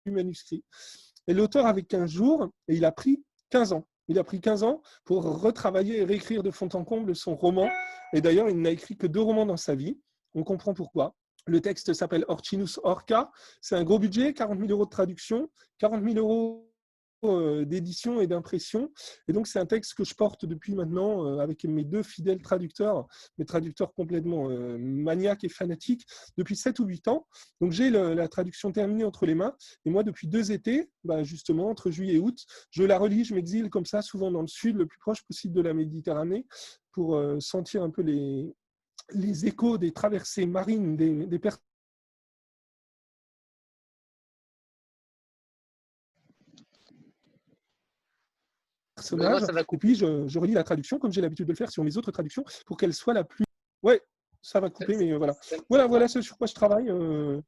du 0.06 0.10
manuscrit. 0.10 0.64
Et 1.26 1.34
l'auteur 1.34 1.66
avait 1.66 1.82
15 1.82 2.10
jours 2.10 2.48
et 2.66 2.76
il 2.76 2.84
a 2.86 2.92
pris 2.92 3.22
15 3.50 3.74
ans. 3.74 3.86
Il 4.12 4.18
a 4.18 4.24
pris 4.24 4.42
15 4.42 4.62
ans 4.62 4.82
pour 5.06 5.22
retravailler 5.40 6.00
et 6.00 6.04
réécrire 6.04 6.42
de 6.42 6.50
fond 6.50 6.68
en 6.74 6.84
comble 6.84 7.16
son 7.16 7.34
roman. 7.34 7.70
Et 8.12 8.20
d'ailleurs, 8.20 8.50
il 8.50 8.60
n'a 8.60 8.68
écrit 8.68 8.94
que 8.94 9.06
deux 9.06 9.22
romans 9.22 9.46
dans 9.46 9.56
sa 9.56 9.74
vie. 9.74 9.98
On 10.34 10.44
comprend 10.44 10.74
pourquoi. 10.74 11.16
Le 11.46 11.62
texte 11.62 11.94
s'appelle 11.94 12.26
Orchinus 12.28 12.78
Orca. 12.84 13.30
C'est 13.62 13.74
un 13.74 13.84
gros 13.84 13.98
budget, 13.98 14.34
40 14.34 14.58
000 14.58 14.70
euros 14.70 14.84
de 14.84 14.90
traduction, 14.90 15.48
40 15.78 16.04
000 16.04 16.16
euros 16.18 16.70
d'édition 17.22 18.20
et 18.20 18.26
d'impression. 18.26 18.92
Et 19.28 19.32
donc, 19.32 19.46
c'est 19.46 19.58
un 19.58 19.66
texte 19.66 19.94
que 19.94 20.04
je 20.04 20.14
porte 20.14 20.44
depuis 20.44 20.74
maintenant 20.74 21.24
euh, 21.24 21.38
avec 21.38 21.64
mes 21.64 21.84
deux 21.84 22.02
fidèles 22.02 22.42
traducteurs, 22.42 23.06
mes 23.38 23.44
traducteurs 23.44 23.94
complètement 23.94 24.50
euh, 24.50 24.76
maniaques 24.78 25.44
et 25.44 25.48
fanatiques, 25.48 26.04
depuis 26.36 26.56
7 26.56 26.80
ou 26.80 26.84
8 26.84 27.08
ans. 27.08 27.26
Donc, 27.60 27.72
j'ai 27.72 27.90
la 27.90 28.28
traduction 28.28 28.72
terminée 28.72 29.04
entre 29.04 29.26
les 29.26 29.34
mains. 29.34 29.54
Et 29.84 29.90
moi, 29.90 30.02
depuis 30.02 30.26
deux 30.26 30.50
étés, 30.50 30.90
bah, 31.04 31.22
justement, 31.22 31.68
entre 31.68 31.90
juillet 31.90 32.14
et 32.14 32.18
août, 32.18 32.38
je 32.70 32.82
la 32.82 32.98
relis, 32.98 33.24
je 33.24 33.34
m'exile 33.34 33.70
comme 33.70 33.86
ça, 33.86 34.02
souvent 34.02 34.30
dans 34.30 34.42
le 34.42 34.48
sud, 34.48 34.76
le 34.76 34.86
plus 34.86 34.98
proche 34.98 35.22
possible 35.24 35.54
de 35.54 35.62
la 35.62 35.74
Méditerranée, 35.74 36.46
pour 36.92 37.18
sentir 37.40 37.82
un 37.82 37.90
peu 37.90 38.02
les, 38.02 38.52
les 39.14 39.46
échos 39.46 39.78
des 39.78 39.92
traversées 39.92 40.46
marines 40.46 40.96
des, 40.96 41.26
des 41.26 41.38
personnes 41.38 41.62
Et 49.72 49.78
puis, 49.78 49.94
je, 49.94 50.38
relis 50.38 50.52
la 50.52 50.64
traduction, 50.64 50.98
comme 50.98 51.12
j'ai 51.12 51.20
l'habitude 51.20 51.46
de 51.46 51.52
le 51.52 51.56
faire 51.56 51.70
sur 51.70 51.84
mes 51.84 51.96
autres 51.96 52.10
traductions, 52.10 52.44
pour 52.66 52.76
qu'elle 52.76 52.94
soit 52.94 53.14
la 53.14 53.24
plus. 53.24 53.44
Ouais, 53.82 54.00
ça 54.40 54.60
va 54.60 54.70
couper, 54.70 54.96
mais 54.96 55.12
voilà. 55.12 55.34
Voilà, 55.68 55.86
voilà 55.86 56.08
ce 56.08 56.20
sur 56.20 56.36
quoi 56.36 56.46
je 56.46 56.54
travaille. 56.54 56.88
Euh, 56.88 57.40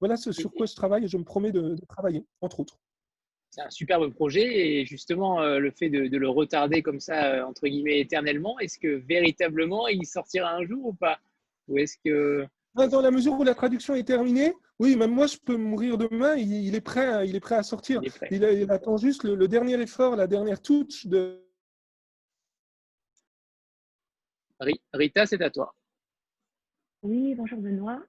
voilà 0.00 0.16
ce 0.16 0.32
sur 0.32 0.52
quoi 0.52 0.66
je 0.66 0.74
travaille 0.74 1.04
et 1.04 1.08
je 1.08 1.16
me 1.16 1.24
promets 1.24 1.52
de, 1.52 1.76
travailler, 1.88 2.24
entre 2.40 2.60
autres. 2.60 2.78
C'est 3.50 3.62
un 3.62 3.70
superbe 3.70 4.12
projet 4.12 4.44
et 4.44 4.84
justement, 4.84 5.40
euh, 5.40 5.58
le 5.58 5.70
fait 5.70 5.88
de, 5.88 6.16
le 6.16 6.28
retarder 6.28 6.82
comme 6.82 7.00
ça, 7.00 7.32
euh, 7.32 7.42
entre 7.44 7.66
guillemets, 7.66 8.00
éternellement, 8.00 8.58
est-ce 8.58 8.78
que 8.78 8.96
véritablement 9.08 9.88
il 9.88 10.04
sortira 10.04 10.52
un 10.52 10.66
jour 10.66 10.86
ou 10.86 10.92
pas? 10.92 11.18
Ou 11.68 11.78
est-ce 11.78 11.96
que. 12.04 12.46
Dans 12.74 13.00
la 13.00 13.10
mesure 13.10 13.32
où 13.32 13.44
la 13.44 13.54
traduction 13.54 13.94
est 13.94 14.04
terminée, 14.04 14.52
oui, 14.78 14.96
même 14.96 15.12
moi, 15.12 15.26
je 15.26 15.38
peux 15.38 15.56
mourir 15.56 15.96
demain. 15.96 16.36
Il, 16.36 16.74
est, 16.74 16.80
prêt 16.80 17.06
à, 17.06 17.24
il 17.24 17.34
est 17.34 17.40
prêt 17.40 17.54
à 17.54 17.62
sortir. 17.62 18.02
Il, 18.30 18.70
attend 18.70 18.98
juste 18.98 19.24
le, 19.24 19.48
dernier 19.48 19.80
effort, 19.80 20.16
la 20.16 20.26
dernière 20.26 20.60
touche 20.60 21.06
de. 21.06 21.42
Rita, 24.92 25.26
c'est 25.26 25.40
à 25.42 25.50
toi. 25.50 25.74
Oui, 27.02 27.34
bonjour 27.34 27.58
Benoît. 27.60 28.02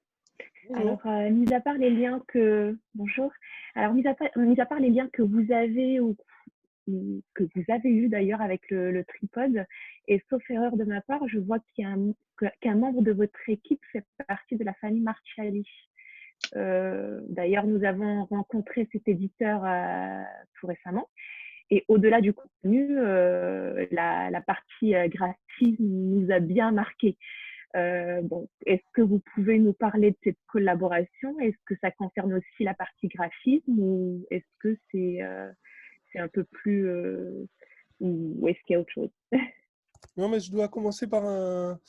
Alors, 0.73 1.05
euh, 1.05 1.29
mis 1.29 1.53
à 1.53 1.61
part 1.61 1.77
les 1.77 1.89
liens 1.89 2.21
que 2.27 2.77
bonjour. 2.95 3.31
Alors, 3.75 3.93
mis 3.93 4.05
à, 4.05 4.13
part, 4.13 4.29
mis 4.35 4.59
à 4.59 4.65
part 4.65 4.79
les 4.79 4.89
liens 4.89 5.09
que 5.11 5.21
vous 5.21 5.51
avez 5.51 6.01
ou 6.01 6.17
que 7.33 7.43
vous 7.43 7.63
avez 7.67 7.89
eu 7.89 8.07
d'ailleurs 8.07 8.41
avec 8.41 8.69
le, 8.69 9.03
tripode, 9.03 9.65
et 10.07 10.23
sauf 10.29 10.41
erreur 10.49 10.77
de 10.77 10.85
ma 10.85 11.01
part, 11.01 11.27
je 11.27 11.39
vois 11.39 11.59
qu'un 11.75 12.75
membre 12.75 13.01
de 13.01 13.11
votre 13.11 13.49
équipe 13.49 13.81
fait 13.91 14.05
partie 14.27 14.55
de 14.55 14.63
la 14.63 14.73
famille 14.75 15.01
Marciali. 15.01 15.67
Euh, 16.55 17.19
d'ailleurs, 17.27 17.65
nous 17.65 17.83
avons 17.83 18.25
rencontré 18.25 18.87
cet 18.91 19.07
éditeur 19.07 19.63
euh, 19.65 20.23
tout 20.59 20.67
récemment. 20.67 21.09
Et 21.69 21.83
au-delà 21.87 22.21
du 22.21 22.33
contenu, 22.33 22.97
euh, 22.97 23.85
la, 23.91 24.41
partie 24.45 24.93
graphisme 25.09 25.83
nous 25.83 26.31
a 26.31 26.39
bien 26.39 26.71
marqué. 26.71 27.17
bon, 27.73 28.47
est-ce 28.65 28.83
que 28.93 29.01
vous 29.01 29.21
pouvez 29.35 29.59
nous 29.59 29.73
parler 29.73 30.11
de 30.11 30.17
cette 30.23 30.37
collaboration? 30.47 31.37
Est-ce 31.39 31.57
que 31.65 31.75
ça 31.81 31.91
concerne 31.91 32.33
aussi 32.33 32.63
la 32.63 32.73
partie 32.73 33.09
graphisme 33.09 33.77
ou 33.77 34.25
est-ce 34.31 34.45
que 34.59 34.77
c'est 34.91 35.21
un 36.19 36.27
peu 36.29 36.45
plus 36.45 36.89
ou 37.99 38.47
est-ce 38.47 38.59
qu'il 38.65 38.73
y 38.73 38.75
a 38.75 38.79
autre 38.79 38.93
chose? 38.93 39.11
Non, 40.15 40.29
mais 40.29 40.39
je 40.39 40.51
dois 40.51 40.67
commencer 40.67 41.07
par 41.07 41.25
un, 41.25 41.79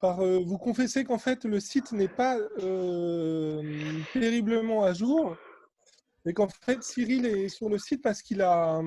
par 0.00 0.20
euh, 0.20 0.38
vous 0.44 0.58
confesser 0.58 1.04
qu'en 1.04 1.18
fait 1.18 1.44
le 1.44 1.60
site 1.60 1.92
n'est 1.92 2.08
pas 2.08 2.38
euh, 2.60 3.62
terriblement 4.12 4.84
à 4.84 4.92
jour 4.92 5.36
et 6.24 6.32
qu'en 6.32 6.48
fait 6.48 6.82
Cyril 6.82 7.26
est 7.26 7.48
sur 7.48 7.68
le 7.68 7.78
site 7.78 8.02
parce 8.02 8.22
qu'il 8.22 8.42
a, 8.42 8.82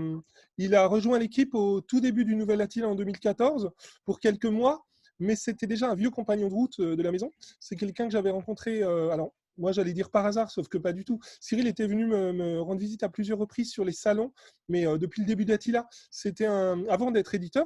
il 0.57 0.75
a 0.75 0.85
rejoint 0.85 1.17
l'équipe 1.17 1.55
au 1.55 1.81
tout 1.81 1.99
début 1.99 2.23
du 2.23 2.35
Nouvel 2.35 2.61
Attila 2.61 2.87
en 2.87 2.95
2014 2.95 3.71
pour 4.05 4.19
quelques 4.19 4.45
mois, 4.45 4.85
mais 5.17 5.35
c'était 5.35 5.65
déjà 5.65 5.89
un 5.89 5.95
vieux 5.95 6.11
compagnon 6.11 6.49
de 6.49 6.53
route 6.53 6.79
euh, 6.79 6.95
de 6.95 7.01
la 7.01 7.11
maison. 7.11 7.31
C'est 7.59 7.75
quelqu'un 7.75 8.05
que 8.05 8.11
j'avais 8.11 8.31
rencontré, 8.31 8.83
alors 8.83 9.33
moi 9.57 9.71
j'allais 9.71 9.93
dire 9.93 10.11
par 10.11 10.25
hasard, 10.25 10.51
sauf 10.51 10.67
que 10.67 10.77
pas 10.77 10.93
du 10.93 11.03
tout. 11.03 11.19
Cyril 11.39 11.67
était 11.67 11.87
venu 11.87 12.05
me, 12.05 12.61
rendre 12.61 12.79
visite 12.79 13.03
à 13.03 13.09
plusieurs 13.09 13.39
reprises 13.39 13.71
sur 13.71 13.85
les 13.85 13.91
salons, 13.91 14.33
mais 14.69 14.83
depuis 14.97 15.21
le 15.21 15.27
début 15.27 15.45
d'Attila, 15.45 15.87
c'était 16.09 16.45
avant 16.45 17.11
d'être 17.11 17.33
éditeur, 17.33 17.65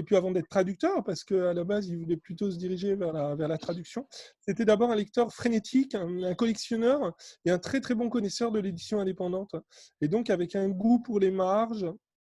et 0.00 0.02
puis 0.02 0.16
avant 0.16 0.30
d'être 0.30 0.48
traducteur, 0.48 1.04
parce 1.04 1.24
qu'à 1.24 1.52
la 1.52 1.62
base, 1.62 1.88
il 1.88 1.98
voulait 1.98 2.16
plutôt 2.16 2.50
se 2.50 2.56
diriger 2.56 2.94
vers 2.94 3.12
la, 3.12 3.58
traduction, 3.58 4.06
c'était 4.40 4.64
d'abord 4.64 4.90
un 4.90 4.96
lecteur 4.96 5.30
frénétique, 5.30 5.94
un, 5.94 6.34
collectionneur 6.34 7.14
et 7.44 7.50
un 7.50 7.58
très 7.58 7.82
très 7.82 7.94
bon 7.94 8.08
connaisseur 8.08 8.50
de 8.50 8.60
l'édition 8.60 8.98
indépendante. 8.98 9.54
Et 10.00 10.08
donc 10.08 10.30
avec 10.30 10.56
un 10.56 10.70
goût 10.70 11.00
pour 11.00 11.20
les 11.20 11.30
marges, 11.30 11.84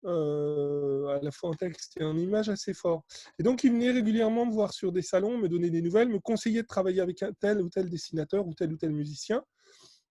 euh, 0.06 1.08
à 1.08 1.20
la 1.22 1.30
fois 1.30 1.50
en 1.50 1.52
texte 1.52 2.00
et 2.00 2.04
en 2.04 2.16
image 2.16 2.48
assez 2.48 2.72
fort. 2.72 3.04
Et 3.38 3.42
donc 3.42 3.64
il 3.64 3.72
venait 3.72 3.90
régulièrement 3.90 4.46
me 4.46 4.52
voir 4.52 4.72
sur 4.72 4.90
des 4.90 5.02
salons, 5.02 5.36
me 5.36 5.50
donner 5.50 5.68
des 5.68 5.82
nouvelles, 5.82 6.08
me 6.08 6.20
conseiller 6.20 6.62
de 6.62 6.66
travailler 6.66 7.02
avec 7.02 7.22
tel 7.38 7.60
ou 7.60 7.68
tel 7.68 7.90
dessinateur 7.90 8.46
ou 8.46 8.54
tel 8.54 8.72
ou 8.72 8.78
tel 8.78 8.92
musicien. 8.92 9.44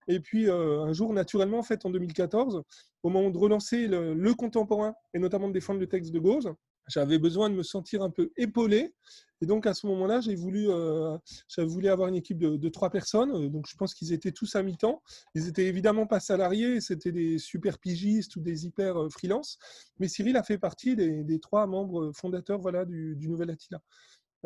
Et 0.08 0.20
puis 0.20 0.48
euh, 0.48 0.84
un 0.84 0.94
jour, 0.94 1.12
naturellement, 1.12 1.58
en 1.58 1.64
fait, 1.64 1.88
en 1.88 1.90
2014, 1.90 2.62
au 3.02 3.10
moment 3.10 3.32
de 3.32 3.38
relancer 3.40 3.88
le, 3.88 4.14
le 4.14 4.34
contemporain 4.36 4.94
et 5.16 5.18
notamment 5.18 5.48
de 5.48 5.54
défendre 5.54 5.80
le 5.80 5.88
texte 5.88 6.12
de 6.12 6.20
Gauze, 6.20 6.54
j'avais 6.88 7.20
besoin 7.20 7.50
de 7.50 7.56
me 7.56 7.64
sentir 7.64 8.02
un 8.02 8.10
peu 8.10 8.32
épaulé. 8.38 8.94
Et 9.42 9.46
donc 9.46 9.68
à 9.68 9.74
ce 9.74 9.86
moment-là, 9.88 10.20
j'ai 10.20 10.36
voulu, 10.36 10.70
euh, 10.70 11.16
voulu 11.60 11.90
avoir 11.90 12.08
une 12.08 12.16
équipe 12.16 12.40
de, 12.40 12.70
trois 12.70 12.90
personnes. 12.90 13.50
Donc 13.50 13.68
je 13.70 13.76
pense 13.76 13.94
qu'ils 13.94 14.14
étaient 14.14 14.32
tous 14.32 14.56
à 14.56 14.64
mi-temps. 14.64 15.04
Ils 15.36 15.48
étaient 15.48 15.66
évidemment 15.66 16.08
pas 16.08 16.20
salariés, 16.20 16.82
c'était 16.82 17.12
des 17.12 17.38
super 17.38 17.78
pigistes 17.78 18.36
ou 18.36 18.42
des 18.42 18.66
hyper 18.66 18.98
euh, 18.98 19.10
freelance. 19.10 19.60
Mais 20.00 20.08
Cyril 20.08 20.38
a 20.38 20.44
fait 20.44 20.58
partie 20.58 20.96
des, 20.96 21.40
trois 21.40 21.68
membres 21.68 22.12
fondateurs 22.16 22.60
voilà, 22.60 22.86
du, 22.86 23.16
Nouvel 23.28 23.52
Attila. 23.52 23.82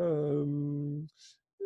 Euh, 0.00 1.00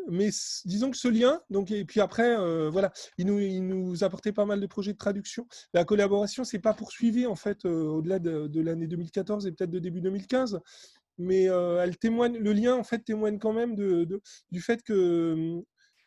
mais 0.09 0.31
disons 0.65 0.91
que 0.91 0.97
ce 0.97 1.09
lien, 1.09 1.41
donc, 1.51 1.71
et 1.71 1.85
puis 1.85 2.01
après, 2.01 2.37
voilà, 2.71 2.93
il 3.19 3.27
nous, 3.27 3.39
il 3.39 3.67
nous 3.67 4.05
apportait 4.05 4.33
pas 4.33 4.45
mal 4.45 4.61
de 4.61 4.67
projets 4.67 4.93
de 4.93 4.99
traduction. 4.99 5.47
La 5.75 5.85
collaboration, 5.85 6.45
c'est 6.45 6.59
pas 6.59 6.75
poursuivi 6.75 7.27
en 7.27 7.37
fait 7.37 7.65
au-delà 7.65 8.19
de, 8.19 8.61
l'année 8.61 8.87
2014 8.87 9.47
et 9.47 9.53
peut-être 9.53 9.71
de 9.71 9.79
début 9.79 10.01
2015, 10.01 10.61
mais 11.19 11.45
elle 11.45 11.97
témoigne, 11.99 12.39
le 12.39 12.53
lien 12.53 12.75
en 12.75 12.85
fait 12.85 13.01
témoigne 13.01 13.39
quand 13.39 13.53
même 13.53 13.75
de, 13.75 14.21
du 14.51 14.61
fait 14.61 14.83
que 14.83 15.61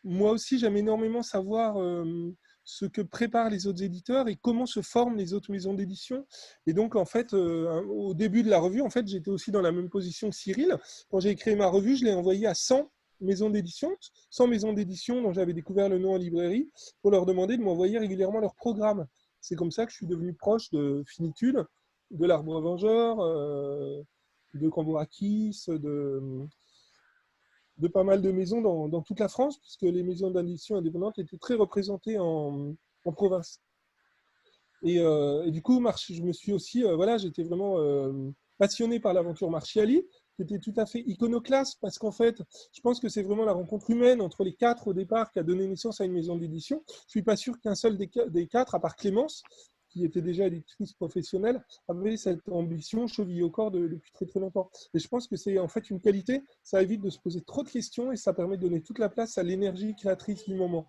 moi 0.04 0.32
aussi 0.32 0.60
j'aime 0.60 0.78
énormément 0.78 1.24
savoir 1.24 1.78
ce 2.70 2.86
que 2.86 3.02
préparent 3.02 3.50
les 3.50 3.66
autres 3.66 3.82
éditeurs 3.82 4.28
et 4.28 4.36
comment 4.36 4.68
se 4.68 4.82
forment 4.82 5.18
les 5.18 5.34
autres 5.34 5.52
maisons 5.52 5.74
d'édition. 5.74 6.28
Et 6.68 6.74
donc, 6.74 6.96
en 6.96 7.06
fait, 7.06 7.34
au 7.34 8.14
début 8.14 8.44
de 8.44 8.50
la 8.50 8.60
revue, 8.60 8.82
en 8.82 8.92
fait, 8.92 9.08
j'étais 9.08 9.32
aussi 9.32 9.52
dans 9.52 9.62
la 9.62 9.72
même 9.72 9.90
position 9.90 10.30
que 10.30 10.36
Cyril. 10.36 10.78
Quand 11.10 11.20
j'ai 11.20 11.36
créé 11.36 11.56
ma 11.56 11.68
revue, 11.68 11.98
je 11.98 12.06
l'ai 12.06 12.14
envoyée 12.14 12.46
à 12.46 12.54
100 12.54 12.92
maisons 13.22 13.50
d'édition, 13.50 13.96
100 14.30 14.48
maisons 14.48 14.74
d'édition 14.74 15.22
dont 15.22 15.34
j'avais 15.34 15.54
découvert 15.54 15.90
le 15.90 16.00
nom 16.00 16.14
en 16.14 16.18
librairie, 16.18 16.70
pour 17.02 17.12
leur 17.12 17.26
demander 17.26 17.58
de 17.58 17.64
m'envoyer 17.64 18.00
régulièrement 18.00 18.40
leur 18.40 18.56
programme. 18.56 19.06
C'est 19.42 19.56
comme 19.56 19.72
ça 19.72 19.86
que 19.86 19.92
je 19.92 19.98
suis 19.98 20.08
devenu 20.08 20.34
proche 20.34 20.70
de 20.72 21.04
Finitude, 21.08 21.66
de 22.12 22.26
l'Arbre 22.26 22.60
Vengeur, 22.60 23.18
de 24.54 24.70
Cambourakis, 24.70 25.64
de, 25.68 26.48
de 27.80 27.88
pas 27.88 28.04
mal 28.04 28.22
de 28.22 28.32
maisons 28.32 28.62
dans, 28.62 29.02
toute 29.02 29.20
la 29.20 29.30
France, 29.30 29.58
puisque 29.60 29.84
les 29.84 30.04
maisons 30.04 30.32
d'édition 30.32 30.76
indépendantes 30.76 31.18
étaient 31.18 31.38
très 31.38 31.56
représentées 31.56 32.18
en, 32.20 32.76
province. 33.16 33.60
Euh, 34.86 35.44
et, 35.44 35.52
du 35.52 35.64
coup, 35.64 35.84
je 36.10 36.22
me 36.22 36.32
suis 36.32 36.54
aussi, 36.54 36.84
euh, 36.84 36.96
voilà, 36.96 37.18
j'étais 37.18 37.44
vraiment 37.44 37.80
euh, 37.80 38.30
passionné 38.60 39.00
par 39.00 39.14
l'aventure 39.14 39.50
Marchiali, 39.50 40.06
qui 40.40 40.56
était 40.56 40.60
tout 40.60 40.74
à 40.78 40.86
fait 40.86 41.04
iconoclaste, 41.06 41.80
parce 41.82 41.98
qu'en 41.98 42.12
fait, 42.12 42.42
je 42.72 42.80
pense 42.82 43.02
que 43.02 43.10
c'est 43.10 43.24
vraiment 43.24 43.44
la 43.44 43.52
rencontre 43.52 43.90
humaine 43.90 44.22
entre 44.22 44.46
les 44.46 44.54
quatre 44.54 44.88
au 44.88 44.94
départ 44.94 45.32
qui 45.32 45.40
a 45.40 45.44
donné 45.44 45.68
naissance 45.68 46.00
à 46.00 46.06
une 46.06 46.14
maison 46.14 46.38
d'édition. 46.38 46.82
Je 46.88 46.94
ne 46.94 47.10
suis 47.10 47.24
pas 47.24 47.36
sûr 47.36 47.60
qu'un 47.60 47.76
seul 47.76 47.98
des 47.98 48.48
quatre, 48.48 48.74
à 48.74 48.80
part 48.80 48.96
Clémence, 48.96 49.44
qui 49.90 50.06
était 50.06 50.22
déjà 50.22 50.48
éditrice 50.48 50.94
professionnelle, 50.94 51.62
avait 51.90 52.16
cette 52.16 52.48
ambition 52.50 53.08
chevillée 53.08 53.42
au 53.42 53.50
corps 53.50 53.72
depuis 53.72 54.12
très 54.14 54.26
très 54.26 54.40
longtemps. 54.40 54.70
Et 54.94 55.00
je 55.00 55.08
pense 55.10 55.28
que 55.28 55.36
c'est 55.36 55.60
en 55.60 55.68
fait 55.68 55.90
une 55.90 56.00
qualité, 56.00 56.42
ça 56.64 56.82
évite 56.82 57.02
de 57.02 57.10
se 57.10 57.20
poser 57.20 57.42
trop 57.42 57.64
de 57.64 57.70
questions 57.70 58.12
et 58.14 58.16
ça 58.16 58.34
permet 58.34 58.56
de 58.56 58.62
donner 58.62 58.82
toute 58.82 59.00
la 59.00 59.10
place 59.10 59.38
à 59.38 59.44
l'énergie 59.44 59.94
créatrice 59.96 60.46
du 60.46 60.56
moment. 60.56 60.88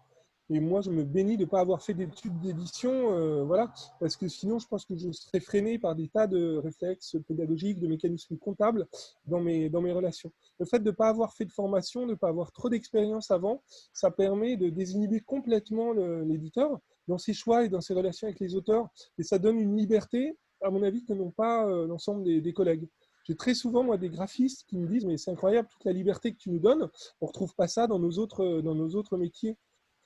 Et 0.53 0.59
moi, 0.59 0.81
je 0.81 0.91
me 0.91 1.05
bénis 1.05 1.37
de 1.37 1.45
ne 1.45 1.49
pas 1.49 1.61
avoir 1.61 1.81
fait 1.81 1.95
d'études 1.95 2.41
d'édition, 2.41 3.13
euh, 3.13 3.45
voilà, 3.45 3.73
parce 4.01 4.17
que 4.17 4.27
sinon, 4.27 4.59
je 4.59 4.67
pense 4.67 4.85
que 4.85 4.97
je 4.97 5.13
serais 5.13 5.39
freiné 5.39 5.79
par 5.79 5.95
des 5.95 6.09
tas 6.09 6.27
de 6.27 6.57
réflexes 6.57 7.17
pédagogiques, 7.29 7.79
de 7.79 7.87
mécanismes 7.87 8.37
comptables 8.37 8.89
dans 9.27 9.41
mes, 9.41 9.71
dans 9.71 9.81
mes 9.81 9.93
relations. 9.93 10.33
Le 10.59 10.67
fait 10.67 10.81
de 10.81 10.91
ne 10.91 10.95
pas 10.95 11.09
avoir 11.09 11.35
fait 11.35 11.45
de 11.45 11.53
formation, 11.53 12.05
de 12.05 12.13
ne 12.13 12.17
pas 12.17 12.29
avoir 12.29 12.51
trop 12.51 12.69
d'expérience 12.69 13.31
avant, 13.31 13.63
ça 13.93 14.11
permet 14.11 14.57
de 14.57 14.71
désinhiber 14.71 15.21
complètement 15.21 15.93
l'éditeur 15.93 16.81
dans 17.07 17.19
ses 17.19 17.33
choix 17.33 17.65
et 17.65 17.69
dans 17.69 17.81
ses 17.81 17.95
relations 17.95 18.27
avec 18.27 18.41
les 18.41 18.57
auteurs, 18.57 18.89
et 19.19 19.23
ça 19.23 19.39
donne 19.39 19.59
une 19.59 19.77
liberté, 19.77 20.37
à 20.63 20.71
mon 20.71 20.83
avis, 20.83 21.05
que 21.05 21.13
n'ont 21.13 21.31
pas 21.31 21.65
euh, 21.69 21.87
l'ensemble 21.87 22.25
des, 22.25 22.41
des 22.41 22.53
collègues. 22.53 22.89
J'ai 23.25 23.37
très 23.37 23.55
souvent, 23.55 23.85
moi, 23.85 23.99
des 23.99 24.09
graphistes 24.09 24.65
qui 24.67 24.77
me 24.77 24.89
disent, 24.89 25.05
mais 25.05 25.17
c'est 25.17 25.31
incroyable 25.31 25.69
toute 25.71 25.85
la 25.85 25.93
liberté 25.93 26.33
que 26.33 26.39
tu 26.39 26.51
nous 26.51 26.59
donnes, 26.59 26.91
on 27.21 27.27
ne 27.27 27.29
retrouve 27.29 27.55
pas 27.55 27.69
ça 27.69 27.87
dans 27.87 28.01
nos 28.01 28.19
autres, 28.19 28.61
dans 28.63 28.75
nos 28.75 28.97
autres 28.97 29.17
métiers. 29.17 29.57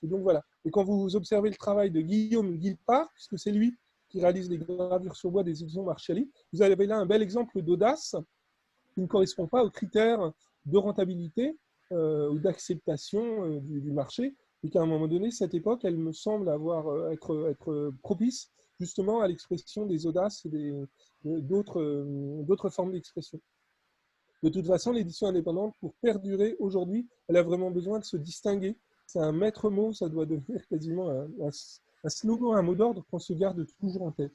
Et 0.03 0.07
donc 0.07 0.21
voilà. 0.21 0.43
Et 0.65 0.71
quand 0.71 0.83
vous 0.83 1.15
observez 1.15 1.49
le 1.49 1.55
travail 1.55 1.91
de 1.91 2.01
Guillaume 2.01 2.57
Guilpart, 2.57 3.09
puisque 3.13 3.39
c'est 3.39 3.51
lui 3.51 3.75
qui 4.09 4.21
réalise 4.21 4.49
les 4.49 4.57
gravures 4.57 5.15
sur 5.15 5.31
bois 5.31 5.43
des 5.43 5.61
éditions 5.61 5.83
Marchali, 5.83 6.29
vous 6.53 6.61
avez 6.61 6.85
là 6.85 6.97
un 6.97 7.05
bel 7.05 7.21
exemple 7.21 7.61
d'audace 7.61 8.15
qui 8.93 9.01
ne 9.01 9.07
correspond 9.07 9.47
pas 9.47 9.63
aux 9.63 9.69
critères 9.69 10.31
de 10.65 10.77
rentabilité 10.77 11.57
euh, 11.91 12.29
ou 12.29 12.39
d'acceptation 12.39 13.43
euh, 13.43 13.59
du, 13.59 13.91
marché, 13.91 14.35
et 14.63 14.69
qu'à 14.69 14.81
un 14.81 14.87
moment 14.87 15.07
donné, 15.07 15.29
cette 15.31 15.53
époque, 15.53 15.85
elle 15.85 15.97
me 15.97 16.11
semble 16.11 16.49
avoir 16.49 16.87
euh, 16.87 17.11
être 17.11 17.93
propice 18.01 18.49
justement 18.79 19.21
à 19.21 19.27
l'expression 19.27 19.85
des 19.85 20.05
audaces 20.05 20.45
et 20.45 20.73
d'autres 21.23 22.69
formes 22.69 22.91
d'expression. 22.91 23.39
De 24.43 24.49
toute 24.49 24.65
façon, 24.67 24.91
l'édition 24.91 25.27
indépendante, 25.27 25.75
pour 25.79 25.93
perdurer 26.01 26.55
aujourd'hui, 26.59 27.07
elle 27.27 27.37
a 27.37 27.43
vraiment 27.43 27.71
besoin 27.71 27.99
de 27.99 28.03
se 28.03 28.17
distinguer 28.17 28.77
c'est 29.05 29.19
un 29.19 29.31
maître 29.31 29.69
mot, 29.69 29.93
ça 29.93 30.09
doit 30.09 30.25
devenir 30.25 30.65
quasiment 30.69 31.09
un, 31.09 32.09
slogan, 32.09 32.57
un 32.57 32.61
mot 32.61 32.75
d'ordre 32.75 33.05
qu'on 33.09 33.19
se 33.19 33.33
garde 33.33 33.65
toujours 33.79 34.03
en 34.03 34.11
tête. 34.11 34.33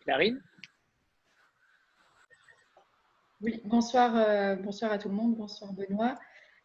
Clarine? 0.00 0.42
Oui, 3.42 3.62
bonsoir, 3.64 4.16
euh, 4.16 4.54
bonsoir 4.56 4.92
à 4.92 4.98
tout 4.98 5.08
le 5.08 5.14
monde, 5.14 5.34
bonsoir 5.34 5.72
Benoît. 5.72 6.18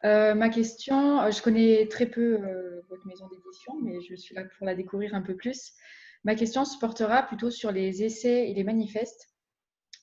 Euh, 0.04 0.36
ma 0.36 0.50
question, 0.50 1.22
euh, 1.22 1.32
je 1.32 1.42
connais 1.42 1.88
très 1.88 2.06
peu 2.06 2.38
votre 2.90 3.08
maison 3.08 3.28
d'édition, 3.28 3.76
mais 3.82 4.02
je 4.02 4.16
suis 4.16 4.36
là 4.36 4.44
pour 4.58 4.66
la 4.66 4.76
découvrir 4.76 5.16
un 5.16 5.22
peu 5.22 5.36
plus. 5.36 5.74
Ma 6.26 6.36
question 6.36 6.66
se 6.66 6.78
portera 6.78 7.24
plutôt 7.24 7.50
sur 7.50 7.72
les 7.72 8.04
essais 8.04 8.50
et 8.50 8.54
les 8.54 8.64
manifestes, 8.64 9.30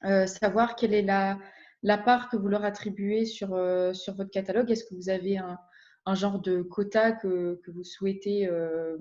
savoir 0.00 0.76
quelle 0.76 0.94
est 0.94 1.02
la, 1.02 1.38
la, 1.82 1.98
part 1.98 2.30
que 2.30 2.36
vous 2.36 2.48
leur 2.48 2.64
attribuez 2.64 3.24
sur, 3.24 3.48
sur 3.92 4.14
votre 4.14 4.30
catalogue. 4.30 4.70
Est-ce 4.70 4.84
que 4.84 4.94
vous 4.94 5.08
avez 5.10 5.38
un, 5.38 5.58
un 6.06 6.14
genre 6.14 6.40
de 6.40 6.62
quota 6.62 7.12
que, 7.12 7.60
vous 7.68 7.84
souhaitez 7.84 8.46
euh, 8.46 8.96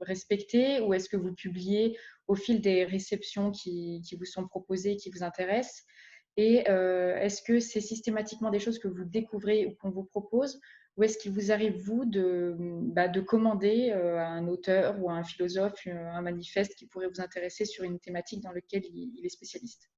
respecter 0.00 0.80
ou 0.80 0.94
est-ce 0.94 1.08
que 1.08 1.16
vous 1.16 1.34
publiez 1.34 1.98
au 2.28 2.34
fil 2.34 2.60
des 2.60 2.84
réceptions 2.84 3.50
qui, 3.50 4.02
vous 4.18 4.24
sont 4.24 4.46
proposées, 4.46 4.96
qui 4.96 5.10
vous 5.10 5.22
intéressent? 5.22 5.84
Et 6.36 6.68
euh, 6.70 7.16
est-ce 7.16 7.42
que 7.42 7.58
c'est 7.58 7.80
systématiquement 7.80 8.50
des 8.50 8.60
choses 8.60 8.78
que 8.78 8.88
vous 8.88 9.04
découvrez 9.04 9.66
ou 9.66 9.74
qu'on 9.76 9.90
vous 9.90 10.04
propose? 10.04 10.60
Ou 10.96 11.02
est-ce 11.02 11.18
qu'il 11.18 11.32
vous 11.32 11.50
arrive, 11.50 11.76
vous, 11.82 12.04
de, 12.04 12.54
bah, 12.58 13.08
de 13.08 13.20
commander 13.20 13.90
euh, 13.90 14.18
à 14.18 14.26
un 14.26 14.46
auteur 14.48 15.00
ou 15.00 15.10
à 15.10 15.14
un 15.14 15.24
philosophe 15.24 15.86
un 15.86 16.22
manifeste 16.22 16.74
qui 16.76 16.86
pourrait 16.86 17.08
vous 17.08 17.20
intéresser 17.20 17.64
sur 17.64 17.84
une 17.84 17.98
thématique 17.98 18.42
dans 18.42 18.52
laquelle 18.52 18.84
il 18.84 19.24
est 19.24 19.30
spécialiste? 19.30 19.90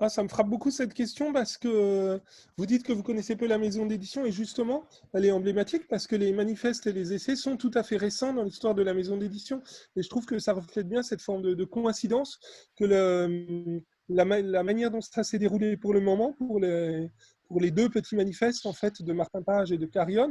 Ah, 0.00 0.08
ça 0.08 0.22
me 0.22 0.28
frappe 0.28 0.48
beaucoup 0.48 0.70
cette 0.70 0.94
question 0.94 1.32
parce 1.32 1.56
que 1.56 2.20
vous 2.56 2.66
dites 2.66 2.84
que 2.84 2.92
vous 2.92 3.02
connaissez 3.02 3.34
peu 3.34 3.48
la 3.48 3.58
maison 3.58 3.84
d'édition 3.84 4.24
et 4.24 4.30
justement, 4.30 4.84
elle 5.12 5.24
est 5.24 5.32
emblématique 5.32 5.88
parce 5.88 6.06
que 6.06 6.14
les 6.14 6.32
manifestes 6.32 6.86
et 6.86 6.92
les 6.92 7.12
essais 7.12 7.34
sont 7.34 7.56
tout 7.56 7.72
à 7.74 7.82
fait 7.82 7.96
récents 7.96 8.32
dans 8.32 8.44
l'histoire 8.44 8.76
de 8.76 8.82
la 8.82 8.94
maison 8.94 9.16
d'édition. 9.16 9.60
Et 9.96 10.02
je 10.02 10.08
trouve 10.08 10.24
que 10.24 10.38
ça 10.38 10.52
reflète 10.52 10.88
bien 10.88 11.02
cette 11.02 11.20
forme 11.20 11.42
de, 11.42 11.64
coïncidence 11.64 12.38
que 12.76 12.84
le, 12.84 13.82
la, 14.08 14.24
manière 14.24 14.92
dont 14.92 15.00
ça 15.00 15.24
s'est 15.24 15.38
déroulé 15.38 15.76
pour 15.76 15.92
le 15.92 16.00
moment, 16.00 16.32
pour 16.32 16.60
les, 16.60 17.10
pour 17.48 17.60
les 17.60 17.72
deux 17.72 17.88
petits 17.88 18.14
manifestes 18.14 18.66
en 18.66 18.72
fait 18.72 19.02
de 19.02 19.12
Martin 19.12 19.42
Page 19.42 19.72
et 19.72 19.78
de 19.78 19.86
Carrion, 19.86 20.30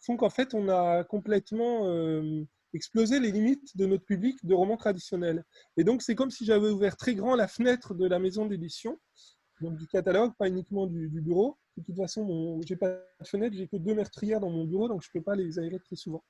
font 0.00 0.16
qu'en 0.16 0.30
fait 0.30 0.54
on 0.54 0.68
a 0.68 1.04
complètement 1.04 1.86
euh, 1.86 2.42
exploser 2.74 3.20
les 3.20 3.30
limites 3.30 3.76
de 3.76 3.86
notre 3.86 4.04
public 4.04 4.44
de 4.44 4.54
romans 4.54 4.76
traditionnels. 4.76 5.44
Et 5.76 5.84
donc, 5.84 6.02
c'est 6.02 6.14
comme 6.14 6.30
si 6.30 6.44
j'avais 6.44 6.68
ouvert 6.68 6.96
très 6.96 7.14
grand 7.14 7.36
la 7.36 7.48
fenêtre 7.48 7.94
de 7.94 8.06
la 8.06 8.18
maison 8.18 8.46
d'édition, 8.46 8.98
donc 9.60 9.76
du 9.76 9.86
catalogue, 9.86 10.32
pas 10.38 10.48
uniquement 10.48 10.86
du, 10.86 11.08
bureau. 11.08 11.56
De 11.76 11.82
toute 11.82 11.96
façon, 11.96 12.60
je 12.66 12.72
n'ai 12.72 12.78
pas 12.78 12.90
de 12.90 13.26
fenêtre, 13.26 13.56
j'ai 13.56 13.66
que 13.66 13.76
deux 13.76 13.94
meurtrières 13.94 14.40
dans 14.40 14.50
mon 14.50 14.64
bureau, 14.64 14.88
donc 14.88 15.02
je 15.02 15.08
ne 15.12 15.18
peux 15.18 15.24
pas 15.24 15.34
les 15.34 15.58
aérer 15.58 15.78
très 15.78 15.96
souvent. 15.96 16.24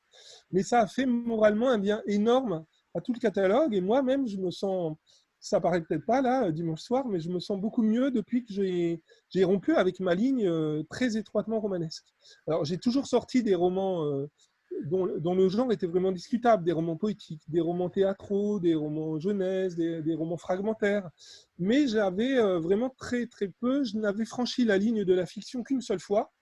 Mais 0.53 0.63
ça 0.63 0.81
a 0.81 0.87
fait 0.87 1.07
moralement 1.07 1.71
un 1.71 1.79
bien 1.79 2.03
énorme 2.07 2.65
à 2.95 3.01
tout 3.01 3.13
le 3.13 3.19
catalogue, 3.19 3.75
et 3.75 3.81
moi-même, 3.81 4.27
je 4.27 4.39
me 4.39 4.51
sens, 4.51 4.97
ça 5.41 5.61
paraît 5.61 5.83
peut-être 5.83 6.07
pas 6.07 6.23
là, 6.23 6.51
dimanche 6.51 6.81
soir, 6.81 7.07
mais 7.07 7.21
je 7.21 7.29
me 7.29 7.41
sens 7.41 7.61
beaucoup 7.61 7.83
mieux 7.83 8.11
depuis 8.11 8.45
que 8.45 8.53
j'ai 8.55 9.45
rompu 9.45 9.75
avec 9.75 10.01
ma 10.01 10.15
ligne 10.15 10.47
euh, 10.47 10.83
très 10.89 11.17
étroitement 11.17 11.61
romanesque. 11.61 12.07
Alors, 12.47 12.65
j'ai 12.65 12.79
toujours 12.79 13.07
sorti 13.07 13.43
des 13.43 13.55
romans 13.55 14.05
dont, 14.85 15.35
le 15.35 15.49
genre 15.49 15.73
était 15.73 15.87
vraiment 15.87 16.13
discutable, 16.13 16.65
des 16.65 16.73
romans 16.73 16.97
poétiques, 16.97 17.43
des 17.49 17.61
romans 17.61 17.91
théâtraux, 17.91 18.61
des 18.61 18.75
romans 18.75 19.19
jeunesse, 19.19 19.75
des, 19.75 20.15
romans 20.15 20.37
fragmentaires. 20.37 21.09
Mais 21.59 21.87
j'avais 21.87 22.39
euh, 22.39 22.59
vraiment 22.59 22.91
très 22.91 23.27
très 23.27 23.49
peu, 23.49 23.85
je 23.85 23.97
n'avais 23.97 24.25
franchi 24.25 24.65
la 24.65 24.79
ligne 24.79 25.05
de 25.05 25.15
la 25.15 25.27
fiction 25.27 25.63
qu'une 25.63 25.81
seule 25.81 26.01
fois, 26.01 26.33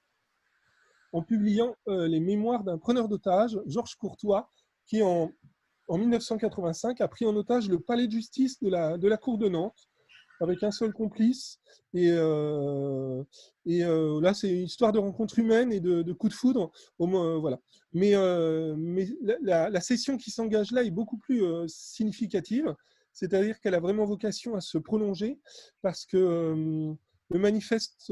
en 1.12 1.22
publiant 1.22 1.74
euh, 1.88 2.08
les 2.08 2.20
mémoires 2.20 2.64
d'un 2.64 2.78
preneur 2.78 3.08
d'otages, 3.08 3.58
Georges 3.66 3.96
Courtois, 3.96 4.50
qui 4.86 5.02
en, 5.02 5.30
en 5.88 5.98
1985 5.98 7.00
a 7.00 7.08
pris 7.08 7.26
en 7.26 7.36
otage 7.36 7.68
le 7.68 7.78
palais 7.78 8.06
de 8.06 8.12
justice 8.12 8.60
de 8.60 8.68
la, 8.68 8.98
de 8.98 9.08
la 9.08 9.16
Cour 9.16 9.38
de 9.38 9.48
Nantes 9.48 9.88
avec 10.42 10.62
un 10.62 10.70
seul 10.70 10.92
complice. 10.92 11.60
Et, 11.94 12.10
euh, 12.10 13.22
et 13.66 13.84
euh, 13.84 14.20
là, 14.20 14.34
c'est 14.34 14.50
une 14.50 14.64
histoire 14.64 14.92
de 14.92 14.98
rencontre 14.98 15.38
humaine 15.38 15.72
et 15.72 15.80
de, 15.80 16.02
de 16.02 16.12
coup 16.12 16.28
de 16.28 16.34
foudre. 16.34 16.70
Au 16.98 17.06
moins, 17.06 17.36
euh, 17.36 17.38
voilà. 17.38 17.60
Mais, 17.92 18.14
mais 18.76 19.08
la, 19.42 19.80
session 19.80 20.16
qui 20.16 20.30
s'engage 20.30 20.72
là 20.72 20.82
est 20.82 20.90
beaucoup 20.90 21.18
plus 21.18 21.44
significative. 21.68 22.74
C'est-à-dire 23.12 23.60
qu'elle 23.60 23.74
a 23.74 23.80
vraiment 23.80 24.06
vocation 24.06 24.54
à 24.54 24.62
se 24.62 24.78
prolonger 24.78 25.38
parce 25.82 26.06
que 26.06 26.96
le 27.28 27.38
manifeste 27.38 28.10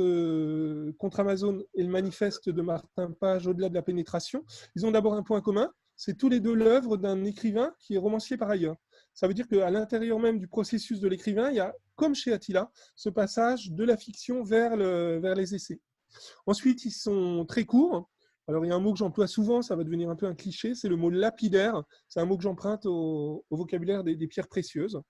contre 0.99 1.21
Amazon 1.21 1.63
et 1.75 1.83
le 1.83 1.89
manifeste 1.89 2.51
de 2.51 2.61
Martin 2.61 3.13
Page, 3.13 3.47
au-delà 3.47 3.71
de 3.71 3.75
la 3.75 3.81
pénétration, 3.81 4.45
ils 4.77 4.85
ont 4.85 4.91
d'abord 4.91 5.15
un 5.15 5.23
point 5.23 5.41
commun, 5.41 5.73
c'est 5.97 6.19
tous 6.19 6.29
les 6.29 6.41
deux 6.41 6.55
l'œuvre 6.55 6.99
d'un 6.99 7.25
écrivain 7.25 7.75
qui 7.79 7.95
est 7.95 7.99
romancier 7.99 8.37
par 8.37 8.51
ailleurs. 8.51 8.77
Ça 9.15 9.29
veut 9.29 9.35
dire 9.35 9.49
qu'à 9.49 9.71
l'intérieur 9.71 10.19
même 10.19 10.39
du 10.39 10.49
processus 10.49 11.01
de 11.01 11.09
l'écrivain, 11.09 11.51
il 11.51 11.57
y 11.57 11.61
a, 11.61 11.75
comme 11.97 12.15
chez 12.15 12.33
Attila, 12.33 12.71
ce 12.97 13.09
passage 13.09 13.71
de 13.71 13.85
la 13.85 13.97
fiction 13.97 14.43
vers, 14.43 14.77
le, 14.77 15.19
vers 15.19 15.35
les 15.35 15.55
essais. 15.55 15.81
Ensuite, 16.47 16.85
ils 16.85 16.93
sont 16.93 17.45
très 17.47 17.65
courts. 17.65 18.09
Alors, 18.49 18.65
il 18.65 18.69
y 18.69 18.73
a 18.73 18.75
un 18.75 18.81
mot 18.81 18.93
que 18.93 18.99
j'emploie 18.99 19.29
souvent, 19.29 19.63
ça 19.63 19.77
va 19.77 19.85
devenir 19.85 20.11
un 20.11 20.17
peu 20.17 20.27
un 20.27 20.35
cliché, 20.35 20.75
c'est 20.75 20.89
le 20.89 20.97
mot 20.97 21.09
lapidaire. 21.09 21.85
C'est 22.09 22.19
un 22.19 22.25
mot 22.25 22.37
que 22.37 22.43
j'emprunte 22.43 22.85
au, 22.85 23.45
vocabulaire 23.49 24.03
des, 24.03 24.27
pierres 24.27 24.49
précieuses. 24.49 25.01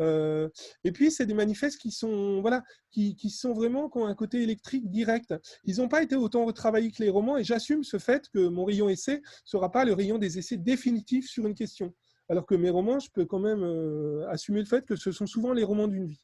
Euh, 0.00 0.48
et 0.82 0.92
puis, 0.92 1.10
c'est 1.10 1.26
des 1.26 1.34
manifestes 1.34 1.78
qui 1.78 1.90
sont, 1.90 2.40
voilà, 2.40 2.62
qui, 2.90 3.14
sont 3.28 3.52
vraiment, 3.52 3.90
qui 3.90 3.98
ont 3.98 4.06
un 4.06 4.14
côté 4.14 4.42
électrique 4.42 4.90
direct. 4.90 5.34
Ils 5.64 5.76
n'ont 5.76 5.88
pas 5.88 6.02
été 6.02 6.16
autant 6.16 6.46
retravaillés 6.46 6.90
que 6.90 7.02
les 7.02 7.10
romans, 7.10 7.36
et 7.36 7.44
j'assume 7.44 7.84
ce 7.84 7.98
fait 7.98 8.30
que 8.32 8.48
mon 8.48 8.64
rayon 8.64 8.88
essai 8.88 9.16
ne 9.16 9.22
sera 9.44 9.70
pas 9.70 9.84
le 9.84 9.92
rayon 9.92 10.16
des 10.16 10.38
essais 10.38 10.56
définitifs 10.56 11.28
sur 11.28 11.46
une 11.46 11.54
question. 11.54 11.92
Alors 12.28 12.46
que 12.46 12.54
mes 12.54 12.70
romans, 12.70 12.98
je 12.98 13.10
peux 13.10 13.24
quand 13.24 13.38
même 13.38 13.62
euh, 13.62 14.28
assumer 14.28 14.60
le 14.60 14.66
fait 14.66 14.84
que 14.84 14.96
ce 14.96 15.12
sont 15.12 15.26
souvent 15.26 15.52
les 15.52 15.64
romans 15.64 15.88
d'une 15.88 16.06
vie. 16.06 16.20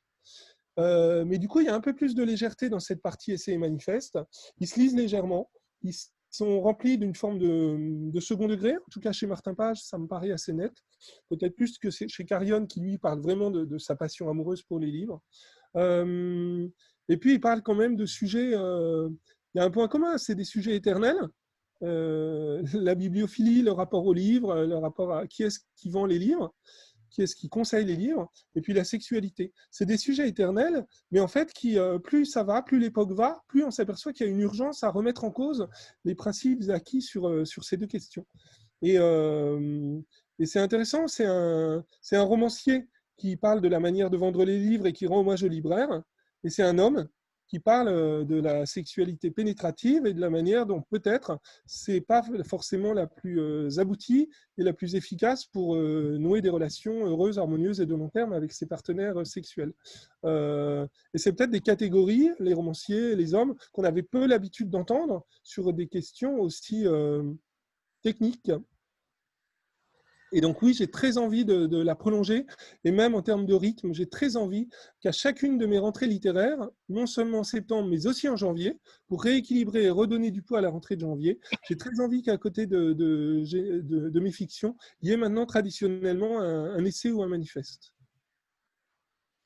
Euh, 0.78 1.24
mais 1.24 1.38
du 1.38 1.48
coup, 1.48 1.60
il 1.60 1.66
y 1.66 1.68
a 1.68 1.74
un 1.74 1.80
peu 1.80 1.94
plus 1.94 2.14
de 2.14 2.22
légèreté 2.22 2.68
dans 2.68 2.80
cette 2.80 3.02
partie 3.02 3.32
essai 3.32 3.52
et 3.52 3.58
manifeste. 3.58 4.18
Ils 4.58 4.66
se 4.66 4.80
lisent 4.80 4.96
légèrement. 4.96 5.50
Ils 5.82 5.94
sont 6.30 6.60
remplis 6.60 6.98
d'une 6.98 7.14
forme 7.14 7.38
de, 7.38 8.20
second 8.20 8.48
degré. 8.48 8.74
En 8.74 8.90
tout 8.90 9.00
cas, 9.00 9.12
chez 9.12 9.26
Martin 9.26 9.54
Page, 9.54 9.82
ça 9.82 9.98
me 9.98 10.06
paraît 10.06 10.32
assez 10.32 10.52
net. 10.52 10.72
Peut-être 11.28 11.54
plus 11.54 11.78
que 11.78 11.90
chez 11.90 12.24
Carion, 12.24 12.66
qui 12.66 12.80
lui 12.80 12.98
parle 12.98 13.20
vraiment 13.20 13.50
de, 13.50 13.78
sa 13.78 13.94
passion 13.94 14.28
amoureuse 14.28 14.62
pour 14.62 14.80
les 14.80 14.90
livres. 14.90 15.20
Euh, 15.76 16.66
et 17.08 17.16
puis, 17.16 17.34
il 17.34 17.40
parle 17.40 17.62
quand 17.62 17.74
même 17.74 17.96
de 17.96 18.06
sujets. 18.06 18.52
Il 18.52 19.58
y 19.58 19.60
a 19.60 19.64
un 19.64 19.70
point 19.70 19.88
commun, 19.88 20.18
c'est 20.18 20.34
des 20.34 20.44
sujets 20.44 20.74
éternels. 20.74 21.20
Euh, 21.82 22.62
la 22.74 22.94
bibliophilie, 22.94 23.62
le 23.62 23.72
rapport 23.72 24.06
aux 24.06 24.14
livres, 24.14 24.64
le 24.64 24.76
rapport 24.76 25.12
à 25.12 25.26
qui 25.26 25.42
est-ce 25.42 25.60
qui 25.76 25.90
vend 25.90 26.06
les 26.06 26.18
livres 26.18 26.54
qui 27.12 27.22
est-ce 27.22 27.36
qui 27.36 27.48
conseille 27.48 27.84
les 27.84 27.96
livres, 27.96 28.30
et 28.54 28.60
puis 28.60 28.72
la 28.72 28.84
sexualité. 28.84 29.52
C'est 29.70 29.86
des 29.86 29.98
sujets 29.98 30.28
éternels, 30.28 30.86
mais 31.10 31.20
en 31.20 31.28
fait, 31.28 31.52
qui, 31.52 31.78
euh, 31.78 31.98
plus 31.98 32.24
ça 32.24 32.42
va, 32.42 32.62
plus 32.62 32.78
l'époque 32.78 33.12
va, 33.12 33.42
plus 33.48 33.64
on 33.64 33.70
s'aperçoit 33.70 34.12
qu'il 34.12 34.26
y 34.26 34.28
a 34.28 34.32
une 34.32 34.40
urgence 34.40 34.82
à 34.82 34.90
remettre 34.90 35.24
en 35.24 35.30
cause 35.30 35.68
les 36.04 36.14
principes 36.14 36.70
acquis 36.70 37.02
sur, 37.02 37.28
euh, 37.28 37.44
sur 37.44 37.64
ces 37.64 37.76
deux 37.76 37.86
questions. 37.86 38.26
Et, 38.80 38.98
euh, 38.98 40.00
et 40.38 40.46
c'est 40.46 40.58
intéressant, 40.58 41.06
c'est 41.06 41.26
un, 41.26 41.84
un 42.12 42.22
romancier 42.22 42.88
qui 43.16 43.36
parle 43.36 43.60
de 43.60 43.68
la 43.68 43.78
manière 43.78 44.10
de 44.10 44.16
vendre 44.16 44.44
les 44.44 44.58
livres 44.58 44.86
et 44.86 44.92
qui 44.92 45.06
rend 45.06 45.20
hommage 45.20 45.44
aux 45.44 45.48
libraires, 45.48 46.02
et 46.44 46.50
c'est 46.50 46.64
un 46.64 46.78
homme 46.78 47.06
qui 47.52 47.60
parle 47.60 47.88
euh, 47.88 48.24
de 48.24 48.40
la 48.40 48.64
sexualité 48.64 49.30
pénétrative 49.30 50.06
et 50.06 50.14
de 50.14 50.20
la 50.22 50.30
manière 50.30 50.64
dont 50.64 50.80
peut-être 50.80 51.38
c'est 51.66 52.00
pas 52.00 52.22
forcément 52.46 52.94
la 52.94 53.06
plus 53.06 53.40
euh, 53.40 53.68
aboutie 53.78 54.30
et 54.56 54.62
la 54.62 54.72
plus 54.72 54.94
efficace 54.94 55.44
pour 55.44 55.76
euh, 55.76 56.16
nouer 56.18 56.40
des 56.40 56.48
relations 56.48 57.04
heureuses, 57.06 57.38
harmonieuses 57.38 57.82
et 57.82 57.84
de 57.84 57.94
long 57.94 58.08
terme 58.08 58.32
avec 58.32 58.52
ses 58.52 58.64
partenaires 58.64 59.26
sexuels. 59.26 59.74
et 60.24 61.18
c'est 61.18 61.32
peut-être 61.34 61.50
des 61.50 61.60
catégories, 61.60 62.30
les 62.38 62.54
romanciers, 62.54 63.14
les 63.16 63.34
hommes, 63.34 63.54
qu'on 63.72 63.84
avait 63.84 64.02
peu 64.02 64.26
l'habitude 64.26 64.70
d'entendre 64.70 65.26
sur 65.42 65.74
des 65.74 65.88
questions 65.88 66.40
aussi 66.40 66.86
techniques 68.02 68.50
et 70.32 70.40
donc 70.40 70.62
oui, 70.62 70.72
j'ai 70.72 70.86
très 70.86 71.18
envie 71.18 71.44
de, 71.44 71.82
la 71.82 71.94
prolonger, 71.94 72.46
et 72.84 72.90
même 72.90 73.14
en 73.14 73.22
termes 73.22 73.46
de 73.46 73.54
rythme, 73.54 73.92
j'ai 73.92 74.08
très 74.08 74.36
envie 74.36 74.68
qu'à 75.00 75.12
chacune 75.12 75.58
de 75.58 75.66
mes 75.66 75.78
rentrées 75.78 76.06
littéraires, 76.06 76.68
non 76.88 77.06
seulement 77.06 77.40
en 77.40 77.44
septembre, 77.44 77.88
mais 77.88 78.06
aussi 78.06 78.28
en 78.28 78.36
janvier, 78.36 78.78
pour 79.08 79.22
rééquilibrer 79.22 79.84
et 79.84 79.90
redonner 79.90 80.30
du 80.30 80.42
poids 80.42 80.58
à 80.58 80.60
la 80.62 80.70
rentrée 80.70 80.96
de 80.96 81.02
janvier, 81.02 81.38
j'ai 81.68 81.76
très 81.76 82.00
envie 82.00 82.22
qu'à 82.22 82.38
côté 82.38 82.66
de, 82.66 82.92
de, 82.92 84.20
mes 84.20 84.32
fictions, 84.32 84.76
il 85.02 85.10
y 85.10 85.12
ait 85.12 85.16
maintenant 85.16 85.44
traditionnellement 85.44 86.40
un, 86.40 86.84
essai 86.84 87.10
ou 87.10 87.22
un 87.22 87.28
manifeste. 87.28 87.94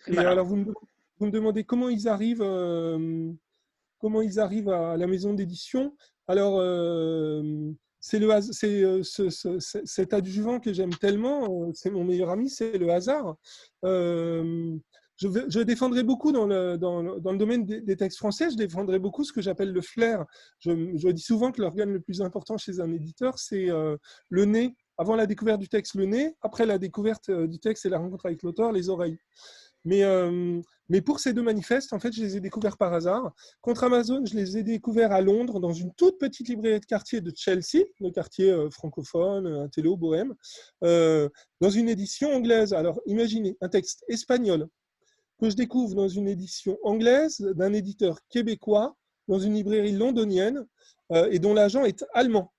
Et 0.06 0.18
alors 0.18 0.46
vous 0.46 0.56
me, 0.56 0.72
vous 1.18 1.26
me, 1.26 1.32
demandez 1.32 1.64
comment 1.64 1.88
ils 1.88 2.06
arrivent, 2.06 2.42
euh, 2.42 3.32
comment 3.98 4.22
ils 4.22 4.38
arrivent 4.38 4.68
à 4.68 4.96
la 4.96 5.06
maison 5.08 5.34
d'édition. 5.34 5.96
Alors, 6.28 6.58
euh, 6.58 7.72
c'est 8.00 8.22
euh, 8.82 9.02
cet 9.02 10.14
adjuvant 10.14 10.60
que 10.60 10.72
j'aime 10.72 10.94
tellement, 10.94 11.66
euh, 11.68 11.70
c'est 11.74 11.90
mon 11.90 12.04
meilleur 12.04 12.30
ami, 12.30 12.50
c'est 12.50 12.78
le 12.78 12.90
hasard. 12.90 13.36
Euh, 13.84 14.76
je, 15.16 15.60
défendrai 15.60 16.02
beaucoup 16.02 16.30
dans 16.30 16.46
le, 16.46 16.76
dans, 16.76 17.00
le 17.02 17.38
domaine 17.38 17.64
des, 17.64 17.96
textes 17.96 18.18
français, 18.18 18.50
je 18.50 18.56
défendrai 18.56 18.98
beaucoup 18.98 19.24
ce 19.24 19.32
que 19.32 19.40
j'appelle 19.40 19.72
le 19.72 19.80
flair. 19.80 20.26
Je, 20.58 20.92
je, 20.94 21.08
dis 21.08 21.22
souvent 21.22 21.52
que 21.52 21.62
l'organe 21.62 21.90
le 21.90 22.00
plus 22.00 22.20
important 22.20 22.58
chez 22.58 22.80
un 22.80 22.92
éditeur, 22.92 23.38
c'est 23.38 23.68
le 24.28 24.44
nez. 24.44 24.74
Avant 24.98 25.16
la 25.16 25.26
découverte 25.26 25.58
du 25.58 25.68
texte, 25.68 25.94
le 25.94 26.04
nez. 26.04 26.36
Après 26.42 26.66
la 26.66 26.76
découverte 26.76 27.30
du 27.30 27.58
texte 27.58 27.86
et 27.86 27.88
la 27.88 27.98
rencontre 27.98 28.26
avec 28.26 28.42
l'auteur, 28.42 28.72
les 28.72 28.90
oreilles. 28.90 29.18
Mais, 29.86 30.02
euh, 30.02 30.60
mais 30.88 31.00
pour 31.00 31.20
ces 31.20 31.32
deux 31.32 31.42
manifestes, 31.42 31.92
en 31.92 32.00
fait, 32.00 32.12
je 32.12 32.20
les 32.20 32.36
ai 32.36 32.40
découverts 32.40 32.76
par 32.76 32.92
hasard. 32.92 33.32
Contre 33.62 33.84
Amazon, 33.84 34.24
je 34.26 34.34
les 34.34 34.58
ai 34.58 34.64
découverts 34.64 35.12
à 35.12 35.20
Londres, 35.20 35.60
dans 35.60 35.72
une 35.72 35.94
toute 35.94 36.18
petite 36.18 36.48
librairie 36.48 36.80
de 36.80 36.84
quartier 36.84 37.20
de 37.20 37.32
Chelsea, 37.34 37.84
le 38.00 38.10
quartier 38.10 38.50
euh, 38.50 38.68
francophone, 38.68 39.46
un 39.46 39.68
télo, 39.68 39.96
bohème, 39.96 40.34
euh, 40.82 41.28
dans 41.60 41.70
une 41.70 41.88
édition 41.88 42.34
anglaise. 42.34 42.72
Alors, 42.72 43.00
imaginez, 43.06 43.56
un 43.60 43.68
texte 43.68 44.04
espagnol 44.08 44.66
que 45.40 45.50
je 45.50 45.54
découvre 45.54 45.94
dans 45.94 46.08
une 46.08 46.26
édition 46.26 46.78
anglaise 46.82 47.40
d'un 47.54 47.72
éditeur 47.72 48.18
québécois, 48.28 48.96
dans 49.28 49.38
une 49.38 49.54
librairie 49.54 49.92
londonienne, 49.92 50.66
et 51.30 51.38
dont 51.38 51.54
l'agent 51.54 51.84
est 51.84 52.04
allemand 52.14 52.52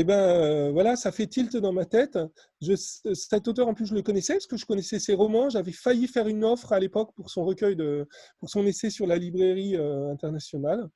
eh 0.00 0.04
ben 0.04 0.14
euh, 0.16 0.70
voilà, 0.70 0.94
ça 0.94 1.10
fait 1.10 1.26
tilt 1.26 1.56
dans 1.56 1.72
ma 1.72 1.84
tête. 1.84 2.16
Je, 2.60 2.74
cet 2.76 3.48
auteur, 3.48 3.66
en 3.66 3.74
plus, 3.74 3.86
je 3.86 3.96
le 3.96 4.02
connaissais 4.02 4.34
parce 4.34 4.46
que 4.46 4.56
je 4.56 4.64
connaissais 4.64 5.00
ses 5.00 5.12
romans. 5.12 5.50
J'avais 5.50 5.72
failli 5.72 6.06
faire 6.06 6.28
une 6.28 6.44
offre 6.44 6.72
à 6.72 6.78
l'époque 6.78 7.12
pour 7.16 7.30
son 7.30 7.44
recueil 7.44 7.74
de, 7.74 8.06
pour 8.38 8.48
son 8.48 8.64
essai 8.64 8.90
sur 8.90 9.08
la 9.08 9.16
librairie 9.16 9.76
euh, 9.76 10.12
internationale. 10.12 10.88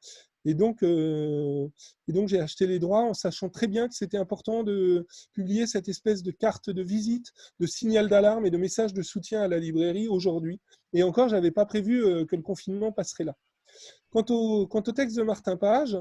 Et 0.44 0.54
donc, 0.54 0.84
euh, 0.84 1.66
et 2.06 2.12
donc 2.12 2.28
j'ai 2.28 2.38
acheté 2.38 2.68
les 2.68 2.78
droits 2.78 3.02
en 3.02 3.12
sachant 3.12 3.48
très 3.48 3.66
bien 3.66 3.88
que 3.88 3.94
c'était 3.94 4.18
important 4.18 4.62
de 4.62 5.04
publier 5.32 5.66
cette 5.66 5.88
espèce 5.88 6.22
de 6.22 6.30
carte 6.30 6.70
de 6.70 6.82
visite, 6.82 7.32
de 7.58 7.66
signal 7.66 8.08
d'alarme 8.08 8.46
et 8.46 8.50
de 8.50 8.56
message 8.56 8.94
de 8.94 9.02
soutien 9.02 9.42
à 9.42 9.48
la 9.48 9.58
librairie 9.58 10.06
aujourd'hui. 10.06 10.60
Et 10.92 11.02
encore, 11.02 11.28
j'avais 11.28 11.50
pas 11.50 11.66
prévu 11.66 12.02
que 12.26 12.36
le 12.36 12.42
confinement 12.42 12.92
passerait 12.92 13.24
là. 13.24 13.36
Quant 14.12 14.24
au 14.28 14.92
texte 14.92 15.16
de 15.16 15.22
Martin 15.22 15.56
Page, 15.56 15.96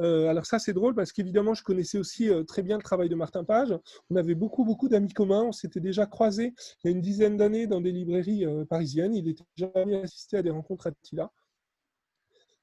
euh, 0.00 0.28
alors 0.28 0.46
ça, 0.46 0.58
c'est 0.58 0.72
drôle 0.72 0.94
parce 0.94 1.12
qu'évidemment, 1.12 1.54
je 1.54 1.62
connaissais 1.62 1.98
aussi 1.98 2.28
euh, 2.28 2.44
très 2.44 2.62
bien 2.62 2.76
le 2.76 2.82
travail 2.82 3.08
de 3.08 3.14
Martin 3.14 3.44
Page. 3.44 3.74
On 4.10 4.16
avait 4.16 4.34
beaucoup, 4.34 4.64
beaucoup 4.64 4.88
d'amis 4.88 5.12
communs. 5.12 5.42
On 5.42 5.52
s'était 5.52 5.80
déjà 5.80 6.06
croisés 6.06 6.54
il 6.82 6.86
y 6.86 6.88
a 6.88 6.90
une 6.92 7.00
dizaine 7.00 7.36
d'années 7.36 7.66
dans 7.66 7.80
des 7.80 7.92
librairies 7.92 8.46
euh, 8.46 8.64
parisiennes. 8.64 9.14
Il 9.14 9.28
était 9.28 9.44
déjà 9.56 9.70
venu 9.74 9.96
assister 9.96 10.38
à 10.38 10.42
des 10.42 10.50
rencontres 10.50 10.86
à 10.86 10.92
Tila. 11.02 11.30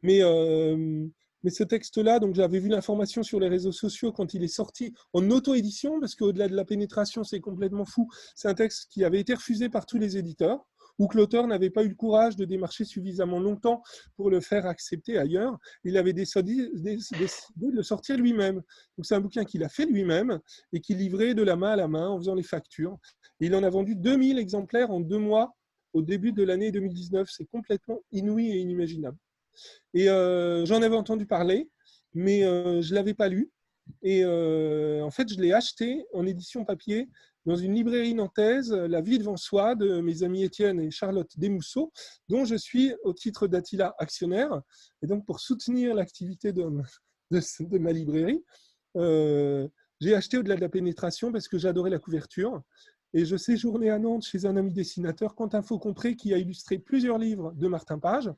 Mais, 0.02 0.22
mais 1.44 1.50
ce 1.50 1.64
texte-là, 1.66 2.20
donc 2.20 2.34
j'avais 2.34 2.60
vu 2.60 2.70
l'information 2.70 3.22
sur 3.22 3.38
les 3.38 3.50
réseaux 3.50 3.74
sociaux 3.74 4.14
quand 4.14 4.34
il 4.34 4.46
est 4.46 4.48
sorti 4.48 4.94
en 5.12 5.30
auto-édition, 5.30 6.00
parce 6.00 6.16
qu'au-delà 6.16 6.48
de 6.48 6.56
la 6.56 6.64
pénétration, 6.64 7.26
c'est 7.26 7.42
complètement 7.42 7.84
fou. 7.84 8.08
C'est 8.34 8.48
un 8.48 8.54
texte 8.54 8.88
qui 8.90 9.04
avait 9.04 9.20
été 9.20 9.34
refusé 9.34 9.68
par 9.68 9.86
tous 9.86 9.98
les 9.98 10.18
éditeurs 10.18 10.66
ou 11.00 11.08
que 11.08 11.18
l'auteur 11.18 11.48
n'avait 11.48 11.70
pas 11.70 11.84
eu 11.84 11.90
le 11.90 11.96
courage 11.96 12.36
de 12.36 12.46
démarcher 12.46 12.86
suffisamment 12.86 13.40
longtemps 13.40 13.82
pour 14.16 14.30
le 14.30 14.42
faire 14.42 14.66
accepter 14.66 15.18
ailleurs. 15.18 15.58
Il 15.84 15.98
avait 15.98 16.14
décidé, 16.14 16.70
de 16.76 17.72
le 17.72 17.84
sortir 17.84 18.18
lui-même. 18.18 18.56
Donc 18.98 19.06
c'est 19.06 19.16
un 19.16 19.22
bouquin 19.22 19.46
qu'il 19.46 19.64
a 19.64 19.70
fait 19.70 19.86
lui-même 19.86 20.40
et 20.74 20.82
qu'il 20.82 20.98
livrait 20.98 21.34
de 21.34 21.42
la 21.42 21.56
main 21.56 21.72
à 21.72 21.76
la 21.78 21.88
main 21.88 22.10
en 22.10 22.18
faisant 22.18 22.36
les 22.36 22.44
factures. 22.44 22.98
il 23.40 23.56
en 23.56 23.64
a 23.64 23.70
vendu 23.70 23.96
2000 23.96 24.38
exemplaires 24.38 24.92
en 24.92 25.00
deux 25.00 25.18
mois 25.18 25.56
au 25.94 26.02
début 26.02 26.34
de 26.34 26.44
l'année 26.44 26.72
2019. 26.72 27.30
C'est 27.32 27.46
complètement 27.46 28.02
inouï 28.12 28.52
et 28.52 28.58
inimaginable. 28.58 29.18
Et 29.94 30.10
euh, 30.10 30.66
j'en 30.66 30.82
avais 30.82 30.96
entendu 30.96 31.26
parler, 31.26 31.70
mais 32.14 32.44
euh, 32.44 32.82
je 32.82 32.92
ne 32.92 32.96
l'avais 32.96 33.14
pas 33.14 33.30
lu. 33.30 33.52
Et 34.04 34.24
euh, 34.24 35.02
en 35.04 35.12
fait, 35.12 35.32
je 35.32 35.40
l'ai 35.40 35.54
acheté 35.54 36.06
en 36.14 36.26
édition 36.26 36.64
papier 36.64 37.10
dans 37.46 37.56
une 37.56 37.74
librairie 37.74 38.14
nantaise, 38.14 38.72
La 38.72 39.02
vie 39.02 39.18
devant 39.18 39.38
soi, 39.38 39.76
de 39.76 40.02
mes 40.02 40.24
amis 40.24 40.44
Étienne 40.44 40.80
et 40.80 40.92
Charlotte 40.92 41.32
Desmousseaux, 41.38 41.92
dont 42.28 42.46
je 42.46 42.56
suis 42.56 42.94
au 43.04 43.14
titre 43.14 43.48
d'Attila 43.48 43.96
actionnaire. 43.98 44.62
Et 45.02 45.08
donc, 45.08 45.26
pour 45.26 45.40
soutenir 45.40 45.96
l'activité 45.96 46.52
de, 47.32 47.78
ma 47.78 47.92
librairie, 47.92 48.44
euh, 48.98 49.68
j'ai 50.00 50.16
acheté 50.16 50.38
au-delà 50.38 50.56
de 50.56 50.62
la 50.62 50.70
pénétration 50.70 51.32
parce 51.32 51.48
que 51.48 51.58
j'adorais 51.58 51.90
la 51.90 52.00
couverture. 52.00 52.62
Et 53.14 53.26
je 53.26 53.38
séjournais 53.38 53.90
à 53.90 53.98
Nantes 53.98 54.24
chez 54.24 54.46
un 54.46 54.56
ami 54.56 54.72
dessinateur, 54.72 55.34
Quentin 55.34 55.64
Faucompré, 55.64 56.16
qui 56.16 56.34
a 56.34 56.38
illustré 56.38 56.78
plusieurs 56.78 57.18
livres 57.18 57.54
de 57.54 57.68
Martin 57.68 57.98
Page. 57.98 58.32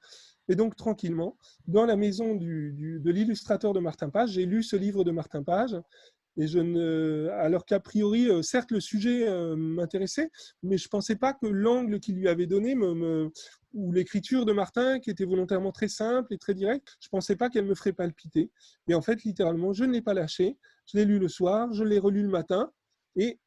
Et 0.48 0.56
donc, 0.56 0.78
tranquillement, 0.78 1.38
dans 1.68 1.86
la 1.86 1.98
maison 1.98 2.36
de 2.36 3.12
l'illustrateur 3.12 3.74
de 3.74 3.82
Martin 3.82 4.10
Page, 4.10 4.32
j'ai 4.32 4.46
lu 4.46 4.64
ce 4.64 4.78
livre 4.78 5.04
de 5.04 5.12
Martin 5.12 5.44
Page 5.44 5.76
et 6.38 6.48
je 6.48 6.60
ne, 6.60 7.30
alors 7.34 7.66
qu'a 7.66 7.80
priori, 7.80 8.30
euh, 8.30 8.42
certes, 8.42 8.72
le 8.72 8.80
sujet 8.80 9.28
euh, 9.28 9.56
m'intéressait, 9.56 10.32
mais 10.64 10.78
je 10.78 10.86
ne 10.86 10.90
pensais 10.90 11.16
pas 11.16 11.34
que 11.34 11.46
l'angle 11.46 12.00
qu'il 12.00 12.16
lui 12.16 12.28
avait 12.28 12.48
donné, 12.48 12.76
ou 13.74 13.92
l'écriture 13.92 14.46
de 14.46 14.54
Martin, 14.54 15.00
qui 15.00 15.10
était 15.10 15.26
volontairement 15.26 15.72
très 15.72 15.88
simple 15.88 16.34
et 16.34 16.38
très 16.38 16.54
directe, 16.54 16.98
je 17.00 17.08
ne 17.08 17.12
pensais 17.12 17.36
pas 17.36 17.50
qu'elle 17.50 17.66
me 17.66 17.76
ferait 17.76 17.94
palpiter. 17.94 18.50
Et 18.88 18.96
en 18.96 19.02
fait, 19.02 19.24
littéralement, 19.24 19.74
je 19.74 19.84
ne 19.84 19.92
l'ai 19.92 20.02
pas 20.02 20.14
lâché. 20.14 20.58
Je 20.88 20.98
l'ai 20.98 21.06
lu 21.06 21.20
le 21.20 21.28
soir, 21.28 21.72
je 21.74 21.84
l'ai 21.84 22.00
relu 22.00 22.24
le 22.24 22.30
matin, 22.30 22.72
et 23.16 23.40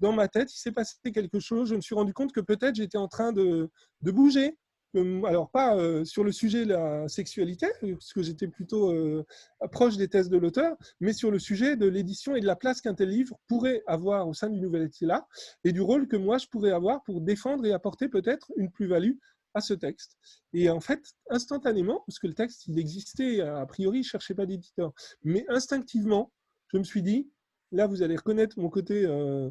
dans 0.00 0.12
ma 0.12 0.28
tête, 0.28 0.52
il 0.52 0.58
s'est 0.58 0.72
passé 0.72 0.96
quelque 1.12 1.40
chose. 1.40 1.68
Je 1.70 1.74
me 1.76 1.80
suis 1.80 1.94
rendu 1.94 2.12
compte 2.12 2.32
que 2.32 2.40
peut-être 2.40 2.76
j'étais 2.76 2.98
en 2.98 3.08
train 3.08 3.32
de 3.32 3.70
bouger 4.02 4.56
alors 4.94 5.50
pas 5.50 5.76
euh, 5.76 6.04
sur 6.04 6.24
le 6.24 6.32
sujet 6.32 6.64
de 6.64 6.70
la 6.70 7.08
sexualité, 7.08 7.66
parce 7.80 8.12
que 8.12 8.22
j'étais 8.22 8.48
plutôt 8.48 8.92
euh, 8.92 9.24
proche 9.72 9.96
des 9.96 10.08
thèses 10.08 10.28
de 10.28 10.38
l'auteur, 10.38 10.76
mais 11.00 11.12
sur 11.12 11.30
le 11.30 11.38
sujet 11.38 11.76
de 11.76 11.86
l'édition 11.86 12.36
et 12.36 12.40
de 12.40 12.46
la 12.46 12.56
place 12.56 12.80
qu'un 12.80 12.94
tel 12.94 13.08
livre 13.08 13.36
pourrait 13.48 13.82
avoir 13.86 14.28
au 14.28 14.34
sein 14.34 14.48
du 14.48 14.60
Nouvel 14.60 14.82
Attila 14.82 15.26
et 15.64 15.72
du 15.72 15.80
rôle 15.80 16.06
que 16.08 16.16
moi 16.16 16.38
je 16.38 16.46
pourrais 16.46 16.70
avoir 16.70 17.02
pour 17.02 17.20
défendre 17.20 17.64
et 17.66 17.72
apporter 17.72 18.08
peut-être 18.08 18.52
une 18.56 18.70
plus-value 18.70 19.14
à 19.54 19.60
ce 19.60 19.74
texte. 19.74 20.16
Et 20.52 20.68
en 20.68 20.80
fait, 20.80 21.00
instantanément, 21.30 22.02
parce 22.06 22.18
que 22.18 22.26
le 22.26 22.34
texte, 22.34 22.66
il 22.66 22.78
existait, 22.78 23.40
a 23.40 23.64
priori, 23.66 24.02
je 24.02 24.08
ne 24.08 24.10
cherchais 24.10 24.34
pas 24.34 24.46
d'éditeur, 24.46 24.92
mais 25.22 25.44
instinctivement, 25.48 26.32
je 26.72 26.78
me 26.78 26.84
suis 26.84 27.02
dit, 27.02 27.30
là, 27.70 27.86
vous 27.86 28.02
allez 28.02 28.16
reconnaître 28.16 28.58
mon 28.58 28.68
côté 28.68 29.04
euh, 29.06 29.50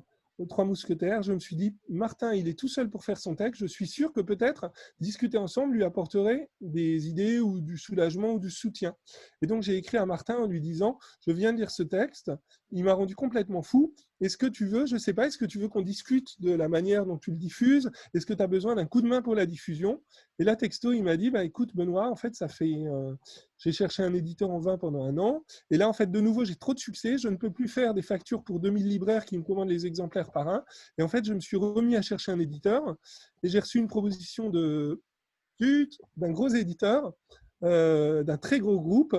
Trois 0.49 0.65
Mousquetaires, 0.65 1.21
je 1.21 1.31
me 1.31 1.39
suis 1.39 1.55
dit, 1.55 1.75
Martin, 1.89 2.33
il 2.33 2.47
est 2.47 2.57
tout 2.57 2.67
seul 2.67 2.89
pour 2.89 3.05
faire 3.05 3.19
son 3.19 3.35
texte. 3.35 3.61
Je 3.61 3.67
suis 3.67 3.87
sûr 3.87 4.11
que 4.11 4.19
peut-être 4.19 4.71
discuter 4.99 5.37
ensemble 5.37 5.75
lui 5.75 5.83
apporterait 5.83 6.49
des 6.59 7.07
idées 7.07 7.39
ou 7.39 7.61
du 7.61 7.77
soulagement 7.77 8.33
ou 8.33 8.39
du 8.39 8.49
soutien. 8.49 8.95
Et 9.41 9.47
donc, 9.47 9.61
j'ai 9.61 9.77
écrit 9.77 9.97
à 9.97 10.05
Martin 10.05 10.37
en 10.37 10.47
lui 10.47 10.59
disant, 10.59 10.97
je 11.25 11.31
viens 11.31 11.53
de 11.53 11.57
lire 11.57 11.71
ce 11.71 11.83
texte, 11.83 12.31
il 12.73 12.83
m'a 12.83 12.93
rendu 12.93 13.15
complètement 13.15 13.61
fou. 13.61 13.93
Est-ce 14.19 14.35
que 14.35 14.47
tu 14.47 14.65
veux, 14.65 14.85
je 14.85 14.95
ne 14.95 14.99
sais 14.99 15.13
pas, 15.13 15.27
est-ce 15.27 15.37
que 15.37 15.45
tu 15.45 15.59
veux 15.59 15.67
qu'on 15.67 15.81
discute 15.81 16.41
de 16.41 16.51
la 16.51 16.67
manière 16.67 17.05
dont 17.05 17.17
tu 17.17 17.29
le 17.29 17.37
diffuses? 17.37 17.91
Est-ce 18.13 18.25
que 18.25 18.33
tu 18.33 18.41
as 18.41 18.47
besoin 18.47 18.75
d'un 18.75 18.85
coup 18.85 19.01
de 19.01 19.07
main 19.07 19.21
pour 19.21 19.35
la 19.35 19.45
diffusion? 19.45 20.01
Et 20.39 20.43
là, 20.43 20.55
texto, 20.55 20.91
il 20.91 21.03
m'a 21.03 21.15
dit, 21.15 21.29
bah, 21.29 21.43
écoute, 21.43 21.75
Benoît, 21.75 22.09
en 22.09 22.15
fait, 22.15 22.35
ça 22.35 22.47
fait... 22.47 22.85
Euh, 22.87 23.13
j'ai 23.59 23.71
cherché 23.71 24.01
un 24.01 24.13
éditeur 24.13 24.49
en 24.49 24.59
vin 24.59 24.77
pendant 24.77 25.03
un 25.03 25.17
an. 25.17 25.43
Et 25.69 25.77
là, 25.77 25.87
en 25.87 25.93
fait, 25.93 26.11
de 26.11 26.19
nouveau, 26.19 26.43
j'ai 26.45 26.55
trop 26.55 26.73
de 26.73 26.79
succès. 26.79 27.17
Je 27.17 27.27
ne 27.27 27.35
peux 27.35 27.51
plus 27.51 27.67
faire 27.67 27.93
des 27.93 28.01
factures 28.01 28.43
pour 28.43 28.59
2000 28.59 28.87
libraires 28.87 29.25
qui 29.25 29.37
me 29.37 29.43
commandent 29.43 29.69
les 29.69 29.85
exemplaires 29.85 30.31
par 30.31 30.47
un. 30.47 30.65
Et 30.97 31.03
en 31.03 31.07
fait, 31.07 31.23
je 31.25 31.33
me 31.33 31.39
suis 31.39 31.57
remis 31.57 31.95
à 31.95 32.01
chercher 32.01 32.31
un 32.31 32.39
éditeur. 32.39 32.95
Et 33.43 33.49
j'ai 33.49 33.59
reçu 33.59 33.77
une 33.77 33.87
proposition 33.87 34.49
d'un 34.49 34.97
gros 36.31 36.49
éditeur, 36.49 37.13
euh, 37.63 38.23
d'un 38.23 38.37
très 38.37 38.59
gros 38.59 38.81
groupe, 38.81 39.15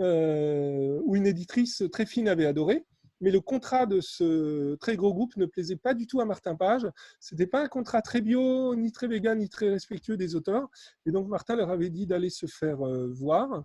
euh, 0.00 1.00
où 1.04 1.16
une 1.16 1.26
éditrice 1.26 1.82
très 1.90 2.06
fine 2.06 2.28
avait 2.28 2.46
adoré 2.46 2.84
mais 3.20 3.30
le 3.30 3.40
contrat 3.40 3.86
de 3.86 4.00
ce 4.00 4.74
très 4.76 4.96
gros 4.96 5.12
groupe 5.12 5.36
ne 5.36 5.46
plaisait 5.46 5.76
pas 5.76 5.94
du 5.94 6.06
tout 6.06 6.20
à 6.20 6.24
Martin 6.24 6.54
Page. 6.54 6.86
Ce 7.20 7.34
n'était 7.34 7.46
pas 7.46 7.62
un 7.62 7.68
contrat 7.68 8.02
très 8.02 8.20
bio, 8.20 8.74
ni 8.74 8.92
très 8.92 9.08
vegan, 9.08 9.38
ni 9.38 9.48
très 9.48 9.68
respectueux 9.68 10.16
des 10.16 10.34
auteurs. 10.36 10.68
Et 11.06 11.10
donc, 11.10 11.28
Martin 11.28 11.56
leur 11.56 11.70
avait 11.70 11.90
dit 11.90 12.06
d'aller 12.06 12.30
se 12.30 12.46
faire 12.46 12.86
euh, 12.86 13.08
voir. 13.12 13.64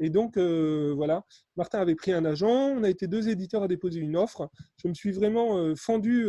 Et 0.00 0.10
donc, 0.10 0.36
euh, 0.36 0.92
voilà, 0.94 1.24
Martin 1.56 1.80
avait 1.80 1.96
pris 1.96 2.12
un 2.12 2.24
agent, 2.24 2.48
on 2.48 2.84
a 2.84 2.88
été 2.88 3.08
deux 3.08 3.28
éditeurs 3.28 3.64
à 3.64 3.68
déposer 3.68 3.98
une 3.98 4.16
offre. 4.16 4.48
Je 4.76 4.86
me 4.86 4.94
suis 4.94 5.10
vraiment 5.10 5.58
euh, 5.58 5.74
fendu 5.74 6.28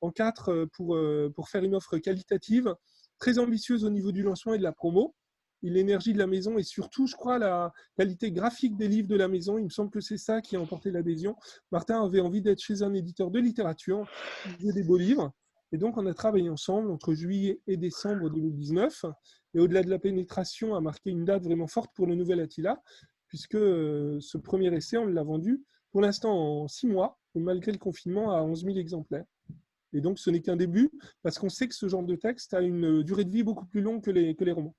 en 0.00 0.10
quatre 0.10 0.66
pour, 0.72 0.98
pour 1.34 1.48
faire 1.48 1.64
une 1.64 1.74
offre 1.74 1.98
qualitative, 1.98 2.74
très 3.18 3.38
ambitieuse 3.38 3.84
au 3.84 3.90
niveau 3.90 4.10
du 4.10 4.22
lancement 4.22 4.54
et 4.54 4.58
de 4.58 4.62
la 4.62 4.72
promo 4.72 5.14
l'énergie 5.70 6.12
de 6.12 6.18
la 6.18 6.26
maison 6.26 6.58
et 6.58 6.62
surtout, 6.62 7.06
je 7.06 7.14
crois, 7.14 7.38
la 7.38 7.72
qualité 7.96 8.32
graphique 8.32 8.76
des 8.76 8.88
livres 8.88 9.08
de 9.08 9.16
la 9.16 9.28
maison. 9.28 9.58
Il 9.58 9.64
me 9.64 9.70
semble 9.70 9.90
que 9.90 10.00
c'est 10.00 10.16
ça 10.18 10.40
qui 10.40 10.56
a 10.56 10.60
emporté 10.60 10.90
l'adhésion. 10.90 11.36
Martin 11.70 12.04
avait 12.04 12.20
envie 12.20 12.42
d'être 12.42 12.60
chez 12.60 12.82
un 12.82 12.92
éditeur 12.94 13.30
de 13.30 13.38
littérature, 13.38 14.06
il 14.46 14.52
faisait 14.56 14.72
des 14.72 14.82
beaux 14.82 14.98
livres. 14.98 15.32
Et 15.72 15.78
donc, 15.78 15.96
on 15.96 16.06
a 16.06 16.12
travaillé 16.12 16.50
ensemble 16.50 16.90
entre 16.90 17.14
juillet 17.14 17.60
et 17.66 17.78
décembre 17.78 18.28
2019. 18.28 19.06
Et 19.54 19.60
au-delà 19.60 19.82
de 19.82 19.88
la 19.88 19.98
pénétration, 19.98 20.74
a 20.74 20.80
marqué 20.80 21.10
une 21.10 21.24
date 21.24 21.44
vraiment 21.44 21.66
forte 21.66 21.90
pour 21.94 22.06
le 22.06 22.14
nouvel 22.14 22.40
Attila, 22.40 22.82
puisque 23.28 23.54
euh, 23.54 24.18
ce 24.20 24.36
premier 24.36 24.74
essai, 24.74 24.98
on 24.98 25.06
l'a 25.06 25.22
vendu 25.22 25.64
pour 25.90 26.02
l'instant 26.02 26.32
en 26.32 26.68
six 26.68 26.86
mois, 26.86 27.18
et 27.34 27.40
malgré 27.40 27.72
le 27.72 27.78
confinement, 27.78 28.32
à 28.32 28.42
11 28.42 28.64
000 28.64 28.76
exemplaires. 28.78 29.24
Et 29.94 30.00
donc, 30.00 30.18
ce 30.18 30.30
n'est 30.30 30.40
qu'un 30.40 30.56
début, 30.56 30.90
parce 31.22 31.38
qu'on 31.38 31.50
sait 31.50 31.68
que 31.68 31.74
ce 31.74 31.88
genre 31.88 32.02
de 32.02 32.16
texte 32.16 32.54
a 32.54 32.60
une 32.62 33.02
durée 33.02 33.24
de 33.24 33.30
vie 33.30 33.42
beaucoup 33.42 33.66
plus 33.66 33.82
longue 33.82 34.02
que 34.02 34.10
les 34.10 34.52
romans. 34.52 34.74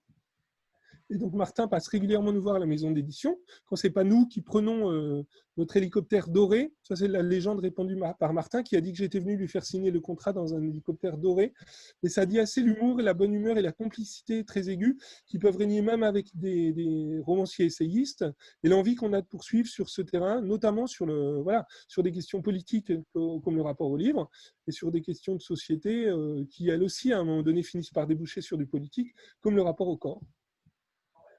Et 1.14 1.18
donc 1.20 1.34
Martin 1.34 1.68
passe 1.68 1.88
régulièrement 1.90 2.34
nous 2.34 2.42
voir 2.42 2.56
à 2.56 2.60
la 2.60 2.66
maison 2.66 2.90
d'édition. 2.90 3.38
Quand 3.68 3.76
c'est 3.76 3.92
pas 3.92 4.04
nous 4.04 4.28
qui 4.28 4.42
prenons 4.42 4.92
euh, 4.92 5.22
notre 5.58 5.78
hélicoptère 5.78 6.28
doré, 6.28 6.74
ça 6.82 6.96
c'est 6.96 7.08
la 7.08 7.22
légende 7.22 7.60
répandue 7.60 7.96
par 8.20 8.34
Martin 8.34 8.64
qui 8.64 8.76
a 8.76 8.82
dit 8.82 8.92
que 8.92 8.98
j'étais 8.98 9.20
venu 9.20 9.38
lui 9.38 9.48
faire 9.48 9.64
signer 9.64 9.92
le 9.92 10.00
contrat 10.00 10.34
dans 10.34 10.56
un 10.56 10.64
hélicoptère 10.64 11.20
doré. 11.20 11.54
Et 12.02 12.10
ça 12.10 12.26
dit 12.26 12.40
assez 12.40 12.62
l'humour 12.62 13.00
la 13.00 13.14
bonne 13.14 13.32
humeur 13.32 13.60
et 13.60 13.62
la 13.62 13.72
complicité 13.72 14.44
très 14.44 14.70
aiguë 14.70 14.98
qui 15.28 15.38
peuvent 15.38 15.56
régner 15.56 15.84
même 15.84 16.02
avec 16.02 16.36
des, 16.36 17.22
romanciers 17.24 17.66
essayistes 17.66 18.26
et 18.64 18.70
l'envie 18.70 18.96
qu'on 18.96 19.14
a 19.14 19.22
de 19.22 19.28
poursuivre 19.28 19.68
sur 19.68 19.90
ce 19.90 20.02
terrain, 20.02 20.42
notamment 20.42 20.88
sur 20.88 21.06
des 21.06 22.12
questions 22.12 22.42
politiques 22.42 22.92
comme 23.14 23.56
le 23.56 23.62
rapport 23.62 23.92
au 23.92 23.98
livre 23.98 24.32
et 24.68 24.72
sur 24.72 24.92
des 24.92 25.02
questions 25.02 25.36
de 25.36 25.42
société 25.42 26.08
euh, 26.08 26.44
qui 26.50 26.70
elles 26.70 26.82
aussi 26.82 27.14
à 27.14 27.20
un 27.20 27.24
moment 27.24 27.44
donné 27.44 27.62
finissent 27.62 27.92
par 27.92 28.08
déboucher 28.08 28.42
sur 28.42 28.58
du 28.58 28.66
politique 28.66 29.14
comme 29.42 29.56
le 29.56 29.62
rapport 29.62 29.88
au 29.88 29.98
corps. 29.98 30.22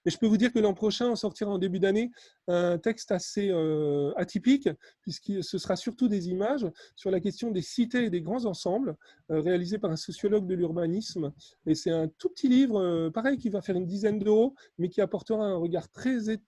Et 0.06 0.10
je 0.10 0.18
peux 0.18 0.26
vous 0.26 0.36
dire 0.36 0.52
que 0.52 0.58
l'an 0.58 0.74
prochain, 0.74 1.10
on 1.10 1.16
sortira 1.16 1.50
en 1.50 1.58
début 1.58 1.78
d'année 1.78 2.10
un 2.48 2.78
texte 2.78 3.10
assez 3.12 3.48
euh, 3.50 4.12
atypique, 4.16 4.68
puisque 5.00 5.42
ce 5.42 5.58
sera 5.58 5.76
surtout 5.76 6.08
des 6.08 6.28
images 6.28 6.66
sur 6.94 7.10
la 7.10 7.20
question 7.20 7.50
des 7.50 7.62
cités 7.62 8.04
et 8.04 8.10
des 8.10 8.20
grands 8.20 8.44
ensembles, 8.44 8.96
euh, 9.30 9.40
réalisé 9.40 9.78
par 9.78 9.90
un 9.90 9.96
sociologue 9.96 10.46
de 10.46 10.54
l'urbanisme. 10.54 11.32
Et 11.66 11.74
c'est 11.74 11.90
un 11.90 12.08
tout 12.18 12.28
petit 12.28 12.48
livre, 12.48 12.80
euh, 12.80 13.10
pareil, 13.10 13.38
qui 13.38 13.48
va 13.48 13.62
faire 13.62 13.76
une 13.76 13.86
dizaine 13.86 14.18
d'euros, 14.18 14.54
mais 14.78 14.88
qui 14.88 15.00
apportera 15.00 15.44
un 15.44 15.56
regard 15.56 15.88
très 15.90 16.38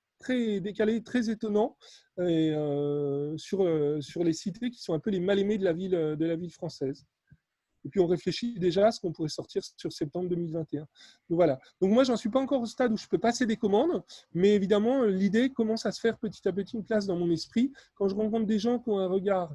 décalé, 0.61 1.03
très 1.03 1.31
étonnant 1.31 1.77
et, 2.19 2.53
sur, 3.37 3.65
les 3.65 4.33
cités 4.33 4.71
qui 4.71 4.83
sont 4.83 4.95
un 4.95 4.99
peu 4.99 5.11
les 5.11 5.21
mal-aimés 5.21 5.59
de 5.59 5.65
la 5.65 6.37
ville 6.37 6.53
française. 6.53 7.07
Et 7.87 7.89
puis 7.89 8.01
on 8.01 8.09
réfléchit 8.09 8.59
déjà 8.59 8.89
à 8.89 8.91
ce 8.91 8.99
qu'on 8.99 9.13
pourrait 9.13 9.29
sortir 9.29 9.63
sur 9.77 9.93
septembre 9.93 10.29
2021. 10.29 10.81
Donc 10.81 10.89
voilà. 11.31 11.61
Donc 11.81 11.93
moi, 11.93 12.03
j'en 12.03 12.17
suis 12.17 12.29
pas 12.29 12.41
encore 12.41 12.61
au 12.61 12.67
stade 12.67 12.93
où 12.93 12.97
je 12.97 13.07
peux 13.07 13.19
passer 13.19 13.47
des 13.47 13.57
commandes, 13.57 14.03
mais 14.35 14.55
évidemment, 14.57 15.05
l'idée 15.05 15.51
commence 15.51 15.87
à 15.87 15.93
se 15.93 16.01
faire 16.01 16.19
petit 16.19 16.47
à 16.49 16.53
petit 16.53 16.77
une 16.77 16.85
place 16.85 17.07
dans 17.07 17.17
mon 17.17 17.31
esprit. 17.31 17.73
Quand 17.95 18.09
je 18.09 18.17
rencontre 18.17 18.45
des 18.45 18.59
gens 18.59 18.81
qui 18.81 18.91
ont 18.91 18.99
un 18.99 19.07
regard 19.07 19.55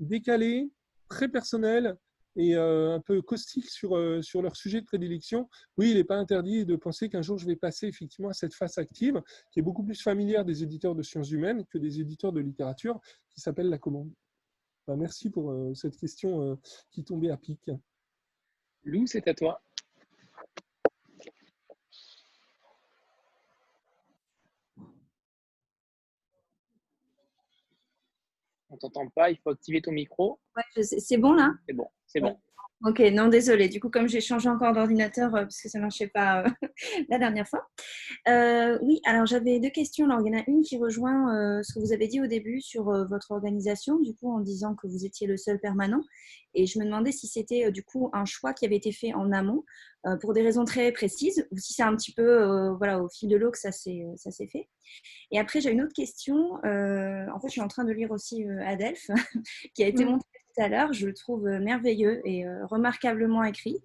décalé, 0.00 0.68
très 1.08 1.28
personnel 1.28 1.96
et 2.34 2.56
euh, 2.56 2.92
un 2.92 3.00
peu 3.00 3.22
caustique 3.22 3.70
sur, 3.70 3.96
euh, 3.96 4.20
sur 4.20 4.42
leur 4.42 4.56
sujet 4.56 4.80
de 4.80 4.86
prédilection, 4.86 5.48
oui, 5.76 5.90
il 5.92 5.96
n'est 5.96 6.04
pas 6.04 6.16
interdit 6.16 6.66
de 6.66 6.74
penser 6.74 7.08
qu'un 7.08 7.22
jour 7.22 7.38
je 7.38 7.46
vais 7.46 7.56
passer 7.56 7.86
effectivement 7.86 8.30
à 8.30 8.34
cette 8.34 8.54
face 8.54 8.78
active 8.78 9.22
qui 9.52 9.60
est 9.60 9.62
beaucoup 9.62 9.84
plus 9.84 10.00
familière 10.02 10.44
des 10.44 10.64
éditeurs 10.64 10.96
de 10.96 11.02
sciences 11.02 11.30
humaines 11.30 11.64
que 11.70 11.78
des 11.78 12.00
éditeurs 12.00 12.32
de 12.32 12.40
littérature 12.40 13.00
qui 13.28 13.40
s'appelle 13.40 13.68
la 13.68 13.78
commande. 13.78 14.10
Bah, 14.90 14.96
merci 14.96 15.30
pour 15.30 15.52
euh, 15.52 15.72
cette 15.72 15.96
question 15.96 16.42
euh, 16.42 16.56
qui 16.90 17.04
tombait 17.04 17.30
à 17.30 17.36
pic. 17.36 17.60
Lou, 18.82 19.06
c'est 19.06 19.28
à 19.28 19.34
toi. 19.34 19.62
On 28.68 28.76
t'entend 28.78 29.08
pas, 29.10 29.30
il 29.30 29.38
faut 29.38 29.50
activer 29.50 29.80
ton 29.80 29.92
micro. 29.92 30.40
c'est 30.80 31.18
bon 31.18 31.34
là? 31.34 31.52
C'est 31.68 31.72
bon, 31.72 31.86
c'est 32.12 32.20
bon. 32.20 32.36
Ok, 32.82 32.98
non, 33.12 33.28
désolé. 33.28 33.68
Du 33.68 33.78
coup, 33.78 33.90
comme 33.90 34.08
j'ai 34.08 34.22
changé 34.22 34.48
encore 34.48 34.72
d'ordinateur 34.72 35.34
euh, 35.34 35.42
parce 35.42 35.60
que 35.60 35.68
ça 35.68 35.78
ne 35.78 35.82
marchait 35.82 36.06
pas 36.06 36.44
euh, 36.44 36.50
la 37.10 37.18
dernière 37.18 37.46
fois. 37.46 37.68
Euh, 38.26 38.78
oui, 38.80 39.02
alors 39.04 39.26
j'avais 39.26 39.60
deux 39.60 39.68
questions. 39.68 40.06
Alors, 40.06 40.26
il 40.26 40.32
y 40.32 40.34
en 40.34 40.40
a 40.40 40.44
une 40.46 40.62
qui 40.62 40.78
rejoint 40.78 41.62
ce 41.62 41.74
que 41.74 41.78
vous 41.78 41.92
avez 41.92 42.08
dit 42.08 42.22
au 42.22 42.26
début 42.26 42.62
sur 42.62 42.84
votre 42.84 43.32
organisation, 43.32 43.98
du 43.98 44.14
coup, 44.14 44.32
en 44.32 44.40
disant 44.40 44.74
que 44.74 44.86
vous 44.86 45.04
étiez 45.04 45.26
le 45.26 45.36
seul 45.36 45.60
permanent. 45.60 46.02
Et 46.54 46.66
je 46.66 46.78
me 46.78 46.86
demandais 46.86 47.12
si 47.12 47.26
c'était 47.26 47.70
du 47.70 47.84
coup 47.84 48.08
un 48.14 48.24
choix 48.24 48.54
qui 48.54 48.64
avait 48.64 48.76
été 48.76 48.92
fait 48.92 49.12
en 49.12 49.30
amont 49.30 49.62
pour 50.22 50.32
des 50.32 50.40
raisons 50.40 50.64
très 50.64 50.90
précises 50.90 51.46
ou 51.50 51.58
si 51.58 51.74
c'est 51.74 51.82
un 51.82 51.94
petit 51.94 52.12
peu 52.12 52.68
voilà, 52.78 53.02
au 53.02 53.08
fil 53.08 53.28
de 53.28 53.36
l'eau 53.36 53.50
que 53.50 53.58
ça 53.58 53.72
s'est 53.72 54.48
fait. 54.50 54.68
Et 55.30 55.38
après, 55.38 55.60
j'ai 55.60 55.70
une 55.70 55.82
autre 55.82 55.92
question. 55.94 56.54
en 56.54 57.40
fait, 57.40 57.48
je 57.48 57.52
suis 57.52 57.60
en 57.60 57.68
train 57.68 57.84
de 57.84 57.92
lire 57.92 58.10
aussi 58.10 58.44
Adelph, 58.64 59.10
qui 59.74 59.84
a 59.84 59.86
été 59.86 60.06
mmh. 60.06 60.18
À 60.60 60.68
l'heure. 60.68 60.92
Je 60.92 61.06
le 61.06 61.14
trouve 61.14 61.46
euh, 61.46 61.58
merveilleux 61.60 62.20
et 62.24 62.46
euh, 62.46 62.66
remarquablement 62.66 63.42
écrit. 63.44 63.82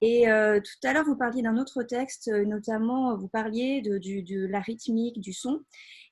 Et 0.00 0.28
euh, 0.28 0.60
tout 0.60 0.86
à 0.86 0.92
l'heure, 0.92 1.04
vous 1.04 1.16
parliez 1.16 1.42
d'un 1.42 1.56
autre 1.56 1.82
texte, 1.82 2.28
notamment 2.28 3.16
vous 3.16 3.28
parliez 3.28 3.80
de, 3.80 4.46
la 4.46 4.60
rythmique, 4.60 5.20
du 5.20 5.32
son. 5.32 5.60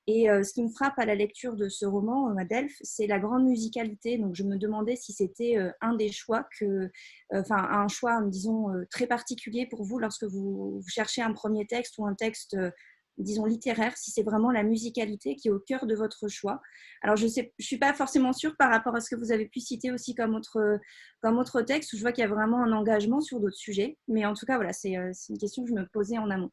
Et 0.07 0.27
ce 0.27 0.51
qui 0.51 0.63
me 0.63 0.69
frappe 0.69 0.97
à 0.97 1.05
la 1.05 1.15
lecture 1.15 1.55
de 1.55 1.69
ce 1.69 1.85
roman, 1.85 2.35
Adelph, 2.35 2.75
c'est 2.81 3.07
la 3.07 3.19
grande 3.19 3.45
musicalité. 3.45 4.17
Donc 4.17 4.35
je 4.35 4.43
me 4.43 4.57
demandais 4.57 4.95
si 4.95 5.13
c'était 5.13 5.57
un 5.79 5.95
des 5.95 6.11
choix 6.11 6.47
que, 6.59 6.89
enfin 7.31 7.67
un 7.69 7.87
choix, 7.87 8.19
disons, 8.23 8.65
très 8.89 9.05
particulier 9.05 9.67
pour 9.67 9.83
vous 9.83 9.99
lorsque 9.99 10.23
vous 10.23 10.81
cherchez 10.87 11.21
un 11.21 11.33
premier 11.33 11.67
texte 11.67 11.99
ou 11.99 12.07
un 12.07 12.15
texte 12.15 12.57
disons, 13.17 13.45
littéraire, 13.45 13.95
si 13.97 14.11
c'est 14.11 14.23
vraiment 14.23 14.51
la 14.51 14.63
musicalité 14.63 15.35
qui 15.35 15.47
est 15.47 15.51
au 15.51 15.59
cœur 15.59 15.85
de 15.85 15.95
votre 15.95 16.27
choix. 16.27 16.61
Alors, 17.01 17.15
je 17.15 17.25
ne 17.25 17.31
je 17.59 17.65
suis 17.65 17.77
pas 17.77 17.93
forcément 17.93 18.33
sûre 18.33 18.55
par 18.57 18.71
rapport 18.71 18.95
à 18.95 19.01
ce 19.01 19.13
que 19.13 19.19
vous 19.19 19.31
avez 19.31 19.47
pu 19.47 19.59
citer 19.59 19.91
aussi 19.91 20.15
comme 20.15 20.35
autre, 20.35 20.79
comme 21.21 21.37
autre 21.37 21.61
texte, 21.61 21.93
où 21.93 21.97
je 21.97 22.01
vois 22.01 22.11
qu'il 22.11 22.23
y 22.23 22.25
a 22.25 22.29
vraiment 22.29 22.63
un 22.63 22.71
engagement 22.71 23.21
sur 23.21 23.39
d'autres 23.39 23.57
sujets. 23.57 23.97
Mais 24.07 24.25
en 24.25 24.33
tout 24.33 24.45
cas, 24.45 24.55
voilà, 24.55 24.73
c'est 24.73 24.97
euh, 24.97 25.11
une 25.29 25.37
question 25.37 25.63
que 25.63 25.69
je 25.69 25.75
me 25.75 25.85
posais 25.87 26.17
en 26.17 26.29
amont. 26.29 26.51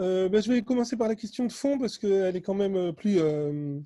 Euh, 0.00 0.28
ben, 0.28 0.42
je 0.42 0.50
vais 0.50 0.62
commencer 0.62 0.96
par 0.96 1.08
la 1.08 1.14
question 1.14 1.44
de 1.44 1.52
fond 1.52 1.78
parce 1.78 1.98
qu'elle 1.98 2.34
est 2.34 2.40
quand 2.40 2.54
même 2.54 2.76
euh, 2.76 3.80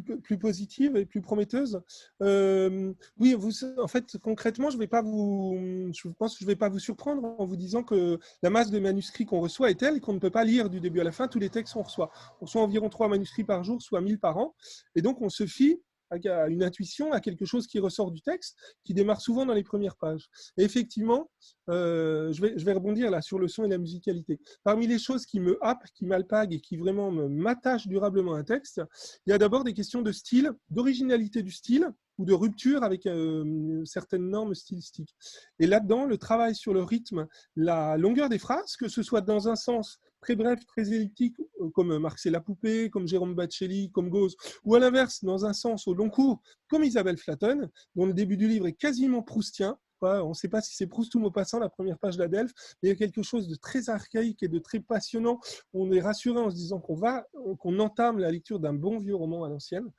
plus, 0.00 0.38
positive 0.38 0.96
et 0.96 1.06
plus 1.06 1.20
prometteuse. 1.20 1.80
Euh, 2.22 2.92
oui, 3.18 3.34
vous, 3.34 3.64
en 3.78 3.88
fait, 3.88 4.16
concrètement, 4.18 4.70
je 4.70 4.78
vais 4.78 4.86
pas 4.86 5.02
vous, 5.02 5.58
je 5.92 6.08
pense 6.18 6.34
que 6.34 6.40
je 6.40 6.46
vais 6.46 6.56
pas 6.56 6.68
vous 6.68 6.78
surprendre 6.78 7.34
en 7.38 7.44
vous 7.44 7.56
disant 7.56 7.82
que 7.82 8.18
la 8.42 8.50
masse 8.50 8.70
de 8.70 8.78
manuscrits 8.78 9.26
qu'on 9.26 9.40
reçoit 9.40 9.70
est 9.70 9.78
telle 9.78 10.00
qu'on 10.00 10.14
ne 10.14 10.18
peut 10.18 10.30
pas 10.30 10.44
lire 10.44 10.70
du 10.70 10.80
début 10.80 11.00
à 11.00 11.04
la 11.04 11.12
fin 11.12 11.28
tous 11.28 11.38
les 11.38 11.50
textes 11.50 11.74
qu'on 11.74 11.82
reçoit. 11.82 12.10
On 12.40 12.46
reçoit 12.46 12.62
environ 12.62 12.88
trois 12.88 13.08
manuscrits 13.08 13.44
par 13.44 13.64
jour, 13.64 13.80
soit 13.82 14.00
1000 14.00 14.18
par 14.18 14.38
an, 14.38 14.54
et 14.94 15.02
donc 15.02 15.20
on 15.20 15.28
se 15.28 15.46
fie 15.46 15.80
à 16.12 16.48
une 16.48 16.62
intuition, 16.62 17.12
à 17.12 17.20
quelque 17.20 17.44
chose 17.44 17.66
qui 17.66 17.78
ressort 17.78 18.10
du 18.10 18.20
texte, 18.20 18.56
qui 18.84 18.94
démarre 18.94 19.20
souvent 19.20 19.46
dans 19.46 19.54
les 19.54 19.62
premières 19.62 19.96
pages. 19.96 20.28
Et 20.56 20.64
effectivement, 20.64 21.30
euh, 21.70 22.32
je, 22.32 22.40
vais, 22.40 22.72
rebondir 22.72 23.10
là 23.10 23.22
sur 23.22 23.38
le 23.38 23.48
son 23.48 23.64
et 23.64 23.68
la 23.68 23.78
musicalité. 23.78 24.40
Parmi 24.64 24.86
les 24.86 24.98
choses 24.98 25.26
qui 25.26 25.40
me 25.40 25.58
happent, 25.64 25.86
qui 25.94 26.04
m'alpaguent 26.04 26.54
et 26.54 26.60
qui 26.60 26.76
vraiment 26.76 27.10
m'attachent 27.10 27.86
durablement 27.86 28.34
à 28.34 28.38
un 28.38 28.44
texte, 28.44 28.80
il 29.26 29.30
y 29.30 29.32
a 29.32 29.38
d'abord 29.38 29.64
des 29.64 29.74
questions 29.74 30.02
de 30.02 30.12
style, 30.12 30.52
d'originalité 30.70 31.42
du 31.42 31.50
style, 31.50 31.88
ou 32.18 32.24
de 32.24 32.32
rupture 32.32 32.82
avec 32.82 33.06
euh, 33.06 33.82
certaines 33.84 34.28
normes 34.28 34.54
stylistiques. 34.54 35.16
Et 35.58 35.66
là-dedans, 35.66 36.04
le 36.04 36.18
travail 36.18 36.54
sur 36.54 36.74
le 36.74 36.82
rythme, 36.82 37.26
la 37.56 37.96
longueur 37.96 38.28
des 38.28 38.38
phrases, 38.38 38.76
que 38.76 38.88
ce 38.88 39.02
soit 39.02 39.22
dans 39.22 39.48
un 39.48 39.56
sens 39.56 39.98
très 40.22 40.36
bref, 40.36 40.64
très 40.66 40.90
elliptique, 40.92 41.36
euh, 41.60 41.68
comme 41.70 41.98
Marcel 41.98 42.40
Poupée, 42.40 42.88
comme 42.88 43.06
Jérôme 43.06 43.34
Bacelli, 43.34 43.90
comme 43.90 44.08
Gauze, 44.08 44.36
ou 44.64 44.74
à 44.74 44.78
l'inverse, 44.78 45.22
dans 45.22 45.44
un 45.44 45.52
sens 45.52 45.86
au 45.86 45.94
long 45.94 46.08
cours, 46.08 46.40
comme 46.68 46.84
Isabelle 46.84 47.18
Flatten, 47.18 47.68
dont 47.94 48.06
le 48.06 48.14
début 48.14 48.38
du 48.38 48.48
livre 48.48 48.66
est 48.66 48.72
quasiment 48.72 49.22
proustien, 49.22 49.76
on 50.02 50.30
ne 50.30 50.34
sait 50.34 50.48
pas 50.48 50.60
si 50.60 50.74
c'est 50.74 50.86
Proust 50.86 51.14
ou 51.14 51.20
Maupassant, 51.20 51.58
la 51.58 51.68
première 51.68 51.98
page 51.98 52.16
d'Adelph, 52.16 52.52
mais 52.82 52.88
il 52.88 52.92
y 52.92 52.94
a 52.94 52.96
quelque 52.96 53.22
chose 53.22 53.48
de 53.48 53.54
très 53.54 53.88
archaïque 53.88 54.42
et 54.42 54.48
de 54.48 54.58
très 54.58 54.80
passionnant. 54.80 55.38
On 55.72 55.90
est 55.92 56.00
rassuré 56.00 56.40
en 56.40 56.50
se 56.50 56.56
disant 56.56 56.80
qu'on 56.80 56.96
va, 56.96 57.26
qu'on 57.58 57.78
entame 57.78 58.18
la 58.18 58.30
lecture 58.30 58.60
d'un 58.60 58.74
bon 58.74 58.98
vieux 58.98 59.16
roman 59.16 59.44
à 59.44 59.48
l'ancienne. 59.48 59.90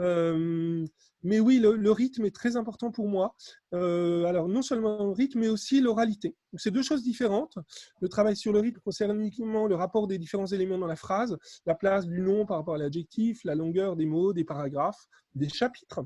Euh, 0.00 0.84
mais 1.24 1.40
oui, 1.40 1.58
le, 1.58 1.90
rythme 1.90 2.24
est 2.26 2.34
très 2.34 2.56
important 2.56 2.92
pour 2.92 3.08
moi. 3.08 3.34
Euh, 3.74 4.24
alors, 4.24 4.48
non 4.48 4.62
seulement 4.62 5.04
le 5.04 5.10
rythme, 5.10 5.40
mais 5.40 5.48
aussi 5.48 5.80
l'oralité. 5.80 6.36
C'est 6.54 6.70
deux 6.70 6.82
choses 6.82 7.02
différentes. 7.02 7.58
Le 8.00 8.08
travail 8.08 8.36
sur 8.36 8.52
le 8.52 8.60
rythme 8.60 8.80
concerne 8.80 9.18
uniquement 9.18 9.66
le 9.66 9.74
rapport 9.74 10.06
des 10.06 10.18
différents 10.18 10.46
éléments 10.46 10.78
dans 10.78 10.86
la 10.86 10.96
phrase, 10.96 11.36
la 11.66 11.74
place 11.74 12.06
du 12.06 12.20
nom 12.20 12.46
par 12.46 12.58
rapport 12.58 12.76
à 12.76 12.78
l'adjectif, 12.78 13.42
la 13.44 13.56
longueur 13.56 13.96
des 13.96 14.06
mots, 14.06 14.32
des 14.32 14.44
paragraphes, 14.44 15.08
des 15.34 15.48
chapitres. 15.48 16.04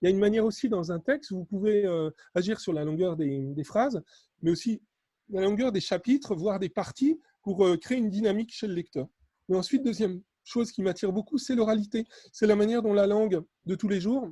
Il 0.00 0.04
y 0.04 0.08
a 0.08 0.10
une 0.10 0.18
manière 0.18 0.44
aussi 0.44 0.68
dans 0.68 0.92
un 0.92 1.00
texte, 1.00 1.32
vous 1.32 1.44
pouvez 1.44 1.84
euh, 1.84 2.10
agir 2.34 2.60
sur 2.60 2.72
la 2.72 2.84
longueur 2.84 3.16
des, 3.16 3.64
phrases, 3.64 4.00
mais 4.42 4.50
aussi 4.50 4.80
la 5.28 5.42
longueur 5.42 5.72
des 5.72 5.80
chapitres, 5.80 6.34
voire 6.34 6.58
des 6.58 6.68
parties, 6.68 7.20
pour 7.42 7.66
euh, 7.66 7.76
créer 7.76 7.98
une 7.98 8.10
dynamique 8.10 8.52
chez 8.52 8.66
le 8.66 8.74
lecteur. 8.74 9.08
Mais 9.48 9.56
ensuite, 9.56 9.84
deuxième 9.84 10.22
chose 10.44 10.70
qui 10.70 10.82
m'attire 10.82 11.12
beaucoup, 11.12 11.38
c'est 11.38 11.54
l'oralité. 11.54 12.06
C'est 12.32 12.46
la 12.46 12.56
manière 12.56 12.82
dont 12.82 12.92
la 12.92 13.06
langue 13.06 13.42
de 13.66 13.74
tous 13.74 13.88
les 13.88 14.00
jours, 14.00 14.30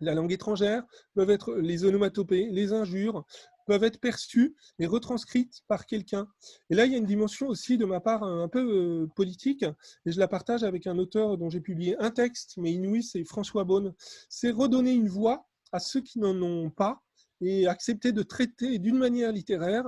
la 0.00 0.14
langue 0.14 0.32
étrangère, 0.32 0.84
peuvent 1.14 1.30
être 1.30 1.54
les 1.54 1.84
onomatopées, 1.84 2.48
les 2.50 2.72
injures, 2.72 3.24
peuvent 3.66 3.84
être 3.84 4.00
perçues 4.00 4.56
et 4.78 4.86
retranscrites 4.86 5.62
par 5.68 5.86
quelqu'un. 5.86 6.26
Et 6.70 6.74
là, 6.74 6.86
il 6.86 6.92
y 6.92 6.94
a 6.94 6.98
une 6.98 7.06
dimension 7.06 7.48
aussi 7.48 7.76
de 7.76 7.84
ma 7.84 8.00
part 8.00 8.22
un 8.22 8.48
peu 8.48 8.60
euh, 8.60 9.06
politique, 9.14 9.64
et 10.06 10.12
je 10.12 10.18
la 10.18 10.28
partage 10.28 10.62
avec 10.62 10.86
un 10.86 10.98
auteur 10.98 11.36
dont 11.36 11.50
j'ai 11.50 11.60
publié 11.60 11.96
un 11.98 12.10
texte, 12.10 12.54
mais 12.56 12.72
inouï, 12.72 13.02
c'est 13.02 13.24
François 13.24 13.64
Beaune. 13.64 13.92
C'est 14.28 14.50
redonner 14.50 14.92
une 14.92 15.08
voix 15.08 15.46
à 15.72 15.80
ceux 15.80 16.00
qui 16.00 16.18
n'en 16.18 16.40
ont 16.40 16.70
pas 16.70 17.02
et 17.40 17.66
accepter 17.66 18.12
de 18.12 18.22
traiter 18.22 18.78
d'une 18.78 18.96
manière 18.96 19.32
littéraire 19.32 19.84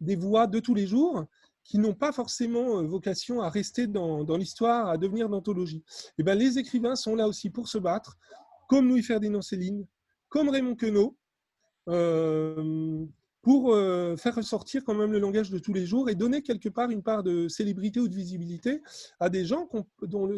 des 0.00 0.16
voix 0.16 0.46
de 0.46 0.58
tous 0.58 0.74
les 0.74 0.86
jours 0.86 1.26
qui 1.62 1.78
n'ont 1.78 1.94
pas 1.94 2.10
forcément 2.10 2.78
euh, 2.78 2.82
vocation 2.82 3.42
à 3.42 3.48
rester 3.48 3.86
dans, 3.86 4.24
l'histoire, 4.36 4.88
à 4.88 4.96
devenir 4.96 5.28
d'anthologie. 5.28 5.84
Et 5.86 6.12
eh 6.18 6.22
ben, 6.22 6.36
les 6.36 6.58
écrivains 6.58 6.96
sont 6.96 7.14
là 7.14 7.28
aussi 7.28 7.50
pour 7.50 7.68
se 7.68 7.78
battre, 7.78 8.16
comme 8.68 8.88
Louis-Ferdinand 8.88 9.42
Céline, 9.42 9.86
comme 10.28 10.48
Raymond 10.48 10.74
Queneau, 10.74 11.16
euh, 11.16 11.19
pour 13.42 13.74
faire 14.18 14.34
ressortir 14.34 14.84
quand 14.84 14.94
même 14.94 15.12
le 15.12 15.18
langage 15.18 15.50
de 15.50 15.58
tous 15.58 15.72
les 15.72 15.86
jours 15.86 16.10
et 16.10 16.14
donner 16.14 16.42
quelque 16.42 16.68
part 16.68 16.90
une 16.90 17.02
part 17.02 17.22
de 17.22 17.48
célébrité 17.48 18.00
ou 18.00 18.08
de 18.08 18.14
visibilité 18.14 18.82
à 19.18 19.30
des 19.30 19.44
gens 19.44 19.68
dont, 20.02 20.28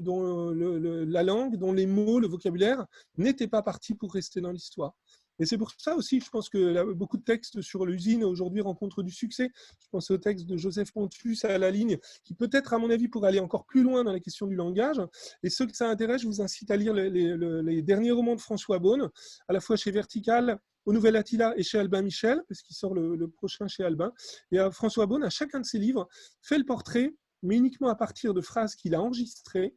la 0.51 1.23
langue, 1.23 1.56
dont 1.56 1.73
les 1.73 1.86
mots, 1.86 2.20
le 2.20 2.28
vocabulaire 2.28 2.86
n'étaient 3.19 3.48
pas 3.48 3.62
partis 3.62 3.94
pour 3.94 4.12
rester 4.12 4.40
dans 4.40 4.52
l'histoire. 4.52 4.94
Et 5.39 5.47
c'est 5.47 5.59
pour 5.59 5.73
ça 5.77 5.97
aussi, 5.97 6.20
je 6.20 6.31
pense 6.31 6.48
que 6.48 6.93
beaucoup 6.93 7.16
de 7.16 7.24
textes 7.24 7.62
sur 7.62 7.85
l'usine 7.85 8.23
aujourd'hui 8.23 8.60
rencontrent 8.60 9.02
du 9.02 9.10
succès. 9.10 9.51
Je 9.81 9.89
pense 9.90 10.10
au 10.10 10.19
texte 10.19 10.47
de 10.47 10.56
Joseph 10.56 10.93
Pontus 10.93 11.44
à 11.44 11.59
la 11.59 11.70
ligne, 11.70 11.98
qui 12.23 12.35
peut-être, 12.35 12.74
à 12.74 12.78
mon 12.78 12.90
avis, 12.90 13.09
pourrait 13.09 13.31
aller 13.31 13.40
encore 13.40 13.64
plus 13.64 13.82
loin 13.82 14.05
dans 14.05 14.12
la 14.12 14.20
question 14.20 14.47
du 14.47 14.55
langage. 14.55 15.01
Et 15.43 15.51
ceux 15.51 15.66
que 15.66 15.77
ça 15.77 15.89
intéresse, 15.89 16.23
je 16.23 16.27
vous 16.27 16.43
incite 16.43 16.70
à 16.70 16.77
lire 16.77 16.94
les, 16.94 17.10
les 17.10 17.82
derniers 17.82 18.12
romans 18.12 18.36
de 18.36 18.40
François 18.40 18.78
Beaune, 18.78 19.10
à 19.48 19.52
la 19.52 19.60
fois 19.60 19.77
chez 19.77 19.90
Vertical, 19.90 20.60
au 20.86 20.92
Nouvel 20.92 21.16
Attila 21.16 21.54
et 21.56 21.62
chez 21.62 21.78
Albin 21.78 22.02
Michel, 22.02 22.42
parce 22.48 22.62
qu'il 22.62 22.76
sort 22.76 22.94
le, 22.94 23.28
prochain 23.28 23.68
chez 23.68 23.84
Albin. 23.84 24.12
Et 24.50 24.59
euh, 24.59 24.70
François 24.70 25.06
Beaune, 25.06 25.24
à 25.24 25.30
chacun 25.30 25.60
de 25.60 25.66
ses 25.66 25.78
livres, 25.78 26.09
fait 26.40 26.59
le 26.59 26.64
portrait, 26.64 27.14
mais 27.42 27.56
uniquement 27.56 27.88
à 27.88 27.94
partir 27.94 28.34
de 28.34 28.40
phrases 28.40 28.74
qu'il 28.74 28.94
a 28.94 29.00
enregistrées, 29.00 29.74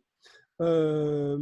euh, 0.62 1.38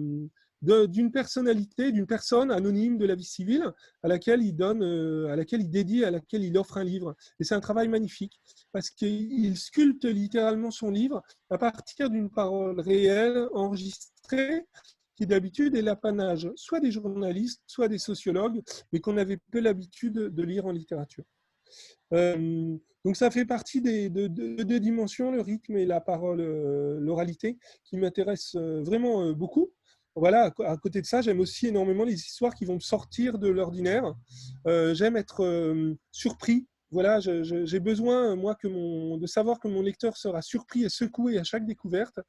d'une 0.63 1.11
personnalité, 1.11 1.91
d'une 1.91 2.07
personne 2.07 2.49
anonyme 2.49 2.97
de 2.97 3.05
la 3.05 3.15
vie 3.15 3.25
civile 3.25 3.73
à 4.01 4.07
laquelle 4.07 4.41
il 4.41 4.53
donne, 4.53 4.81
euh, 4.81 5.27
à 5.27 5.35
laquelle 5.35 5.61
il 5.61 5.69
dédie, 5.69 6.05
à 6.05 6.11
laquelle 6.11 6.43
il 6.43 6.57
offre 6.57 6.77
un 6.77 6.85
livre. 6.85 7.15
Et 7.39 7.43
c'est 7.43 7.55
un 7.55 7.59
travail 7.59 7.89
magnifique 7.89 8.39
parce 8.71 8.89
qu'il 8.89 9.57
sculpte 9.57 10.05
littéralement 10.05 10.71
son 10.71 10.89
livre 10.89 11.21
à 11.49 11.57
partir 11.57 12.09
d'une 12.09 12.29
parole 12.29 12.79
réelle 12.79 13.49
enregistrée 13.53 14.65
qui 15.15 15.27
d'habitude 15.27 15.75
est 15.75 15.81
l'apanage 15.81 16.49
soit 16.55 16.79
des 16.79 16.91
journalistes, 16.91 17.61
soit 17.67 17.87
des 17.87 17.97
sociologues, 17.97 18.61
mais 18.91 18.99
qu'on 18.99 19.17
avait 19.17 19.37
peu 19.51 19.59
l'habitude 19.59 20.13
de 20.13 20.43
lire 20.43 20.65
en 20.65 20.71
littérature. 20.71 21.25
Euh, 22.13 22.77
donc 23.05 23.17
ça 23.17 23.31
fait 23.31 23.45
partie 23.45 23.81
des 23.81 24.09
deux 24.09 24.79
dimensions, 24.79 25.31
le 25.31 25.41
rythme 25.41 25.77
et 25.77 25.85
la 25.85 25.99
parole, 25.99 26.39
euh, 26.39 26.99
l'oralité, 26.99 27.57
qui 27.83 27.97
m'intéressent 27.97 28.55
euh, 28.55 28.81
vraiment 28.81 29.31
beaucoup. 29.33 29.71
Voilà, 30.15 30.53
à 30.59 30.77
côté 30.77 31.01
de 31.01 31.07
ça, 31.07 31.21
j'aime 31.21 31.39
aussi 31.39 31.67
énormément 31.67 32.03
les 32.03 32.13
histoires 32.13 32.53
qui 32.53 32.65
vont 32.65 32.75
me 32.75 32.79
sortir 32.79 33.39
de 33.39 33.47
l'ordinaire. 33.47 34.13
j'aime 34.93 35.17
être 35.17 35.75
surpris 36.11 36.67
voilà, 36.93 37.19
j'ai 37.19 37.79
besoin, 37.79 38.35
moi, 38.35 38.53
que 38.53 38.67
mon, 38.67 39.17
de 39.17 39.25
savoir 39.25 39.59
que 39.59 39.67
mon 39.67 39.81
lecteur 39.81 40.15
sera 40.15 40.43
surpris 40.43 40.83
et 40.83 40.89
secoué 40.89 41.39
à 41.39 41.43
chaque 41.43 41.65
découverte. 41.65 42.19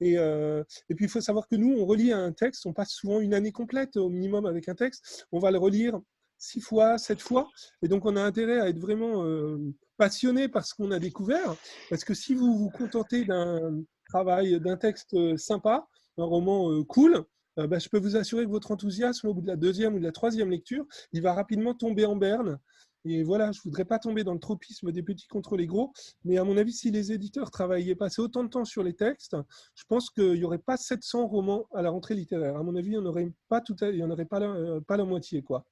Et, 0.00 0.18
euh, 0.18 0.62
puis, 0.88 1.06
il 1.06 1.08
faut 1.08 1.22
savoir 1.22 1.48
que 1.48 1.56
nous, 1.56 1.74
on 1.78 1.86
relit 1.86 2.12
un 2.12 2.30
texte, 2.30 2.66
on 2.66 2.74
passe 2.74 2.90
souvent 2.90 3.20
une 3.20 3.32
année 3.32 3.50
complète 3.50 3.96
au 3.96 4.10
minimum 4.10 4.44
avec 4.44 4.68
un 4.68 4.74
texte. 4.74 5.26
On 5.32 5.38
va 5.38 5.50
le 5.50 5.58
relire 5.58 5.98
six 6.36 6.60
fois, 6.60 6.98
sept 6.98 7.22
fois. 7.22 7.48
Et 7.82 7.88
donc, 7.88 8.04
on 8.04 8.14
a 8.14 8.22
intérêt 8.22 8.60
à 8.60 8.68
être 8.68 8.78
vraiment 8.78 9.24
euh, 9.24 9.58
passionné 9.96 10.48
par 10.48 10.66
ce 10.66 10.74
qu'on 10.74 10.90
a 10.90 10.98
découvert. 10.98 11.56
Parce 11.88 12.04
que 12.04 12.12
si 12.12 12.34
vous 12.34 12.58
vous 12.58 12.70
contentez 12.70 13.24
d'un 13.24 13.82
travail, 14.10 14.60
d'un 14.60 14.76
texte 14.76 15.14
euh, 15.14 15.38
sympa, 15.38 15.86
un 16.18 16.24
roman 16.24 16.84
cool, 16.84 17.24
bah, 17.56 17.78
je 17.78 17.88
peux 17.88 17.98
vous 17.98 18.16
assurer 18.16 18.44
que 18.44 18.50
votre 18.50 18.70
enthousiasme 18.70 19.28
au 19.28 19.34
bout 19.34 19.42
de 19.42 19.46
la 19.46 19.56
deuxième 19.56 19.94
ou 19.94 19.98
de 19.98 20.04
la 20.04 20.12
troisième 20.12 20.50
lecture, 20.50 20.86
il 21.12 21.20
va 21.22 21.34
rapidement 21.34 21.74
tomber 21.74 22.06
en 22.06 22.16
berne. 22.16 22.58
Et 23.04 23.22
voilà, 23.22 23.50
je 23.52 23.60
ne 23.60 23.62
voudrais 23.64 23.84
pas 23.84 23.98
tomber 23.98 24.24
dans 24.24 24.34
le 24.34 24.40
tropisme 24.40 24.92
des 24.92 25.02
petits 25.02 25.26
contre 25.26 25.56
les 25.56 25.66
gros, 25.66 25.92
mais 26.24 26.36
à 26.36 26.44
mon 26.44 26.56
avis, 26.56 26.72
si 26.72 26.90
les 26.90 27.12
éditeurs 27.12 27.50
travaillaient, 27.50 27.94
passaient 27.94 28.20
autant 28.20 28.44
de 28.44 28.48
temps 28.48 28.64
sur 28.64 28.82
les 28.82 28.94
textes, 28.94 29.36
je 29.74 29.84
pense 29.88 30.10
qu'il 30.10 30.34
n'y 30.34 30.44
aurait 30.44 30.58
pas 30.58 30.76
700 30.76 31.26
romans 31.26 31.66
à 31.72 31.82
la 31.82 31.90
rentrée 31.90 32.14
littéraire. 32.14 32.56
À 32.56 32.62
mon 32.62 32.76
avis, 32.76 32.88
il 32.88 32.92
n'y 32.92 32.98
en 32.98 33.06
aurait 33.06 33.32
pas, 33.48 33.60
tout 33.60 33.76
il 33.80 34.02
en 34.04 34.10
aurait 34.10 34.26
pas, 34.26 34.38
la, 34.38 34.50
euh, 34.50 34.80
pas 34.80 34.96
la 34.98 35.04
moitié. 35.04 35.42
quoi. 35.42 35.64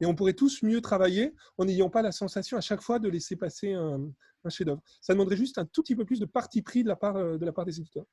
Et 0.00 0.06
on 0.06 0.14
pourrait 0.14 0.34
tous 0.34 0.62
mieux 0.62 0.80
travailler 0.80 1.34
en 1.58 1.64
n'ayant 1.64 1.90
pas 1.90 2.02
la 2.02 2.12
sensation 2.12 2.56
à 2.56 2.60
chaque 2.60 2.82
fois 2.82 2.98
de 2.98 3.08
laisser 3.08 3.36
passer 3.36 3.72
un, 3.72 4.10
chef-d'œuvre. 4.48 4.80
Ça 5.00 5.12
demanderait 5.12 5.36
juste 5.36 5.58
un 5.58 5.66
tout 5.66 5.82
petit 5.82 5.96
peu 5.96 6.04
plus 6.04 6.20
de 6.20 6.26
parti 6.26 6.62
pris 6.62 6.84
de 6.84 6.88
la 6.88 6.94
part, 6.94 7.16
euh, 7.16 7.36
de 7.36 7.44
la 7.44 7.52
part 7.52 7.64
des 7.64 7.80
éditeurs. 7.80 8.06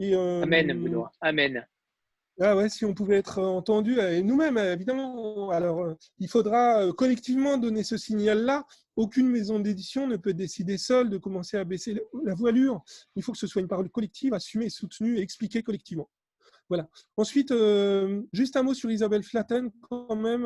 Euh, 0.00 0.42
Amen, 0.42 0.66
Benoît. 0.82 1.12
Amen. 1.20 1.64
Ah 2.44 2.56
ouais, 2.56 2.68
si 2.68 2.84
on 2.84 2.92
pouvait 2.92 3.18
être 3.18 3.38
entendu, 3.40 4.00
euh, 4.00 4.18
et 4.18 4.22
nous-mêmes, 4.22 4.56
euh, 4.56 4.72
évidemment. 4.72 5.50
Alors, 5.50 5.82
euh, 5.82 5.94
il 6.18 6.26
faudra 6.28 6.90
collectivement 6.92 7.56
donner 7.56 7.84
ce 7.84 7.96
signal-là. 7.96 8.66
Aucune 8.96 9.28
maison 9.28 9.60
d'édition 9.60 10.08
ne 10.08 10.16
peut 10.16 10.34
décider 10.34 10.76
seule 10.76 11.08
de 11.08 11.18
commencer 11.18 11.56
à 11.56 11.62
baisser 11.62 12.02
la 12.24 12.34
voilure. 12.34 12.82
Il 13.14 13.22
faut 13.22 13.30
que 13.30 13.38
ce 13.38 13.46
soit 13.46 13.62
une 13.62 13.68
parole 13.68 13.88
collective, 13.90 14.34
assumée, 14.34 14.70
soutenue 14.70 15.18
et 15.18 15.20
expliquée 15.20 15.62
collectivement. 15.62 16.10
Voilà. 16.68 16.88
Ensuite, 17.16 17.54
juste 18.32 18.56
un 18.56 18.64
mot 18.64 18.74
sur 18.74 18.90
Isabelle 18.90 19.22
Flatten, 19.22 19.70
quand 19.88 20.16
même. 20.16 20.44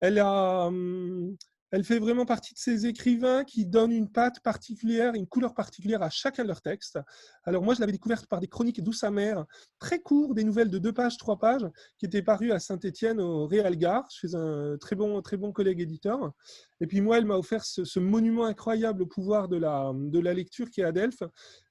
elle 0.00 0.18
a. 0.18 0.66
Hum, 0.66 1.34
elle 1.70 1.84
fait 1.84 1.98
vraiment 1.98 2.24
partie 2.24 2.54
de 2.54 2.58
ces 2.58 2.86
écrivains 2.86 3.44
qui 3.44 3.66
donnent 3.66 3.92
une 3.92 4.08
patte 4.08 4.40
particulière, 4.40 5.14
une 5.14 5.26
couleur 5.26 5.54
particulière 5.54 6.02
à 6.02 6.10
chacun 6.10 6.42
de 6.42 6.48
leurs 6.48 6.62
textes. 6.62 6.98
Alors 7.44 7.62
moi, 7.62 7.74
je 7.74 7.80
l'avais 7.80 7.92
découverte 7.92 8.26
par 8.26 8.40
des 8.40 8.48
chroniques 8.48 8.82
douce 8.82 9.02
amère, 9.04 9.44
très 9.78 10.00
courts, 10.00 10.34
des 10.34 10.44
nouvelles 10.44 10.70
de 10.70 10.78
deux 10.78 10.92
pages, 10.92 11.18
trois 11.18 11.38
pages, 11.38 11.66
qui 11.98 12.06
étaient 12.06 12.22
parues 12.22 12.52
à 12.52 12.60
Saint-Étienne 12.60 13.20
au 13.20 13.46
Réal 13.46 13.76
Gare, 13.76 14.08
chez 14.10 14.34
un 14.34 14.76
très 14.78 14.96
bon, 14.96 15.20
très 15.20 15.36
bon 15.36 15.52
collègue 15.52 15.80
éditeur. 15.80 16.32
Et 16.80 16.86
puis 16.86 17.00
moi, 17.00 17.18
elle 17.18 17.24
m'a 17.24 17.36
offert 17.36 17.64
ce, 17.64 17.98
monument 17.98 18.44
incroyable 18.44 19.02
au 19.02 19.06
pouvoir 19.06 19.48
de 19.48 19.56
la, 19.56 19.92
de 19.94 20.18
la 20.20 20.34
lecture 20.34 20.70
qui 20.70 20.80
est 20.80 20.84
Adelphes. 20.84 21.22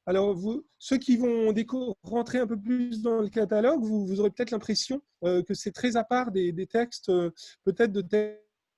Alors, 0.06 0.38
ceux 0.80 0.98
qui 0.98 1.16
vont 1.16 1.54
rentrer 2.04 2.40
un 2.40 2.48
peu 2.48 2.60
plus 2.60 3.02
dans 3.02 3.22
le 3.22 3.30
catalogue, 3.30 3.84
vous, 3.84 4.20
aurez 4.20 4.32
peut-être 4.32 4.52
l'impression 4.52 5.02
euh, 5.24 5.42
que 5.44 5.54
c'est 5.54 5.72
très 5.72 5.96
à 5.96 6.04
part 6.04 6.32
des, 6.32 6.68
textes, 6.68 7.10
euh, 7.10 7.32
peut-être 7.64 7.94
de 7.94 8.02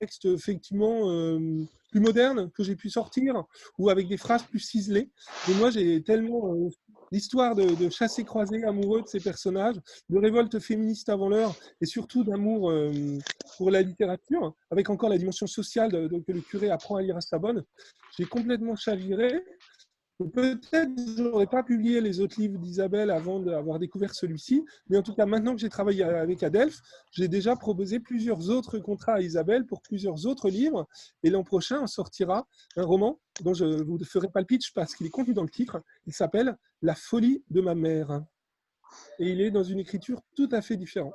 texte 0.06 0.26
effectivement 0.26 1.10
euh, 1.10 1.64
plus 1.92 2.00
moderne 2.00 2.52
que 2.56 2.64
j'ai 2.64 2.76
pu 2.76 2.90
sortir 2.90 3.44
ou 3.80 3.90
avec 3.90 4.08
des 4.08 4.18
phrases 4.18 4.44
plus 4.44 4.60
ciselées. 4.60 5.10
Et 5.50 5.54
moi, 5.56 5.72
j'ai 5.72 6.04
tellement 6.04 6.54
euh, 6.54 6.70
l'histoire 7.12 7.56
de, 7.56 7.66
de 7.84 7.90
chasser 7.90 8.24
croisé 8.24 8.64
amoureux 8.64 9.02
de 9.02 9.08
ces 9.08 9.20
personnages, 9.20 9.80
de 10.10 10.18
révolte 10.18 10.60
féministe 10.60 11.10
avant 11.10 11.30
l'heure 11.30 11.54
et 11.82 11.88
surtout 11.88 12.24
d'amour 12.24 12.70
euh, 12.70 12.92
pour 13.58 13.72
la 13.72 13.82
littérature, 13.82 14.54
avec 14.70 14.90
encore 14.90 15.10
la 15.10 15.18
dimension 15.18 15.48
sociale 15.48 15.92
que 16.26 16.32
le 16.32 16.42
curé 16.42 16.70
apprend 16.70 16.98
à 16.98 17.02
lire 17.02 17.18
à 17.18 17.22
sa 17.22 17.40
bonne. 17.40 17.64
J'ai 18.18 18.26
complètement 18.26 18.76
chaviré. 18.76 19.32
Peut-être 20.18 20.92
je 21.18 21.24
n'aurais 21.24 21.46
pas 21.46 21.62
publié 21.62 22.00
les 22.00 22.22
autres 22.22 22.40
livres 22.40 22.58
d'Isabelle 22.58 23.12
avant 23.12 23.42
d'avoir 23.42 23.80
découvert 23.80 24.16
celui-ci, 24.16 24.64
mais 24.88 24.98
en 24.98 25.04
tout 25.04 25.14
cas, 25.14 25.26
maintenant 25.26 25.54
que 25.54 25.60
j'ai 25.60 25.68
travaillé 25.68 26.04
avec 26.04 26.42
Adelphes, 26.42 26.80
j'ai 27.12 27.28
déjà 27.28 27.58
proposé 27.58 28.00
plusieurs 28.00 28.50
autres 28.50 28.80
contrats 28.80 29.16
à 29.16 29.22
Isabelle 29.22 29.66
pour 29.66 29.82
plusieurs 29.82 30.26
autres 30.26 30.50
livres. 30.50 30.88
Et 31.24 31.30
l'an 31.30 31.44
prochain, 31.44 31.82
on 31.82 31.88
sortira 31.88 32.48
un 32.78 32.86
roman 32.86 33.20
dont 33.42 33.54
je 33.54 33.66
ne 33.66 33.84
vous 33.84 34.02
ferai 34.06 34.30
pas 34.30 34.40
le 34.40 34.46
pitch 34.46 34.72
parce 34.74 34.96
qu'il 34.96 35.06
est 35.06 35.10
contenu 35.10 35.34
dans 35.34 35.44
le 35.44 35.50
titre. 35.50 35.84
Il 36.08 36.14
s'appelle 36.14 36.58
La 36.82 36.96
folie 36.96 37.44
de 37.50 37.60
ma 37.60 37.76
mère. 37.76 38.24
Et 39.20 39.32
il 39.32 39.42
est 39.42 39.52
dans 39.52 39.64
une 39.64 39.80
écriture 39.80 40.22
tout 40.34 40.48
à 40.54 40.62
fait 40.62 40.78
différente. 40.78 41.14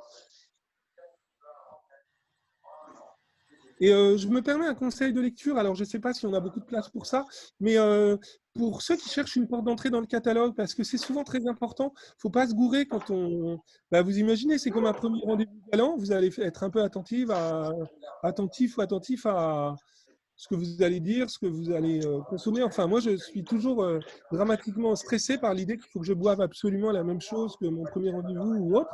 Et 3.81 3.91
euh, 3.91 4.15
je 4.15 4.27
me 4.27 4.43
permets 4.43 4.67
un 4.67 4.75
conseil 4.75 5.11
de 5.11 5.19
lecture. 5.19 5.57
Alors, 5.57 5.73
je 5.73 5.81
ne 5.81 5.87
sais 5.87 5.99
pas 5.99 6.13
si 6.13 6.25
on 6.27 6.33
a 6.33 6.39
beaucoup 6.39 6.59
de 6.59 6.65
place 6.65 6.87
pour 6.89 7.07
ça, 7.07 7.25
mais 7.59 7.77
euh, 7.77 8.15
pour 8.53 8.83
ceux 8.83 8.95
qui 8.95 9.09
cherchent 9.09 9.35
une 9.35 9.47
porte 9.47 9.65
d'entrée 9.65 9.89
dans 9.89 9.99
le 9.99 10.05
catalogue, 10.05 10.53
parce 10.55 10.75
que 10.75 10.83
c'est 10.83 10.99
souvent 10.99 11.23
très 11.23 11.47
important, 11.47 11.91
il 11.95 11.99
ne 11.99 12.19
faut 12.19 12.29
pas 12.29 12.47
se 12.47 12.53
gourer 12.53 12.85
quand 12.85 13.09
on. 13.09 13.59
Bah, 13.91 14.03
vous 14.03 14.19
imaginez, 14.19 14.59
c'est 14.59 14.69
comme 14.69 14.85
un 14.85 14.93
premier 14.93 15.21
rendez-vous 15.25 15.59
galant. 15.71 15.97
Vous 15.97 16.11
allez 16.11 16.29
être 16.41 16.63
un 16.63 16.69
peu 16.69 16.83
attentif, 16.83 17.31
à, 17.31 17.71
attentif 18.21 18.77
ou 18.77 18.81
attentif 18.81 19.25
à, 19.25 19.75
ce 20.41 20.47
que 20.47 20.55
vous 20.55 20.81
allez 20.81 20.99
dire, 20.99 21.29
ce 21.29 21.37
que 21.37 21.45
vous 21.45 21.69
allez 21.69 22.03
euh, 22.03 22.19
consommer. 22.21 22.63
Enfin, 22.63 22.87
moi, 22.87 22.99
je 22.99 23.15
suis 23.15 23.43
toujours 23.43 23.83
euh, 23.83 23.99
dramatiquement 24.31 24.95
stressé 24.95 25.37
par 25.37 25.53
l'idée 25.53 25.77
qu'il 25.77 25.87
faut 25.91 25.99
que 25.99 26.05
je 26.07 26.13
boive 26.13 26.41
absolument 26.41 26.91
la 26.91 27.03
même 27.03 27.21
chose 27.21 27.55
que 27.61 27.67
mon 27.67 27.83
premier 27.83 28.09
rendez-vous 28.09 28.55
ou 28.55 28.77
autre. 28.77 28.89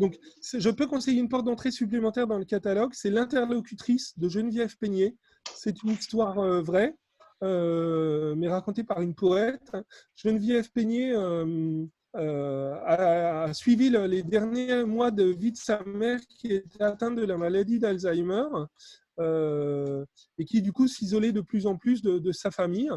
Donc, 0.00 0.18
je 0.42 0.70
peux 0.70 0.88
conseiller 0.88 1.20
une 1.20 1.28
porte 1.28 1.44
d'entrée 1.44 1.70
supplémentaire 1.70 2.26
dans 2.26 2.36
le 2.36 2.44
catalogue. 2.44 2.90
C'est 2.94 3.10
L'interlocutrice 3.10 4.18
de 4.18 4.28
Geneviève 4.28 4.76
Peignet. 4.76 5.14
C'est 5.54 5.84
une 5.84 5.90
histoire 5.90 6.36
euh, 6.40 6.62
vraie, 6.62 6.96
mais 7.42 8.48
racontée 8.48 8.82
par 8.82 9.00
une 9.00 9.14
poète. 9.14 9.70
Geneviève 10.16 10.68
Peignet 10.72 11.14
a, 12.14 13.52
suivi 13.52 13.90
les 13.90 14.24
derniers 14.24 14.82
mois 14.82 15.12
de 15.12 15.22
vie 15.22 15.52
de 15.52 15.56
sa 15.56 15.80
mère 15.84 16.18
qui 16.28 16.54
était 16.54 16.82
atteinte 16.82 17.14
de 17.14 17.24
la 17.24 17.36
maladie 17.36 17.78
d'Alzheimer. 17.78 18.46
Euh, 19.20 20.04
et 20.38 20.44
qui 20.44 20.62
du 20.62 20.72
coup 20.72 20.86
s'isolait 20.86 21.32
de 21.32 21.40
plus 21.40 21.66
en 21.66 21.76
plus 21.76 22.02
de, 22.02 22.32
sa 22.32 22.50
famille. 22.50 22.90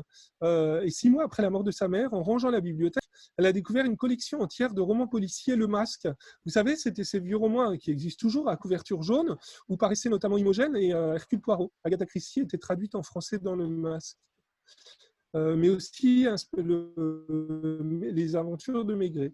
Euh, 0.44 0.82
et 0.82 0.90
six 0.90 1.10
mois 1.10 1.24
après 1.24 1.42
la 1.42 1.50
mort 1.50 1.64
de 1.64 1.72
sa 1.72 1.88
mère, 1.88 2.14
en 2.14 2.22
rangeant 2.22 2.52
la 2.52 2.62
bibliothèque, 2.62 3.04
elle 3.38 3.46
a 3.46 3.54
découvert 3.54 3.86
une 3.86 3.98
collection 3.98 4.42
entière 4.42 4.74
de 4.74 4.82
romans 4.82 5.08
policiers 5.08 5.56
Le 5.56 5.68
Masque. 5.68 6.08
Vous 6.46 6.52
savez, 6.52 6.76
c'était 6.76 7.04
ces 7.04 7.20
vieux 7.20 7.38
romans 7.38 7.76
qui 7.78 7.92
existent 7.92 8.20
toujours 8.20 8.50
à 8.50 8.58
couverture 8.58 9.02
jaune, 9.02 9.36
où 9.68 9.78
paraissaient 9.78 10.10
notamment 10.10 10.38
Imogène 10.38 10.76
et 10.76 10.94
euh, 10.94 11.16
Hercule 11.16 11.42
Poirot. 11.42 11.72
Agatha 11.84 12.06
Christie 12.06 12.42
était 12.42 12.58
traduite 12.58 12.96
en 12.96 13.04
français 13.04 13.40
dans 13.40 13.56
Le 13.56 13.68
Masque. 13.68 14.18
mais 15.34 15.70
aussi 15.70 16.28
les 16.54 18.36
aventures 18.36 18.86
de 18.86 18.94
Maigret. 18.94 19.34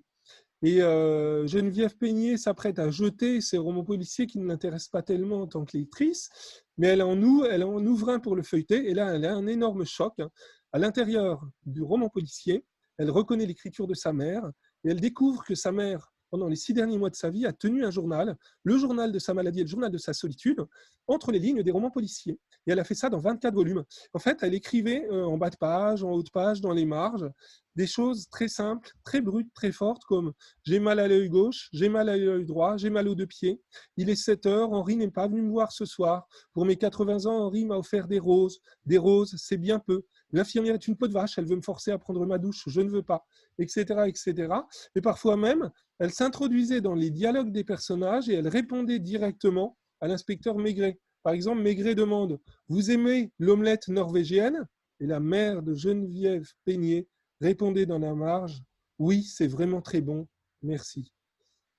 Et 0.63 0.79
Geneviève 0.79 1.97
Peignet 1.97 2.37
s'apprête 2.37 2.79
à 2.79 2.89
jeter 2.89 3.41
ses 3.41 3.57
romans 3.57 3.83
policiers 3.83 4.25
qui 4.25 4.39
ne 4.39 4.47
l'intéressent 4.47 4.89
pas 4.89 5.03
tellement 5.03 5.41
en 5.41 5.47
tant 5.47 5.65
que 5.65 5.77
lectrice, 5.77 6.29
mais 6.77 6.87
elle 6.87 7.01
en, 7.01 7.21
ouvre 7.21 8.09
un 8.09 8.19
pour 8.19 8.35
le 8.35 8.43
feuilleter, 8.43 8.89
et 8.89 8.93
là, 8.93 9.15
elle 9.15 9.25
a 9.25 9.35
un 9.35 9.47
énorme 9.47 9.85
choc. 9.85 10.13
Hein. 10.19 10.29
À 10.71 10.79
l'intérieur 10.79 11.41
du 11.65 11.81
roman 11.81 12.09
policier, 12.09 12.65
elle 12.97 13.11
reconnaît 13.11 13.45
l'écriture 13.45 13.87
de 13.87 13.93
sa 13.93 14.13
mère, 14.13 14.49
et 14.83 14.89
elle 14.89 15.01
découvre 15.01 15.43
que 15.43 15.55
sa 15.55 15.71
mère 15.71 16.13
pendant 16.29 16.47
les 16.47 16.55
six 16.55 16.73
derniers 16.73 16.97
mois 16.97 17.09
de 17.09 17.15
sa 17.15 17.29
vie, 17.29 17.45
a 17.45 17.53
tenu 17.53 17.85
un 17.85 17.91
journal, 17.91 18.37
le 18.63 18.77
journal 18.77 19.11
de 19.11 19.19
sa 19.19 19.33
maladie 19.33 19.61
et 19.61 19.63
le 19.63 19.69
journal 19.69 19.91
de 19.91 19.97
sa 19.97 20.13
solitude, 20.13 20.65
entre 21.07 21.31
les 21.31 21.39
lignes 21.39 21.63
des 21.63 21.71
romans 21.71 21.91
policiers. 21.91 22.39
Et 22.65 22.71
elle 22.71 22.79
a 22.79 22.83
fait 22.83 22.95
ça 22.95 23.09
dans 23.09 23.19
24 23.19 23.53
volumes. 23.53 23.83
En 24.13 24.19
fait, 24.19 24.39
elle 24.41 24.53
écrivait 24.53 25.07
euh, 25.09 25.25
en 25.25 25.37
bas 25.37 25.49
de 25.49 25.55
page, 25.55 26.03
en 26.03 26.11
haut 26.11 26.23
de 26.23 26.29
page, 26.29 26.59
dans 26.59 26.73
les 26.73 26.85
marges, 26.85 27.29
des 27.77 27.87
choses 27.87 28.27
très 28.29 28.47
simples, 28.47 28.89
très 29.03 29.21
brutes, 29.21 29.53
très 29.53 29.71
fortes, 29.71 30.03
comme 30.05 30.33
j'ai 30.63 30.79
mal 30.79 30.99
à 30.99 31.07
l'œil 31.07 31.29
gauche, 31.29 31.69
j'ai 31.71 31.89
mal 31.89 32.09
à 32.09 32.17
l'œil 32.17 32.45
droit, 32.45 32.75
j'ai 32.75 32.89
mal 32.89 33.07
aux 33.07 33.15
deux 33.15 33.27
pieds. 33.27 33.61
Il 33.95 34.09
est 34.09 34.15
7 34.15 34.47
heures, 34.47 34.73
Henri 34.73 34.95
n'est 34.95 35.11
pas 35.11 35.27
venu 35.27 35.43
me 35.43 35.51
voir 35.51 35.71
ce 35.71 35.85
soir. 35.85 36.27
Pour 36.53 36.65
mes 36.65 36.75
80 36.75 37.27
ans, 37.27 37.45
Henri 37.45 37.65
m'a 37.65 37.77
offert 37.77 38.07
des 38.07 38.19
roses. 38.19 38.59
Des 38.85 38.97
roses, 38.97 39.35
c'est 39.37 39.57
bien 39.57 39.79
peu. 39.79 40.03
L'infirmière 40.31 40.75
est 40.75 40.87
une 40.87 40.97
peau 40.97 41.07
de 41.07 41.13
vache, 41.13 41.37
elle 41.37 41.45
veut 41.45 41.55
me 41.55 41.61
forcer 41.61 41.91
à 41.91 41.99
prendre 41.99 42.25
ma 42.25 42.37
douche, 42.37 42.63
je 42.67 42.81
ne 42.81 42.89
veux 42.89 43.03
pas, 43.03 43.23
etc., 43.59 44.03
etc. 44.07 44.53
Et 44.95 45.01
parfois 45.01 45.37
même, 45.37 45.69
elle 45.99 46.11
s'introduisait 46.11 46.81
dans 46.81 46.93
les 46.93 47.09
dialogues 47.09 47.51
des 47.51 47.63
personnages 47.63 48.29
et 48.29 48.35
elle 48.35 48.47
répondait 48.47 48.99
directement 48.99 49.77
à 49.99 50.07
l'inspecteur 50.07 50.57
Maigret. 50.57 50.99
Par 51.23 51.33
exemple, 51.33 51.61
Maigret 51.61 51.95
demande 51.95 52.39
Vous 52.69 52.91
aimez 52.91 53.31
l'omelette 53.39 53.87
norvégienne? 53.87 54.67
Et 54.99 55.05
la 55.05 55.19
mère 55.19 55.61
de 55.61 55.75
Geneviève 55.75 56.47
Peignet 56.65 57.07
répondait 57.41 57.85
dans 57.85 57.99
la 57.99 58.15
marge 58.15 58.61
Oui, 58.97 59.23
c'est 59.23 59.47
vraiment 59.47 59.81
très 59.81 60.01
bon, 60.01 60.27
merci. 60.63 61.11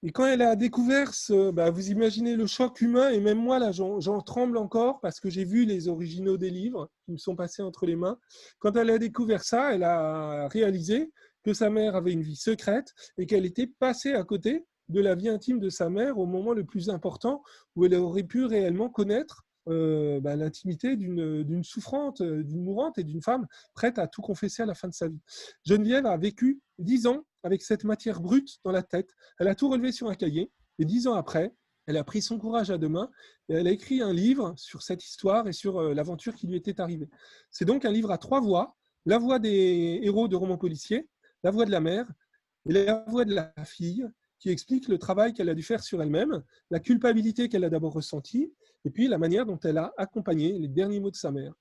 Et 0.04 0.12
quand 0.12 0.26
elle 0.26 0.42
a 0.42 0.54
découvert 0.54 1.12
ce, 1.12 1.50
bah, 1.50 1.70
vous 1.70 1.90
imaginez 1.90 2.36
le 2.36 2.46
choc 2.46 2.80
humain, 2.80 3.10
et 3.10 3.18
même 3.18 3.38
moi, 3.38 3.58
là, 3.58 3.72
j'en 3.72 4.20
tremble 4.20 4.56
encore 4.56 5.00
parce 5.00 5.18
que 5.18 5.28
j'ai 5.28 5.44
vu 5.44 5.64
les 5.64 5.88
originaux 5.88 6.36
des 6.36 6.50
livres 6.50 6.88
qui 7.04 7.12
me 7.12 7.16
sont 7.16 7.34
passés 7.34 7.62
entre 7.62 7.84
les 7.84 7.96
mains. 7.96 8.16
Quand 8.60 8.76
elle 8.76 8.90
a 8.90 8.98
découvert 8.98 9.42
ça, 9.42 9.74
elle 9.74 9.82
a 9.82 10.46
réalisé 10.48 11.10
que 11.48 11.54
sa 11.54 11.70
mère 11.70 11.96
avait 11.96 12.12
une 12.12 12.20
vie 12.20 12.36
secrète 12.36 12.92
et 13.16 13.24
qu'elle 13.24 13.46
était 13.46 13.66
passée 13.66 14.12
à 14.12 14.22
côté 14.22 14.66
de 14.90 15.00
la 15.00 15.14
vie 15.14 15.30
intime 15.30 15.60
de 15.60 15.70
sa 15.70 15.88
mère 15.88 16.18
au 16.18 16.26
moment 16.26 16.52
le 16.52 16.62
plus 16.62 16.90
important 16.90 17.42
où 17.74 17.86
elle 17.86 17.94
aurait 17.94 18.22
pu 18.22 18.44
réellement 18.44 18.90
connaître 18.90 19.46
euh, 19.70 20.20
bah, 20.20 20.36
l'intimité 20.36 20.94
d'une 20.96 21.64
souffrante, 21.64 22.22
d'une 22.22 22.62
mourante 22.62 22.98
et 22.98 23.02
d'une 23.02 23.22
femme 23.22 23.46
prête 23.72 23.98
à 23.98 24.06
tout 24.08 24.20
confesser 24.20 24.62
à 24.62 24.66
la 24.66 24.74
fin 24.74 24.88
de 24.88 24.92
sa 24.92 25.08
vie. 25.08 25.20
Geneviève 25.64 26.04
a 26.04 26.18
vécu 26.18 26.60
dix 26.78 27.06
ans 27.06 27.24
avec 27.42 27.62
cette 27.62 27.84
matière 27.84 28.20
brute 28.20 28.58
dans 28.62 28.72
la 28.72 28.82
tête. 28.82 29.08
Elle 29.38 29.48
a 29.48 29.54
tout 29.54 29.70
relevé 29.70 29.90
sur 29.90 30.08
un 30.08 30.16
cahier 30.16 30.52
et 30.78 30.84
dix 30.84 31.06
ans 31.06 31.14
après, 31.14 31.54
elle 31.86 31.96
a 31.96 32.04
pris 32.04 32.20
son 32.20 32.38
courage 32.38 32.70
à 32.70 32.76
deux 32.76 32.90
mains 32.90 33.08
et 33.48 33.54
elle 33.54 33.68
a 33.68 33.70
écrit 33.70 34.02
un 34.02 34.12
livre 34.12 34.52
sur 34.58 34.82
cette 34.82 35.02
histoire 35.02 35.48
et 35.48 35.54
sur 35.54 35.78
euh, 35.78 35.94
l'aventure 35.94 36.34
qui 36.34 36.46
lui 36.46 36.56
était 36.56 36.78
arrivée. 36.78 37.08
C'est 37.50 37.64
donc 37.64 37.86
un 37.86 37.90
livre 37.90 38.10
à 38.10 38.18
trois 38.18 38.40
voix, 38.42 38.76
la 39.06 39.16
voix 39.16 39.38
des 39.38 40.00
héros 40.02 40.28
de 40.28 40.36
romans 40.36 40.58
policiers, 40.58 41.08
la 41.42 41.50
voix 41.50 41.64
de 41.64 41.70
la 41.70 41.80
mère 41.80 42.06
et 42.68 42.72
la 42.72 43.04
voix 43.08 43.24
de 43.24 43.34
la 43.34 43.52
fille 43.64 44.06
qui 44.38 44.50
explique 44.50 44.88
le 44.88 44.98
travail 44.98 45.32
qu'elle 45.32 45.48
a 45.48 45.54
dû 45.54 45.62
faire 45.62 45.82
sur 45.82 46.00
elle-même, 46.00 46.42
la 46.70 46.80
culpabilité 46.80 47.48
qu'elle 47.48 47.64
a 47.64 47.70
d'abord 47.70 47.94
ressentie, 47.94 48.52
et 48.84 48.90
puis 48.90 49.08
la 49.08 49.18
manière 49.18 49.46
dont 49.46 49.58
elle 49.64 49.78
a 49.78 49.92
accompagné 49.98 50.52
les 50.52 50.68
derniers 50.68 51.00
mots 51.00 51.10
de 51.10 51.16
sa 51.16 51.32
mère. 51.32 51.52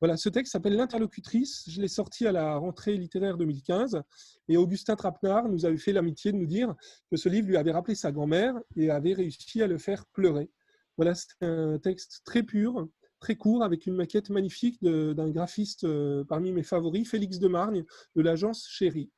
Voilà, 0.00 0.18
ce 0.18 0.28
texte 0.28 0.52
s'appelle 0.52 0.76
L'interlocutrice. 0.76 1.64
Je 1.68 1.80
l'ai 1.80 1.88
sorti 1.88 2.26
à 2.26 2.32
la 2.32 2.56
rentrée 2.56 2.96
littéraire 2.96 3.38
2015. 3.38 4.02
Et 4.48 4.58
Augustin 4.58 4.94
Trapenard 4.94 5.48
nous 5.48 5.64
avait 5.64 5.78
fait 5.78 5.92
l'amitié 5.92 6.32
de 6.32 6.36
nous 6.36 6.46
dire 6.46 6.74
que 7.10 7.16
ce 7.16 7.30
livre 7.30 7.48
lui 7.48 7.56
avait 7.56 7.72
rappelé 7.72 7.94
sa 7.94 8.12
grand-mère 8.12 8.54
et 8.76 8.90
avait 8.90 9.14
réussi 9.14 9.62
à 9.62 9.66
le 9.66 9.78
faire 9.78 10.04
pleurer. 10.12 10.50
Voilà, 10.98 11.14
c'est 11.14 11.30
un 11.40 11.78
texte 11.78 12.20
très 12.26 12.42
pur, 12.42 12.86
très 13.20 13.36
court, 13.36 13.64
avec 13.64 13.86
une 13.86 13.94
maquette 13.94 14.28
magnifique 14.28 14.82
d'un 14.82 15.30
graphiste 15.30 15.84
euh, 15.84 16.24
parmi 16.24 16.52
mes 16.52 16.62
favoris, 16.62 17.08
Félix 17.08 17.38
de 17.38 17.48
Margne, 17.48 17.84
de 18.16 18.22
l'agence 18.22 18.66
Chéri. 18.68 19.10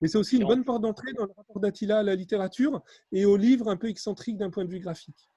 Mais 0.00 0.08
c'est 0.08 0.18
aussi 0.18 0.36
une 0.36 0.46
bonne 0.46 0.64
porte 0.64 0.82
d'entrée 0.82 1.12
dans 1.12 1.24
le 1.24 1.32
rapport 1.36 1.60
d'Attila 1.60 1.98
à 1.98 2.02
la 2.02 2.14
littérature 2.14 2.82
et 3.12 3.24
au 3.24 3.36
livre 3.36 3.68
un 3.68 3.76
peu 3.76 3.88
excentrique 3.88 4.36
d'un 4.36 4.50
point 4.50 4.64
de 4.64 4.70
vue 4.70 4.80
graphique. 4.80 5.28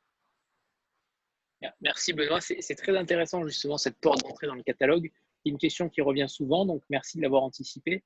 Merci 1.82 2.12
Benoît, 2.12 2.42
c'est 2.42 2.76
très 2.76 2.98
intéressant 2.98 3.46
justement 3.48 3.78
cette 3.78 3.98
porte 4.00 4.22
d'entrée 4.24 4.48
dans 4.48 4.56
le 4.56 4.64
catalogue. 4.64 5.12
C'est 5.44 5.50
une 5.50 5.58
question 5.58 5.90
qui 5.90 6.02
revient 6.02 6.28
souvent, 6.28 6.66
donc 6.66 6.84
merci 6.90 7.18
de 7.18 7.24
l'avoir 7.24 7.44
anticipé. 7.44 8.04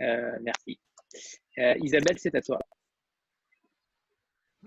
Euh, 0.00 0.38
merci. 0.42 0.78
Euh, 1.58 1.74
Isabelle, 1.82 2.18
c'est 2.18 2.34
à 2.34 2.42
toi. 2.42 2.58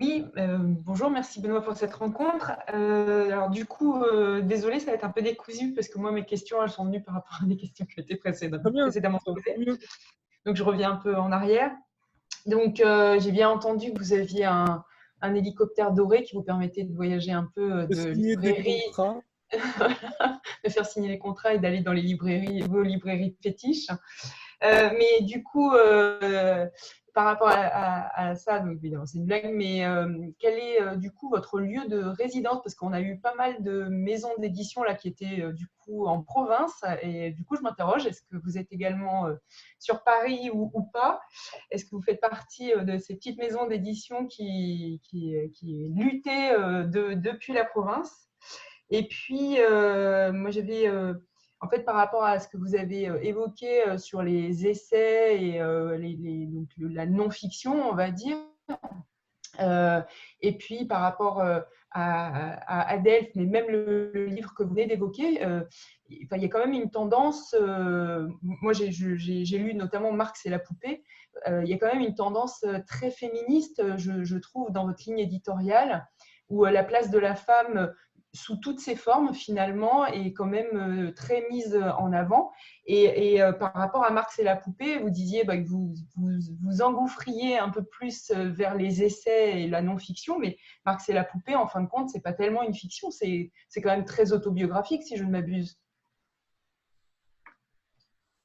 Oui, 0.00 0.24
euh, 0.38 0.58
bonjour, 0.58 1.10
merci 1.10 1.40
Benoît 1.40 1.62
pour 1.62 1.76
cette 1.76 1.94
rencontre. 1.94 2.52
Euh, 2.72 3.26
alors 3.26 3.50
du 3.50 3.66
coup, 3.66 4.02
euh, 4.02 4.40
désolé, 4.40 4.80
ça 4.80 4.86
va 4.86 4.92
être 4.94 5.04
un 5.04 5.10
peu 5.10 5.22
décousu 5.22 5.74
parce 5.74 5.88
que 5.88 5.98
moi, 5.98 6.10
mes 6.12 6.24
questions, 6.24 6.62
elles 6.62 6.70
sont 6.70 6.86
venues 6.86 7.02
par 7.02 7.14
rapport 7.14 7.38
à 7.42 7.46
des 7.46 7.56
questions 7.56 7.84
qui 7.84 8.00
ont 8.00 8.02
été 8.02 8.16
précédemment, 8.16 8.70
précédemment 8.70 9.20
posées. 9.24 9.54
Donc 10.46 10.56
je 10.56 10.62
reviens 10.62 10.92
un 10.92 10.96
peu 10.96 11.16
en 11.16 11.32
arrière. 11.32 11.70
Donc 12.46 12.76
j'ai 12.76 13.32
bien 13.32 13.48
entendu 13.48 13.92
que 13.92 13.98
vous 13.98 14.12
aviez 14.12 14.44
un, 14.44 14.84
un, 15.20 15.34
hélicoptère 15.34 15.92
doré 15.92 16.24
qui 16.24 16.34
vous 16.34 16.42
permettait 16.42 16.84
de 16.84 16.94
voyager 16.94 17.32
un 17.32 17.48
peu 17.54 17.86
de, 17.86 18.08
librairie, 18.08 18.82
de 20.64 20.70
faire 20.70 20.86
signer 20.86 21.08
les 21.08 21.18
contrats 21.18 21.54
et 21.54 21.58
d'aller 21.58 21.80
dans 21.80 21.92
les 21.92 22.02
librairies, 22.02 22.62
vos 22.62 22.82
librairies 22.82 23.36
fétiches. 23.42 23.90
mais 24.60 25.20
du 25.22 25.44
coup, 25.44 25.70
par 27.12 27.26
rapport 27.26 27.50
à, 27.50 28.34
ça, 28.36 28.60
donc 28.60 28.78
évidemment 28.78 29.04
c'est 29.04 29.18
une 29.18 29.26
blague, 29.26 29.52
mais 29.52 29.84
euh, 29.84 30.30
quel 30.38 30.58
est 30.58 30.80
euh, 30.80 30.96
du 30.96 31.12
coup 31.12 31.28
votre 31.28 31.60
lieu 31.60 31.86
de 31.86 32.02
résidence? 32.02 32.62
Parce 32.62 32.74
qu'on 32.74 32.92
a 32.92 33.02
eu 33.02 33.18
pas 33.18 33.34
mal 33.34 33.62
de 33.62 33.84
maisons 33.90 34.32
d'édition 34.38 34.82
là 34.82 34.94
qui 34.94 35.08
étaient 35.08 35.42
euh, 35.42 35.52
du 35.52 35.66
coup 35.78 36.06
en 36.06 36.22
province, 36.22 36.82
et 37.02 37.32
du 37.32 37.44
coup 37.44 37.56
je 37.56 37.62
m'interroge, 37.62 38.06
est-ce 38.06 38.22
que 38.22 38.36
vous 38.42 38.56
êtes 38.56 38.72
également 38.72 39.26
sur 39.78 40.04
Paris 40.04 40.48
ou, 40.52 40.70
pas? 40.92 41.20
Est-ce 41.70 41.84
que 41.84 41.90
vous 41.90 42.02
faites 42.02 42.20
partie 42.20 42.72
de 42.72 42.98
ces 42.98 43.16
petites 43.16 43.38
maisons 43.38 43.66
d'édition 43.66 44.26
qui, 44.26 45.00
qui, 45.02 45.34
luttaient 45.90 46.56
de, 46.56 47.14
depuis 47.14 47.52
la 47.52 47.64
province? 47.64 48.28
Et 48.90 49.08
puis 49.08 49.56
moi 49.58 50.50
j'avais 50.50 50.88
en 51.62 51.68
fait, 51.68 51.84
par 51.84 51.94
rapport 51.94 52.24
à 52.24 52.40
ce 52.40 52.48
que 52.48 52.56
vous 52.56 52.74
avez 52.74 53.08
euh, 53.08 53.22
évoqué 53.22 53.86
euh, 53.86 53.96
sur 53.96 54.22
les 54.22 54.66
essais 54.66 55.40
et 55.40 55.60
euh, 55.60 55.96
la 56.78 57.06
non-fiction, 57.06 57.88
on 57.88 57.94
va 57.94 58.10
dire, 58.10 58.36
et 60.40 60.56
puis 60.56 60.86
par 60.86 61.02
rapport 61.02 61.42
à, 61.42 61.60
à, 61.90 62.98
mais 62.98 63.44
même 63.44 63.66
le, 63.68 64.24
livre 64.26 64.54
que 64.54 64.62
vous 64.62 64.70
venez 64.70 64.86
d'évoquer, 64.86 65.42
il 66.08 66.26
y 66.42 66.44
a 66.44 66.48
quand 66.48 66.58
même 66.58 66.72
une 66.72 66.90
tendance, 66.90 67.54
moi 68.40 68.72
j'ai 68.72 69.58
lu 69.58 69.74
notamment 69.74 70.10
Marx 70.10 70.46
et 70.46 70.48
la 70.48 70.58
poupée, 70.58 71.04
il 71.46 71.66
y 71.66 71.74
a 71.74 71.76
quand 71.76 71.92
même 71.92 72.00
une 72.00 72.14
tendance 72.14 72.64
très 72.86 73.10
féministe, 73.10 73.82
je, 73.98 74.24
je 74.24 74.38
trouve, 74.38 74.72
dans 74.72 74.86
votre 74.86 75.04
ligne 75.06 75.18
éditoriale, 75.18 76.08
où 76.48 76.64
la 76.64 76.82
place 76.82 77.10
de 77.10 77.18
la 77.18 77.34
femme 77.34 77.92
sous 78.34 78.56
toutes 78.56 78.80
ses 78.80 78.96
formes 78.96 79.34
finalement 79.34 80.06
est 80.06 80.32
quand 80.32 80.46
même 80.46 81.08
euh, 81.08 81.12
très 81.12 81.46
mise 81.50 81.76
en 81.76 82.12
avant. 82.12 82.50
Et, 82.86 83.42
euh, 83.42 83.52
par 83.52 83.72
rapport 83.74 84.04
à 84.04 84.10
Marx 84.10 84.38
et 84.38 84.42
la 84.42 84.56
poupée, 84.56 84.98
vous 84.98 85.10
disiez 85.10 85.44
bah, 85.44 85.58
que 85.58 85.68
vous, 85.68 85.94
vous, 86.16 86.82
engouffriez 86.82 87.58
un 87.58 87.68
peu 87.68 87.84
plus 87.84 88.30
euh, 88.30 88.48
vers 88.48 88.74
les 88.74 89.02
essais 89.02 89.62
et 89.62 89.68
la 89.68 89.82
non-fiction, 89.82 90.38
mais 90.38 90.56
Marx 90.86 91.08
et 91.08 91.12
la 91.12 91.24
poupée, 91.24 91.54
en 91.54 91.66
fin 91.66 91.82
de 91.82 91.88
compte, 91.88 92.08
c'est 92.08 92.22
pas 92.22 92.32
tellement 92.32 92.62
une 92.62 92.74
fiction, 92.74 93.10
c'est 93.10 93.52
quand 93.76 93.90
même 93.90 94.04
très 94.04 94.32
autobiographique 94.32 95.02
si 95.02 95.16
je 95.16 95.24
ne 95.24 95.30
m'abuse. 95.30 95.78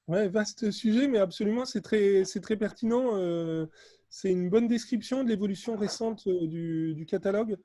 Ouais, 0.07 0.27
vaste 0.30 0.72
sujet, 0.72 1.07
mais 1.07 1.19
absolument, 1.19 1.65
c'est 1.65 1.81
très, 1.81 2.23
très 2.23 2.55
pertinent. 2.55 3.11
c'est 4.09 4.31
une 4.31 4.49
bonne 4.49 4.68
description 4.68 5.23
de 5.23 5.30
l'évolution 5.30 5.76
récente 5.76 6.27
du, 6.27 7.05
catalogue. 7.09 7.57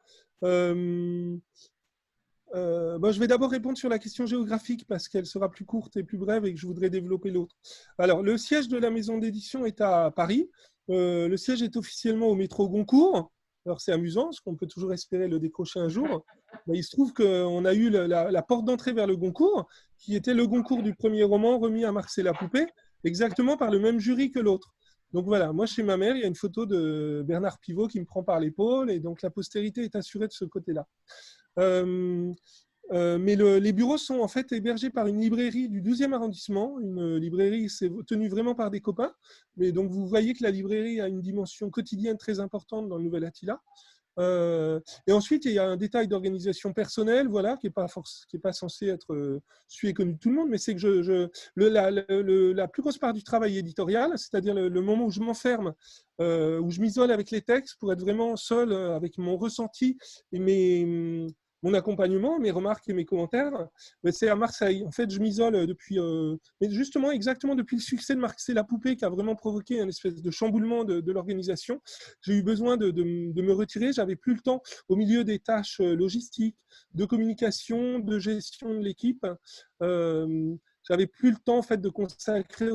Je 2.55 3.19
vais 3.19 3.27
d'abord 3.27 3.51
répondre 3.51 3.79
sur 3.79 3.89
la 3.89 3.99
question 3.99 4.27
géographique 4.27 4.87
parce 4.87 5.09
qu'elle 5.09 5.27
sera 5.27 5.51
plus 5.51 5.65
courte 5.65 5.97
et 5.97 6.05
plus 6.05 6.19
brève 6.19 6.45
et 6.45 6.53
que 6.53 6.61
je 6.61 6.67
voudrais 6.67 6.91
développer 6.91 7.31
l'autre. 7.31 7.57
Alors, 7.99 8.23
le 8.23 8.37
siège 8.37 8.69
de 8.69 8.79
la 8.79 8.91
maison 8.91 9.19
d'édition 9.19 9.65
est 9.65 9.81
à 9.81 10.11
Paris. 10.11 10.51
Euh, 10.91 11.29
le 11.29 11.37
siège 11.37 11.63
est 11.63 11.77
officiellement 11.77 12.27
au 12.27 12.35
métro 12.35 12.69
Goncourt. 12.69 13.33
Alors, 13.65 13.81
c'est 13.81 13.93
amusant 13.93 14.25
parce 14.25 14.41
qu'on 14.41 14.57
peut 14.57 14.67
toujours 14.67 14.93
espérer 14.93 15.29
le 15.29 15.39
décrocher 15.39 15.79
un 15.79 15.89
jour. 15.89 16.25
Il 16.73 16.83
se 16.83 16.91
trouve 16.91 17.13
qu'on 17.13 17.65
a 17.65 17.75
eu 17.75 17.91
la, 17.91 18.43
porte 18.43 18.65
d'entrée 18.65 18.93
vers 18.93 19.07
le 19.07 19.17
Goncourt, 19.17 19.69
qui 19.99 20.17
était 20.17 20.35
le 20.35 20.47
Goncourt 20.47 20.83
du 20.83 20.95
premier 20.95 21.23
roman 21.23 21.59
remis 21.59 21.85
à 21.85 21.93
Marcella 21.93 22.33
Poupée, 22.33 22.67
exactement 23.05 23.57
par 23.57 23.71
le 23.71 23.79
même 23.79 24.01
jury 24.01 24.31
que 24.31 24.41
l'autre. 24.41 24.75
Donc 25.13 25.27
voilà, 25.27 25.53
moi 25.53 25.67
chez 25.67 25.83
ma 25.83 25.97
mère, 25.97 26.17
il 26.17 26.23
y 26.23 26.25
a 26.25 26.27
une 26.27 26.35
photo 26.35 26.65
de 26.65 27.23
Bernard 27.27 27.59
Pivot 27.61 27.87
qui 27.87 28.01
me 28.01 28.07
prend 28.07 28.23
par 28.23 28.41
l'épaule 28.41 28.91
et 28.91 28.99
donc 28.99 29.21
la 29.21 29.31
postérité 29.31 29.83
est 29.83 29.95
assurée 29.95 30.27
de 30.27 30.33
ce 30.33 30.47
côté-là. 30.47 30.87
Euh, 31.59 32.33
euh, 32.93 33.17
mais 33.17 33.37
les 33.37 33.73
bureaux 33.73 33.97
sont 33.97 34.21
en 34.21 34.29
fait 34.29 34.53
hébergés 34.53 34.91
par 34.91 35.07
une 35.07 35.21
librairie 35.21 35.69
du 35.69 35.81
12e 35.81 36.13
arrondissement. 36.13 36.79
Une 36.81 37.17
librairie, 37.17 37.71
c'est 37.71 37.91
tenue 38.07 38.29
vraiment 38.29 38.55
par 38.55 38.71
des 38.71 38.81
copains. 38.81 39.15
Mais 39.57 39.73
donc, 39.73 39.91
vous 39.91 40.07
voyez 40.07 40.35
que 40.35 40.43
la 40.43 40.51
librairie 40.51 41.01
a 41.01 41.09
une 41.09 41.21
dimension 41.21 41.71
quotidienne 41.71 42.19
très 42.19 42.41
importante 42.41 42.89
dans 42.89 42.99
le 42.99 43.05
Nouvel 43.05 43.25
Attila. 43.25 43.61
Euh, 44.19 44.79
et 45.07 45.13
ensuite, 45.13 45.47
il 45.47 45.53
y 45.53 45.59
a 45.59 45.67
un 45.67 45.77
détail 45.77 46.07
d'organisation 46.07 46.73
personnelle, 46.73 47.29
voilà, 47.29 47.57
qui 47.57 47.67
n'est 47.67 47.73
pas, 47.73 47.87
pas 48.43 48.53
censé 48.53 48.89
être 48.89 49.15
euh, 49.15 49.41
su 49.69 49.89
et 49.89 49.95
connu 49.95 50.15
de 50.15 50.19
tout 50.19 50.29
le 50.29 50.35
monde, 50.35 50.51
mais 50.51 50.59
c'est 50.59 50.75
que 50.77 51.31
la, 51.57 52.69
plus 52.69 52.83
grosse 52.83 52.99
part 52.99 53.15
du 53.15 53.23
travail 53.23 53.57
éditorial, 53.57 54.13
c'est-à-dire 54.19 54.55
le, 54.55 54.83
moment 54.83 55.07
où 55.07 55.11
je 55.11 55.21
m'enferme, 55.21 55.73
où 56.19 56.71
je 56.71 56.81
m'isole 56.81 57.11
avec 57.11 57.31
les 57.31 57.41
textes 57.41 57.79
pour 57.81 57.93
être 57.93 58.01
vraiment 58.01 58.37
seul 58.37 58.73
avec 58.73 59.19
mon 59.19 59.37
ressenti 59.37 59.97
et 60.33 60.39
mes, 60.39 61.27
mon 61.63 61.75
accompagnement, 61.75 62.39
mes 62.39 62.51
remarques 62.51 62.89
et 62.89 62.93
mes 62.93 63.05
commentaires, 63.05 63.69
c'est 64.11 64.29
à 64.29 64.35
Marseille. 64.35 64.85
En 64.85 64.91
fait, 64.91 65.11
je 65.11 65.21
m'isole 65.21 65.67
depuis, 65.67 65.99
euh, 65.99 66.37
mais 66.61 66.71
justement, 66.71 67.11
exactement 67.11 67.55
depuis 67.55 67.77
le 67.77 67.83
succès 67.83 68.15
de 68.15 68.23
et 68.49 68.55
la 68.55 68.65
poupée 68.65 68.97
qui 68.97 69.05
a 69.05 69.09
vraiment 69.09 69.37
provoqué 69.37 69.81
un 69.81 69.89
espèce 69.89 70.23
de 70.23 70.31
chamboulement 70.31 70.85
de, 70.85 71.13
l'organisation. 71.13 71.81
J'ai 72.23 72.35
eu 72.35 72.43
besoin 72.43 72.77
de, 72.77 72.91
me 72.91 73.53
retirer. 73.53 73.93
J'avais 73.93 74.17
plus 74.17 74.35
le 74.35 74.41
temps 74.41 74.63
au 74.89 74.97
milieu 74.97 75.25
des 75.25 75.39
tâches 75.39 75.81
euh, 75.81 75.95
logistiques, 75.95 76.57
de 76.95 77.05
communication, 77.05 77.99
de 77.99 78.19
gestion 78.19 78.75
de 78.75 78.81
l'équipe. 78.81 79.27
Euh, 79.83 80.55
j'avais 80.89 81.07
plus 81.07 81.31
le 81.31 81.37
temps 81.37 81.59
en 81.59 81.63
fait 81.63 81.81
de 81.81 81.89
consacrer, 81.89 82.71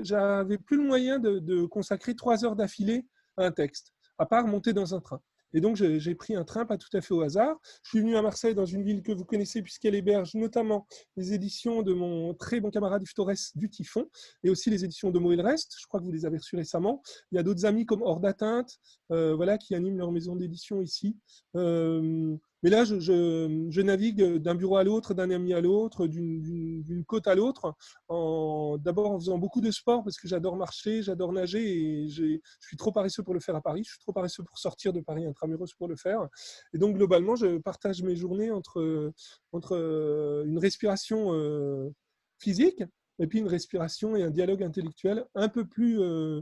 j'avais 0.00 0.56
plus 0.56 0.78
le 0.78 0.84
moyen 0.84 1.18
de 1.18 1.66
consacrer 1.66 2.14
trois 2.14 2.44
heures 2.44 2.56
d'affilée 2.56 3.06
à 3.36 3.44
un 3.44 3.52
texte, 3.52 3.92
à 4.18 4.24
part 4.24 4.46
monter 4.46 4.72
dans 4.72 4.94
un 4.94 5.00
train. 5.00 5.20
Et 5.54 5.60
donc, 5.60 5.76
j'ai 5.76 6.14
pris 6.14 6.34
un 6.34 6.44
train, 6.44 6.66
pas 6.66 6.76
tout 6.76 6.94
à 6.94 7.00
fait 7.00 7.14
au 7.14 7.22
hasard. 7.22 7.56
Je 7.82 7.90
suis 7.90 8.00
venu 8.00 8.16
à 8.16 8.22
Marseille, 8.22 8.54
dans 8.54 8.66
une 8.66 8.82
ville 8.82 9.02
que 9.02 9.12
vous 9.12 9.24
connaissez, 9.24 9.62
puisqu'elle 9.62 9.94
héberge 9.94 10.34
notamment 10.34 10.86
les 11.16 11.32
éditions 11.32 11.82
de 11.82 11.94
mon 11.94 12.34
très 12.34 12.60
bon 12.60 12.70
camarade 12.70 13.02
Yves 13.02 13.14
Torres 13.14 13.32
du 13.54 13.70
Typhon, 13.70 14.06
et 14.42 14.50
aussi 14.50 14.68
les 14.68 14.84
éditions 14.84 15.10
de 15.10 15.18
Moël 15.18 15.40
Reste. 15.40 15.74
Je 15.80 15.86
crois 15.86 16.00
que 16.00 16.04
vous 16.04 16.12
les 16.12 16.26
avez 16.26 16.38
reçues 16.38 16.56
récemment. 16.56 17.02
Il 17.32 17.36
y 17.36 17.38
a 17.38 17.42
d'autres 17.42 17.64
amis 17.64 17.86
comme 17.86 18.02
Hors 18.02 18.20
d'atteinte, 18.20 18.78
euh, 19.12 19.34
voilà, 19.34 19.56
qui 19.56 19.74
animent 19.74 19.98
leur 19.98 20.12
maison 20.12 20.36
d'édition 20.36 20.82
ici. 20.82 21.16
Euh, 21.56 22.36
mais 22.64 22.70
là, 22.70 22.82
je, 22.84 23.80
navigue 23.82 24.38
d'un 24.38 24.54
bureau 24.54 24.78
à 24.78 24.84
l'autre, 24.84 25.12
d'un 25.12 25.30
ami 25.30 25.52
à 25.52 25.60
l'autre, 25.60 26.06
d'une 26.06 27.04
côte 27.06 27.26
à 27.26 27.34
l'autre, 27.34 27.74
d'abord 28.08 29.10
en 29.10 29.18
faisant 29.20 29.36
beaucoup 29.36 29.60
de 29.60 29.70
sport 29.70 30.02
parce 30.02 30.16
que 30.16 30.26
j'adore 30.26 30.56
marcher, 30.56 31.02
j'adore 31.02 31.34
nager 31.34 31.60
et 31.62 32.08
je 32.08 32.38
suis 32.60 32.76
trop 32.78 32.90
paresseux 32.90 33.22
pour 33.22 33.34
le 33.34 33.40
faire 33.40 33.54
à 33.54 33.60
Paris, 33.60 33.82
je 33.84 33.90
suis 33.90 33.98
trop 33.98 34.14
paresseux 34.14 34.44
pour 34.44 34.58
sortir 34.58 34.94
de 34.94 35.00
Paris 35.00 35.26
intramuros 35.26 35.74
pour 35.74 35.88
le 35.88 35.96
faire. 35.96 36.26
Et 36.72 36.78
donc, 36.78 36.96
globalement, 36.96 37.36
je 37.36 37.58
partage 37.58 38.02
mes 38.02 38.16
journées 38.16 38.50
entre, 38.50 38.80
euh, 38.80 40.44
une 40.46 40.58
respiration 40.58 41.34
euh, 41.34 41.90
physique 42.38 42.82
et 43.18 43.26
puis 43.26 43.40
une 43.40 43.48
respiration 43.48 44.16
et 44.16 44.22
un 44.22 44.30
dialogue 44.30 44.62
intellectuel 44.62 45.26
un 45.34 45.50
peu 45.50 45.66
plus, 45.66 46.00
euh, 46.00 46.40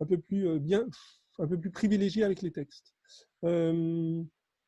un 0.00 0.06
peu 0.06 0.18
plus 0.18 0.58
bien, 0.58 0.84
un 1.38 1.46
peu 1.46 1.60
plus 1.60 1.70
privilégié 1.70 2.24
avec 2.24 2.42
les 2.42 2.50
textes. 2.50 2.92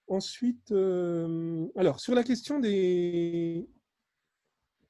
Ensuite, 0.08 0.72
euh, 0.72 1.66
alors 1.76 2.00
sur 2.00 2.14
la 2.14 2.22
question 2.22 2.58
des... 2.58 3.68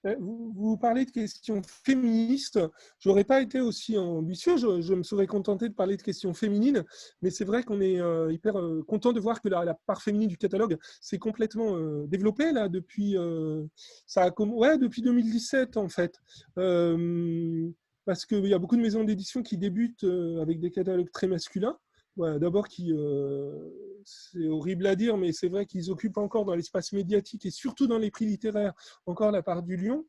Euh, 0.05 0.17
vous, 0.19 0.77
parlez 0.77 1.05
de 1.05 1.13
questions 1.13 1.63
féministes. 1.63 2.59
Je 2.99 3.09
n'aurais 3.09 3.23
pas 3.23 3.41
été 3.41 3.61
aussi 3.61 3.97
ambitieux. 3.97 4.57
Je, 4.57 4.95
me 4.95 5.05
serais 5.05 5.29
contenté 5.29 5.69
de 5.69 5.75
parler 5.75 5.97
de 5.97 6.03
questions 6.03 6.35
féminines. 6.35 6.83
Mais 7.21 7.31
c'est 7.31 7.45
vrai 7.45 7.63
qu'on 7.63 7.81
est 7.81 8.01
euh, 8.01 8.33
hyper 8.33 8.55
content 8.89 9.13
de 9.13 9.21
voir 9.21 9.41
que 9.41 9.49
la, 9.49 9.79
part 9.87 10.03
féminine 10.03 10.29
du 10.29 10.37
catalogue 10.37 10.77
s'est 11.01 11.19
complètement 11.19 11.79
développée 12.07 12.51
là, 12.53 12.69
depuis, 12.69 13.15
ça 14.07 14.25
a, 14.25 14.41
ouais, 14.41 14.77
depuis 14.79 15.03
2017 15.03 15.77
en 15.77 15.89
fait. 15.89 16.19
parce 18.05 18.27
qu'il 18.27 18.47
y 18.47 18.55
a 18.55 18.59
beaucoup 18.59 18.77
de 18.77 18.83
maisons 18.83 19.05
d'édition 19.05 19.45
qui 19.45 19.57
débutent 19.57 20.05
avec 20.41 20.59
des 20.59 20.73
catalogues 20.73 21.13
très 21.13 21.29
masculins. 21.29 21.79
D'abord, 22.17 22.67
euh, 22.81 23.71
c'est 24.05 24.47
horrible 24.49 24.87
à 24.87 24.95
dire, 24.95 25.17
mais 25.17 25.33
c'est 25.33 25.49
vrai 25.49 25.65
qu'ils 25.65 25.91
occupent 25.91 26.19
encore 26.19 26.45
dans 26.45 26.55
l'espace 26.55 26.93
médiatique 26.93 27.47
et 27.47 27.51
surtout 27.51 27.87
dans 27.87 27.99
les 27.99 28.11
prix 28.11 28.27
littéraires 28.27 28.75
encore 29.07 29.31
la 29.31 29.43
part 29.43 29.63
du 29.63 29.77
lion. 29.77 30.05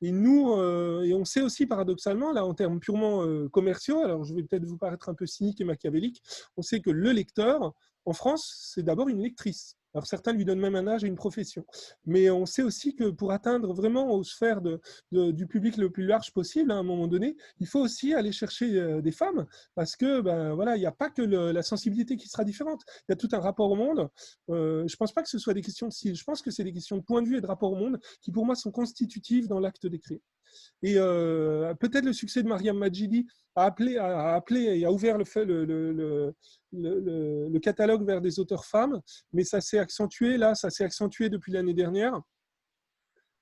Et 0.00 0.12
nous, 0.12 0.52
euh, 0.52 1.02
et 1.02 1.14
on 1.14 1.24
sait 1.24 1.40
aussi 1.40 1.66
paradoxalement, 1.66 2.32
là, 2.32 2.44
en 2.44 2.54
termes 2.54 2.78
purement 2.78 3.24
euh, 3.24 3.48
commerciaux, 3.48 4.00
alors 4.00 4.24
je 4.24 4.34
vais 4.34 4.42
peut-être 4.42 4.64
vous 4.64 4.76
paraître 4.76 5.08
un 5.08 5.14
peu 5.14 5.26
cynique 5.26 5.60
et 5.60 5.64
machiavélique, 5.64 6.22
on 6.56 6.62
sait 6.62 6.80
que 6.80 6.90
le 6.90 7.10
lecteur, 7.10 7.74
en 8.04 8.12
France, 8.12 8.70
c'est 8.74 8.82
d'abord 8.82 9.08
une 9.08 9.22
lectrice. 9.22 9.77
Alors 9.94 10.06
certains 10.06 10.32
lui 10.32 10.44
donnent 10.44 10.60
même 10.60 10.76
un 10.76 10.86
âge 10.86 11.04
et 11.04 11.06
une 11.06 11.16
profession. 11.16 11.64
Mais 12.06 12.30
on 12.30 12.46
sait 12.46 12.62
aussi 12.62 12.94
que 12.94 13.10
pour 13.10 13.32
atteindre 13.32 13.72
vraiment 13.72 14.12
aux 14.12 14.22
sphères 14.22 14.60
du 15.10 15.46
public 15.46 15.76
le 15.76 15.90
plus 15.90 16.06
large 16.06 16.32
possible, 16.32 16.70
à 16.72 16.76
un 16.76 16.82
moment 16.82 17.06
donné, 17.06 17.36
il 17.60 17.66
faut 17.66 17.80
aussi 17.80 18.14
aller 18.14 18.32
chercher 18.32 18.78
euh, 18.78 19.00
des 19.00 19.12
femmes 19.12 19.46
parce 19.74 19.96
que 19.96 20.20
ben, 20.20 20.54
voilà, 20.54 20.76
il 20.76 20.80
n'y 20.80 20.86
a 20.86 20.92
pas 20.92 21.10
que 21.10 21.22
la 21.22 21.62
sensibilité 21.62 22.16
qui 22.16 22.28
sera 22.28 22.44
différente. 22.44 22.82
Il 23.08 23.12
y 23.12 23.14
a 23.14 23.16
tout 23.16 23.28
un 23.32 23.40
rapport 23.40 23.70
au 23.70 23.76
monde. 23.76 24.08
Euh, 24.50 24.86
je 24.86 24.94
ne 24.94 24.96
pense 24.96 25.12
pas 25.12 25.22
que 25.22 25.28
ce 25.28 25.38
soit 25.38 25.54
des 25.54 25.62
questions 25.62 25.88
de 25.88 25.92
style. 25.92 26.14
Je 26.14 26.24
pense 26.24 26.42
que 26.42 26.50
c'est 26.50 26.64
des 26.64 26.72
questions 26.72 26.96
de 26.96 27.02
point 27.02 27.22
de 27.22 27.28
vue 27.28 27.38
et 27.38 27.40
de 27.40 27.46
rapport 27.46 27.72
au 27.72 27.76
monde 27.76 27.98
qui 28.20 28.32
pour 28.32 28.44
moi 28.44 28.54
sont 28.54 28.70
constitutives 28.70 29.48
dans 29.48 29.60
l'acte 29.60 29.86
d'écrire. 29.86 30.20
Et 30.82 30.94
euh, 30.96 31.74
peut-être 31.74 32.04
le 32.04 32.12
succès 32.12 32.42
de 32.42 32.48
Mariam 32.48 32.76
Majidi 32.76 33.26
a 33.54 33.64
appelé, 33.64 33.96
a 33.98 34.34
appelé 34.34 34.60
et 34.78 34.84
a 34.84 34.92
ouvert 34.92 35.18
le, 35.18 36.34
le, 36.72 37.58
catalogue 37.58 38.06
vers 38.06 38.20
des 38.20 38.38
auteurs 38.38 38.64
femmes, 38.64 39.00
mais 39.32 39.44
ça 39.44 39.60
s'est 39.60 39.78
accentué, 39.78 40.36
là, 40.36 40.54
ça 40.54 40.70
s'est 40.70 40.84
accentué 40.84 41.28
depuis 41.28 41.52
l'année 41.52 41.74
dernière. 41.74 42.20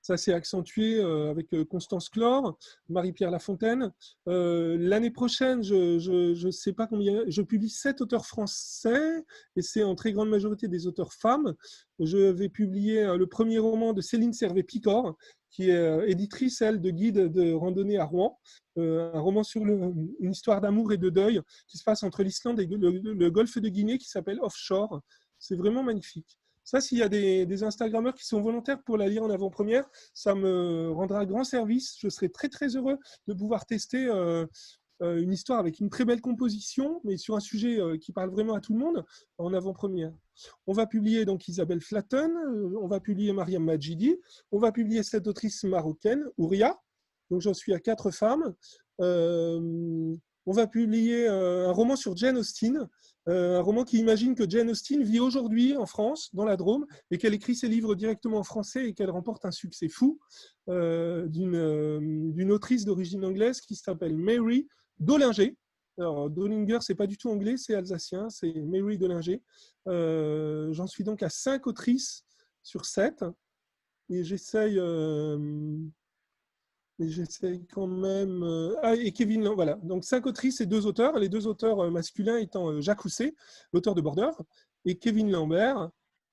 Ça 0.07 0.17
s'est 0.17 0.33
accentué 0.33 1.01
euh, 1.01 1.33
avec 1.33 1.53
euh, 1.53 1.65
Constance 1.65 2.09
Clore, 2.09 2.57
Marie-Pierre 2.89 3.33
Lafontaine. 3.33 3.91
Euh, 4.29 4.77
l'année 4.79 5.11
prochaine, 5.11 5.65
je 5.65 6.47
ne 6.47 6.51
sais 6.53 6.73
pas 6.73 6.87
combien, 6.87 7.25
je 7.27 7.43
publie 7.43 7.69
sept 7.69 8.01
auteurs 8.01 8.25
français 8.25 9.25
et 9.57 9.63
c'est 9.63 9.83
en 9.83 9.97
très 9.97 10.13
grande 10.13 10.29
majorité 10.29 10.69
des 10.69 10.87
auteurs 10.87 11.13
femmes. 11.13 11.57
Je 11.99 12.19
vais 12.19 12.49
publier 12.49 13.17
le 13.17 13.27
premier 13.27 13.59
roman 13.59 13.93
de 13.93 14.01
Céline 14.01 14.33
Servet-Picor, 14.33 15.17
qui 15.51 15.71
est 15.71 16.09
éditrice, 16.09 16.63
elle, 16.63 16.81
de 16.81 16.91
guide 16.91 17.33
de 17.33 17.53
randonnée 17.53 17.99
à 17.99 18.05
Rouen. 18.05 18.39
un 18.77 19.19
roman 19.19 19.43
sur 19.43 19.63
une 19.63 20.31
histoire 20.31 20.61
d'amour 20.61 20.93
et 20.93 20.99
de 20.99 21.11
deuil 21.11 21.41
qui 21.67 21.79
se 21.79 21.83
passe 21.83 22.05
entre 22.05 22.23
l'Islande 22.23 22.61
et 22.61 22.69
le 22.69 23.29
golfe 23.31 23.59
de 23.59 23.69
Guinée 23.69 23.99
qui 23.99 24.09
s'appelle 24.09 24.39
Offshore. 24.41 25.01
C'est 25.41 25.57
vraiment 25.57 25.83
magnifique. 25.83 26.39
Ça, 26.67 26.81
s'il 26.81 26.99
y 26.99 27.03
a 27.03 27.09
des, 27.09 27.63
Instagrammeurs 27.63 28.15
qui 28.15 28.27
sont 28.27 28.43
volontaires 28.43 28.83
pour 28.83 28.97
la 28.99 29.09
lire 29.09 29.23
en 29.23 29.31
avant-première, 29.31 29.89
ça 30.13 30.35
me 30.35 30.91
rendra 30.91 31.25
grand 31.25 31.45
service. 31.45 31.97
Je 32.01 32.09
serai 32.09 32.29
très, 32.29 32.49
très 32.49 32.75
heureux 32.75 32.99
de 33.29 33.35
pouvoir 33.35 33.67
tester 33.67 34.05
euh, 34.07 34.45
euh, 35.01 35.23
une 35.23 35.33
histoire 35.33 35.61
avec 35.61 35.79
une 35.79 35.91
très 35.91 36.05
belle 36.05 36.21
composition, 36.21 37.01
mais 37.05 37.19
sur 37.19 37.37
un 37.37 37.41
sujet 37.41 37.81
euh, 37.81 37.97
qui 37.97 38.11
parle 38.11 38.31
vraiment 38.31 38.55
à 38.55 38.61
tout 38.61 38.73
le 38.73 38.81
monde 38.81 39.05
en 39.39 39.55
avant-première. 39.55 40.13
On 40.67 40.73
va 40.73 40.87
publier 40.89 41.25
donc 41.25 41.47
Isabelle 41.47 41.81
Flatten, 41.81 42.33
on 42.81 42.89
va 42.89 42.99
publier 42.99 43.33
Mariam 43.33 43.63
Majidi, 43.63 44.17
on 44.51 44.59
va 44.59 44.73
publier 44.73 45.05
cette 45.05 45.29
autrice 45.29 45.63
marocaine, 45.63 46.25
Ouria. 46.37 46.77
Donc 47.31 47.43
j'en 47.43 47.55
suis 47.55 47.75
à 47.75 47.79
quatre 47.79 48.11
femmes. 48.11 48.55
on 48.99 50.19
va 50.47 50.67
publier 50.67 51.29
un 51.29 51.71
roman 51.71 51.95
sur 51.95 52.17
Jane 52.17 52.37
Austen, 52.37 52.89
un 53.27 53.61
roman 53.61 53.85
qui 53.85 53.99
imagine 53.99 54.35
que 54.35 54.49
Jane 54.49 54.71
Austen 54.71 55.03
vit 55.03 55.21
aujourd'hui 55.21 55.77
en 55.77 55.87
France, 55.87 56.31
dans 56.33 56.45
la 56.45 56.57
Drôme, 56.57 56.87
et 57.11 57.19
qu'elle 57.19 57.35
écrit 57.35 57.57
ses 57.57 57.69
livres 57.69 57.95
directement 57.95 58.39
en 58.39 58.45
français 58.45 58.89
et 58.89 58.95
qu'elle 58.95 59.11
remporte 59.11 59.45
un 59.45 59.51
succès 59.51 59.89
fou 59.89 60.21
euh, 60.69 61.29
euh, 61.37 62.01
d'une 62.01 62.53
autrice 62.53 62.85
d'origine 62.85 63.25
anglaise 63.25 63.61
qui 63.61 63.75
s'appelle 63.75 64.17
Mary 64.17 64.69
Dollinger. 64.99 65.57
Alors, 65.99 66.31
Dollinger, 66.31 66.79
c'est 66.83 66.95
pas 66.95 67.07
du 67.07 67.17
tout 67.17 67.31
anglais, 67.31 67.57
c'est 67.57 67.75
alsacien, 67.75 68.29
c'est 68.29 68.53
Mary 68.53 68.99
Dollinger. 68.99 69.43
J'en 69.87 70.87
suis 70.87 71.05
donc 71.05 71.23
à 71.23 71.31
cinq 71.31 71.67
autrices 71.67 72.25
sur 72.63 72.85
sept. 72.85 73.25
Et 74.09 74.23
j'essaye 74.23 74.79
mais 76.99 77.09
j'essaie 77.11 77.61
quand 77.73 77.87
même. 77.87 78.43
Euh, 78.43 78.75
ah, 78.83 78.95
et 78.95 79.13
Kevin, 79.13 79.47
voilà. 79.49 79.75
Donc, 79.83 80.05
cinq 80.05 80.27
autrices 80.27 80.61
et 80.61 80.67
deux 80.67 80.87
auteurs. 80.87 81.19
Les 81.19 81.29
deux 81.29 81.47
auteurs 81.47 81.81
euh, 81.81 81.91
masculins 81.91 82.39
étant 82.39 82.71
euh, 82.71 82.81
Jacques 82.81 83.01
Rousset, 83.01 83.35
l'auteur 83.73 83.95
de 83.95 84.01
Border, 84.01 84.31
et 84.87 84.97
Kevin 84.97 85.31
Lambert, 85.31 85.91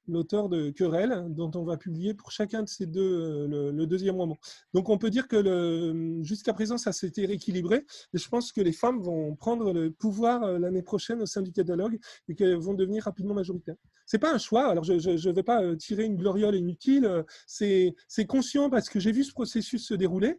l'auteur 0.07 0.49
de 0.49 0.69
Querelle, 0.69 1.25
dont 1.29 1.51
on 1.55 1.63
va 1.63 1.77
publier 1.77 2.13
pour 2.13 2.31
chacun 2.31 2.63
de 2.63 2.69
ces 2.69 2.85
deux 2.85 3.47
le, 3.47 3.85
deuxième 3.85 4.15
roman. 4.15 4.37
Donc, 4.73 4.89
on 4.89 4.97
peut 4.97 5.09
dire 5.09 5.27
que 5.27 6.19
jusqu'à 6.21 6.53
présent, 6.53 6.77
ça 6.77 6.91
s'était 6.91 7.25
rééquilibré. 7.25 7.85
Et 8.13 8.17
je 8.17 8.27
pense 8.27 8.51
que 8.51 8.59
les 8.59 8.73
femmes 8.73 9.01
vont 9.01 9.35
prendre 9.35 9.71
le 9.71 9.91
pouvoir 9.91 10.59
l'année 10.59 10.81
prochaine 10.81 11.21
au 11.21 11.25
sein 11.25 11.41
du 11.41 11.53
catalogue 11.53 11.97
et 12.27 12.35
qu'elles 12.35 12.57
vont 12.57 12.73
devenir 12.73 13.05
rapidement 13.05 13.33
majoritaires. 13.33 13.77
C'est 14.05 14.19
pas 14.19 14.33
un 14.33 14.37
choix. 14.37 14.67
Alors, 14.67 14.83
je 14.83 14.93
ne 14.93 15.33
vais 15.33 15.43
pas 15.43 15.73
tirer 15.77 16.03
une 16.03 16.17
gloriole 16.17 16.55
inutile. 16.55 17.23
C'est 17.47 17.95
conscient 18.27 18.69
parce 18.69 18.89
que 18.89 18.99
j'ai 18.99 19.13
vu 19.13 19.23
ce 19.23 19.31
processus 19.31 19.87
se 19.87 19.93
dérouler. 19.93 20.37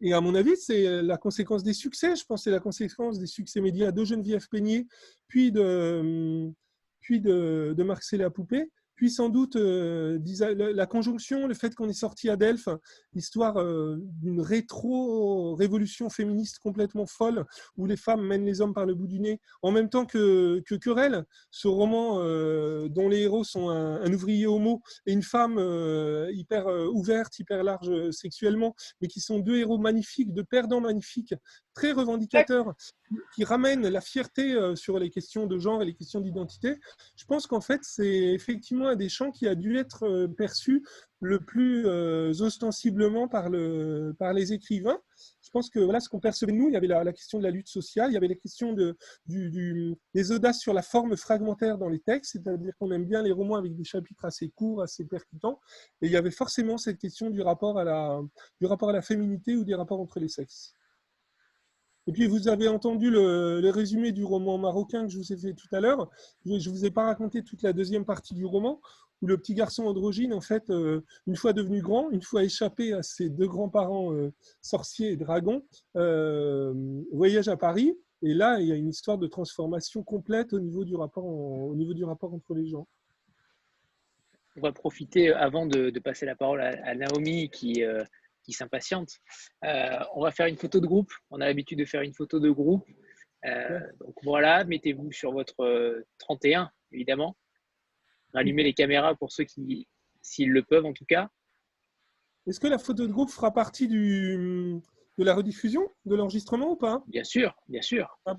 Et 0.00 0.12
à 0.12 0.20
mon 0.20 0.34
avis, 0.34 0.56
c'est 0.56 1.02
la 1.02 1.16
conséquence 1.16 1.62
des 1.62 1.72
succès. 1.72 2.16
Je 2.16 2.24
pense 2.24 2.40
que 2.40 2.44
c'est 2.44 2.50
la 2.50 2.60
conséquence 2.60 3.18
des 3.18 3.26
succès 3.26 3.60
médias 3.60 3.92
de 3.92 4.04
Geneviève 4.04 4.48
Peigné, 4.48 4.86
puis 5.28 5.52
de, 5.52 6.50
puis 7.00 7.20
de, 7.20 7.74
Poupée, 8.30 8.70
puis 8.94 9.10
sans 9.10 9.28
doute 9.28 9.56
euh, 9.56 10.18
la 10.40 10.86
conjonction, 10.86 11.46
le 11.46 11.54
fait 11.54 11.74
qu'on 11.74 11.88
est 11.88 11.92
sorti 11.92 12.30
à 12.30 12.36
Delphes, 12.36 12.68
l'histoire 13.12 13.56
euh, 13.56 13.98
d'une 14.00 14.40
rétro-révolution 14.40 16.08
féministe 16.10 16.58
complètement 16.58 17.06
folle, 17.06 17.44
où 17.76 17.86
les 17.86 17.96
femmes 17.96 18.24
mènent 18.24 18.44
les 18.44 18.60
hommes 18.60 18.74
par 18.74 18.86
le 18.86 18.94
bout 18.94 19.06
du 19.06 19.20
nez, 19.20 19.40
en 19.62 19.72
même 19.72 19.88
temps 19.88 20.06
que, 20.06 20.62
que 20.66 20.74
Querelle, 20.74 21.24
ce 21.50 21.68
roman 21.68 22.20
euh, 22.20 22.88
dont 22.88 23.08
les 23.08 23.22
héros 23.22 23.44
sont 23.44 23.68
un, 23.68 24.12
ouvrier 24.12 24.46
homo 24.46 24.80
et 25.06 25.12
une 25.12 25.22
femme 25.22 25.58
hyper 26.32 26.66
ouverte, 26.92 27.38
hyper 27.38 27.64
large 27.64 28.10
sexuellement, 28.10 28.74
mais 29.00 29.08
qui 29.08 29.20
sont 29.20 29.38
deux 29.38 29.56
héros 29.56 29.78
magnifiques, 29.78 30.32
deux 30.32 30.44
perdants 30.44 30.80
magnifiques, 30.80 31.34
très 31.74 31.92
revendicateurs, 31.92 32.74
qui 33.34 33.44
ramènent 33.44 33.88
la 33.88 34.00
fierté 34.00 34.56
sur 34.76 34.98
les 34.98 35.10
questions 35.10 35.46
de 35.46 35.58
genre 35.58 35.82
et 35.82 35.86
les 35.86 35.94
questions 35.94 36.20
d'identité. 36.20 36.76
Je 37.16 37.24
pense 37.24 37.46
qu'en 37.46 37.60
fait, 37.60 37.80
c'est 37.82 38.34
effectivement 38.34 38.83
un 38.86 38.96
des 38.96 39.08
champs 39.08 39.30
qui 39.30 39.46
a 39.46 39.54
dû 39.54 39.76
être 39.76 40.04
euh, 40.04 40.28
perçu 40.28 40.84
le 41.20 41.40
plus 41.40 41.86
euh, 41.86 42.32
ostensiblement 42.40 43.28
par, 43.28 43.48
le, 43.48 44.14
par 44.18 44.32
les 44.32 44.52
écrivains. 44.52 44.98
Je 45.42 45.50
pense 45.50 45.70
que 45.70 45.78
voilà 45.78 46.00
ce 46.00 46.08
qu'on 46.08 46.20
percevait 46.20 46.52
nous, 46.52 46.68
il 46.68 46.74
y 46.74 46.76
avait 46.76 46.86
la, 46.86 47.12
question 47.12 47.38
de 47.38 47.44
la 47.44 47.50
lutte 47.50 47.68
sociale, 47.68 48.10
il 48.10 48.14
y 48.14 48.16
avait 48.16 48.28
la 48.28 48.34
question 48.34 48.72
de, 48.72 48.96
des 49.26 50.32
audaces 50.32 50.58
sur 50.58 50.74
la 50.74 50.82
forme 50.82 51.16
fragmentaire 51.16 51.78
dans 51.78 51.88
les 51.88 52.00
textes, 52.00 52.32
c'est-à-dire 52.32 52.72
qu'on 52.78 52.90
aime 52.90 53.04
bien 53.04 53.22
les 53.22 53.32
romans 53.32 53.56
avec 53.56 53.74
des 53.74 53.84
chapitres 53.84 54.24
assez 54.24 54.50
courts, 54.50 54.82
assez 54.82 55.04
percutants, 55.04 55.60
et 56.02 56.06
il 56.06 56.12
y 56.12 56.16
avait 56.16 56.32
forcément 56.32 56.76
cette 56.76 56.98
question 56.98 57.30
du 57.30 57.40
rapport 57.40 57.78
à 57.78 57.84
la 57.84 59.02
féminité 59.02 59.56
ou 59.56 59.64
des 59.64 59.74
rapports 59.74 60.00
entre 60.00 60.18
les 60.18 60.28
sexes. 60.28 60.74
Et 62.06 62.12
puis, 62.12 62.26
vous 62.26 62.48
avez 62.48 62.68
entendu 62.68 63.10
le, 63.10 63.70
résumé 63.70 64.12
du 64.12 64.24
roman 64.24 64.58
marocain 64.58 65.06
que 65.06 65.12
je 65.12 65.18
vous 65.18 65.32
ai 65.32 65.36
fait 65.36 65.54
tout 65.54 65.68
à 65.72 65.80
l'heure. 65.80 66.10
Je 66.44 66.52
ne 66.52 66.74
vous 66.74 66.84
ai 66.84 66.90
pas 66.90 67.04
raconté 67.04 67.42
toute 67.42 67.62
la 67.62 67.72
deuxième 67.72 68.04
partie 68.04 68.34
du 68.34 68.44
roman, 68.44 68.80
où 69.22 69.26
le 69.26 69.38
petit 69.38 69.54
garçon 69.54 69.84
androgyne, 69.84 70.34
en 70.34 70.42
fait, 70.42 70.68
euh, 70.68 71.00
une 71.26 71.36
fois 71.36 71.54
devenu 71.54 71.80
grand, 71.80 72.10
une 72.10 72.20
fois 72.20 72.44
échappé 72.44 72.92
à 72.92 73.02
ses 73.02 73.30
deux 73.30 73.46
grands-parents 73.46 74.12
euh, 74.12 74.32
sorciers 74.60 75.12
et 75.12 75.16
dragons, 75.16 75.62
euh, 75.96 76.74
voyage 77.12 77.48
à 77.48 77.56
Paris. 77.56 77.96
Et 78.22 78.34
là, 78.34 78.60
il 78.60 78.68
y 78.68 78.72
a 78.72 78.76
une 78.76 78.88
histoire 78.88 79.16
de 79.16 79.26
transformation 79.26 80.02
complète 80.02 80.52
au 80.52 80.60
niveau 80.60 80.84
du 80.84 80.96
rapport, 80.96 81.24
au 81.24 81.74
niveau 81.74 81.94
du 81.94 82.04
rapport 82.04 82.34
entre 82.34 82.54
les 82.54 82.66
gens. 82.66 82.86
On 84.56 84.60
va 84.60 84.72
profiter, 84.72 85.32
avant 85.32 85.66
de, 85.66 85.90
passer 85.98 86.26
la 86.26 86.36
parole 86.36 86.60
à 86.60 86.94
Naomi, 86.94 87.50
qui 87.50 87.82
qui 88.44 88.52
s'impatiente. 88.52 89.18
Euh, 89.64 89.98
on 90.14 90.22
va 90.22 90.30
faire 90.30 90.46
une 90.46 90.56
photo 90.56 90.80
de 90.80 90.86
groupe. 90.86 91.12
On 91.30 91.40
a 91.40 91.46
l'habitude 91.46 91.78
de 91.78 91.84
faire 91.84 92.02
une 92.02 92.14
photo 92.14 92.38
de 92.38 92.50
groupe. 92.50 92.86
Euh, 93.46 93.80
donc 93.98 94.14
voilà, 94.22 94.64
mettez-vous 94.64 95.10
sur 95.12 95.32
votre 95.32 96.04
31, 96.18 96.62
euh, 96.62 96.66
évidemment. 96.92 97.36
Allumez 98.34 98.62
les 98.62 98.74
caméras 98.74 99.14
pour 99.14 99.32
ceux 99.32 99.44
qui, 99.44 99.88
s'ils 100.22 100.50
le 100.50 100.62
peuvent 100.62 100.86
en 100.86 100.92
tout 100.92 101.04
cas. 101.04 101.30
Est-ce 102.46 102.60
que 102.60 102.66
la 102.66 102.78
photo 102.78 103.06
de 103.06 103.12
groupe 103.12 103.30
fera 103.30 103.52
partie 103.52 103.88
du, 103.88 104.80
de 105.18 105.24
la 105.24 105.34
rediffusion, 105.34 105.90
de 106.04 106.14
l'enregistrement 106.14 106.70
ou 106.70 106.76
pas? 106.76 107.02
Bien 107.06 107.24
sûr, 107.24 107.54
bien 107.68 107.82
sûr. 107.82 108.18
Ah 108.26 108.36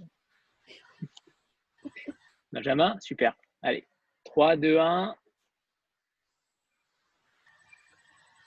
Benjamin, 2.52 2.98
super. 3.00 3.36
Allez, 3.62 3.88
3, 4.26 4.58
2, 4.58 4.78
1. 4.80 5.16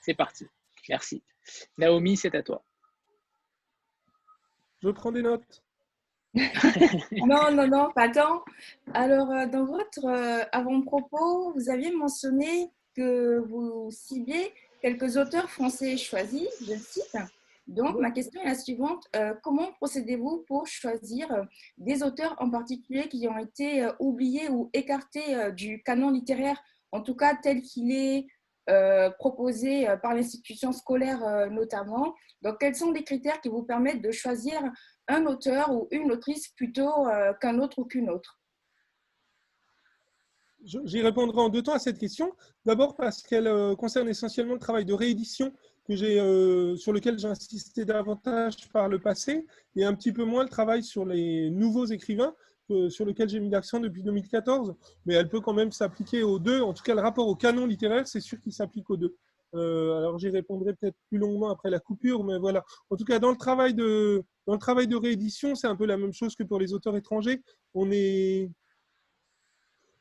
C'est 0.01 0.13
parti. 0.13 0.45
Merci. 0.87 1.23
Naomi, 1.77 2.17
c'est 2.17 2.35
à 2.35 2.43
toi. 2.43 2.63
Je 4.81 4.89
prends 4.89 5.11
des 5.11 5.21
notes. 5.21 5.63
non, 7.11 7.51
non, 7.51 7.67
non, 7.67 7.89
pas 7.93 8.09
tant. 8.09 8.43
Alors, 8.93 9.31
euh, 9.31 9.47
dans 9.47 9.65
votre 9.65 10.05
euh, 10.05 10.43
avant-propos, 10.51 11.51
vous 11.53 11.69
aviez 11.69 11.91
mentionné 11.91 12.69
que 12.95 13.39
vous 13.39 13.89
ciblez 13.91 14.53
quelques 14.81 15.17
auteurs 15.17 15.49
français 15.49 15.97
choisis, 15.97 16.47
je 16.61 16.75
cite. 16.75 17.17
Donc, 17.67 17.99
ma 17.99 18.11
question 18.11 18.41
est 18.41 18.45
la 18.45 18.55
suivante. 18.55 19.07
Euh, 19.15 19.33
comment 19.43 19.71
procédez-vous 19.73 20.43
pour 20.47 20.65
choisir 20.67 21.27
des 21.77 22.03
auteurs 22.03 22.35
en 22.39 22.49
particulier 22.49 23.07
qui 23.07 23.27
ont 23.27 23.37
été 23.37 23.87
oubliés 23.99 24.49
ou 24.49 24.69
écartés 24.73 25.51
du 25.53 25.83
canon 25.83 26.09
littéraire, 26.09 26.59
en 26.91 27.01
tout 27.01 27.15
cas 27.15 27.35
tel 27.35 27.61
qu'il 27.61 27.91
est 27.91 28.27
proposés 29.17 29.87
euh, 29.87 29.97
par 29.97 30.13
l'institution 30.13 30.71
scolaire 30.71 31.23
euh, 31.23 31.49
notamment. 31.49 32.13
Donc, 32.41 32.59
quels 32.59 32.75
sont 32.75 32.91
les 32.91 33.03
critères 33.03 33.41
qui 33.41 33.49
vous 33.49 33.63
permettent 33.63 34.01
de 34.01 34.11
choisir 34.11 34.61
un 35.07 35.25
auteur 35.25 35.71
ou 35.73 35.87
une 35.91 36.11
autrice 36.11 36.49
plutôt 36.49 37.05
qu'un 37.41 37.59
autre 37.59 37.79
ou 37.79 37.85
qu'une 37.85 38.09
autre? 38.09 38.39
J'y 40.63 41.01
répondrai 41.01 41.39
en 41.39 41.49
deux 41.49 41.63
temps 41.63 41.73
à 41.73 41.79
cette 41.79 41.97
question. 41.97 42.33
D'abord 42.65 42.95
parce 42.95 43.23
qu'elle 43.23 43.47
euh, 43.47 43.75
concerne 43.75 44.09
essentiellement 44.09 44.53
le 44.53 44.59
travail 44.59 44.85
de 44.85 44.93
réédition 44.93 45.53
que 45.87 45.93
euh, 45.93 46.75
sur 46.75 46.91
lequel 46.91 47.17
j'ai 47.17 47.27
insisté 47.27 47.85
davantage 47.85 48.69
par 48.71 48.89
le 48.89 48.99
passé 48.99 49.45
et 49.75 49.85
un 49.85 49.93
petit 49.95 50.11
peu 50.11 50.25
moins 50.25 50.43
le 50.43 50.49
travail 50.49 50.83
sur 50.83 51.05
les 51.05 51.49
nouveaux 51.49 51.85
écrivains 51.85 52.35
euh, 52.71 52.89
sur 52.89 53.05
lequel 53.05 53.29
j'ai 53.29 53.39
mis 53.39 53.49
l'accent 53.49 53.79
depuis 53.79 54.03
2014. 54.03 54.75
Mais 55.05 55.15
elle 55.15 55.29
peut 55.29 55.41
quand 55.41 55.53
même 55.53 55.71
s'appliquer 55.71 56.23
aux 56.23 56.39
deux. 56.39 56.61
En 56.61 56.73
tout 56.73 56.83
cas, 56.83 56.95
le 56.95 57.01
rapport 57.01 57.27
au 57.27 57.35
canon 57.35 57.65
littéraire, 57.65 58.07
c'est 58.07 58.19
sûr 58.19 58.39
qu'il 58.39 58.53
s'applique 58.53 58.89
aux 58.89 58.97
deux. 58.97 59.15
alors 59.53 60.17
j'y 60.19 60.29
répondrai 60.29 60.73
peut-être 60.73 60.97
plus 61.09 61.17
longuement 61.17 61.49
après 61.49 61.69
la 61.69 61.79
coupure, 61.79 62.23
mais 62.23 62.37
voilà. 62.37 62.63
En 62.89 62.95
tout 62.95 63.05
cas, 63.05 63.19
dans 63.19 63.31
le 63.31 63.37
travail 63.37 63.73
de, 63.73 64.23
dans 64.45 64.53
le 64.53 64.59
travail 64.59 64.87
de 64.87 64.95
réédition, 64.95 65.55
c'est 65.55 65.67
un 65.67 65.75
peu 65.75 65.85
la 65.85 65.97
même 65.97 66.13
chose 66.13 66.35
que 66.35 66.43
pour 66.43 66.59
les 66.59 66.73
auteurs 66.73 66.95
étrangers. 66.95 67.41
On 67.73 67.91
est, 67.91 68.49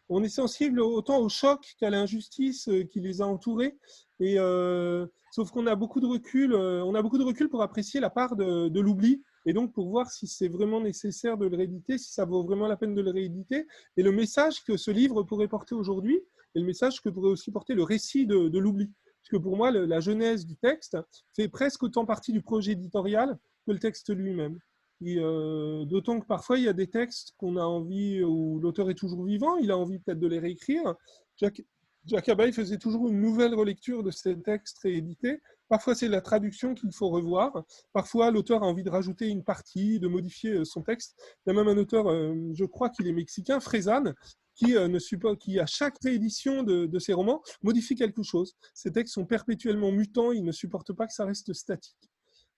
on 0.08 0.22
est 0.22 0.28
sensible 0.28 0.80
autant 0.80 1.18
au 1.18 1.28
choc 1.28 1.74
qu'à 1.78 1.90
l'injustice 1.90 2.68
euh, 2.68 2.84
qui 2.84 3.00
les 3.00 3.20
a 3.20 3.26
entourés. 3.26 3.76
Et, 4.20 4.38
euh, 4.38 5.06
sauf 5.30 5.50
qu'on 5.50 5.66
a 5.66 5.76
beaucoup 5.76 6.00
de 6.00 6.06
recul, 6.06 6.54
euh, 6.54 6.82
on 6.84 6.94
a 6.94 7.02
beaucoup 7.02 7.18
de 7.18 7.24
recul 7.24 7.48
pour 7.48 7.62
apprécier 7.62 8.00
la 8.00 8.10
part 8.10 8.36
de, 8.36 8.80
l'oubli 8.80 9.22
et 9.48 9.54
donc 9.54 9.72
pour 9.72 9.88
voir 9.88 10.10
si 10.10 10.26
c'est 10.26 10.48
vraiment 10.48 10.78
nécessaire 10.78 11.38
de 11.38 11.46
le 11.46 11.56
rééditer, 11.56 11.96
si 11.96 12.12
ça 12.12 12.26
vaut 12.26 12.42
vraiment 12.42 12.68
la 12.68 12.76
peine 12.76 12.94
de 12.94 13.00
le 13.00 13.10
rééditer. 13.10 13.66
Et 13.96 14.02
le 14.02 14.12
message 14.12 14.62
que 14.62 14.76
ce 14.76 14.90
livre 14.90 15.22
pourrait 15.22 15.48
porter 15.48 15.74
aujourd'hui, 15.74 16.20
et 16.54 16.60
le 16.60 16.66
message 16.66 17.00
que 17.00 17.08
pourrait 17.08 17.30
aussi 17.30 17.50
porter 17.50 17.72
le 17.72 17.82
récit 17.82 18.26
de, 18.26 18.58
l'oubli. 18.58 18.92
Parce 19.22 19.30
que 19.30 19.36
pour 19.38 19.56
moi, 19.56 19.70
la 19.70 20.00
genèse 20.00 20.44
du 20.44 20.54
texte 20.56 20.98
fait 21.34 21.48
presque 21.48 21.82
autant 21.82 22.04
partie 22.04 22.30
du 22.30 22.42
projet 22.42 22.72
éditorial 22.72 23.38
que 23.66 23.72
le 23.72 23.78
texte 23.78 24.14
lui-même. 24.14 24.58
Euh, 25.02 25.86
d'autant 25.86 26.20
que 26.20 26.26
parfois, 26.26 26.58
il 26.58 26.64
y 26.64 26.68
a 26.68 26.74
des 26.74 26.88
textes 26.88 27.32
qu'on 27.38 27.56
a 27.56 27.64
envie, 27.64 28.22
où 28.22 28.60
l'auteur 28.60 28.90
est 28.90 28.94
toujours 28.96 29.24
vivant, 29.24 29.56
il 29.56 29.70
a 29.70 29.78
envie 29.78 29.98
peut-être 29.98 30.20
de 30.20 30.28
les 30.28 30.40
réécrire. 30.40 30.94
Jack 31.38 32.28
Abay 32.28 32.52
faisait 32.52 32.76
toujours 32.76 33.08
une 33.08 33.22
nouvelle 33.22 33.54
relecture 33.54 34.02
de 34.02 34.10
ces 34.10 34.38
textes 34.42 34.78
réédités. 34.80 35.40
Parfois, 35.68 35.94
c'est 35.94 36.08
la 36.08 36.20
traduction 36.20 36.74
qu'il 36.74 36.92
faut 36.92 37.08
revoir. 37.08 37.64
Parfois, 37.92 38.30
l'auteur 38.30 38.62
a 38.62 38.66
envie 38.66 38.84
de 38.84 38.90
rajouter 38.90 39.28
une 39.28 39.44
partie, 39.44 40.00
de 40.00 40.08
modifier 40.08 40.52
euh, 40.52 40.64
son 40.64 40.82
texte. 40.82 41.14
Il 41.46 41.50
y 41.50 41.56
a 41.56 41.62
même 41.62 41.68
un 41.68 41.78
auteur, 41.78 42.08
euh, 42.08 42.34
je 42.54 42.64
crois 42.64 42.90
qu'il 42.90 43.06
est 43.06 43.12
mexicain, 43.12 43.60
Frézanne, 43.60 44.14
qui, 44.54 44.74
supporte, 44.98 45.38
qui, 45.38 45.60
à 45.60 45.66
chaque 45.66 45.96
réédition 46.02 46.64
de, 46.64 46.98
ses 46.98 47.12
romans, 47.12 47.42
modifie 47.62 47.94
quelque 47.94 48.24
chose. 48.24 48.54
Ces 48.74 48.90
textes 48.90 49.14
sont 49.14 49.24
perpétuellement 49.24 49.92
mutants, 49.92 50.32
ils 50.32 50.44
ne 50.44 50.50
supportent 50.50 50.92
pas 50.92 51.06
que 51.06 51.12
ça 51.12 51.24
reste 51.24 51.52
statique. 51.52 51.96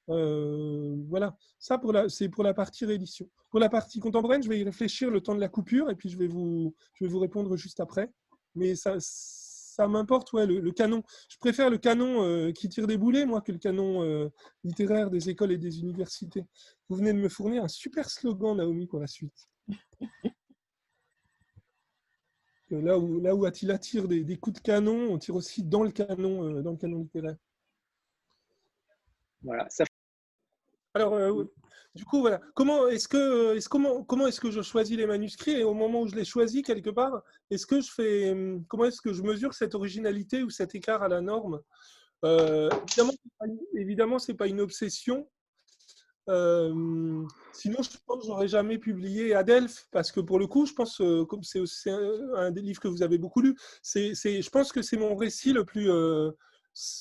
Euh, 0.08 0.96
voilà, 1.08 1.36
ça 1.58 1.80
c'est 2.08 2.28
pour 2.28 2.42
la 2.42 2.54
partie 2.54 2.84
réédition. 2.84 3.28
Pour 3.50 3.60
la 3.60 3.68
partie 3.68 4.00
contemporaine, 4.00 4.42
je 4.42 4.48
vais 4.48 4.58
y 4.58 4.64
réfléchir 4.64 5.10
le 5.10 5.20
temps 5.20 5.34
de 5.34 5.40
la 5.40 5.48
coupure 5.48 5.90
et 5.90 5.94
puis 5.94 6.08
je 6.08 6.18
vais 6.18 6.26
vous, 6.26 6.74
je 6.94 7.04
vais 7.04 7.10
vous 7.10 7.20
répondre 7.20 7.56
juste 7.56 7.80
après. 7.80 8.10
Mais 8.54 8.74
ça, 8.74 8.96
ça 9.80 9.88
m'importe, 9.88 10.32
ouais, 10.34 10.44
le, 10.46 10.70
canon. 10.72 11.02
Je 11.30 11.38
préfère 11.38 11.70
le 11.70 11.78
canon 11.78 12.22
euh, 12.22 12.52
qui 12.52 12.68
tire 12.68 12.86
des 12.86 12.98
boulets, 12.98 13.24
moi, 13.24 13.40
que 13.40 13.50
le 13.50 13.58
canon 13.58 14.02
euh, 14.02 14.28
littéraire 14.62 15.10
des 15.10 15.30
écoles 15.30 15.52
et 15.52 15.58
des 15.58 15.80
universités. 15.80 16.44
Vous 16.88 16.96
venez 16.96 17.14
de 17.14 17.18
me 17.18 17.30
fournir 17.30 17.64
un 17.64 17.68
super 17.68 18.10
slogan, 18.10 18.58
Naomi, 18.58 18.86
pour 18.86 19.00
la 19.00 19.06
suite. 19.06 19.48
là 22.70 22.98
où, 22.98 23.20
là 23.20 23.34
où 23.34 23.46
Attila 23.46 23.78
tire 23.78 24.06
des, 24.06 24.22
des, 24.22 24.36
coups 24.36 24.60
de 24.60 24.62
canon, 24.62 25.12
on 25.12 25.18
tire 25.18 25.36
aussi 25.36 25.62
dans 25.62 25.82
le 25.82 25.92
canon, 25.92 26.60
dans 26.60 26.72
le 26.72 26.76
canon 26.76 26.98
littéraire. 26.98 27.36
Voilà, 29.42 29.66
ça 29.70 29.84
alors, 30.92 31.14
euh, 31.14 31.44
du 31.94 32.04
coup, 32.04 32.20
voilà. 32.20 32.40
Comment 32.54 32.88
est-ce 32.88 33.08
que, 33.08 33.58
comment, 33.68 34.26
est-ce 34.26 34.40
que 34.40 34.50
je 34.50 34.62
choisis 34.62 34.96
les 34.96 35.06
manuscrits 35.06 35.60
et 35.60 35.64
au 35.64 35.74
moment 35.74 36.02
où 36.02 36.06
je 36.08 36.14
les 36.14 36.24
choisis 36.24 36.62
quelque 36.62 36.90
part, 36.90 37.22
est-ce 37.50 37.66
que 37.66 37.80
je 37.80 37.90
fais, 37.90 38.34
comment 38.68 38.84
est-ce 38.84 39.00
que 39.00 39.12
je 39.12 39.22
mesure 39.22 39.54
cette 39.54 39.74
originalité 39.74 40.42
ou 40.42 40.50
cet 40.50 40.74
écart 40.74 41.02
à 41.02 41.08
la 41.08 41.20
norme? 41.20 41.60
Euh, 42.24 42.68
Évidemment, 43.74 44.18
ce 44.18 44.30
n'est 44.30 44.36
pas 44.36 44.46
une 44.46 44.60
obsession. 44.60 45.28
Euh, 46.28 47.24
sinon, 47.52 47.82
je 47.82 47.90
pense 48.06 48.20
que 48.20 48.26
j'aurais 48.26 48.46
jamais 48.46 48.78
publié 48.78 49.34
Adelph 49.34 49.88
parce 49.90 50.12
que 50.12 50.20
pour 50.20 50.38
le 50.38 50.46
coup, 50.46 50.66
je 50.66 50.74
pense, 50.74 50.98
comme 51.28 51.42
c'est 51.42 51.90
un 52.36 52.52
des 52.52 52.60
livres 52.60 52.80
que 52.80 52.86
vous 52.86 53.02
avez 53.02 53.18
beaucoup 53.18 53.40
lu, 53.40 53.56
c'est, 53.82 54.14
je 54.14 54.50
pense 54.50 54.70
que 54.70 54.82
c'est 54.82 54.96
mon 54.96 55.16
récit 55.16 55.52
le 55.52 55.64
plus 55.64 55.90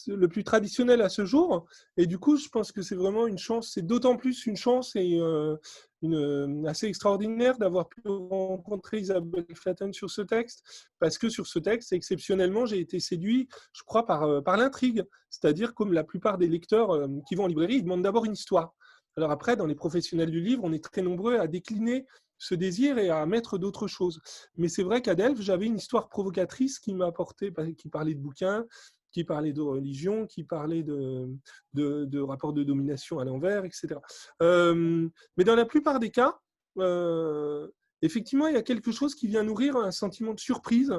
le 0.07 0.27
plus 0.27 0.43
traditionnel 0.43 1.01
à 1.01 1.09
ce 1.09 1.25
jour. 1.25 1.65
Et 1.97 2.07
du 2.07 2.17
coup, 2.17 2.37
je 2.37 2.49
pense 2.49 2.71
que 2.71 2.81
c'est 2.81 2.95
vraiment 2.95 3.27
une 3.27 3.37
chance, 3.37 3.71
c'est 3.73 3.85
d'autant 3.85 4.17
plus 4.17 4.45
une 4.45 4.57
chance 4.57 4.95
et 4.95 5.19
euh, 5.19 5.55
euh, 6.03 6.63
assez 6.65 6.87
extraordinaire 6.87 7.57
d'avoir 7.57 7.87
pu 7.87 8.01
rencontrer 8.05 8.99
Isabelle 8.99 9.45
Flatten 9.53 9.93
sur 9.93 10.09
ce 10.09 10.21
texte, 10.21 10.63
parce 10.99 11.17
que 11.17 11.29
sur 11.29 11.47
ce 11.47 11.59
texte, 11.59 11.93
exceptionnellement, 11.93 12.65
j'ai 12.65 12.79
été 12.79 12.99
séduit, 12.99 13.47
je 13.73 13.83
crois, 13.83 14.05
par, 14.05 14.23
euh, 14.23 14.41
l'intrigue. 14.57 15.03
C'est-à-dire, 15.29 15.73
comme 15.73 15.93
la 15.93 16.03
plupart 16.03 16.37
des 16.37 16.47
lecteurs 16.47 17.07
qui 17.27 17.35
vont 17.35 17.43
en 17.43 17.47
librairie, 17.47 17.75
ils 17.75 17.83
demandent 17.83 18.01
d'abord 18.01 18.25
une 18.25 18.33
histoire. 18.33 18.73
Alors 19.15 19.31
après, 19.31 19.55
dans 19.55 19.65
les 19.65 19.75
professionnels 19.75 20.31
du 20.31 20.41
livre, 20.41 20.63
on 20.63 20.73
est 20.73 20.83
très 20.83 21.01
nombreux 21.01 21.37
à 21.37 21.47
décliner 21.47 22.05
ce 22.39 22.55
désir 22.55 22.97
et 22.97 23.09
à 23.09 23.25
mettre 23.25 23.57
d'autres 23.57 23.87
choses. 23.87 24.21
Mais 24.57 24.69
c'est 24.69 24.83
vrai 24.83 25.01
qu'à 25.01 25.13
Delphes, 25.13 25.41
j'avais 25.41 25.65
une 25.67 25.75
histoire 25.75 26.09
provocatrice 26.09 26.79
qui 26.79 26.93
m'a 26.93 27.07
apporté, 27.07 27.53
qui 27.77 27.89
parlait 27.89 28.15
de 28.15 28.19
bouquins, 28.19 28.65
qui 29.11 29.23
parlait 29.23 29.53
de 29.53 29.61
religion, 29.61 30.25
qui 30.25 30.43
parlait 30.43 30.83
de, 30.83 31.29
de, 31.73 32.19
rapports 32.19 32.53
de 32.53 32.63
domination 32.63 33.19
à 33.19 33.25
l'envers, 33.25 33.65
etc. 33.65 33.95
Euh, 34.41 35.07
mais 35.37 35.43
dans 35.43 35.55
la 35.55 35.65
plupart 35.65 35.99
des 35.99 36.11
cas, 36.11 36.37
euh, 36.77 37.67
effectivement, 38.01 38.47
il 38.47 38.53
y 38.53 38.57
a 38.57 38.61
quelque 38.61 38.91
chose 38.91 39.15
qui 39.15 39.27
vient 39.27 39.43
nourrir 39.43 39.75
un 39.77 39.91
sentiment 39.91 40.33
de 40.33 40.39
surprise 40.39 40.93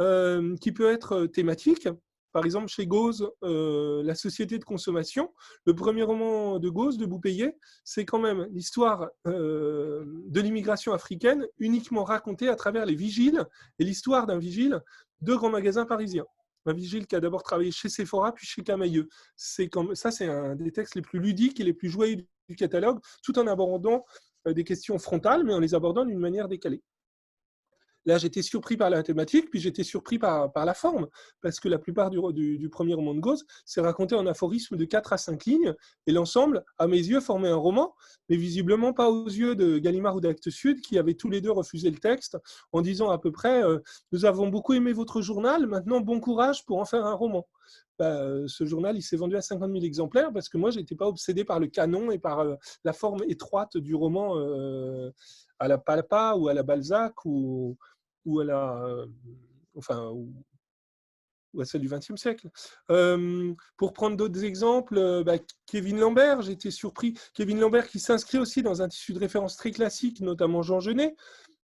euh, 0.00 0.56
qui 0.56 0.72
peut 0.72 0.90
être 0.90 1.26
thématique. 1.26 1.88
Par 2.32 2.46
exemple, 2.46 2.68
chez 2.68 2.86
Gauze, 2.86 3.30
La 3.42 4.14
société 4.14 4.58
de 4.58 4.64
consommation, 4.64 5.34
le 5.66 5.74
premier 5.74 6.02
roman 6.02 6.58
de 6.58 6.70
Gauze, 6.70 6.96
de 6.96 7.04
Boupéillé, 7.04 7.58
c'est 7.84 8.06
quand 8.06 8.18
même 8.18 8.48
l'histoire 8.52 9.10
de 9.26 10.40
l'immigration 10.40 10.94
africaine 10.94 11.46
uniquement 11.58 12.04
racontée 12.04 12.48
à 12.48 12.56
travers 12.56 12.86
les 12.86 12.94
vigiles 12.94 13.44
et 13.78 13.84
l'histoire 13.84 14.26
d'un 14.26 14.38
vigile 14.38 14.80
de 15.20 15.34
grands 15.34 15.50
magasins 15.50 15.84
parisiens 15.84 16.24
un 16.66 16.72
vigile 16.72 17.06
qui 17.06 17.16
a 17.16 17.20
d'abord 17.20 17.42
travaillé 17.42 17.70
chez 17.70 17.88
Sephora 17.88 18.32
puis 18.32 18.46
chez 18.46 18.62
Camailleux. 18.62 19.08
C'est 19.36 19.68
comme 19.68 19.94
ça, 19.94 20.10
c'est 20.10 20.26
un 20.26 20.54
des 20.54 20.72
textes 20.72 20.94
les 20.94 21.02
plus 21.02 21.18
ludiques 21.18 21.60
et 21.60 21.64
les 21.64 21.74
plus 21.74 21.88
joyeux 21.88 22.24
du 22.48 22.56
catalogue, 22.56 23.00
tout 23.22 23.38
en 23.38 23.46
abordant 23.46 24.04
euh, 24.46 24.52
des 24.52 24.64
questions 24.64 24.98
frontales, 24.98 25.44
mais 25.44 25.54
en 25.54 25.60
les 25.60 25.74
abordant 25.74 26.04
d'une 26.04 26.18
manière 26.18 26.48
décalée. 26.48 26.82
Là, 28.04 28.18
j'étais 28.18 28.42
surpris 28.42 28.76
par 28.76 28.90
la 28.90 29.02
thématique, 29.02 29.50
puis 29.50 29.60
j'étais 29.60 29.84
surpris 29.84 30.18
par, 30.18 30.50
la 30.54 30.74
forme, 30.74 31.08
parce 31.40 31.60
que 31.60 31.68
la 31.68 31.78
plupart 31.78 32.10
du, 32.10 32.68
premier 32.70 32.94
roman 32.94 33.14
de 33.14 33.20
Gauze, 33.20 33.44
c'est 33.64 33.80
raconté 33.80 34.14
en 34.14 34.26
aphorisme 34.26 34.76
de 34.76 34.84
4 34.84 35.12
à 35.12 35.18
5 35.18 35.44
lignes, 35.44 35.74
et 36.06 36.12
l'ensemble, 36.12 36.64
à 36.78 36.86
mes 36.86 36.96
yeux, 36.96 37.20
formait 37.20 37.48
un 37.48 37.56
roman, 37.56 37.94
mais 38.28 38.36
visiblement 38.36 38.92
pas 38.92 39.10
aux 39.10 39.26
yeux 39.26 39.54
de 39.54 39.78
Gallimard 39.78 40.16
ou 40.16 40.20
d'Actes 40.20 40.50
Sud, 40.50 40.80
qui 40.80 40.98
avaient 40.98 41.14
tous 41.14 41.30
les 41.30 41.40
deux 41.40 41.52
refusé 41.52 41.90
le 41.90 41.98
texte, 41.98 42.38
en 42.72 42.80
disant 42.80 43.10
à 43.10 43.18
peu 43.18 43.30
près 43.30 43.62
euh, 43.62 43.78
Nous 44.10 44.24
avons 44.24 44.48
beaucoup 44.48 44.74
aimé 44.74 44.92
votre 44.92 45.22
journal, 45.22 45.66
maintenant 45.66 46.00
bon 46.00 46.20
courage 46.20 46.64
pour 46.64 46.78
en 46.78 46.84
faire 46.84 47.06
un 47.06 47.14
roman. 47.14 47.46
Bah, 47.98 48.48
ce 48.48 48.64
journal, 48.64 48.96
il 48.96 49.02
s'est 49.02 49.16
vendu 49.16 49.36
à 49.36 49.42
50 49.42 49.70
000 49.70 49.84
exemplaires 49.84 50.32
parce 50.32 50.48
que 50.48 50.56
moi, 50.56 50.70
je 50.70 50.78
n'étais 50.78 50.96
pas 50.96 51.06
obsédé 51.06 51.44
par 51.44 51.60
le 51.60 51.66
canon 51.68 52.10
et 52.10 52.18
par 52.18 52.40
euh, 52.40 52.56
la 52.84 52.92
forme 52.92 53.22
étroite 53.28 53.76
du 53.76 53.94
roman 53.94 54.38
euh, 54.38 55.12
à 55.58 55.68
la 55.68 55.78
Palpa 55.78 56.34
ou 56.36 56.48
à 56.48 56.54
la 56.54 56.62
Balzac 56.62 57.24
ou, 57.24 57.76
ou 58.24 58.40
à 58.40 58.84
euh, 58.84 59.06
enfin, 59.76 60.10
ou, 60.10 60.32
à 61.60 61.64
celle 61.64 61.82
du 61.82 61.88
XXe 61.88 62.16
siècle. 62.16 62.48
pour 63.76 63.92
prendre 63.92 64.16
d'autres 64.16 64.42
exemples, 64.42 65.22
bah, 65.24 65.34
Kevin 65.66 65.98
Lambert, 65.98 66.42
j'ai 66.42 66.52
été 66.52 66.70
surpris. 66.70 67.14
Kevin 67.34 67.60
Lambert 67.60 67.88
qui 67.88 68.00
s'inscrit 68.00 68.38
aussi 68.38 68.62
dans 68.62 68.80
un 68.80 68.88
tissu 68.88 69.12
de 69.12 69.18
référence 69.18 69.56
très 69.56 69.70
classique, 69.70 70.22
notamment 70.22 70.62
Jean 70.62 70.80
Genet, 70.80 71.14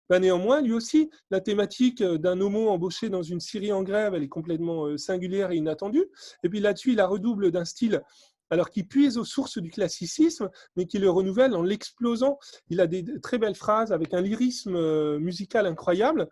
bah, 0.08 0.20
néanmoins, 0.20 0.60
lui 0.60 0.72
aussi, 0.72 1.10
la 1.30 1.40
thématique 1.40 2.00
euh, 2.00 2.18
d'un 2.18 2.40
homo 2.40 2.68
embauché 2.68 3.08
dans 3.08 3.22
une 3.22 3.40
Syrie 3.40 3.72
en 3.72 3.82
grève, 3.82 4.14
elle 4.14 4.22
est 4.22 4.28
complètement 4.28 4.86
euh, 4.86 4.96
singulière 4.96 5.50
et 5.50 5.56
inattendue. 5.56 6.06
Et 6.44 6.48
puis 6.48 6.60
là-dessus, 6.60 6.90
il 6.90 6.96
la 6.96 7.06
redouble 7.06 7.50
d'un 7.50 7.64
style 7.64 8.02
alors 8.50 8.70
qui 8.70 8.84
puise 8.84 9.18
aux 9.18 9.24
sources 9.24 9.58
du 9.58 9.70
classicisme, 9.70 10.50
mais 10.76 10.86
qui 10.86 10.98
le 10.98 11.10
renouvelle 11.10 11.54
en 11.54 11.62
l'explosant. 11.62 12.38
Il 12.68 12.80
a 12.80 12.86
des 12.86 13.04
très 13.20 13.38
belles 13.38 13.54
phrases 13.54 13.92
avec 13.92 14.14
un 14.14 14.20
lyrisme 14.20 14.76
euh, 14.76 15.18
musical 15.18 15.66
incroyable 15.66 16.28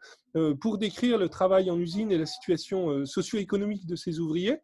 pour 0.60 0.78
décrire 0.78 1.16
le 1.16 1.28
travail 1.28 1.70
en 1.70 1.78
usine 1.78 2.10
et 2.10 2.18
la 2.18 2.26
situation 2.26 3.06
socio-économique 3.06 3.86
de 3.86 3.94
ses 3.94 4.18
ouvriers. 4.18 4.58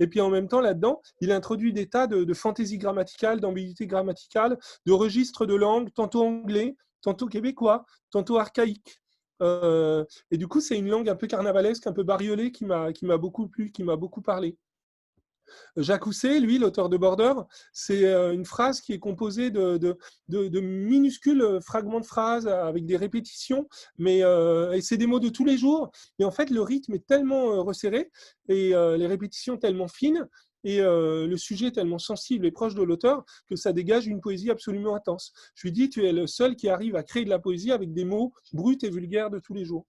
Et 0.00 0.06
puis 0.06 0.20
en 0.20 0.30
même 0.30 0.48
temps, 0.48 0.60
là-dedans, 0.60 1.00
il 1.20 1.30
introduit 1.30 1.72
des 1.72 1.88
tas 1.88 2.06
de, 2.06 2.34
fantaisies 2.34 2.78
grammaticales, 2.78 3.38
d'ambiguïtés 3.38 3.86
grammaticales, 3.86 4.58
de 4.86 4.92
registres 4.92 5.46
de 5.46 5.54
langue, 5.54 5.92
tantôt 5.92 6.24
anglais, 6.24 6.74
tantôt 7.02 7.26
québécois, 7.26 7.84
tantôt 8.10 8.38
archaïque. 8.38 8.98
Euh, 9.42 10.04
et 10.30 10.38
du 10.38 10.48
coup, 10.48 10.60
c'est 10.60 10.76
une 10.76 10.88
langue 10.88 11.08
un 11.08 11.16
peu 11.16 11.26
carnavalesque, 11.26 11.86
un 11.86 11.92
peu 11.92 12.02
bariolée 12.02 12.50
qui 12.50 12.64
m'a 12.64 13.18
beaucoup 13.18 13.46
plu, 13.46 13.70
qui 13.70 13.84
m'a 13.84 13.96
beaucoup 13.96 14.22
parlé. 14.22 14.56
Jacques 15.76 16.06
Housset, 16.06 16.40
lui, 16.40 16.58
l'auteur 16.58 16.88
de 16.88 16.96
Border, 16.96 17.34
c'est 17.72 18.04
une 18.32 18.44
phrase 18.44 18.80
qui 18.80 18.92
est 18.92 18.98
composée 18.98 19.50
de, 19.50 19.96
minuscules 20.28 21.58
fragments 21.62 22.00
de 22.00 22.06
phrases 22.06 22.46
avec 22.46 22.86
des 22.86 22.96
répétitions, 22.96 23.68
mais 23.98 24.18
et 24.18 24.80
c'est 24.80 24.96
des 24.96 25.06
mots 25.06 25.20
de 25.20 25.28
tous 25.28 25.44
les 25.44 25.58
jours. 25.58 25.90
Mais 26.18 26.24
en 26.24 26.30
fait, 26.30 26.50
le 26.50 26.62
rythme 26.62 26.94
est 26.94 27.06
tellement 27.06 27.62
resserré 27.62 28.10
et 28.48 28.70
les 28.70 29.06
répétitions 29.06 29.56
tellement 29.56 29.88
fines 29.88 30.28
et 30.64 30.80
le 30.80 31.36
sujet 31.36 31.70
tellement 31.70 31.98
sensible 31.98 32.46
et 32.46 32.50
proche 32.50 32.74
de 32.74 32.82
l'auteur 32.82 33.24
que 33.48 33.56
ça 33.56 33.72
dégage 33.72 34.06
une 34.06 34.20
poésie 34.20 34.50
absolument 34.50 34.94
intense. 34.94 35.32
Je 35.54 35.66
lui 35.66 35.72
dis, 35.72 35.88
tu 35.88 36.04
es 36.06 36.12
le 36.12 36.26
seul 36.26 36.56
qui 36.56 36.68
arrive 36.68 36.96
à 36.96 37.02
créer 37.02 37.24
de 37.24 37.30
la 37.30 37.38
poésie 37.38 37.72
avec 37.72 37.92
des 37.92 38.04
mots 38.04 38.32
bruts 38.52 38.78
et 38.82 38.90
vulgaires 38.90 39.30
de 39.30 39.38
tous 39.38 39.54
les 39.54 39.64
jours. 39.64 39.86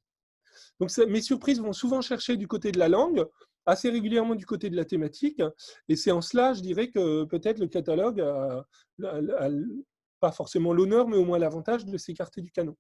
Donc 0.80 0.96
mes 0.98 1.22
surprises 1.22 1.60
vont 1.62 1.74
souvent 1.74 2.02
chercher 2.02 2.38
du 2.38 2.48
côté 2.48 2.72
de 2.72 2.80
la 2.80 2.90
langue, 2.90 3.26
assez 3.66 3.90
régulièrement 3.90 4.36
du 4.36 4.46
côté 4.46 4.70
de 4.70 4.76
la 4.76 4.86
thématique, 4.86 5.42
et 5.88 5.96
c'est 5.96 6.12
en 6.12 6.22
cela, 6.22 6.54
je 6.54 6.62
dirais 6.62 6.90
que 6.90 7.26
peut-être 7.26 7.60
le 7.60 7.68
catalogue 7.68 8.22
a, 8.22 8.66
pas 10.20 10.32
forcément 10.32 10.74
l'honneur, 10.74 11.08
mais 11.08 11.18
au 11.18 11.26
moins 11.26 11.40
l'avantage 11.40 11.86
de 11.86 11.98
s'écarter 11.98 12.42
du 12.42 12.52
canon. 12.52 12.76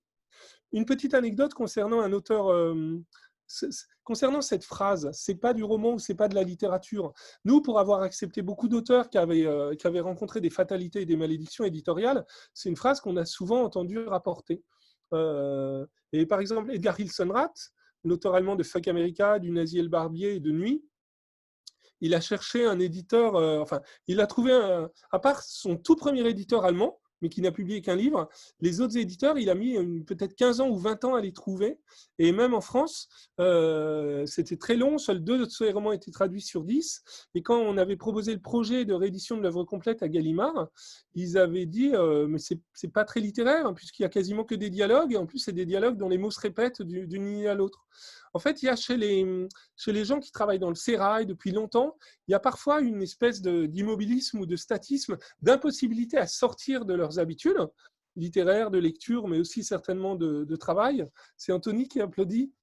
Une 0.72 0.86
petite 0.86 1.14
anecdote 1.14 1.53
concernant 1.53 2.02
un 2.02 2.14
auteur 2.14 2.52
concernant 4.03 4.41
cette 4.41 4.64
phrase, 4.64 5.10
c'est 5.14 5.36
pas 5.36 5.53
du 5.53 5.64
roman 5.64 5.94
ou 5.94 5.99
c'est 5.99 6.16
pas 6.16 6.28
de 6.28 6.36
la 6.36 6.44
littérature. 6.44 7.14
Nous, 7.45 7.62
pour 7.62 7.80
avoir 7.80 8.02
accepté 8.02 8.41
beaucoup 8.41 8.68
d'auteurs 8.68 9.10
qui 9.10 9.18
avaient, 9.18 9.45
euh, 9.45 9.74
rencontré 10.02 10.41
des 10.41 10.49
fatalités 10.49 11.02
et 11.02 11.06
des 11.06 11.18
malédictions 11.18 11.66
éditoriales, 11.66 12.26
c'est 12.53 12.70
une 12.70 12.76
phrase 12.76 13.02
qu'on 13.02 13.18
a 13.18 13.26
souvent 13.26 13.64
entendu 13.64 13.99
rapporter. 13.99 14.64
Euh, 15.14 15.86
et 16.14 16.26
par 16.26 16.40
exemple, 16.40 16.72
Edgar 16.72 16.99
Hilsenrath, 16.99 17.72
l'auteur 18.03 18.36
allemand 18.36 18.56
de 18.56 18.64
Fuck 18.64 18.88
America, 18.88 19.40
du 19.40 19.52
Nazi 19.52 19.80
et 19.80 19.84
le 19.84 19.90
Barbier 19.90 20.36
et 20.36 20.40
de 20.40 20.52
Nuit, 20.52 20.84
il 22.02 22.15
a 22.15 22.22
cherché 22.22 22.65
un 22.65 22.80
éditeur, 22.80 23.36
euh, 23.36 23.60
enfin, 23.60 23.82
il 24.07 24.19
a 24.19 24.28
trouvé, 24.28 24.52
un, 24.52 24.90
à 25.11 25.19
part 25.19 25.44
son 25.44 25.78
tout 25.78 25.95
premier 25.95 26.28
éditeur 26.28 26.65
allemand, 26.65 26.99
mais 27.22 27.30
qui 27.30 27.41
n'a 27.41 27.52
publié 27.52 27.81
qu'un 27.81 27.95
livre. 27.95 28.30
Les 28.60 28.81
autres 28.81 28.98
éditeurs, 28.98 29.38
il 29.38 29.49
a 29.49 29.56
mis 29.56 29.77
peut-être 30.03 30.35
15 30.35 30.61
ans 30.61 30.69
ou 30.69 30.77
20 30.77 31.06
ans 31.06 31.15
à 31.15 31.22
les 31.22 31.34
trouver. 31.34 31.80
Et 32.19 32.31
même 32.31 32.53
en 32.53 32.61
France, 32.61 33.10
euh, 33.39 34.26
c'était 34.26 34.57
très 34.57 34.76
long. 34.76 34.98
Seuls 34.98 35.23
deux 35.23 35.39
de 35.39 35.49
ses 35.49 35.72
romans 35.72 35.91
étaient 35.91 36.11
traduits 36.11 36.41
sur 36.41 36.64
10. 36.64 37.03
Et 37.35 37.41
quand 37.41 37.57
on 37.60 37.77
avait 37.77 37.98
proposé 37.98 38.34
le 38.34 38.41
projet 38.41 38.85
de 38.85 38.93
réédition 38.93 39.38
de 39.38 39.41
l'œuvre 39.41 39.64
complète 39.64 40.03
à 40.03 40.10
Gallimard, 40.10 40.68
ils 41.15 41.38
avaient 41.38 41.65
dit 41.65 41.91
euh, 41.93 42.27
Mais 42.27 42.39
c'est 42.39 42.93
pas 42.93 43.06
très 43.06 43.19
littéraire, 43.19 43.65
hein, 43.65 43.73
puisqu'il 43.73 44.03
y 44.03 44.06
a 44.06 44.10
quasiment 44.10 44.43
que 44.43 44.56
des 44.56 44.69
dialogues. 44.69 45.14
Et 45.14 45.18
en 45.18 45.26
plus, 45.26 45.39
c'est 45.39 45.52
des 45.52 45.65
dialogues 45.65 45.98
dont 45.98 46.10
les 46.10 46.18
mots 46.18 46.31
se 46.31 46.39
répètent 46.39 46.81
d'une 46.81 47.26
ligne 47.26 47.48
à 47.48 47.56
l'autre. 47.56 47.85
En 48.34 48.40
fait, 48.40 48.62
il 48.62 48.68
y 48.68 48.70
a 48.70 48.76
chez 48.76 48.98
les, 48.98 49.48
chez 49.76 49.91
les 49.91 50.06
gens 50.06 50.20
qui 50.20 50.32
travaillent 50.32 50.60
dans 50.60 50.70
le 50.70 50.76
sérail 50.76 51.26
depuis 51.26 51.52
longtemps, 51.52 51.98
il 52.28 52.32
y 52.32 52.36
a 52.36 52.40
parfois 52.40 52.82
une 52.82 53.02
espèce 53.02 53.41
d'immobilisme 53.41 54.40
ou 54.40 54.45
de 54.45 54.56
statisme, 54.56 55.18
d'impossibilité 55.41 56.18
à 56.18 56.28
sortir 56.28 56.86
de 56.86 56.94
leurs 56.94 57.20
habitudes 57.20 57.68
littéraires, 58.16 58.72
de 58.72 58.78
lecture, 58.78 59.28
mais 59.28 59.40
aussi 59.40 59.64
certainement 59.64 60.16
de, 60.16 60.56
travail. 60.56 61.08
C'est 61.38 61.52
Anthony 61.52 61.88
qui 61.88 62.02
applaudit. 62.02 62.53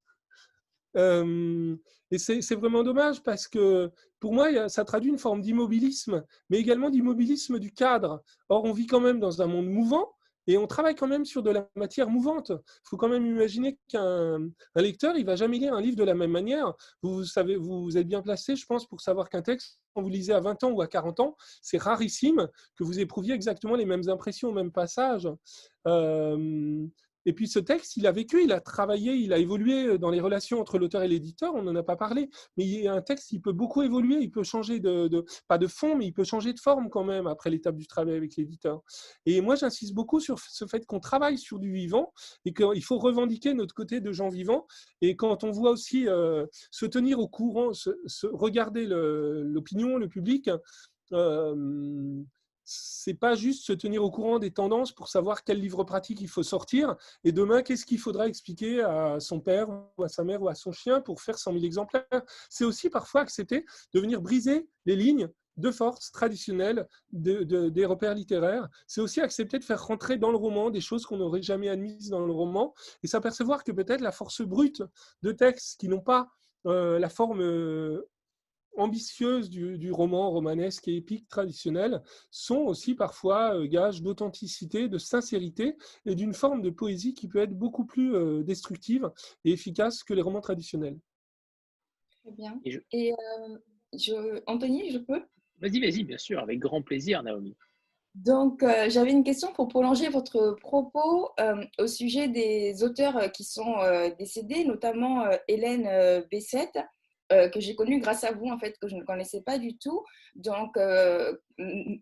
Euh, 0.96 1.76
et 2.10 2.18
c'est 2.18 2.54
vraiment 2.54 2.82
dommage 2.82 3.22
parce 3.22 3.46
que 3.46 3.90
pour 4.20 4.32
moi, 4.32 4.68
ça 4.68 4.84
traduit 4.84 5.10
une 5.10 5.18
forme 5.18 5.42
d'immobilisme, 5.42 6.24
mais 6.48 6.58
également 6.58 6.90
d'immobilisme 6.90 7.58
du 7.58 7.72
cadre. 7.72 8.22
Or, 8.48 8.64
on 8.64 8.72
vit 8.72 8.86
quand 8.86 9.00
même 9.00 9.20
dans 9.20 9.42
un 9.42 9.46
monde 9.46 9.68
mouvant 9.68 10.14
et 10.48 10.56
on 10.56 10.66
travaille 10.66 10.94
quand 10.94 11.06
même 11.06 11.26
sur 11.26 11.42
de 11.42 11.50
la 11.50 11.68
matière 11.76 12.08
mouvante. 12.08 12.50
Il 12.50 12.88
faut 12.88 12.96
quand 12.96 13.08
même 13.08 13.26
imaginer 13.26 13.78
qu'un 13.86 14.38
lecteur, 14.74 15.14
il 15.16 15.26
va 15.26 15.36
jamais 15.36 15.58
lire 15.58 15.74
un 15.74 15.80
livre 15.80 15.96
de 15.96 16.04
la 16.04 16.14
même 16.14 16.30
manière. 16.30 16.72
Vous, 17.02 17.22
savez, 17.22 17.56
vous 17.56 17.98
êtes 17.98 18.08
bien 18.08 18.22
placé, 18.22 18.56
je 18.56 18.64
pense, 18.64 18.86
pour 18.86 19.02
savoir 19.02 19.28
qu'un 19.28 19.42
texte, 19.42 19.78
quand 19.94 20.00
vous 20.00 20.08
lisez 20.08 20.32
à 20.32 20.40
20 20.40 20.64
ans 20.64 20.70
ou 20.70 20.80
à 20.80 20.86
40 20.86 21.20
ans, 21.20 21.36
c'est 21.60 21.76
rarissime 21.76 22.48
que 22.76 22.82
vous 22.82 22.98
éprouviez 22.98 23.34
exactement 23.34 23.76
les 23.76 23.84
mêmes 23.84 24.08
impressions 24.08 24.48
au 24.48 24.52
même 24.52 24.72
passage. 24.72 25.28
Euh, 25.86 26.86
et 27.26 27.32
puis 27.32 27.48
ce 27.48 27.58
texte, 27.58 27.96
il 27.96 28.06
a 28.06 28.12
vécu, 28.12 28.42
il 28.42 28.52
a 28.52 28.60
travaillé, 28.60 29.14
il 29.14 29.32
a 29.32 29.38
évolué 29.38 29.98
dans 29.98 30.10
les 30.10 30.20
relations 30.20 30.60
entre 30.60 30.78
l'auteur 30.78 31.02
et 31.02 31.08
l'éditeur, 31.08 31.54
on 31.54 31.62
n'en 31.62 31.74
a 31.76 31.82
pas 31.82 31.96
parlé, 31.96 32.30
mais 32.56 32.86
un 32.86 33.02
texte, 33.02 33.32
il 33.32 33.40
peut 33.40 33.52
beaucoup 33.52 33.82
évoluer, 33.82 34.16
il 34.20 34.30
peut 34.30 34.42
changer 34.42 34.80
de, 34.80 35.24
pas 35.46 35.58
de 35.58 35.66
fond, 35.66 35.96
mais 35.96 36.06
il 36.06 36.12
peut 36.12 36.24
changer 36.24 36.52
de 36.52 36.60
forme 36.60 36.88
quand 36.90 37.04
même 37.04 37.26
après 37.26 37.50
l'étape 37.50 37.76
du 37.76 37.86
travail 37.86 38.16
avec 38.16 38.36
l'éditeur. 38.36 38.82
Et 39.26 39.40
moi, 39.40 39.56
j'insiste 39.56 39.94
beaucoup 39.94 40.20
sur 40.20 40.38
ce 40.38 40.66
fait 40.66 40.86
qu'on 40.86 41.00
travaille 41.00 41.38
sur 41.38 41.58
du 41.58 41.72
vivant 41.72 42.12
et 42.44 42.52
qu'il 42.52 42.82
faut 42.82 42.98
revendiquer 42.98 43.54
notre 43.54 43.74
côté 43.74 44.00
de 44.00 44.12
gens 44.12 44.28
vivants. 44.28 44.66
Et 45.00 45.16
quand 45.16 45.44
on 45.44 45.50
voit 45.50 45.70
aussi 45.70 46.08
euh, 46.08 46.46
se 46.70 46.86
tenir 46.86 47.18
au 47.18 47.28
courant, 47.28 47.70
regarder 48.32 48.86
l'opinion, 48.86 49.96
le, 49.96 50.08
public, 50.08 50.50
euh, 51.12 52.22
c'est 52.70 53.14
pas 53.14 53.34
juste 53.34 53.64
se 53.64 53.72
tenir 53.72 54.04
au 54.04 54.10
courant 54.10 54.38
des 54.38 54.50
tendances 54.50 54.92
pour 54.92 55.08
savoir 55.08 55.42
quel 55.42 55.58
livre 55.58 55.84
pratique 55.84 56.20
il 56.20 56.28
faut 56.28 56.42
sortir 56.42 56.96
et 57.24 57.32
demain 57.32 57.62
qu'est-ce 57.62 57.86
qu'il 57.86 57.98
faudra 57.98 58.28
expliquer 58.28 58.82
à 58.82 59.20
son 59.20 59.40
père 59.40 59.68
ou 59.96 60.02
à 60.04 60.08
sa 60.08 60.22
mère 60.22 60.42
ou 60.42 60.48
à 60.48 60.54
son 60.54 60.70
chien 60.70 61.00
pour 61.00 61.22
faire 61.22 61.38
100 61.38 61.52
000 61.52 61.64
exemplaires? 61.64 62.04
C'est 62.50 62.64
aussi 62.64 62.90
parfois 62.90 63.22
accepter 63.22 63.64
de 63.94 64.00
venir 64.00 64.20
briser 64.20 64.68
les 64.84 64.96
lignes 64.96 65.30
de 65.56 65.70
force 65.70 66.12
traditionnelles 66.12 66.86
des 67.10 67.86
repères 67.86 68.14
littéraires. 68.14 68.68
C'est 68.86 69.00
aussi 69.00 69.22
accepter 69.22 69.58
de 69.58 69.64
faire 69.64 69.82
rentrer 69.82 70.18
dans 70.18 70.30
le 70.30 70.36
roman 70.36 70.70
des 70.70 70.82
choses 70.82 71.06
qu'on 71.06 71.16
n'aurait 71.16 71.42
jamais 71.42 71.70
admises 71.70 72.10
dans 72.10 72.24
le 72.24 72.32
roman 72.32 72.74
et 73.02 73.06
s'apercevoir 73.06 73.64
que 73.64 73.72
peut-être 73.72 74.02
la 74.02 74.12
force 74.12 74.42
brute 74.42 74.82
de 75.22 75.32
textes 75.32 75.80
qui 75.80 75.88
n'ont 75.88 76.02
pas 76.02 76.28
euh, 76.66 76.98
la 76.98 77.08
forme 77.08 77.40
euh, 77.40 78.08
ambitieuses 78.78 79.50
du, 79.50 79.92
roman 79.92 80.30
romanesque 80.30 80.88
et 80.88 80.96
épique 80.96 81.28
traditionnel 81.28 82.02
sont 82.30 82.58
aussi 82.58 82.94
parfois 82.94 83.54
euh, 83.54 83.66
gages 83.66 84.02
d'authenticité, 84.02 84.88
de 84.88 84.98
sincérité 84.98 85.76
et 86.06 86.14
d'une 86.14 86.34
forme 86.34 86.62
de 86.62 86.70
poésie 86.70 87.14
qui 87.14 87.28
peut 87.28 87.40
être 87.40 87.54
beaucoup 87.54 87.84
plus 87.84 88.14
euh, 88.14 88.42
destructive 88.42 89.10
et 89.44 89.52
efficace 89.52 90.02
que 90.02 90.14
les 90.14 90.22
romans 90.22 90.40
traditionnels. 90.40 90.98
Très 92.22 92.32
bien. 92.32 92.60
Et, 92.92 93.12
euh, 93.12 93.58
je, 93.94 94.42
Anthony, 94.46 94.90
je 94.90 94.98
peux? 94.98 95.22
Vas-y, 95.60 95.80
vas-y, 95.80 96.04
bien 96.04 96.18
sûr, 96.18 96.38
avec 96.38 96.58
grand 96.58 96.82
plaisir, 96.82 97.22
Naomi. 97.22 97.56
Donc, 98.14 98.64
j'avais 98.88 99.12
une 99.12 99.22
question 99.22 99.52
pour 99.52 99.68
prolonger 99.68 100.08
votre 100.08 100.56
propos 100.60 101.30
au 101.78 101.86
sujet 101.86 102.26
des 102.26 102.82
auteurs 102.82 103.30
qui 103.30 103.44
sont 103.44 103.76
décédés, 104.18 104.64
notamment 104.64 105.24
Hélène 105.46 106.24
Bessette. 106.28 106.78
Euh, 107.30 107.50
que 107.50 107.60
j'ai 107.60 107.74
connu 107.74 108.00
grâce 108.00 108.24
à 108.24 108.32
vous, 108.32 108.46
en 108.46 108.58
fait, 108.58 108.78
que 108.78 108.88
je 108.88 108.96
ne 108.96 109.02
connaissais 109.02 109.42
pas 109.42 109.58
du 109.58 109.76
tout. 109.76 110.02
Donc, 110.34 110.78
euh, 110.78 111.36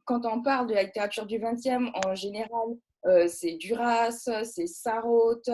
quand 0.04 0.24
on 0.24 0.40
parle 0.40 0.68
de 0.68 0.74
la 0.74 0.84
littérature 0.84 1.26
du 1.26 1.40
XXe, 1.40 1.90
en 2.04 2.14
général, 2.14 2.68
euh, 3.06 3.26
c'est 3.26 3.54
Duras, 3.54 4.12
c'est 4.44 4.66
Sarraute, 4.68 5.50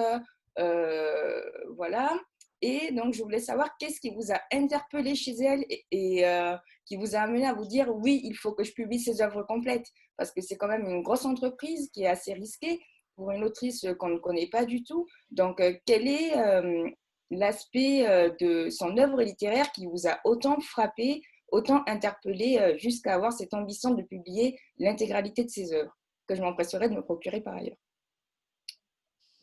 voilà. 1.76 2.12
Et 2.60 2.92
donc, 2.92 3.14
je 3.14 3.22
voulais 3.22 3.40
savoir 3.40 3.70
qu'est-ce 3.78 3.98
qui 3.98 4.10
vous 4.10 4.30
a 4.30 4.40
interpellé 4.52 5.14
chez 5.14 5.34
elle 5.42 5.64
et, 5.90 6.24
qui 6.84 6.96
vous 6.96 7.16
a 7.16 7.20
amené 7.20 7.46
à 7.46 7.54
vous 7.54 7.66
dire 7.66 7.88
oui, 7.94 8.20
il 8.24 8.36
faut 8.36 8.52
que 8.52 8.64
je 8.64 8.72
publie 8.72 9.00
ces 9.00 9.22
œuvres 9.22 9.42
complètes 9.42 9.88
parce 10.18 10.32
que 10.32 10.42
c'est 10.42 10.56
quand 10.56 10.68
même 10.68 10.86
une 10.86 11.02
grosse 11.02 11.24
entreprise 11.24 11.90
qui 11.92 12.02
est 12.02 12.08
assez 12.08 12.34
risquée 12.34 12.78
pour 13.16 13.30
une 13.30 13.42
autrice 13.42 13.86
qu'on 13.98 14.10
ne 14.10 14.18
connaît 14.18 14.48
pas 14.48 14.66
du 14.66 14.84
tout. 14.84 15.06
Donc, 15.30 15.62
quel 15.86 16.06
est 16.06 16.34
l'aspect 17.32 18.06
euh, 18.06 18.30
de 18.40 18.68
son 18.70 18.96
œuvre 18.98 19.22
littéraire 19.22 19.72
qui 19.72 19.86
vous 19.86 20.06
a 20.06 20.20
autant 20.24 20.60
frappé, 20.60 21.22
autant 21.50 21.82
interpellé 21.86 22.58
euh, 22.58 22.76
jusqu'à 22.76 23.14
avoir 23.14 23.32
cette 23.32 23.54
ambition 23.54 23.94
de 23.94 24.02
publier 24.02 24.58
l'intégralité 24.78 25.44
de 25.44 25.48
ses 25.48 25.72
œuvres, 25.72 25.96
que 26.28 26.34
je 26.34 26.42
m'empresserai 26.42 26.88
de 26.88 26.94
me 26.94 27.02
procurer 27.02 27.40
par 27.40 27.54
ailleurs. 27.54 27.78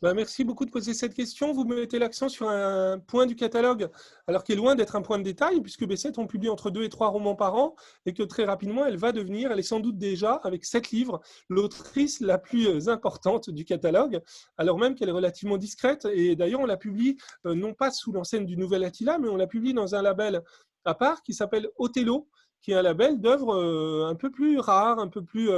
Bah, 0.02 0.14
merci 0.14 0.44
beaucoup 0.44 0.64
de 0.64 0.70
poser 0.70 0.94
cette 0.94 1.12
question. 1.12 1.52
Vous 1.52 1.64
mettez 1.64 1.98
l'accent 1.98 2.30
sur 2.30 2.48
un 2.48 2.98
point 2.98 3.26
du 3.26 3.36
catalogue, 3.36 3.90
alors 4.26 4.44
qu'il 4.44 4.54
est 4.54 4.56
loin 4.56 4.74
d'être 4.74 4.96
un 4.96 5.02
point 5.02 5.18
de 5.18 5.22
détail, 5.22 5.60
puisque 5.60 5.82
B7, 5.82 6.14
on 6.16 6.26
publie 6.26 6.48
entre 6.48 6.70
deux 6.70 6.84
et 6.84 6.88
trois 6.88 7.08
romans 7.08 7.34
par 7.34 7.54
an, 7.56 7.74
et 8.06 8.14
que 8.14 8.22
très 8.22 8.44
rapidement, 8.44 8.86
elle 8.86 8.96
va 8.96 9.12
devenir, 9.12 9.52
elle 9.52 9.58
est 9.58 9.62
sans 9.62 9.78
doute 9.78 9.98
déjà, 9.98 10.40
avec 10.42 10.64
sept 10.64 10.90
livres, 10.90 11.20
l'autrice 11.50 12.20
la 12.20 12.38
plus 12.38 12.66
euh, 12.66 12.90
importante 12.90 13.50
du 13.50 13.66
catalogue, 13.66 14.22
alors 14.56 14.78
même 14.78 14.94
qu'elle 14.94 15.10
est 15.10 15.12
relativement 15.12 15.58
discrète. 15.58 16.08
Et 16.10 16.34
d'ailleurs, 16.34 16.60
on 16.60 16.66
la 16.66 16.78
publie 16.78 17.18
euh, 17.44 17.54
non 17.54 17.74
pas 17.74 17.90
sous 17.90 18.10
l'enseigne 18.10 18.46
du 18.46 18.56
Nouvel 18.56 18.84
Attila, 18.84 19.18
mais 19.18 19.28
on 19.28 19.36
la 19.36 19.46
publie 19.46 19.74
dans 19.74 19.94
un 19.94 20.00
label 20.00 20.42
à 20.86 20.94
part 20.94 21.22
qui 21.22 21.34
s'appelle 21.34 21.68
Othello, 21.76 22.26
qui 22.62 22.72
est 22.72 22.74
un 22.74 22.82
label 22.82 23.20
d'œuvres 23.20 23.54
euh, 23.54 24.08
un 24.08 24.14
peu 24.14 24.30
plus 24.30 24.58
rares, 24.60 24.98
un 24.98 25.08
peu 25.08 25.22
plus 25.22 25.50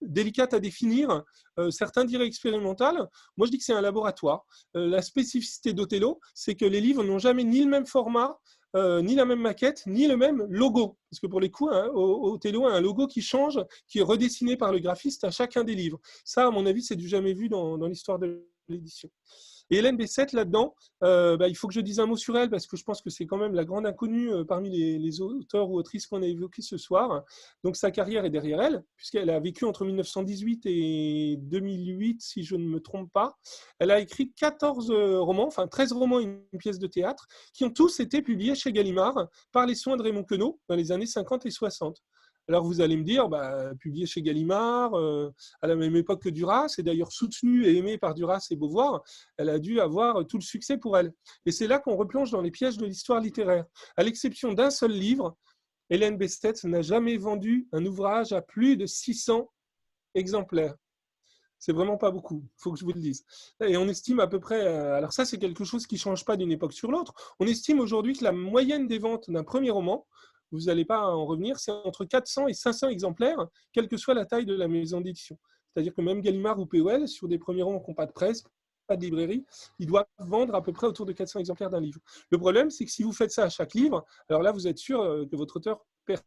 délicate 0.00 0.54
à 0.54 0.60
définir. 0.60 1.24
Euh, 1.58 1.70
certains 1.70 2.04
diraient 2.04 2.26
expérimental. 2.26 3.08
Moi, 3.36 3.46
je 3.46 3.52
dis 3.52 3.58
que 3.58 3.64
c'est 3.64 3.72
un 3.72 3.80
laboratoire. 3.80 4.44
Euh, 4.76 4.88
la 4.88 5.02
spécificité 5.02 5.72
d'Othello, 5.72 6.20
c'est 6.34 6.54
que 6.54 6.64
les 6.64 6.80
livres 6.80 7.04
n'ont 7.04 7.18
jamais 7.18 7.44
ni 7.44 7.60
le 7.60 7.68
même 7.68 7.86
format, 7.86 8.38
euh, 8.74 9.00
ni 9.00 9.14
la 9.14 9.24
même 9.24 9.40
maquette, 9.40 9.84
ni 9.86 10.06
le 10.06 10.16
même 10.16 10.44
logo. 10.48 10.98
Parce 11.10 11.20
que 11.20 11.26
pour 11.26 11.40
les 11.40 11.50
coups, 11.50 11.72
hein, 11.72 11.88
Othello 11.94 12.66
a 12.66 12.72
un 12.72 12.80
logo 12.80 13.06
qui 13.06 13.22
change, 13.22 13.58
qui 13.88 14.00
est 14.00 14.02
redessiné 14.02 14.56
par 14.56 14.72
le 14.72 14.78
graphiste 14.78 15.24
à 15.24 15.30
chacun 15.30 15.64
des 15.64 15.74
livres. 15.74 16.00
Ça, 16.24 16.46
à 16.46 16.50
mon 16.50 16.66
avis, 16.66 16.82
c'est 16.82 16.96
du 16.96 17.08
jamais 17.08 17.32
vu 17.32 17.48
dans, 17.48 17.76
l'histoire 17.86 18.18
de 18.18 18.46
l'édition. 18.68 19.08
Et 19.70 19.78
Hélène 19.78 19.96
Bessette, 19.96 20.32
là-dedans, 20.32 20.74
euh, 21.02 21.36
bah, 21.36 21.48
il 21.48 21.56
faut 21.56 21.66
que 21.66 21.74
je 21.74 21.80
dise 21.80 21.98
un 21.98 22.06
mot 22.06 22.16
sur 22.16 22.36
elle 22.38 22.50
parce 22.50 22.66
que 22.66 22.76
je 22.76 22.84
pense 22.84 23.02
que 23.02 23.10
c'est 23.10 23.26
quand 23.26 23.36
même 23.36 23.54
la 23.54 23.64
grande 23.64 23.86
inconnue 23.86 24.32
euh, 24.32 24.44
parmi 24.44 24.70
les, 24.70 25.20
auteurs 25.20 25.70
ou 25.70 25.78
autrices 25.78 26.06
qu'on 26.06 26.22
a 26.22 26.26
évoqués 26.26 26.62
ce 26.62 26.76
soir. 26.76 27.24
Donc 27.64 27.76
sa 27.76 27.90
carrière 27.90 28.24
est 28.24 28.30
derrière 28.30 28.60
elle, 28.60 28.84
puisqu'elle 28.96 29.30
a 29.30 29.40
vécu 29.40 29.64
entre 29.64 29.84
1918 29.84 30.66
et 30.66 31.36
2008, 31.40 32.20
si 32.20 32.42
je 32.42 32.54
ne 32.54 32.64
me 32.64 32.80
trompe 32.80 33.10
pas. 33.12 33.36
Elle 33.78 33.90
a 33.90 33.98
écrit 33.98 34.32
14 34.32 34.90
euh, 34.90 35.20
romans, 35.20 35.46
enfin 35.46 35.66
13 35.66 35.92
romans 35.92 36.20
et 36.20 36.24
une 36.24 36.58
pièce 36.58 36.78
de 36.78 36.86
théâtre, 36.86 37.26
qui 37.52 37.64
ont 37.64 37.70
tous 37.70 37.98
été 38.00 38.22
publiés 38.22 38.54
chez 38.54 38.72
Gallimard 38.72 39.28
par 39.52 39.66
les 39.66 39.74
soins 39.74 39.96
de 39.96 40.02
Raymond 40.02 40.24
Queneau 40.24 40.60
dans 40.68 40.76
les 40.76 40.92
années 40.92 41.06
50 41.06 41.46
et 41.46 41.50
60. 41.50 42.02
Alors 42.48 42.64
vous 42.64 42.80
allez 42.80 42.96
me 42.96 43.02
dire, 43.02 43.28
bah, 43.28 43.74
publié 43.80 44.06
chez 44.06 44.22
Gallimard, 44.22 44.94
euh, 44.94 45.32
à 45.62 45.66
la 45.66 45.74
même 45.74 45.96
époque 45.96 46.22
que 46.22 46.28
Duras, 46.28 46.74
et 46.78 46.82
d'ailleurs 46.82 47.10
soutenue 47.10 47.66
et 47.66 47.76
aimée 47.76 47.98
par 47.98 48.14
Duras 48.14 48.46
et 48.50 48.56
Beauvoir, 48.56 49.02
elle 49.36 49.48
a 49.48 49.58
dû 49.58 49.80
avoir 49.80 50.24
tout 50.26 50.36
le 50.36 50.42
succès 50.42 50.78
pour 50.78 50.96
elle. 50.96 51.12
Et 51.44 51.50
c'est 51.50 51.66
là 51.66 51.80
qu'on 51.80 51.96
replonge 51.96 52.30
dans 52.30 52.40
les 52.40 52.52
pièges 52.52 52.76
de 52.76 52.86
l'histoire 52.86 53.20
littéraire. 53.20 53.64
À 53.96 54.04
l'exception 54.04 54.52
d'un 54.52 54.70
seul 54.70 54.92
livre, 54.92 55.36
Hélène 55.90 56.16
Bestet 56.16 56.54
n'a 56.64 56.82
jamais 56.82 57.16
vendu 57.16 57.68
un 57.72 57.84
ouvrage 57.84 58.32
à 58.32 58.42
plus 58.42 58.76
de 58.76 58.86
600 58.86 59.48
exemplaires. 60.14 60.74
C'est 61.58 61.72
vraiment 61.72 61.96
pas 61.96 62.10
beaucoup, 62.10 62.44
il 62.44 62.62
faut 62.62 62.72
que 62.72 62.78
je 62.78 62.84
vous 62.84 62.92
le 62.92 63.00
dise. 63.00 63.24
Et 63.64 63.76
on 63.76 63.88
estime 63.88 64.20
à 64.20 64.26
peu 64.26 64.38
près, 64.38 64.66
euh, 64.66 64.94
alors 64.94 65.12
ça 65.12 65.24
c'est 65.24 65.38
quelque 65.38 65.64
chose 65.64 65.86
qui 65.86 65.94
ne 65.94 66.00
change 66.00 66.24
pas 66.24 66.36
d'une 66.36 66.52
époque 66.52 66.74
sur 66.74 66.90
l'autre, 66.90 67.14
on 67.40 67.46
estime 67.46 67.80
aujourd'hui 67.80 68.12
que 68.12 68.24
la 68.24 68.32
moyenne 68.32 68.86
des 68.86 68.98
ventes 68.98 69.30
d'un 69.30 69.42
premier 69.42 69.70
roman, 69.70 70.06
vous 70.52 70.62
n'allez 70.62 70.84
pas 70.84 71.00
en 71.06 71.26
revenir, 71.26 71.58
c'est 71.58 71.72
entre 71.72 72.04
400 72.04 72.48
et 72.48 72.54
500 72.54 72.88
exemplaires, 72.88 73.46
quelle 73.72 73.88
que 73.88 73.96
soit 73.96 74.14
la 74.14 74.24
taille 74.24 74.46
de 74.46 74.54
la 74.54 74.68
maison 74.68 75.00
d'édition. 75.00 75.38
C'est-à-dire 75.72 75.94
que 75.94 76.00
même 76.00 76.20
Gallimard 76.20 76.58
ou 76.58 76.66
POL, 76.66 77.06
sur 77.08 77.28
des 77.28 77.38
premiers 77.38 77.62
romans 77.62 77.80
qui 77.80 77.90
n'ont 77.90 77.94
pas 77.94 78.06
de 78.06 78.12
presse, 78.12 78.44
pas 78.86 78.96
de 78.96 79.02
librairie, 79.02 79.44
ils 79.78 79.86
doivent 79.86 80.06
vendre 80.18 80.54
à 80.54 80.62
peu 80.62 80.72
près 80.72 80.86
autour 80.86 81.06
de 81.06 81.12
400 81.12 81.40
exemplaires 81.40 81.70
d'un 81.70 81.80
livre. 81.80 82.00
Le 82.30 82.38
problème, 82.38 82.70
c'est 82.70 82.84
que 82.84 82.90
si 82.90 83.02
vous 83.02 83.12
faites 83.12 83.32
ça 83.32 83.44
à 83.44 83.48
chaque 83.48 83.74
livre, 83.74 84.04
alors 84.28 84.42
là, 84.42 84.52
vous 84.52 84.66
êtes 84.66 84.78
sûr 84.78 85.00
euh, 85.00 85.26
que 85.26 85.36
votre 85.36 85.56
auteur 85.56 85.84
perd 86.04 86.22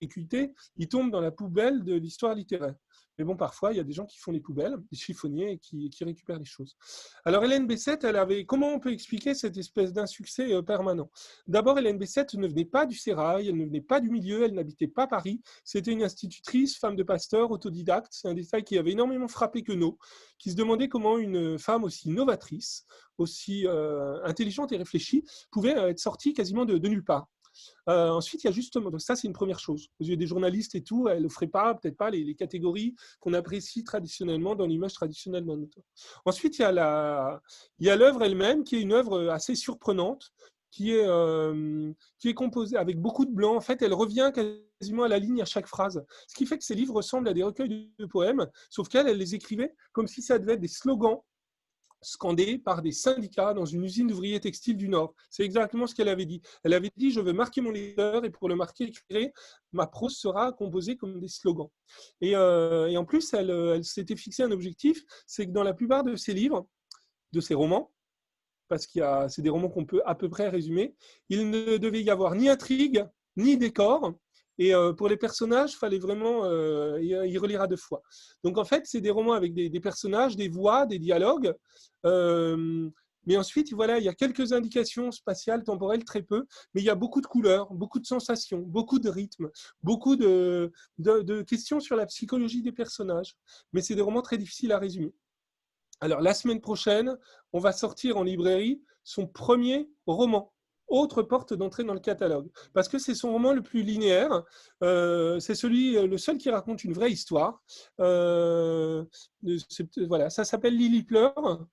il 0.00 0.88
tombe 0.88 1.10
dans 1.10 1.20
la 1.20 1.30
poubelle 1.30 1.82
de 1.82 1.94
l'histoire 1.94 2.34
littéraire. 2.34 2.74
Mais 3.18 3.24
bon, 3.24 3.36
parfois, 3.36 3.72
il 3.72 3.76
y 3.76 3.80
a 3.80 3.84
des 3.84 3.92
gens 3.92 4.06
qui 4.06 4.18
font 4.18 4.30
les 4.30 4.40
poubelles, 4.40 4.76
des 4.92 4.96
chiffonniers, 4.96 5.52
et 5.52 5.58
qui, 5.58 5.90
récupèrent 6.04 6.38
les 6.38 6.44
choses. 6.44 6.76
Alors, 7.24 7.44
Hélène 7.44 7.66
Bessette, 7.66 8.04
elle 8.04 8.16
avait, 8.16 8.44
comment 8.44 8.68
on 8.68 8.78
peut 8.78 8.92
expliquer 8.92 9.34
cette 9.34 9.56
espèce 9.56 9.92
d'insuccès 9.92 10.52
euh, 10.52 10.62
permanent? 10.62 11.10
D'abord, 11.48 11.78
Hélène 11.78 11.98
Bessette 11.98 12.34
ne 12.34 12.46
venait 12.46 12.64
pas 12.64 12.86
du 12.86 12.96
Sérail, 12.96 13.48
elle 13.48 13.56
ne 13.56 13.64
venait 13.64 13.80
pas 13.80 14.00
du 14.00 14.10
milieu, 14.10 14.44
elle 14.44 14.54
n'habitait 14.54 14.86
pas 14.86 15.08
Paris. 15.08 15.42
C'était 15.64 15.90
une 15.90 16.04
institutrice, 16.04 16.78
femme 16.78 16.94
de 16.94 17.02
pasteur, 17.02 17.50
autodidacte. 17.50 18.12
C'est 18.12 18.28
un 18.28 18.34
détail 18.34 18.62
qui 18.62 18.78
avait 18.78 18.92
énormément 18.92 19.28
frappé 19.28 19.64
Queneau, 19.64 19.98
qui 20.38 20.52
se 20.52 20.56
demandait 20.56 20.88
comment 20.88 21.18
une 21.18 21.58
femme 21.58 21.82
aussi 21.82 22.10
novatrice, 22.10 22.86
aussi 23.18 23.66
euh, 23.66 24.22
intelligente 24.24 24.70
et 24.70 24.76
réfléchie, 24.76 25.24
pouvait 25.50 25.76
euh, 25.76 25.88
être 25.88 25.98
sortie 25.98 26.34
quasiment 26.34 26.64
de 26.64 26.88
nulle 26.88 27.04
part. 27.04 27.26
Euh, 27.88 28.10
ensuite, 28.10 28.44
il 28.44 28.46
y 28.46 28.50
a 28.50 28.52
justement, 28.52 28.96
ça 28.98 29.16
c'est 29.16 29.26
une 29.26 29.32
première 29.32 29.58
chose. 29.58 29.88
Aux 30.00 30.04
yeux 30.04 30.16
des 30.16 30.26
journalistes 30.26 30.74
et 30.74 30.82
tout, 30.82 31.08
elle 31.08 31.22
n'offrait 31.22 31.46
pas, 31.46 31.74
peut-être 31.74 31.96
pas 31.96 32.10
les, 32.10 32.34
catégories 32.34 32.94
qu'on 33.20 33.32
apprécie 33.34 33.82
traditionnellement 33.84 34.54
dans 34.54 34.66
l'image 34.66 34.92
traditionnelle 34.92 35.44
d'un 35.44 35.60
auteur. 35.62 35.82
Ensuite, 36.24 36.58
il 36.58 36.62
y 36.62 36.64
a 36.64 37.40
il 37.78 37.86
y 37.86 37.90
a 37.90 37.96
l'œuvre 37.96 38.22
elle-même 38.22 38.64
qui 38.64 38.76
est 38.76 38.80
une 38.80 38.92
œuvre 38.92 39.28
assez 39.30 39.54
surprenante, 39.54 40.32
qui 40.70 40.94
est, 40.94 41.06
euh, 41.06 41.92
qui 42.18 42.28
est 42.28 42.34
composée 42.34 42.76
avec 42.76 43.00
beaucoup 43.00 43.24
de 43.24 43.32
blanc. 43.32 43.56
En 43.56 43.60
fait, 43.60 43.82
elle 43.82 43.94
revient 43.94 44.30
quasiment 44.34 45.04
à 45.04 45.08
la 45.08 45.18
ligne 45.18 45.40
à 45.42 45.44
chaque 45.44 45.66
phrase. 45.66 46.04
Ce 46.26 46.34
qui 46.34 46.46
fait 46.46 46.58
que 46.58 46.64
ces 46.64 46.74
livres 46.74 46.94
ressemblent 46.94 47.28
à 47.28 47.34
des 47.34 47.42
recueils 47.42 47.90
de 47.98 48.06
poèmes, 48.06 48.46
sauf 48.70 48.88
qu'elle, 48.88 49.08
elle 49.08 49.18
les 49.18 49.34
écrivait 49.34 49.74
comme 49.92 50.06
si 50.06 50.22
ça 50.22 50.38
devait 50.38 50.54
être 50.54 50.60
des 50.60 50.68
slogans 50.68 51.22
scandé 52.00 52.58
par 52.58 52.82
des 52.82 52.92
syndicats 52.92 53.54
dans 53.54 53.64
une 53.64 53.84
usine 53.84 54.06
d'ouvriers 54.06 54.40
textiles 54.40 54.76
du 54.76 54.88
Nord. 54.88 55.14
C'est 55.30 55.44
exactement 55.44 55.86
ce 55.86 55.94
qu'elle 55.94 56.08
avait 56.08 56.26
dit. 56.26 56.40
Elle 56.64 56.74
avait 56.74 56.90
dit, 56.96 57.10
je 57.10 57.20
veux 57.20 57.32
marquer 57.32 57.60
mon 57.60 57.70
lecteur 57.70 58.24
et 58.24 58.30
pour 58.30 58.48
le 58.48 58.56
marquer, 58.56 58.92
ma 59.72 59.86
prose 59.86 60.16
sera 60.16 60.52
composée 60.52 60.96
comme 60.96 61.20
des 61.20 61.28
slogans. 61.28 61.70
Et, 62.20 62.36
euh, 62.36 62.94
en 62.96 63.04
plus, 63.04 63.32
euh, 63.34 63.74
elle, 63.74 63.84
s'était 63.84 64.16
fixé 64.16 64.42
un 64.42 64.50
objectif, 64.50 65.04
c'est 65.26 65.46
que 65.46 65.52
dans 65.52 65.62
la 65.62 65.74
plupart 65.74 66.04
de 66.04 66.16
ses 66.16 66.34
livres, 66.34 66.68
de 67.32 67.40
ses 67.40 67.54
romans, 67.54 67.92
parce 68.68 68.86
qu'il 68.86 69.04
c'est 69.28 69.42
des 69.42 69.50
romans 69.50 69.70
qu'on 69.70 69.86
peut 69.86 70.02
à 70.04 70.14
peu 70.14 70.28
près 70.28 70.48
résumer, 70.48 70.94
il 71.28 71.50
ne 71.50 71.78
devait 71.78 72.02
y 72.02 72.10
avoir 72.10 72.34
ni 72.34 72.48
intrigue, 72.48 73.06
ni 73.36 73.56
décor, 73.56 74.14
et 74.58 74.74
euh, 74.74 74.92
pour 74.92 75.08
les 75.08 75.16
personnages, 75.16 75.72
il 75.72 75.76
fallait 75.76 75.98
vraiment 75.98 76.44
euh, 76.44 77.00
y 77.00 77.38
relire 77.38 77.62
à 77.62 77.66
deux 77.66 77.76
fois. 77.76 78.02
Donc 78.42 78.58
en 78.58 78.64
fait, 78.64 78.86
c'est 78.86 79.00
des 79.00 79.10
romans 79.10 79.32
avec 79.32 79.54
des, 79.54 79.80
personnages, 79.80 80.36
des 80.36 80.48
voix, 80.48 80.84
des 80.84 80.98
dialogues. 80.98 81.54
Euh, 82.04 82.90
mais 83.24 83.36
ensuite, 83.36 83.72
voilà, 83.72 83.98
il 83.98 84.04
y 84.04 84.08
a 84.08 84.14
quelques 84.14 84.52
indications 84.52 85.12
spatiales, 85.12 85.62
temporelles, 85.62 86.04
très 86.04 86.22
peu, 86.22 86.46
mais 86.74 86.80
il 86.80 86.84
y 86.84 86.90
a 86.90 86.94
beaucoup 86.94 87.20
de 87.20 87.26
couleurs, 87.26 87.72
beaucoup 87.72 88.00
de 88.00 88.06
sensations, 88.06 88.60
beaucoup 88.60 88.98
de 88.98 89.10
rythmes, 89.10 89.50
beaucoup 89.82 90.16
de, 90.16 90.72
de 90.98 91.42
questions 91.42 91.78
sur 91.78 91.94
la 91.94 92.06
psychologie 92.06 92.62
des 92.62 92.72
personnages. 92.72 93.36
Mais 93.72 93.82
c'est 93.82 93.94
des 93.94 94.02
romans 94.02 94.22
très 94.22 94.38
difficiles 94.38 94.72
à 94.72 94.78
résumer. 94.78 95.14
Alors, 96.00 96.20
la 96.20 96.32
semaine 96.32 96.60
prochaine, 96.60 97.16
on 97.52 97.58
va 97.58 97.72
sortir 97.72 98.16
en 98.16 98.22
librairie 98.22 98.80
son 99.04 99.26
premier 99.26 99.90
roman 100.06 100.52
autre 100.88 101.22
porte 101.22 101.54
d'entrée 101.54 101.84
dans 101.84 101.94
le 101.94 102.00
catalogue. 102.00 102.48
Parce 102.72 102.88
que 102.88 102.98
c'est 102.98 103.14
son 103.14 103.32
roman 103.32 103.52
le 103.52 103.62
plus 103.62 103.82
linéaire. 103.82 104.44
Euh, 104.82 105.38
c'est 105.40 105.54
celui, 105.54 105.96
euh, 105.96 106.06
le 106.06 106.18
seul 106.18 106.38
qui 106.38 106.50
raconte 106.50 106.84
une 106.84 106.92
vraie 106.92 107.10
histoire. 107.10 107.62
Euh, 108.00 109.04
voilà, 110.06 110.30
ça 110.30 110.44
s'appelle 110.44 110.76
Lily 110.76 111.02
pleure. 111.04 111.66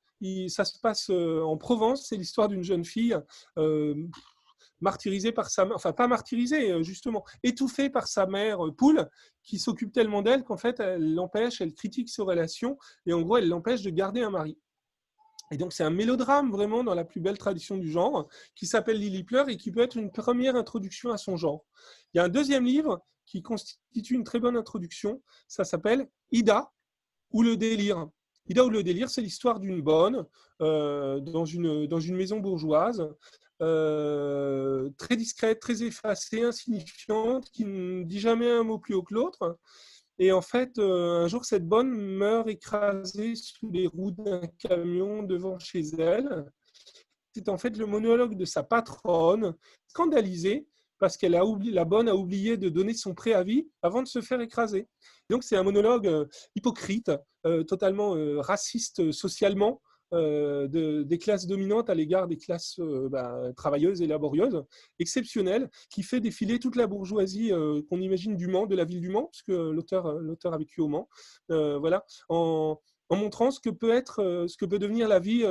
ça 0.47 0.65
se 0.65 0.79
passe 0.79 1.09
en 1.09 1.57
Provence. 1.57 2.07
C'est 2.07 2.17
l'histoire 2.17 2.47
d'une 2.47 2.63
jeune 2.63 2.85
fille 2.85 3.17
martyrisée 4.81 5.31
par 5.31 5.49
sa 5.49 5.65
mère, 5.65 5.77
enfin 5.77 5.93
pas 5.93 6.07
martyrisée 6.07 6.83
justement, 6.83 7.23
étouffée 7.43 7.89
par 7.89 8.07
sa 8.07 8.25
mère 8.25 8.59
poule, 8.77 9.09
qui 9.41 9.57
s'occupe 9.57 9.93
tellement 9.93 10.21
d'elle 10.21 10.43
qu'en 10.43 10.57
fait 10.57 10.79
elle 10.81 11.13
l'empêche, 11.13 11.61
elle 11.61 11.73
critique 11.73 12.09
ses 12.09 12.21
relations 12.21 12.77
et 13.05 13.13
en 13.13 13.21
gros 13.21 13.37
elle 13.37 13.47
l'empêche 13.47 13.81
de 13.83 13.89
garder 13.89 14.21
un 14.21 14.31
mari. 14.31 14.57
Et 15.51 15.57
donc, 15.57 15.73
c'est 15.73 15.83
un 15.83 15.89
mélodrame 15.89 16.51
vraiment 16.51 16.83
dans 16.83 16.95
la 16.95 17.05
plus 17.05 17.21
belle 17.21 17.37
tradition 17.37 17.77
du 17.77 17.89
genre, 17.89 18.27
qui 18.55 18.65
s'appelle 18.65 18.97
Lily 18.97 19.23
pleure 19.23 19.49
et 19.49 19.57
qui 19.57 19.71
peut 19.71 19.81
être 19.81 19.97
une 19.97 20.11
première 20.11 20.55
introduction 20.55 21.11
à 21.11 21.17
son 21.17 21.37
genre. 21.37 21.65
Il 22.13 22.17
y 22.17 22.19
a 22.19 22.23
un 22.23 22.29
deuxième 22.29 22.65
livre 22.65 23.03
qui 23.25 23.41
constitue 23.41 24.15
une 24.15 24.23
très 24.23 24.39
bonne 24.39 24.57
introduction. 24.57 25.21
Ça 25.47 25.63
s'appelle 25.63 26.07
Ida 26.31 26.71
ou 27.31 27.43
le 27.43 27.57
délire. 27.57 28.07
Ida 28.47 28.63
ou 28.65 28.69
le 28.69 28.83
délire, 28.83 29.09
c'est 29.09 29.21
l'histoire 29.21 29.59
d'une 29.59 29.81
bonne 29.81 30.25
euh, 30.61 31.19
dans, 31.19 31.45
une, 31.45 31.87
dans 31.87 31.99
une 31.99 32.15
maison 32.15 32.39
bourgeoise, 32.39 33.07
euh, 33.61 34.89
très 34.97 35.15
discrète, 35.15 35.59
très 35.59 35.83
effacée, 35.83 36.43
insignifiante, 36.43 37.49
qui 37.51 37.65
ne 37.65 38.03
dit 38.03 38.19
jamais 38.19 38.49
un 38.49 38.63
mot 38.63 38.77
plus 38.77 38.93
haut 38.93 39.03
que 39.03 39.13
l'autre, 39.13 39.57
et 40.17 40.31
en 40.31 40.41
fait, 40.41 40.77
euh, 40.79 41.23
un 41.23 41.27
jour, 41.27 41.43
cette 41.43 41.67
bonne 41.67 41.91
meurt 41.91 42.47
écrasée 42.47 43.35
sous 43.35 43.69
les 43.69 43.87
roues 43.87 44.11
d'un 44.11 44.41
camion 44.59 45.23
devant 45.23 45.59
chez 45.59 45.81
elle. 45.99 46.45
C'est 47.33 47.49
en 47.49 47.57
fait 47.57 47.77
le 47.77 47.85
monologue 47.85 48.37
de 48.37 48.45
sa 48.45 48.63
patronne, 48.63 49.55
scandalisée 49.87 50.67
parce 50.97 51.17
qu'elle 51.17 51.35
a 51.35 51.45
oublié, 51.45 51.73
la 51.73 51.83
bonne 51.83 52.07
a 52.07 52.15
oublié 52.15 52.55
de 52.55 52.69
donner 52.69 52.93
son 52.93 53.13
préavis 53.13 53.67
avant 53.81 54.01
de 54.01 54.07
se 54.07 54.21
faire 54.21 54.39
écraser. 54.39 54.87
Donc 55.29 55.43
c'est 55.43 55.57
un 55.57 55.63
monologue 55.63 56.07
euh, 56.07 56.25
hypocrite, 56.55 57.11
euh, 57.45 57.63
totalement 57.63 58.15
raciste 58.39 59.11
socialement, 59.11 59.81
de, 60.11 61.03
des 61.03 61.17
classes 61.17 61.47
dominantes 61.47 61.89
à 61.89 61.95
l'égard 61.95 62.27
des 62.27 62.37
classes 62.37 62.79
euh, 62.79 63.09
bah, 63.09 63.51
travailleuses 63.55 64.01
et 64.01 64.07
laborieuses, 64.07 64.63
exceptionnelle, 64.99 65.69
qui 65.89 66.03
fait 66.03 66.19
défiler 66.19 66.59
toute 66.59 66.75
la 66.75 66.87
bourgeoisie 66.87 67.51
euh, 67.51 67.81
qu'on 67.89 68.01
imagine 68.01 68.35
du 68.35 68.47
Mans, 68.47 68.65
de 68.65 68.75
la 68.75 68.85
ville 68.85 69.01
du 69.01 69.09
Mans, 69.09 69.29
puisque 69.31 69.49
l'auteur, 69.49 70.13
l'auteur 70.19 70.53
a 70.53 70.57
vécu 70.57 70.81
au 70.81 70.87
Mans, 70.87 71.09
voilà, 71.49 72.05
en, 72.29 72.79
en, 73.09 73.15
montrant 73.15 73.51
ce 73.51 73.59
que 73.59 73.69
peut 73.69 73.91
être, 73.91 74.45
ce 74.47 74.57
que 74.57 74.65
peut 74.65 74.79
devenir 74.79 75.07
la 75.07 75.19
vie 75.19 75.43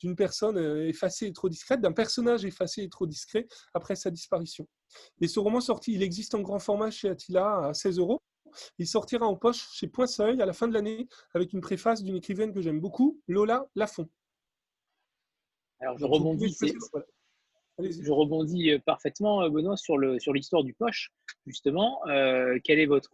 d'une 0.00 0.16
personne 0.16 0.58
effacée 0.86 1.26
et 1.26 1.32
trop 1.32 1.48
discrète, 1.48 1.80
d'un 1.80 1.92
personnage 1.92 2.44
effacé 2.44 2.82
et 2.82 2.88
trop 2.88 3.06
discret 3.06 3.46
après 3.74 3.96
sa 3.96 4.10
disparition. 4.10 4.66
Et 5.20 5.28
ce 5.28 5.40
roman 5.40 5.60
sorti, 5.60 5.92
il 5.92 6.02
existe 6.02 6.34
en 6.34 6.40
grand 6.40 6.58
format 6.58 6.90
chez 6.90 7.08
Attila 7.08 7.66
à 7.66 7.74
16 7.74 7.98
euros. 7.98 8.22
Il 8.78 8.86
sortira 8.86 9.26
en 9.26 9.36
poche 9.36 9.68
chez 9.72 9.86
Point 9.86 10.06
Seuil 10.06 10.40
à 10.40 10.46
la 10.46 10.52
fin 10.52 10.68
de 10.68 10.74
l'année 10.74 11.08
avec 11.34 11.52
une 11.52 11.60
préface 11.60 12.02
d'une 12.02 12.16
écrivaine 12.16 12.52
que 12.52 12.60
j'aime 12.60 12.80
beaucoup, 12.80 13.20
Lola 13.28 13.66
Lafont. 13.74 14.08
Alors 15.80 15.98
je 15.98 16.04
rebondis, 16.04 16.56
je 17.78 18.12
rebondis 18.12 18.70
euh, 18.70 18.78
parfaitement, 18.78 19.42
euh, 19.42 19.50
Benoît, 19.50 19.76
sur 19.76 19.98
l'histoire 19.98 20.42
sur 20.42 20.64
du 20.64 20.74
poche, 20.74 21.12
justement. 21.46 22.00
Euh, 22.08 22.58
est 22.64 22.86
votre, 22.86 23.10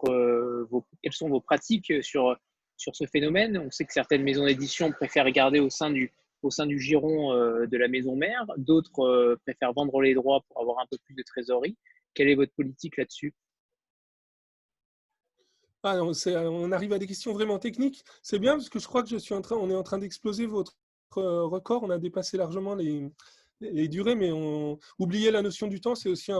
quelles 1.03 1.13
sont 1.13 1.29
vos 1.29 1.41
pratiques 1.41 1.93
sur, 2.03 2.37
sur 2.77 2.95
ce 2.95 3.07
phénomène? 3.07 3.59
On 3.59 3.71
sait 3.71 3.85
que 3.85 3.93
certaines 3.93 4.23
maisons 4.23 4.45
d'édition 4.45 4.93
préfèrent 4.93 5.31
garder 5.31 5.61
au 5.61 5.71
sein 5.71 5.91
du, 5.91 6.13
au 6.43 6.51
sein 6.51 6.67
du 6.67 6.79
giron 6.79 7.35
de 7.35 7.77
la 7.77 7.89
maison 7.89 8.17
mère, 8.17 8.47
d'autres 8.57 9.39
préfèrent 9.45 9.73
vendre 9.73 10.01
les 10.03 10.15
droits 10.15 10.43
pour 10.49 10.61
avoir 10.61 10.79
un 10.79 10.87
peu 10.91 10.99
plus 11.05 11.15
de 11.15 11.23
trésorerie. 11.23 11.77
Quelle 12.15 12.29
est 12.29 12.35
votre 12.35 12.53
politique 12.53 12.97
là-dessus? 12.97 13.35
Ah, 15.83 15.97
on, 16.03 16.73
arrive 16.73 16.93
à 16.93 16.99
des 16.99 17.07
questions 17.07 17.33
vraiment 17.33 17.59
techniques. 17.59 18.05
C'est 18.23 18.39
bien 18.39 18.53
parce 18.53 18.69
que 18.69 18.79
je 18.79 18.87
crois 18.87 19.03
que 19.03 19.09
je 19.09 19.17
suis 19.17 19.35
en 19.35 19.41
train, 19.41 19.57
on 19.57 19.71
est 19.71 19.75
en 19.75 19.83
train 19.83 19.99
d'exploser 19.99 20.47
votre 20.47 20.77
record. 21.17 21.83
On 21.83 21.91
a 21.91 21.99
dépassé 21.99 22.37
largement 22.37 22.75
les, 22.75 23.89
durées, 23.89 24.15
mais 24.15 24.31
oublier 24.99 25.31
la 25.31 25.41
notion 25.41 25.69
du 25.69 25.81
temps, 25.81 25.95
c'est 25.95 26.11
aussi, 26.11 26.33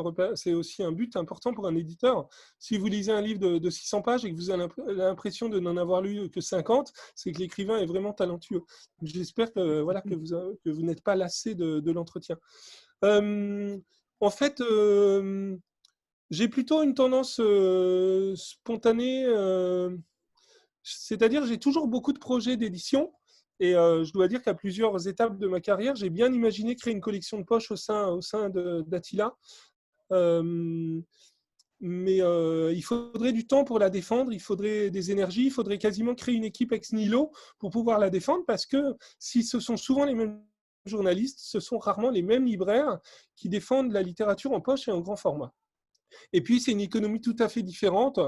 un, 0.83 0.93
but 0.93 1.17
important 1.17 1.55
pour 1.55 1.67
un 1.67 1.75
éditeur. 1.75 2.29
Si 2.59 2.77
vous 2.77 2.87
lisez 2.87 3.13
un 3.13 3.23
livre 3.23 3.41
de, 3.59 3.71
600 3.71 4.03
pages 4.03 4.25
et 4.27 4.31
que 4.31 4.37
vous 4.37 4.51
avez 4.51 4.67
l'impression 4.89 5.49
de 5.49 5.59
n'en 5.59 5.77
avoir 5.79 6.03
lu 6.03 6.29
que 6.29 6.43
50, 6.43 6.93
c'est 7.15 7.33
que 7.33 7.39
l'écrivain 7.39 7.79
est 7.79 7.87
vraiment 7.87 8.13
talentueux. 8.13 8.63
J'espère 9.03 9.53
que, 9.53 9.81
voilà, 9.81 10.03
que, 10.03 10.15
vous, 10.15 10.83
n'êtes 10.83 11.03
pas 11.03 11.17
lassé 11.17 11.55
de, 11.55 11.91
l'entretien. 11.91 12.37
Euh, 13.05 13.79
en 14.21 14.31
fait, 14.31 14.61
euh, 14.61 15.57
j'ai 16.31 16.49
plutôt 16.49 16.83
une 16.83 16.95
tendance 16.95 17.41
euh, 17.41 18.35
spontanée, 18.37 19.25
euh, 19.27 19.97
c'est-à-dire 20.83 21.45
j'ai 21.45 21.59
toujours 21.59 21.89
beaucoup 21.89 22.13
de 22.13 22.19
projets 22.19 22.57
d'édition. 22.57 23.13
Et 23.59 23.75
euh, 23.75 24.05
je 24.05 24.13
dois 24.13 24.29
dire 24.29 24.43
qu'à 24.43 24.55
plusieurs 24.55 25.07
étapes 25.07 25.39
de 25.39 25.47
ma 25.47 25.61
carrière, 25.61 25.95
j'ai 25.95 26.09
bien 26.09 26.33
imaginé 26.33 26.77
créer 26.77 26.95
une 26.95 27.01
collection 27.01 27.39
de 27.39 27.45
poches 27.45 27.71
au 27.71 27.77
sein, 27.77 28.09
au 28.09 28.23
sein 28.23 28.49
d'Attila. 28.49 29.35
mais 31.81 32.17
il 32.21 32.83
faudrait 32.83 33.33
du 33.33 33.47
temps 33.47 33.65
pour 33.65 33.79
la 33.79 33.91
défendre, 33.91 34.33
il 34.33 34.41
faudrait 34.41 34.91
des 34.91 35.11
énergies, 35.11 35.47
il 35.47 35.51
faudrait 35.51 35.79
quasiment 35.79 36.15
créer 36.15 36.37
une 36.37 36.45
équipe 36.45 36.73
ex 36.73 36.93
nihilo 36.93 37.33
pour 37.59 37.71
pouvoir 37.71 37.99
la 37.99 38.09
défendre 38.09 38.45
parce 38.47 38.67
que 38.67 38.95
si 39.19 39.43
ce 39.43 39.61
sont 39.61 39.77
souvent 39.77 40.05
les 40.05 40.15
mêmes 40.15 40.43
journalistes, 40.87 41.41
ce 41.43 41.61
sont 41.61 41.79
rarement 41.79 42.11
les 42.11 42.23
mêmes 42.23 42.47
libraires 42.47 42.99
qui 43.37 43.49
défendent 43.49 43.93
la 43.93 44.03
littérature 44.03 44.53
en 44.53 44.61
poche 44.61 44.89
et 44.89 44.93
en 44.93 45.01
grand 45.01 45.17
format. 45.17 45.53
Et 46.33 46.43
puis, 46.43 46.61
c'est 46.61 46.73
une 46.73 46.81
économie 46.81 47.21
tout 47.21 47.37
à 47.39 47.49
fait 47.49 47.63
différente. 47.63 48.19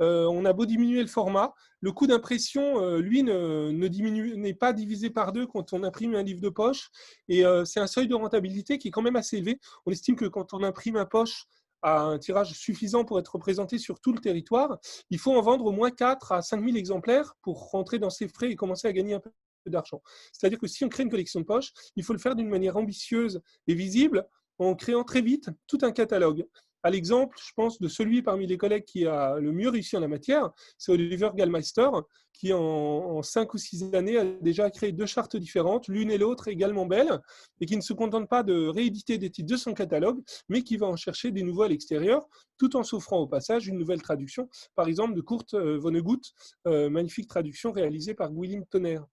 Euh, 0.00 0.26
on 0.26 0.44
a 0.44 0.52
beau 0.52 0.66
diminuer 0.66 1.00
le 1.00 1.08
format, 1.08 1.54
le 1.80 1.92
coût 1.92 2.06
d'impression, 2.06 2.82
euh, 2.82 2.98
lui, 2.98 3.22
n'est 3.22 4.54
pas 4.54 4.72
divisé 4.72 5.10
par 5.10 5.32
deux 5.32 5.46
quand 5.46 5.72
on 5.72 5.82
imprime 5.82 6.14
un 6.14 6.22
livre 6.22 6.40
de 6.40 6.48
poche. 6.48 6.90
Et 7.28 7.44
euh, 7.44 7.64
c'est 7.64 7.80
un 7.80 7.86
seuil 7.86 8.08
de 8.08 8.14
rentabilité 8.14 8.78
qui 8.78 8.88
est 8.88 8.90
quand 8.90 9.02
même 9.02 9.16
assez 9.16 9.36
élevé. 9.36 9.58
On 9.86 9.90
estime 9.90 10.16
que 10.16 10.26
quand 10.26 10.54
on 10.54 10.62
imprime 10.62 10.96
un 10.96 11.06
poche 11.06 11.46
à 11.82 12.02
un 12.02 12.18
tirage 12.18 12.52
suffisant 12.52 13.04
pour 13.04 13.18
être 13.18 13.34
représenté 13.34 13.78
sur 13.78 14.00
tout 14.00 14.12
le 14.12 14.18
territoire, 14.18 14.78
il 15.10 15.18
faut 15.18 15.36
en 15.36 15.42
vendre 15.42 15.64
au 15.66 15.72
moins 15.72 15.90
4 15.90 16.32
à 16.32 16.42
5 16.42 16.64
000 16.64 16.76
exemplaires 16.76 17.34
pour 17.42 17.70
rentrer 17.70 17.98
dans 17.98 18.10
ses 18.10 18.28
frais 18.28 18.50
et 18.50 18.56
commencer 18.56 18.88
à 18.88 18.92
gagner 18.92 19.14
un 19.14 19.20
peu 19.20 19.30
d'argent. 19.66 20.02
C'est-à-dire 20.32 20.58
que 20.58 20.66
si 20.66 20.84
on 20.84 20.88
crée 20.88 21.02
une 21.02 21.10
collection 21.10 21.40
de 21.40 21.44
poches, 21.44 21.72
il 21.96 22.04
faut 22.04 22.12
le 22.12 22.18
faire 22.18 22.34
d'une 22.34 22.48
manière 22.48 22.76
ambitieuse 22.76 23.40
et 23.66 23.74
visible 23.74 24.26
en 24.58 24.74
créant 24.74 25.04
très 25.04 25.20
vite 25.20 25.50
tout 25.66 25.78
un 25.82 25.92
catalogue 25.92 26.46
à 26.82 26.90
l'exemple, 26.90 27.36
je 27.44 27.52
pense, 27.54 27.80
de 27.80 27.88
celui 27.88 28.22
parmi 28.22 28.46
les 28.46 28.56
collègues 28.56 28.84
qui 28.84 29.06
a 29.06 29.38
le 29.38 29.52
mieux 29.52 29.68
réussi 29.68 29.96
en 29.96 30.00
la 30.00 30.08
matière, 30.08 30.50
c'est 30.76 30.92
Oliver 30.92 31.30
Gallmeister, 31.34 31.88
qui 32.32 32.52
en, 32.52 33.20
cinq 33.22 33.54
ou 33.54 33.58
six 33.58 33.92
années 33.94 34.16
a 34.16 34.24
déjà 34.24 34.70
créé 34.70 34.92
deux 34.92 35.06
chartes 35.06 35.36
différentes, 35.36 35.88
l'une 35.88 36.10
et 36.10 36.18
l'autre 36.18 36.48
également 36.48 36.86
belles, 36.86 37.20
et 37.60 37.66
qui 37.66 37.76
ne 37.76 37.82
se 37.82 37.92
contente 37.92 38.28
pas 38.28 38.44
de 38.44 38.68
rééditer 38.68 39.18
des 39.18 39.30
titres 39.30 39.50
de 39.50 39.56
son 39.56 39.74
catalogue, 39.74 40.22
mais 40.48 40.62
qui 40.62 40.76
va 40.76 40.86
en 40.86 40.96
chercher 40.96 41.32
des 41.32 41.42
nouveaux 41.42 41.62
à 41.62 41.68
l'extérieur, 41.68 42.28
tout 42.56 42.76
en 42.76 42.84
s'offrant 42.84 43.18
au 43.18 43.26
passage 43.26 43.66
une 43.66 43.78
nouvelle 43.78 44.02
traduction, 44.02 44.48
par 44.76 44.86
exemple 44.86 45.14
de 45.14 45.20
Kurt 45.20 45.54
euh, 45.54 45.78
Vonnegut, 45.78 46.20
euh, 46.68 46.88
magnifique 46.88 47.28
traduction 47.28 47.72
réalisée 47.72 48.14
par 48.14 48.32
William 48.32 48.64
Tonnerre. 48.66 49.04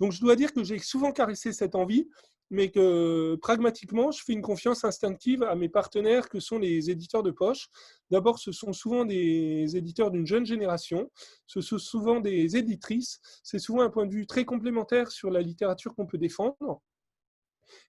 Donc 0.00 0.12
je 0.12 0.20
dois 0.20 0.36
dire 0.36 0.52
que 0.52 0.62
j'ai 0.62 0.78
souvent 0.78 1.12
caressé 1.12 1.52
cette 1.52 1.74
envie 1.74 2.08
mais 2.50 2.70
que 2.70 3.36
pragmatiquement, 3.36 4.10
je 4.10 4.22
fais 4.24 4.32
une 4.32 4.42
confiance 4.42 4.84
instinctive 4.84 5.42
à 5.42 5.54
mes 5.54 5.68
partenaires 5.68 6.28
que 6.28 6.40
sont 6.40 6.58
les 6.58 6.90
éditeurs 6.90 7.22
de 7.22 7.30
poche. 7.30 7.68
D'abord, 8.10 8.38
ce 8.38 8.52
sont 8.52 8.72
souvent 8.72 9.04
des 9.04 9.76
éditeurs 9.76 10.10
d'une 10.10 10.26
jeune 10.26 10.46
génération, 10.46 11.10
ce 11.46 11.60
sont 11.60 11.78
souvent 11.78 12.20
des 12.20 12.56
éditrices, 12.56 13.20
c'est 13.42 13.58
souvent 13.58 13.82
un 13.82 13.90
point 13.90 14.06
de 14.06 14.14
vue 14.14 14.26
très 14.26 14.44
complémentaire 14.44 15.10
sur 15.10 15.30
la 15.30 15.42
littérature 15.42 15.94
qu'on 15.94 16.06
peut 16.06 16.18
défendre. 16.18 16.80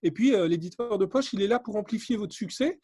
Et 0.02 0.10
puis, 0.10 0.34
euh, 0.34 0.46
l'éditeur 0.46 0.98
de 0.98 1.06
poche, 1.06 1.32
il 1.32 1.42
est 1.42 1.46
là 1.46 1.58
pour 1.58 1.76
amplifier 1.76 2.16
votre 2.16 2.34
succès. 2.34 2.78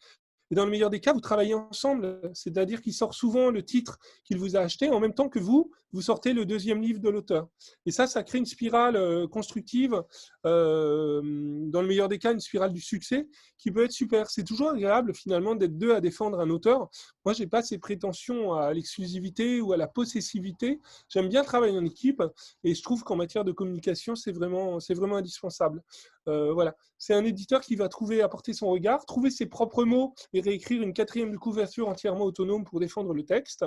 Et 0.51 0.55
dans 0.55 0.65
le 0.65 0.71
meilleur 0.71 0.89
des 0.89 0.99
cas, 0.99 1.13
vous 1.13 1.21
travaillez 1.21 1.53
ensemble, 1.53 2.21
c'est-à-dire 2.33 2.81
qu'il 2.81 2.93
sort 2.93 3.13
souvent 3.13 3.49
le 3.49 3.63
titre 3.63 3.97
qu'il 4.23 4.37
vous 4.37 4.55
a 4.55 4.59
acheté 4.59 4.89
en 4.89 4.99
même 4.99 5.13
temps 5.13 5.29
que 5.29 5.39
vous, 5.39 5.71
vous 5.93 6.01
sortez 6.01 6.33
le 6.33 6.45
deuxième 6.45 6.81
livre 6.81 6.99
de 6.99 7.09
l'auteur. 7.09 7.47
Et 7.85 7.91
ça, 7.91 8.07
ça 8.07 8.23
crée 8.23 8.37
une 8.37 8.45
spirale 8.45 8.95
euh, 8.95 9.27
constructive, 9.27 10.01
euh, 10.45 11.21
dans 11.69 11.81
le 11.81 11.87
meilleur 11.87 12.07
des 12.07 12.19
cas, 12.19 12.33
une 12.33 12.39
spirale 12.39 12.73
du 12.73 12.81
succès 12.81 13.27
qui 13.57 13.71
peut 13.71 13.83
être 13.83 13.91
super. 13.91 14.29
C'est 14.29 14.43
toujours 14.43 14.69
agréable 14.69 15.13
finalement 15.13 15.55
d'être 15.55 15.77
deux 15.77 15.93
à 15.93 16.01
défendre 16.01 16.39
un 16.39 16.49
auteur. 16.49 16.89
Moi, 17.25 17.33
je 17.33 17.43
n'ai 17.43 17.47
pas 17.47 17.61
ces 17.61 17.77
prétentions 17.77 18.53
à 18.53 18.73
l'exclusivité 18.73 19.61
ou 19.61 19.73
à 19.73 19.77
la 19.77 19.87
possessivité. 19.87 20.79
J'aime 21.09 21.29
bien 21.29 21.43
travailler 21.43 21.77
en 21.77 21.85
équipe 21.85 22.21
et 22.63 22.75
je 22.75 22.81
trouve 22.81 23.03
qu'en 23.03 23.15
matière 23.15 23.43
de 23.43 23.51
communication, 23.51 24.15
c'est 24.15 24.31
vraiment, 24.31 24.79
c'est 24.79 24.93
vraiment 24.93 25.17
indispensable. 25.17 25.83
Euh, 26.27 26.53
voilà, 26.53 26.75
c'est 26.97 27.13
un 27.13 27.23
éditeur 27.23 27.61
qui 27.61 27.75
va 27.75 27.89
trouver, 27.89 28.21
apporter 28.21 28.53
son 28.53 28.67
regard, 28.69 29.05
trouver 29.05 29.29
ses 29.29 29.45
propres 29.45 29.83
mots 29.83 30.13
et 30.33 30.41
réécrire 30.41 30.81
une 30.81 30.93
quatrième 30.93 31.31
de 31.31 31.37
couverture 31.37 31.87
entièrement 31.87 32.25
autonome 32.25 32.63
pour 32.63 32.79
défendre 32.79 33.13
le 33.13 33.23
texte. 33.23 33.65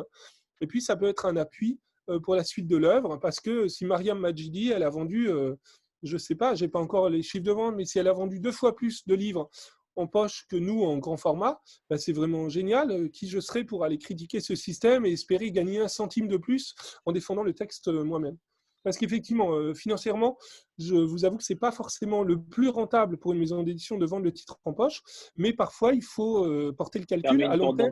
Et 0.61 0.67
puis, 0.67 0.83
ça 0.83 0.97
peut 0.97 1.09
être 1.09 1.27
un 1.27 1.37
appui 1.37 1.81
euh, 2.09 2.21
pour 2.21 2.35
la 2.35 2.45
suite 2.45 2.69
de 2.69 2.77
l'œuvre, 2.77 3.17
parce 3.17 3.41
que 3.41 3.69
si 3.69 3.85
Mariam 3.85 4.19
Majidi, 4.19 4.71
elle 4.71 4.83
a 4.83 4.91
vendu, 4.91 5.29
euh, 5.29 5.55
je 6.03 6.15
ne 6.15 6.19
sais 6.19 6.35
pas, 6.35 6.55
je 6.55 6.65
n'ai 6.65 6.71
pas 6.71 6.81
encore 6.81 7.09
les 7.09 7.23
chiffres 7.23 7.45
de 7.45 7.53
vente, 7.53 7.77
mais 7.77 7.85
si 7.85 7.99
elle 7.99 8.09
a 8.09 8.13
vendu 8.13 8.41
deux 8.41 8.53
fois 8.53 8.75
plus 8.75 9.07
de 9.07 9.15
livres 9.15 9.51
en 9.97 10.07
poche 10.07 10.47
que 10.49 10.57
nous 10.57 10.83
en 10.83 10.99
grand 10.99 11.17
format, 11.17 11.61
bah, 11.89 11.99
c'est 11.99 12.13
vraiment 12.13 12.49
génial. 12.49 13.11
Qui 13.11 13.29
je 13.29 13.41
serais 13.41 13.65
pour 13.65 13.85
aller 13.85 13.99
critiquer 13.99 14.41
ce 14.41 14.55
système 14.55 15.05
et 15.05 15.13
espérer 15.13 15.51
gagner 15.51 15.81
un 15.81 15.89
centime 15.89 16.29
de 16.29 16.37
plus 16.37 16.75
en 17.05 17.13
défendant 17.13 17.43
le 17.43 17.55
texte 17.55 17.89
moi-même 17.89 18.39
parce 18.83 18.97
qu'effectivement, 18.97 19.75
financièrement, 19.75 20.39
je 20.79 20.95
vous 20.95 21.25
avoue 21.25 21.37
que 21.37 21.45
ce 21.45 21.53
n'est 21.53 21.59
pas 21.59 21.73
forcément 21.73 22.23
le 22.23 22.41
plus 22.41 22.69
rentable 22.69 23.19
pour 23.19 23.33
une 23.33 23.39
maison 23.39 23.63
d'édition 23.63 23.99
de 23.99 24.07
vendre 24.07 24.25
le 24.25 24.33
titre 24.33 24.59
en 24.65 24.73
poche, 24.73 25.03
mais 25.37 25.53
parfois, 25.53 25.93
il 25.93 26.03
faut 26.03 26.73
porter 26.73 26.99
le 26.99 27.05
calcul 27.05 27.45
à 27.45 27.57
long 27.57 27.75
terme 27.77 27.91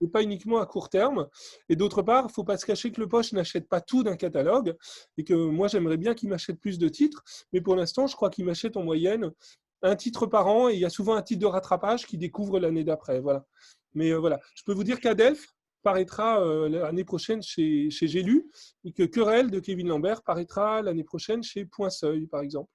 et 0.00 0.08
pas 0.08 0.22
uniquement 0.22 0.58
à 0.58 0.66
court 0.66 0.88
terme. 0.88 1.28
Et 1.68 1.76
d'autre 1.76 2.02
part, 2.02 2.24
il 2.24 2.28
ne 2.28 2.32
faut 2.32 2.44
pas 2.44 2.56
se 2.56 2.66
cacher 2.66 2.92
que 2.92 3.00
le 3.00 3.08
poche 3.08 3.32
n'achète 3.32 3.68
pas 3.68 3.80
tout 3.80 4.02
d'un 4.02 4.16
catalogue 4.16 4.76
et 5.16 5.24
que 5.24 5.34
moi, 5.34 5.68
j'aimerais 5.68 5.96
bien 5.96 6.14
qu'il 6.14 6.28
m'achète 6.28 6.60
plus 6.60 6.78
de 6.78 6.88
titres, 6.88 7.22
mais 7.52 7.60
pour 7.60 7.76
l'instant, 7.76 8.06
je 8.06 8.16
crois 8.16 8.30
qu'il 8.30 8.44
m'achète 8.44 8.76
en 8.76 8.82
moyenne 8.82 9.30
un 9.82 9.96
titre 9.96 10.26
par 10.26 10.46
an 10.46 10.68
et 10.68 10.74
il 10.74 10.80
y 10.80 10.84
a 10.84 10.90
souvent 10.90 11.14
un 11.14 11.22
titre 11.22 11.40
de 11.40 11.46
rattrapage 11.46 12.06
qui 12.06 12.18
découvre 12.18 12.58
l'année 12.58 12.84
d'après. 12.84 13.20
Voilà. 13.20 13.44
Mais 13.94 14.10
euh, 14.10 14.18
voilà, 14.18 14.40
je 14.54 14.62
peux 14.64 14.72
vous 14.72 14.84
dire 14.84 15.00
qu'Adelph 15.00 15.46
paraîtra 15.84 16.40
euh, 16.40 16.68
l'année 16.68 17.04
prochaine 17.04 17.42
chez, 17.42 17.90
chez 17.90 18.06
et 18.84 18.92
que 18.92 19.04
Querelle 19.04 19.50
de 19.52 19.60
Kevin 19.60 19.88
Lambert 19.88 20.22
paraîtra 20.22 20.82
l'année 20.82 21.04
prochaine 21.04 21.44
chez 21.44 21.64
Point 21.64 21.90
Seuil, 21.90 22.26
par 22.26 22.40
exemple. 22.40 22.70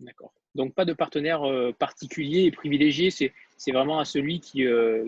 D'accord. 0.00 0.32
Donc 0.54 0.74
pas 0.74 0.86
de 0.86 0.94
partenaire 0.94 1.42
euh, 1.42 1.72
particulier 1.72 2.44
et 2.44 2.50
privilégié, 2.50 3.10
c'est 3.10 3.72
vraiment 3.72 3.98
à 3.98 4.06
celui 4.06 4.40
qui, 4.40 4.64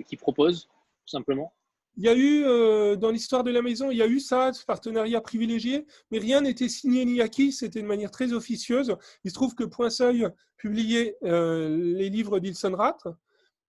qui 0.06 0.16
propose 0.16 0.68
simplement? 1.06 1.54
Il 1.98 2.04
y 2.04 2.08
a 2.08 2.14
eu, 2.14 2.44
euh, 2.44 2.94
dans 2.94 3.10
l'histoire 3.10 3.42
de 3.42 3.50
la 3.50 3.62
maison, 3.62 3.90
il 3.90 3.96
y 3.96 4.02
a 4.02 4.06
eu 4.06 4.20
ça, 4.20 4.52
ce 4.52 4.66
partenariat 4.66 5.22
privilégié, 5.22 5.86
mais 6.10 6.18
rien 6.18 6.42
n'était 6.42 6.68
signé 6.68 7.06
ni 7.06 7.22
acquis, 7.22 7.52
c'était 7.52 7.80
de 7.80 7.86
manière 7.86 8.10
très 8.10 8.34
officieuse. 8.34 8.94
Il 9.24 9.30
se 9.30 9.34
trouve 9.34 9.54
que 9.54 9.64
Point 9.64 9.88
Seuil 9.88 10.28
publiait 10.58 11.16
euh, 11.24 11.74
les 11.96 12.10
livres 12.10 12.38
d'Ilson 12.38 12.74
Rath, 12.76 13.06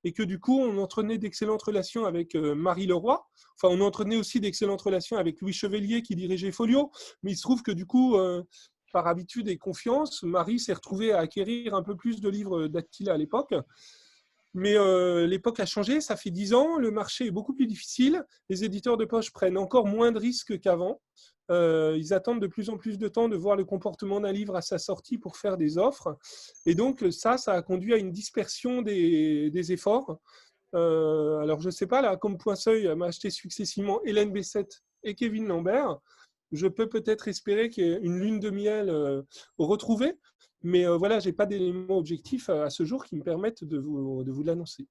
et 0.04 0.14
que 0.14 0.24
du 0.24 0.40
coup, 0.40 0.60
on 0.60 0.78
entretenait 0.78 1.18
d'excellentes 1.18 1.64
relations 1.64 2.06
avec 2.06 2.36
euh, 2.36 2.56
Marie 2.56 2.88
Leroy. 2.88 3.26
Enfin, 3.62 3.74
on 3.74 3.82
entretenait 3.82 4.18
aussi 4.18 4.40
d'excellentes 4.40 4.82
relations 4.82 5.18
avec 5.18 5.42
Louis 5.42 5.54
Chevelier, 5.54 6.02
qui 6.02 6.16
dirigeait 6.16 6.52
Folio, 6.52 6.92
mais 7.24 7.32
il 7.32 7.36
se 7.36 7.42
trouve 7.42 7.64
que 7.64 7.72
du 7.72 7.86
coup, 7.86 8.16
par 8.94 9.08
habitude 9.08 9.48
et 9.48 9.58
confiance, 9.58 10.24
Marie 10.24 10.60
s'est 10.60 10.74
retrouvée 10.74 11.12
à 11.12 11.20
acquérir 11.20 11.74
un 11.74 11.84
peu 11.84 11.96
plus 11.96 12.22
de 12.22 12.30
livres 12.30 12.68
d'Attila 12.68 13.14
à 13.14 13.18
l'époque. 13.18 13.54
Mais 14.58 14.76
euh, 14.76 15.28
l'époque 15.28 15.60
a 15.60 15.68
changé, 15.68 16.02
ça 16.02 16.16
fait 16.16 16.32
dix 16.32 16.56
ans, 16.56 16.78
le 16.78 16.90
marché 16.90 17.28
est 17.28 17.32
beaucoup 17.32 17.54
plus 17.54 17.68
difficile, 17.68 18.26
les 18.50 18.64
éditeurs 18.64 18.98
de 18.98 19.06
poche 19.06 19.32
prennent 19.32 19.56
encore 19.56 19.86
moins 19.86 20.12
de 20.12 20.18
risques 20.18 20.60
qu'avant. 20.60 21.00
Euh, 21.52 21.96
ils 21.96 22.12
attendent 22.12 22.42
de 22.42 22.48
plus 22.48 22.72
en 22.72 22.76
plus 22.76 22.98
de 22.98 23.08
temps 23.08 23.30
de 23.30 23.36
voir 23.36 23.56
le 23.56 23.66
comportement 23.66 24.20
d'un 24.20 24.32
livre 24.32 24.56
à 24.56 24.64
sa 24.64 24.80
sortie 24.80 25.20
pour 25.20 25.38
faire 25.38 25.58
des 25.58 25.78
offres. 25.78 26.18
Et 26.66 26.74
donc 26.74 27.06
ça, 27.12 27.38
ça 27.38 27.54
a 27.54 27.62
conduit 27.62 27.94
à 27.94 27.98
une 27.98 28.12
dispersion 28.12 28.82
des, 28.82 29.72
efforts. 29.72 30.18
Euh, 30.74 31.38
alors 31.38 31.62
je 31.62 31.68
ne 31.68 31.72
sais 31.72 31.86
pas, 31.86 32.02
là, 32.02 32.18
comme 32.18 32.40
point 32.40 32.56
seuil 32.56 32.88
m'a 32.96 33.06
acheté 33.06 33.30
successivement 33.30 34.02
Hélène 34.06 34.32
Bessette 34.32 34.82
et 35.04 35.14
Kevin 35.14 35.46
Lambert, 35.46 36.00
je 36.52 36.68
peux 36.68 36.88
peut-être 36.88 37.28
espérer 37.28 37.70
qu'il 37.70 37.86
y 37.86 37.92
ait 37.92 38.00
une 38.02 38.20
lune 38.20 38.40
de 38.40 38.50
miel 38.50 39.24
retrouvée. 39.58 40.14
Mais 40.64 40.86
euh, 40.86 40.98
voilà, 40.98 41.20
je 41.20 41.30
n'ai 41.30 41.34
pas 41.34 41.46
d'éléments 41.46 41.98
objectifs 41.98 42.50
à, 42.50 42.70
ce 42.70 42.84
jour 42.84 43.06
qui 43.06 43.16
me 43.16 43.24
permettent 43.24 43.64
de 43.64 43.78
vous, 43.78 44.24
de 44.24 44.32
vous 44.32 44.44
l'annoncer. 44.44 44.88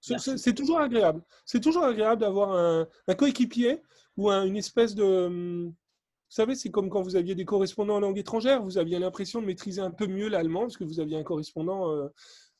C'est 0.00 0.54
toujours 0.54 0.80
agréable. 0.80 1.22
C'est 1.46 1.60
toujours 1.60 1.84
agréable 1.84 2.20
d'avoir 2.20 2.52
un, 2.52 2.86
coéquipier 3.14 3.80
ou 4.16 4.30
une 4.30 4.56
espèce 4.56 4.94
de... 4.94 5.04
Hum, 5.04 5.66
vous 5.68 6.36
savez, 6.36 6.54
c'est 6.56 6.70
comme 6.70 6.90
quand 6.90 7.02
vous 7.02 7.16
aviez 7.16 7.34
des 7.34 7.44
correspondants 7.44 7.96
en 7.96 8.00
langue 8.00 8.18
étrangère, 8.18 8.62
vous 8.62 8.76
aviez 8.76 8.98
l'impression 8.98 9.40
de 9.40 9.46
maîtriser 9.46 9.80
un 9.80 9.90
peu 9.90 10.06
mieux 10.06 10.28
l'allemand 10.28 10.62
parce 10.62 10.76
que 10.76 10.84
vous 10.84 10.98
aviez 10.98 11.16
un 11.16 11.22
correspondant 11.22 11.90
euh, 11.90 12.08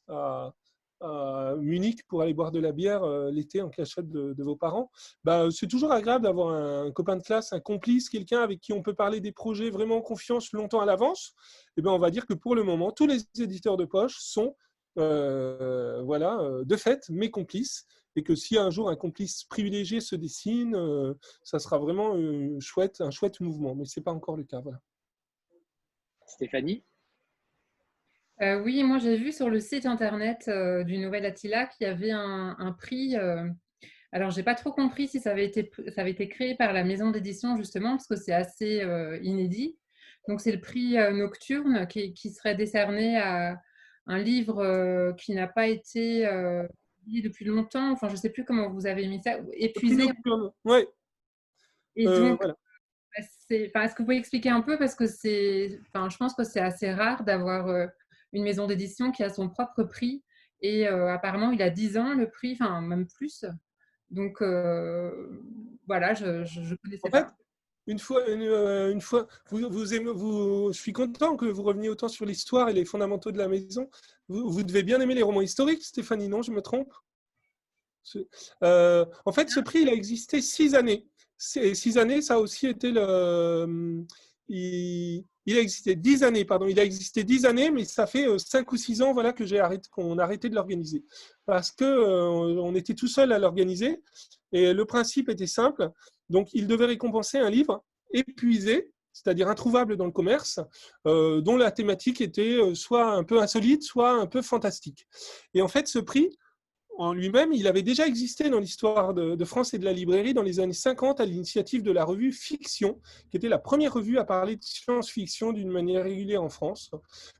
à, 0.09 0.55
à 1.00 1.54
Munich 1.58 2.00
pour 2.08 2.22
aller 2.22 2.34
boire 2.34 2.52
de 2.52 2.60
la 2.60 2.72
bière 2.72 3.06
l'été 3.30 3.60
en 3.60 3.68
cachette 3.68 4.08
de, 4.10 4.42
vos 4.42 4.56
parents, 4.56 4.90
bah, 5.22 5.48
c'est 5.50 5.66
toujours 5.66 5.92
agréable 5.92 6.24
d'avoir 6.24 6.54
un, 6.54 6.90
copain 6.92 7.16
de 7.16 7.22
classe, 7.22 7.52
un 7.52 7.60
complice, 7.60 8.08
quelqu'un 8.08 8.40
avec 8.40 8.60
qui 8.60 8.72
on 8.72 8.82
peut 8.82 8.94
parler 8.94 9.20
des 9.20 9.32
projets 9.32 9.70
vraiment 9.70 9.96
en 9.96 10.02
confiance 10.02 10.52
longtemps 10.52 10.80
à 10.80 10.86
l'avance. 10.86 11.34
Et 11.76 11.82
ben, 11.82 11.90
on 11.90 11.98
va 11.98 12.10
dire 12.10 12.26
que 12.26 12.34
pour 12.34 12.54
le 12.54 12.62
moment, 12.62 12.92
tous 12.92 13.06
les 13.06 13.24
éditeurs 13.38 13.76
de 13.76 13.84
poche 13.84 14.16
sont 14.18 14.56
voilà, 14.96 16.38
de 16.64 16.76
fait 16.76 17.08
mes 17.10 17.30
complices 17.30 17.86
et 18.16 18.22
que 18.22 18.34
si 18.34 18.56
un 18.56 18.70
jour 18.70 18.88
un 18.88 18.96
complice 18.96 19.44
privilégié 19.44 20.00
se 20.00 20.14
dessine, 20.14 20.74
euh, 20.76 21.14
ça 21.42 21.58
sera 21.58 21.78
vraiment 21.78 22.16
chouette, 22.60 23.00
un 23.00 23.10
chouette 23.10 23.40
mouvement. 23.40 23.74
Mais 23.74 23.84
ce 23.84 23.98
n'est 23.98 24.04
pas 24.04 24.12
encore 24.12 24.36
le 24.36 24.44
cas. 24.44 24.60
Voilà. 24.60 24.80
Stéphanie? 26.26 26.84
Euh, 28.43 28.62
Oui, 28.62 28.82
moi 28.85 28.98
j'ai 28.98 29.16
vu 29.16 29.32
sur 29.32 29.51
le 29.51 29.61
site 29.61 29.86
internet 29.86 30.44
euh, 30.48 30.85
du 30.85 30.98
Nouvel 30.98 31.24
Attila 31.27 31.66
qu'il 31.66 31.86
y 31.86 31.90
avait 31.90 32.11
un, 32.11 32.77
prix. 32.78 33.16
alors, 34.12 34.31
je 34.31 34.36
n'ai 34.36 34.43
pas 34.43 34.55
trop 34.55 34.73
compris 34.73 35.09
si 35.09 35.20
ça 35.20 35.31
avait, 35.31 35.47
été, 35.47 35.70
ça 35.94 36.01
avait 36.01 36.12
été 36.12 36.28
créé 36.28 36.55
par 36.55 36.73
la 36.73 36.85
maison 36.85 37.11
d'édition, 37.11 37.56
justement, 37.56 37.90
parce 37.90 38.06
que 38.06 38.16
c'est 38.16 38.32
assez 38.32 38.82
inédit. 39.23 39.77
Donc, 40.28 40.40
c'est 40.40 40.52
le 40.52 40.61
prix 40.61 40.94
Nocturne 41.12 41.86
qui, 41.86 42.15
qui, 42.15 42.31
serait 42.31 42.55
décerné 42.55 43.19
à 43.19 43.61
un 44.06 44.19
livre 44.19 45.15
qui 45.19 45.35
n'a 45.35 45.47
pas 45.47 45.66
été 45.66 46.27
depuis 47.06 47.44
longtemps. 47.44 47.93
Enfin, 47.93 48.09
je 48.09 48.15
ne 48.15 48.19
sais 48.19 48.31
plus 48.31 48.44
comment 48.44 48.70
vous 48.70 48.86
avez 48.86 49.06
mis 49.06 49.20
ça. 49.23 49.39
Épuisé. 49.52 50.05
Oui. 50.65 50.85
Et 51.97 52.09
euh, 52.09 52.31
donc, 52.31 52.40
bah, 52.43 53.85
est-ce 53.85 53.94
que 53.94 53.98
vous 53.98 54.05
pouvez 54.05 54.16
expliquer 54.16 54.51
un 54.51 54.62
peu? 54.62 54.78
Parce 54.78 54.94
que 54.94 55.06
c'est, 55.06 55.78
enfin, 55.89 56.09
je 56.09 56.16
pense 56.16 56.35
que 56.35 56.44
c'est 56.44 56.61
assez 56.61 56.93
rare 56.93 57.24
d'avoir 57.24 57.69
euh, 57.69 57.86
une 58.35 58.43
maison 58.43 58.66
d'édition 58.66 59.11
qui 59.11 59.23
a 59.23 59.31
son 59.31 59.48
propre 59.48 59.85
prix 59.85 60.23
et 60.61 60.86
euh, 60.86 61.12
apparemment 61.12 61.51
il 61.51 61.62
a 61.62 61.70
10 61.70 61.97
ans 61.97 62.15
le 62.15 62.28
prix, 62.28 62.52
enfin 62.52 62.81
même 62.82 63.06
plus. 63.06 63.44
Donc 64.11 64.43
voilà, 65.86 66.15
je, 66.15 66.44
je, 66.44 66.74
connaissais 66.77 67.11
pas. 67.11 67.35
une 67.86 67.98
fois, 67.98 68.28
une, 68.28 69.01
fois 69.01 69.27
vous, 69.51 69.69
vous, 69.69 69.94
aimez, 69.94 70.12
vous, 70.12 70.73
je 70.73 70.78
suis 70.78 70.93
content 70.93 71.36
que 71.36 71.47
vous 71.47 71.62
reveniez 71.62 71.89
autant 71.89 72.09
sur 72.09 72.24
l'histoire 72.24 72.69
et 72.69 72.73
les 72.73 72.85
fondamentaux 72.85 73.32
de 73.32 73.39
la 73.39 73.48
maison. 73.48 73.89
Vous, 74.28 74.62
devez 74.62 74.82
bien 74.82 75.01
aimer 75.01 75.15
les 75.15 75.23
romans 75.23 75.43
historiques, 75.43 75.85
Stéphanie, 75.85 76.28
non 76.28 76.43
Je 76.43 76.52
me 76.52 76.62
trompe? 76.62 76.93
Euh, 78.62 79.05
En 79.24 79.32
fait, 79.32 79.51
ce 79.51 79.61
prix, 79.61 79.81
il 79.82 79.89
a 79.89 79.93
existé 79.93 80.40
six 80.40 80.74
années. 80.74 81.06
Six 81.36 81.98
années, 81.98 82.23
ça 82.23 82.35
a 82.35 82.39
aussi 82.39 82.66
été 82.66 82.90
le. 82.90 84.05
Il, 84.48 85.24
a 85.52 85.60
existé 85.60 85.94
dix 85.94 86.22
années, 86.22 86.44
pardon. 86.44 86.66
Il 86.66 86.80
a 86.80 86.84
existé 86.84 87.22
dix 87.24 87.44
années, 87.44 87.70
mais 87.70 87.84
ça 87.84 88.06
fait 88.06 88.26
euh, 88.26 88.38
cinq 88.38 88.72
ou 88.72 88.76
six 88.76 89.02
ans, 89.02 89.12
voilà, 89.12 89.32
que 89.32 89.44
j'ai 89.44 89.60
arrêté, 89.60 89.88
qu'on 89.90 90.18
a 90.18 90.22
arrêté 90.22 90.48
de 90.48 90.54
l'organiser, 90.54 91.04
parce 91.44 91.70
que 91.70 91.84
euh, 91.84 92.28
on 92.28 92.74
était 92.74 92.94
tout 92.94 93.08
seul 93.08 93.32
à 93.32 93.38
l'organiser, 93.38 94.02
et 94.52 94.72
le 94.72 94.84
principe 94.84 95.28
était 95.28 95.46
simple. 95.46 95.90
Donc, 96.30 96.48
il 96.54 96.66
devait 96.66 96.86
récompenser 96.86 97.38
un 97.38 97.50
livre 97.50 97.84
épuisé 98.12 98.90
c'est-à-dire 99.12 99.48
introuvable 99.48 99.96
dans 99.96 100.06
le 100.06 100.10
commerce, 100.10 100.58
euh, 101.06 101.40
dont 101.40 101.56
la 101.56 101.70
thématique 101.70 102.20
était 102.20 102.74
soit 102.74 103.12
un 103.12 103.22
peu 103.22 103.40
insolite, 103.40 103.84
soit 103.84 104.10
un 104.10 104.26
peu 104.26 104.42
fantastique. 104.42 105.06
Et 105.54 105.62
en 105.62 105.68
fait, 105.68 105.86
ce 105.86 106.00
prix, 106.00 106.36
en 106.96 107.12
lui-même, 107.12 107.52
il 107.52 107.66
avait 107.66 107.82
déjà 107.82 108.06
existé 108.06 108.50
dans 108.50 108.58
l'histoire 108.58 109.14
de, 109.14 109.44
France 109.44 109.74
et 109.74 109.78
de 109.78 109.84
la 109.84 109.92
librairie 109.92 110.34
dans 110.34 110.42
les 110.42 110.60
années 110.60 110.72
50 110.72 111.20
à 111.20 111.24
l'initiative 111.24 111.82
de 111.82 111.90
la 111.90 112.04
revue 112.04 112.32
Fiction, 112.32 113.00
qui 113.30 113.36
était 113.36 113.48
la 113.48 113.58
première 113.58 113.92
revue 113.92 114.18
à 114.18 114.24
parler 114.24 114.56
de 114.56 114.62
science-fiction 114.62 115.52
d'une 115.52 115.70
manière 115.70 116.04
régulière 116.04 116.42
en 116.42 116.48
France. 116.48 116.90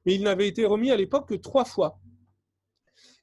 Mais 0.06 0.14
il 0.14 0.22
n'avait 0.22 0.48
été 0.48 0.64
remis 0.64 0.90
à 0.90 0.97
l'époque 0.97 1.28
que 1.28 1.35
trois 1.35 1.64
fois. 1.64 1.98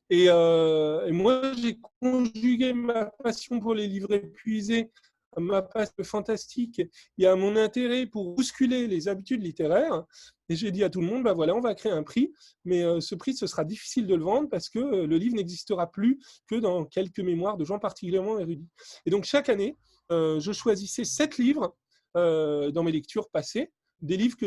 Et, 0.10 0.26
euh, 0.28 1.06
et 1.06 1.12
moi, 1.12 1.54
j'ai 1.54 1.80
conjugué 2.02 2.74
ma 2.74 3.06
passion 3.24 3.60
pour 3.60 3.74
les 3.74 3.88
livres 3.88 4.14
épuisés 4.14 4.92
ma 5.38 5.62
passe 5.62 5.94
fantastique, 6.04 6.82
y 7.18 7.26
a 7.26 7.36
mon 7.36 7.56
intérêt 7.56 8.06
pour 8.06 8.34
bousculer 8.34 8.88
les 8.88 9.08
habitudes 9.08 9.44
littéraires. 9.44 10.04
Et 10.50 10.56
j'ai 10.56 10.72
dit 10.72 10.84
à 10.84 10.90
tout 10.90 11.00
le 11.00 11.08
monde, 11.08 11.24
bah 11.24 11.34
voilà, 11.34 11.56
on 11.56 11.62
va 11.62 11.74
créer 11.76 11.92
un 11.92 12.04
prix, 12.04 12.34
mais 12.66 12.84
euh, 12.84 13.00
ce 13.00 13.16
prix, 13.16 13.34
ce 13.34 13.48
sera 13.48 13.64
difficile 13.64 14.06
de 14.06 14.16
le 14.16 14.24
vendre 14.24 14.50
parce 14.50 14.70
que 14.70 14.80
euh, 14.80 15.08
le 15.08 15.18
livre 15.18 15.36
n'existera 15.36 15.90
plus 15.90 16.20
que 16.48 16.56
dans 16.56 16.86
quelques 16.86 17.22
mémoires 17.22 17.58
de 17.58 17.64
gens 17.64 17.80
particulièrement 17.80 18.38
érudits. 18.38 18.68
Et 19.06 19.10
donc 19.10 19.24
chaque 19.24 19.48
année, 19.48 19.78
euh, 20.12 20.40
je 20.40 20.52
choisissais 20.52 21.06
sept 21.06 21.38
livres 21.38 21.76
dans 22.14 22.84
mes 22.84 22.92
lectures 22.92 23.30
passées 23.30 23.72
des 24.02 24.18
livres 24.18 24.38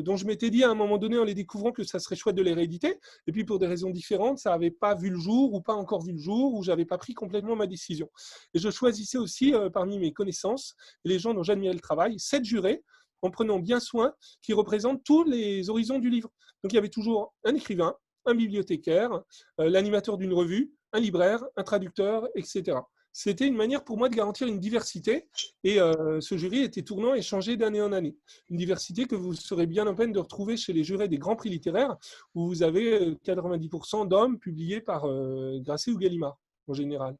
dont 0.00 0.16
je 0.16 0.26
m'étais 0.26 0.50
dit 0.50 0.64
à 0.64 0.70
un 0.70 0.74
moment 0.74 0.98
donné 0.98 1.18
en 1.18 1.24
les 1.24 1.34
découvrant 1.34 1.72
que 1.72 1.84
ça 1.84 1.98
serait 1.98 2.16
chouette 2.16 2.36
de 2.36 2.42
les 2.42 2.52
rééditer. 2.52 2.98
Et 3.26 3.32
puis 3.32 3.44
pour 3.44 3.58
des 3.58 3.66
raisons 3.66 3.90
différentes, 3.90 4.38
ça 4.38 4.50
n'avait 4.50 4.70
pas 4.70 4.94
vu 4.94 5.10
le 5.10 5.18
jour 5.18 5.54
ou 5.54 5.60
pas 5.60 5.74
encore 5.74 6.02
vu 6.02 6.12
le 6.12 6.18
jour 6.18 6.54
ou 6.54 6.62
j'avais 6.62 6.84
pas 6.84 6.98
pris 6.98 7.14
complètement 7.14 7.56
ma 7.56 7.66
décision. 7.66 8.10
Et 8.54 8.58
je 8.58 8.70
choisissais 8.70 9.18
aussi 9.18 9.54
euh, 9.54 9.70
parmi 9.70 9.98
mes 9.98 10.12
connaissances 10.12 10.74
les 11.04 11.18
gens 11.18 11.34
dont 11.34 11.42
j'admirais 11.42 11.74
le 11.74 11.80
travail, 11.80 12.18
sept 12.18 12.44
jurés 12.44 12.82
en 13.22 13.30
prenant 13.30 13.58
bien 13.58 13.80
soin 13.80 14.12
qui 14.42 14.52
représentent 14.52 15.04
tous 15.04 15.24
les 15.24 15.68
horizons 15.70 15.98
du 15.98 16.10
livre. 16.10 16.30
Donc 16.62 16.72
il 16.72 16.76
y 16.76 16.78
avait 16.78 16.88
toujours 16.88 17.34
un 17.44 17.54
écrivain, 17.54 17.94
un 18.24 18.34
bibliothécaire, 18.34 19.12
euh, 19.60 19.68
l'animateur 19.68 20.16
d'une 20.16 20.32
revue, 20.32 20.72
un 20.92 21.00
libraire, 21.00 21.44
un 21.56 21.62
traducteur, 21.62 22.26
etc 22.34 22.78
c'était 23.12 23.46
une 23.46 23.56
manière 23.56 23.82
pour 23.84 23.98
moi 23.98 24.08
de 24.08 24.14
garantir 24.14 24.46
une 24.46 24.60
diversité. 24.60 25.28
Et 25.64 25.80
euh, 25.80 26.20
ce 26.20 26.36
jury 26.36 26.60
était 26.60 26.82
tournant 26.82 27.14
et 27.14 27.22
changé 27.22 27.56
d'année 27.56 27.82
en 27.82 27.92
année. 27.92 28.16
Une 28.48 28.56
diversité 28.56 29.06
que 29.06 29.16
vous 29.16 29.34
serez 29.34 29.66
bien 29.66 29.86
en 29.86 29.94
peine 29.94 30.12
de 30.12 30.18
retrouver 30.18 30.56
chez 30.56 30.72
les 30.72 30.84
jurés 30.84 31.08
des 31.08 31.18
grands 31.18 31.36
prix 31.36 31.50
littéraires, 31.50 31.96
où 32.34 32.46
vous 32.46 32.62
avez 32.62 33.14
90% 33.24 34.02
euh, 34.02 34.06
d'hommes 34.06 34.38
publiés 34.38 34.80
par 34.80 35.06
euh, 35.06 35.58
Grasset 35.60 35.90
ou 35.90 35.98
Gallimard, 35.98 36.38
en 36.68 36.74
général. 36.74 37.16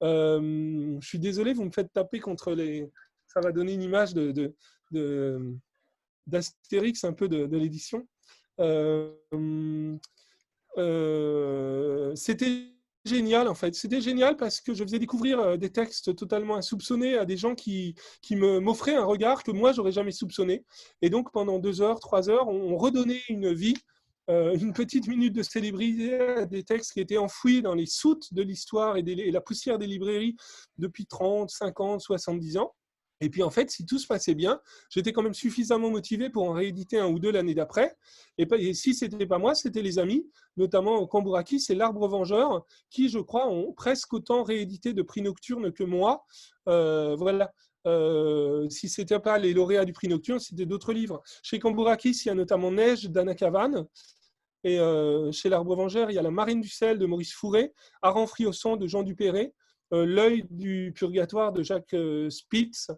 je 0.00 0.98
suis 1.02 1.18
désolé, 1.18 1.52
vous 1.52 1.64
me 1.64 1.72
faites 1.72 1.92
taper 1.92 2.20
contre 2.20 2.52
les... 2.52 2.90
Ça 3.26 3.40
va 3.40 3.52
donner 3.52 3.74
une 3.74 3.82
image 3.82 4.12
de, 4.12 4.54
d'Astérix 6.26 7.04
un 7.04 7.12
peu 7.12 7.28
de, 7.28 7.46
de 7.46 7.56
l'édition. 7.56 8.08
C'était 12.16 12.79
génial 13.04 13.48
en 13.48 13.54
fait. 13.54 13.74
C'était 13.74 14.00
génial 14.00 14.36
parce 14.36 14.60
que 14.60 14.74
je 14.74 14.84
faisais 14.84 14.98
découvrir 14.98 15.40
euh, 15.40 15.56
des 15.56 15.70
textes 15.70 16.14
totalement 16.16 16.56
insoupçonnés 16.56 17.16
à 17.16 17.24
des 17.24 17.36
gens 17.36 17.54
qui, 17.54 17.94
qui 18.22 18.36
m'offraient 18.36 18.94
un 18.94 19.04
regard 19.04 19.42
que 19.42 19.50
moi 19.50 19.72
j'aurais 19.72 19.92
jamais 19.92 20.12
soupçonné. 20.12 20.64
Et 21.02 21.10
donc 21.10 21.32
pendant 21.32 21.58
deux 21.58 21.80
heures, 21.80 22.00
trois 22.00 22.28
heures, 22.28 22.48
on, 22.48 22.76
redonnait 22.76 23.22
une 23.28 23.52
vie, 23.52 23.76
euh, 24.28 24.56
une 24.56 24.72
petite 24.72 25.08
minute 25.08 25.34
de 25.34 25.42
célébrité 25.42 26.18
à 26.20 26.46
des 26.46 26.62
textes 26.62 26.92
qui 26.92 27.00
étaient 27.00 27.18
enfouis 27.18 27.62
dans 27.62 27.74
les 27.74 27.86
soutes 27.86 28.32
de 28.32 28.42
l'histoire 28.42 28.96
et, 28.96 29.00
et, 29.00 29.30
la 29.30 29.40
poussière 29.40 29.78
des 29.78 29.86
librairies 29.86 30.36
depuis 30.78 31.06
30, 31.06 31.50
50, 31.50 32.00
70 32.00 32.58
ans. 32.58 32.74
Et 33.20 33.28
puis 33.28 33.42
en 33.42 33.50
fait, 33.50 33.70
si 33.70 33.84
tout 33.84 33.98
se 33.98 34.06
passait 34.06 34.34
bien, 34.34 34.60
j'étais 34.88 35.12
quand 35.12 35.22
même 35.22 35.34
suffisamment 35.34 35.90
motivé 35.90 36.30
pour 36.30 36.48
en 36.48 36.52
rééditer 36.52 36.98
un 36.98 37.06
ou 37.08 37.18
deux 37.18 37.30
l'année 37.30 37.54
d'après. 37.54 37.96
Et, 38.38 38.74
si 38.74 38.94
ce 38.94 39.04
n'était 39.04 39.26
pas 39.26 39.38
moi, 39.38 39.54
c'était 39.54 39.82
les 39.82 39.98
amis, 39.98 40.26
notamment 40.56 41.06
Kamburaki, 41.06 41.60
c'est 41.60 41.74
l'Arbre 41.74 42.08
Vengeur, 42.08 42.64
qui, 42.90 43.08
je 43.08 43.18
crois, 43.18 43.48
ont 43.48 43.72
presque 43.72 44.12
autant 44.14 44.42
réédité 44.42 44.94
de 44.94 45.02
prix 45.02 45.22
nocturne 45.22 45.72
que 45.72 45.84
moi. 45.84 46.24
Euh, 46.68 47.14
voilà. 47.16 47.52
Euh, 47.86 48.68
si 48.68 48.90
ce 48.90 49.00
n'était 49.00 49.18
pas 49.18 49.38
les 49.38 49.54
lauréats 49.54 49.86
du 49.86 49.92
prix 49.92 50.08
nocturne, 50.08 50.38
c'était 50.38 50.66
d'autres 50.66 50.92
livres. 50.92 51.22
Chez 51.42 51.58
Kamburakis, 51.58 52.22
il 52.24 52.28
y 52.28 52.30
a 52.30 52.34
notamment 52.34 52.70
Neige 52.70 53.04
d'Anna 53.10 53.34
Kavan. 53.34 53.86
Et 54.64 54.78
euh, 54.78 55.32
chez 55.32 55.48
l'Arbre 55.48 55.74
Vengeur, 55.74 56.10
il 56.10 56.14
y 56.14 56.18
a 56.18 56.22
La 56.22 56.30
Marine 56.30 56.60
du 56.60 56.68
sel 56.68 56.98
de 56.98 57.06
Maurice 57.06 57.32
Fourré, 57.32 57.72
Aran 58.02 58.26
Friosson 58.26 58.76
de 58.76 58.86
Jean 58.86 59.02
Dupéré, 59.02 59.54
L'œil 59.92 60.44
du 60.50 60.92
purgatoire 60.94 61.52
de 61.52 61.62
Jacques 61.62 61.94
euh, 61.94 62.30
Spitz. 62.30 62.90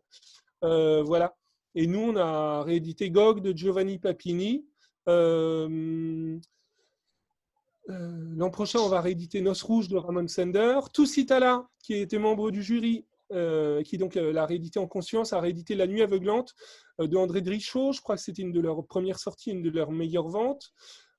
Euh, 0.62 1.02
voilà. 1.02 1.35
Et 1.74 1.86
nous, 1.86 2.01
on 2.01 2.16
a 2.16 2.62
réédité 2.62 3.10
Gog 3.10 3.40
de 3.40 3.56
Giovanni 3.56 3.98
Papini. 3.98 4.66
L'an 5.06 6.40
prochain, 8.51 8.78
on 8.81 8.89
va 8.89 9.01
rééditer 9.01 9.40
Noce 9.40 9.62
Rouge 9.62 9.89
de 9.89 9.97
Ramon 9.97 10.28
Sender. 10.28 10.81
Toussitala, 10.93 11.66
qui 11.82 11.94
était 11.94 12.19
membre 12.19 12.51
du 12.51 12.62
jury, 12.62 13.06
qui 13.31 13.98
donc 13.98 14.14
l'a 14.14 14.44
réédité 14.44 14.78
en 14.78 14.86
conscience, 14.86 15.32
a 15.32 15.40
réédité 15.40 15.74
La 15.74 15.86
Nuit 15.86 16.02
aveuglante 16.02 16.55
de 16.98 17.16
André 17.16 17.40
Drichot. 17.40 17.93
Je 17.93 18.02
crois 18.02 18.16
que 18.16 18.23
c'était 18.23 18.43
une 18.43 18.52
de 18.52 18.60
leurs 18.60 18.86
premières 18.86 19.19
sorties, 19.19 19.52
une 19.52 19.62
de 19.62 19.70
leurs 19.70 19.93
meilleures 19.93 20.28
ventes. 20.28 20.73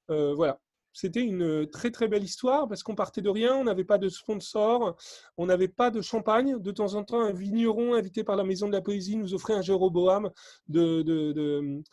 voilà 0.08 0.60
c'était 0.94 1.24
une 1.24 1.68
très 1.70 1.92
très 1.92 2.08
belle 2.08 2.24
histoire 2.24 2.68
parce 2.68 2.84
qu'on 2.84 2.96
partait 2.96 3.22
de 3.22 3.30
rien, 3.30 3.56
on 3.56 3.64
n'avait 3.64 3.84
pas 3.84 3.98
de 3.98 4.10
sponsor, 4.10 4.96
on 5.38 5.48
n'avait 5.48 5.68
pas 5.68 5.92
de 5.92 6.02
champagne. 6.02 6.60
De 6.60 6.72
temps 6.72 6.94
en 6.94 7.04
temps, 7.04 7.22
un 7.22 7.34
vigneron 7.34 7.96
invité 7.96 8.24
par 8.24 8.36
la 8.36 8.44
Maison 8.44 8.68
de 8.68 8.74
la 8.74 8.82
Poésie 8.82 9.18
nous 9.18 9.34
offrait 9.34 9.54
un 9.54 9.62
Jéroboam 9.62 10.30
de, 10.68 11.02
de 11.02 11.84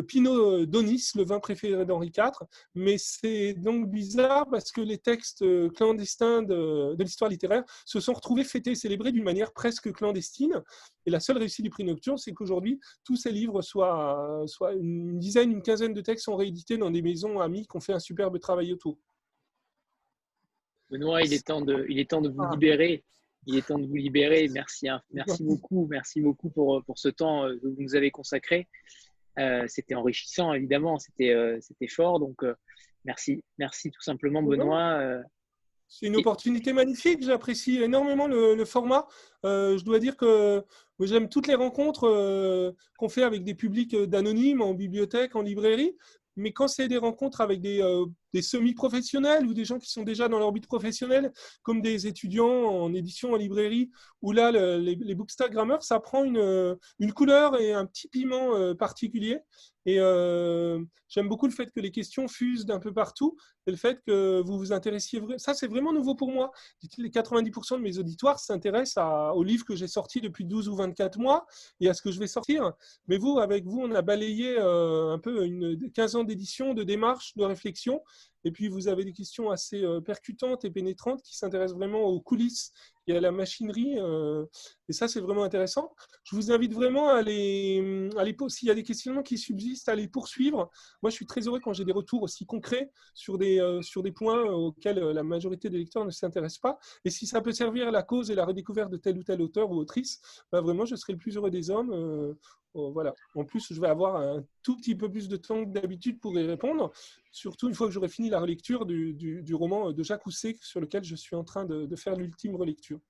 Pinot 0.00 0.66
Donis, 0.66 1.10
le 1.14 1.24
vin 1.24 1.40
préféré 1.40 1.84
d'Henri 1.84 2.12
IV. 2.16 2.46
Mais 2.74 2.96
c'est 2.98 3.54
donc 3.54 3.90
bizarre 3.90 4.48
parce 4.50 4.72
que 4.72 4.80
les 4.80 4.98
textes 4.98 5.44
clandestins 5.74 6.42
de, 6.42 6.96
l'histoire 6.98 7.30
littéraire 7.30 7.64
se 7.84 8.00
sont 8.00 8.12
retrouvés 8.12 8.44
fêtés 8.44 8.72
et 8.72 8.74
célébrés 8.74 9.12
d'une 9.12 9.24
manière 9.24 9.52
presque 9.52 9.92
clandestine. 9.92 10.62
Et 11.06 11.10
la 11.10 11.20
seule 11.20 11.38
réussite 11.38 11.64
du 11.64 11.70
prix 11.70 11.84
Nocturne, 11.84 12.18
c'est 12.18 12.32
qu'aujourd'hui, 12.32 12.80
tous 13.04 13.16
ces 13.16 13.30
livres, 13.30 13.62
soit, 13.62 14.44
soit 14.46 14.74
une 14.74 15.18
dizaine, 15.18 15.52
une 15.52 15.62
quinzaine 15.62 15.94
de 15.94 16.00
textes 16.00 16.24
sont 16.24 16.36
réédités 16.36 16.78
dans 16.78 16.90
des 16.90 17.02
maisons 17.02 17.40
amies 17.40 17.66
qui 17.66 17.76
ont 17.76 17.80
fait 17.80 17.92
un 17.92 18.00
superbe 18.00 18.38
travail 18.40 18.72
autour. 18.72 18.98
Benoît, 20.90 21.22
il 21.22 21.32
est 21.32 21.46
temps 21.46 21.60
de, 21.60 21.86
il 21.88 21.98
est 21.98 22.10
temps 22.10 22.20
de 22.20 22.28
vous 22.28 22.42
ah. 22.42 22.50
libérer. 22.52 23.04
Il 23.46 23.56
est 23.56 23.66
temps 23.66 23.78
de 23.78 23.86
vous 23.86 23.94
libérer. 23.94 24.48
Merci, 24.48 24.88
hein. 24.88 25.00
merci 25.12 25.44
beaucoup, 25.44 25.86
merci 25.88 26.20
beaucoup 26.20 26.50
pour, 26.50 26.82
pour 26.84 26.98
ce 26.98 27.08
temps 27.08 27.44
euh, 27.44 27.56
que 27.56 27.66
vous 27.68 27.80
nous 27.80 27.94
avez 27.94 28.10
consacré. 28.10 28.68
Euh, 29.38 29.64
c'était 29.68 29.94
enrichissant, 29.94 30.52
évidemment, 30.52 30.98
c'était 30.98 31.32
euh, 31.32 31.58
c'était 31.60 31.88
fort. 31.88 32.18
Donc, 32.20 32.44
merci, 33.04 33.42
merci 33.58 33.90
tout 33.90 34.02
simplement, 34.02 34.42
Benoît. 34.42 35.22
C'est 35.88 36.06
une 36.06 36.16
opportunité 36.16 36.72
magnifique. 36.72 37.22
J'apprécie 37.22 37.80
énormément 37.80 38.26
le, 38.26 38.64
format. 38.64 39.06
je 39.44 39.82
dois 39.84 40.00
dire 40.00 40.16
que 40.16 40.64
j'aime 41.00 41.28
toutes 41.28 41.46
les 41.46 41.54
rencontres 41.54 42.74
qu'on 42.98 43.08
fait 43.08 43.22
avec 43.22 43.44
des 43.44 43.54
publics 43.54 43.94
d'anonymes 43.94 44.62
en 44.62 44.74
bibliothèque, 44.74 45.36
en 45.36 45.42
librairie. 45.42 45.96
Mais 46.34 46.52
quand 46.52 46.68
c'est 46.68 46.88
des 46.88 46.98
rencontres 46.98 47.40
avec 47.40 47.60
des, 47.60 47.80
des 48.36 48.42
semi-professionnels 48.42 49.46
ou 49.46 49.54
des 49.54 49.64
gens 49.64 49.78
qui 49.78 49.90
sont 49.90 50.02
déjà 50.02 50.28
dans 50.28 50.38
l'orbite 50.38 50.66
professionnelle, 50.66 51.32
comme 51.62 51.80
des 51.80 52.06
étudiants 52.06 52.46
en 52.46 52.92
édition, 52.92 53.32
en 53.32 53.36
librairie, 53.36 53.90
où 54.20 54.32
là, 54.32 54.50
les, 54.52 54.94
les 54.94 55.14
bookstagrammers, 55.14 55.82
ça 55.82 56.00
prend 56.00 56.22
une, 56.22 56.76
couleur 57.14 57.58
et 57.58 57.72
un 57.72 57.86
petit 57.86 58.08
piment 58.08 58.54
euh, 58.54 58.74
particulier. 58.74 59.38
Et 59.86 60.00
euh, 60.00 60.84
j'aime 61.08 61.28
beaucoup 61.28 61.46
le 61.46 61.52
fait 61.52 61.70
que 61.70 61.78
les 61.78 61.92
questions 61.92 62.26
fusent 62.26 62.66
d'un 62.66 62.80
peu 62.80 62.92
partout 62.92 63.36
et 63.66 63.70
le 63.70 63.76
fait 63.76 64.00
que 64.04 64.42
vous 64.44 64.58
vous 64.58 64.72
intéressiez. 64.72 65.22
Ça, 65.38 65.54
c'est 65.54 65.68
vraiment 65.68 65.92
nouveau 65.92 66.16
pour 66.16 66.32
moi. 66.32 66.50
Les 66.98 67.08
90% 67.08 67.76
de 67.76 67.82
mes 67.82 67.98
auditoires 67.98 68.40
s'intéressent 68.40 69.32
aux 69.34 69.44
livres 69.44 69.64
que 69.64 69.76
j'ai 69.76 69.86
sortis 69.86 70.20
depuis 70.20 70.44
12 70.44 70.68
ou 70.68 70.74
24 70.74 71.18
mois 71.18 71.46
et 71.80 71.88
à 71.88 71.94
ce 71.94 72.02
que 72.02 72.10
je 72.10 72.18
vais 72.18 72.26
sortir. 72.26 72.72
Mais 73.06 73.16
vous, 73.16 73.38
avec 73.38 73.64
vous, 73.64 73.80
on 73.80 73.92
a 73.92 74.02
balayé 74.02 74.56
euh, 74.58 75.12
un 75.12 75.20
peu 75.20 75.44
une 75.44 75.90
15 75.92 76.16
ans 76.16 76.24
d'édition, 76.24 76.74
de 76.74 76.82
démarche, 76.82 77.34
de 77.36 77.44
réflexion. 77.44 78.02
Et 78.46 78.52
puis, 78.52 78.68
vous 78.68 78.86
avez 78.86 79.04
des 79.04 79.12
questions 79.12 79.50
assez 79.50 79.82
euh, 79.82 80.00
percutantes 80.00 80.64
et 80.64 80.70
pénétrantes 80.70 81.20
qui 81.20 81.36
s'intéressent 81.36 81.76
vraiment 81.76 82.02
aux 82.02 82.20
coulisses 82.20 82.72
et 83.08 83.16
à 83.16 83.20
la 83.20 83.32
machinerie. 83.32 83.98
Euh, 83.98 84.44
et 84.88 84.92
ça, 84.92 85.08
c'est 85.08 85.18
vraiment 85.18 85.42
intéressant. 85.42 85.92
Je 86.22 86.36
vous 86.36 86.52
invite 86.52 86.72
vraiment 86.72 87.08
à 87.08 87.22
les, 87.22 88.08
à 88.16 88.22
les 88.22 88.36
s'il 88.46 88.68
y 88.68 88.70
a 88.70 88.76
des 88.76 88.84
questionnements 88.84 89.24
qui 89.24 89.36
subsistent, 89.36 89.88
à 89.88 89.96
les 89.96 90.06
poursuivre. 90.06 90.70
Moi, 91.02 91.10
je 91.10 91.16
suis 91.16 91.26
très 91.26 91.40
heureux 91.40 91.58
quand 91.58 91.72
j'ai 91.72 91.84
des 91.84 91.92
retours 91.92 92.22
aussi 92.22 92.46
concrets 92.46 92.92
sur 93.14 93.36
des, 93.36 93.58
euh, 93.58 93.82
sur 93.82 94.04
des 94.04 94.12
points 94.12 94.44
auxquels 94.44 95.00
la 95.00 95.24
majorité 95.24 95.68
des 95.68 95.78
lecteurs 95.78 96.04
ne 96.04 96.12
s'intéressent 96.12 96.60
pas. 96.60 96.78
Et 97.04 97.10
si 97.10 97.26
ça 97.26 97.40
peut 97.40 97.52
servir 97.52 97.90
la 97.90 98.04
cause 98.04 98.30
et 98.30 98.36
la 98.36 98.44
redécouverte 98.44 98.92
de 98.92 98.96
tel 98.96 99.18
ou 99.18 99.24
tel 99.24 99.42
auteur 99.42 99.72
ou 99.72 99.74
autrice, 99.74 100.20
bah, 100.52 100.60
vraiment, 100.60 100.84
je 100.84 100.94
serai 100.94 101.14
le 101.14 101.18
plus 101.18 101.36
heureux 101.36 101.50
des 101.50 101.68
hommes. 101.68 102.36
Oh, 102.76 102.92
voilà. 102.92 103.14
En 103.34 103.46
plus, 103.46 103.72
je 103.72 103.80
vais 103.80 103.88
avoir 103.88 104.16
un 104.16 104.44
tout 104.62 104.76
petit 104.76 104.94
peu 104.94 105.10
plus 105.10 105.28
de 105.28 105.38
temps 105.38 105.64
que 105.64 105.70
d'habitude 105.70 106.20
pour 106.20 106.38
y 106.38 106.46
répondre, 106.46 106.92
surtout 107.32 107.68
une 107.68 107.74
fois 107.74 107.86
que 107.86 107.92
j'aurai 107.94 108.08
fini 108.08 108.28
la 108.28 108.38
relecture 108.38 108.84
du, 108.84 109.54
roman 109.54 109.92
de 109.92 110.02
Jacques 110.02 110.26
Housset 110.26 110.58
sur 110.60 110.78
lequel 110.78 111.02
je 111.02 111.16
suis 111.16 111.34
en 111.34 111.42
train 111.42 111.64
de, 111.64 111.96
faire 111.96 112.16
l'ultime 112.16 112.54
relecture. 112.54 113.00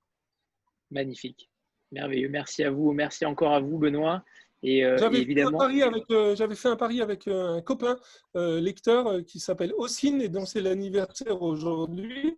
Magnifique. 0.89 1.49
Merveilleux. 1.91 2.29
Merci 2.29 2.63
à 2.63 2.71
vous. 2.71 2.93
Merci 2.93 3.25
encore 3.25 3.51
à 3.51 3.59
vous, 3.59 3.77
Benoît. 3.77 4.23
Et, 4.63 4.85
euh, 4.85 4.97
j'avais, 4.97 5.19
évidemment... 5.19 5.59
fait 5.59 5.81
avec, 5.81 6.05
euh, 6.11 6.33
j'avais 6.33 6.55
fait 6.55 6.69
un 6.69 6.77
pari 6.77 7.01
avec 7.01 7.27
euh, 7.27 7.57
un 7.57 7.61
copain 7.61 7.97
lecteur 8.35 9.25
qui 9.25 9.41
s'appelle 9.41 9.73
Ossine 9.77 10.21
et 10.21 10.29
dont 10.29 10.45
c'est 10.45 10.61
l'anniversaire 10.61 11.41
aujourd'hui. 11.41 12.37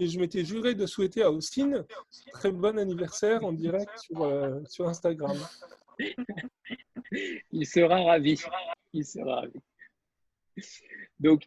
Et 0.00 0.06
je 0.06 0.18
m'étais 0.18 0.46
juré 0.46 0.74
de 0.74 0.86
souhaiter 0.86 1.22
à 1.22 1.30
Ossine 1.30 1.84
très 2.32 2.50
bon 2.50 2.78
anniversaire 2.78 3.44
en 3.44 3.52
direct 3.52 3.90
sur, 3.98 4.26
sur 4.66 4.88
Instagram. 4.88 5.36
Il 7.52 7.66
sera 7.66 8.02
ravi. 8.02 8.40
Il 8.92 9.04
sera 9.04 9.42
ravi. 9.42 9.60
Donc, 11.18 11.44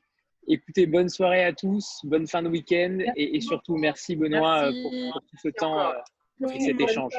écoutez, 0.47 0.85
bonne 0.85 1.09
soirée 1.09 1.43
à 1.43 1.53
tous, 1.53 2.01
bonne 2.03 2.27
fin 2.27 2.41
de 2.41 2.49
week-end 2.49 2.99
et, 3.15 3.39
surtout 3.41 3.75
merci 3.75 4.15
Benoît 4.15 4.69
Pour, 4.81 5.21
tout 5.21 5.37
ce 5.41 5.49
temps 5.49 5.79
euh, 5.79 6.47
et 6.53 6.59
cet 6.59 6.79
échange. 6.79 7.13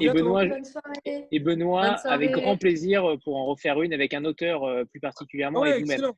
Et 0.00 0.08
Benoît, 0.08 0.44
et 1.04 1.40
Benoît 1.40 1.96
avec 2.06 2.30
grand 2.32 2.56
plaisir 2.56 3.16
pour 3.22 3.36
en 3.36 3.46
refaire 3.46 3.82
une 3.82 3.92
avec 3.92 4.14
un 4.14 4.24
auteur 4.24 4.64
euh, 4.64 4.84
plus 4.84 5.00
particulièrement 5.00 5.64
et 5.66 5.80
vous-même. 5.80 5.90
Excellent. 5.90 6.16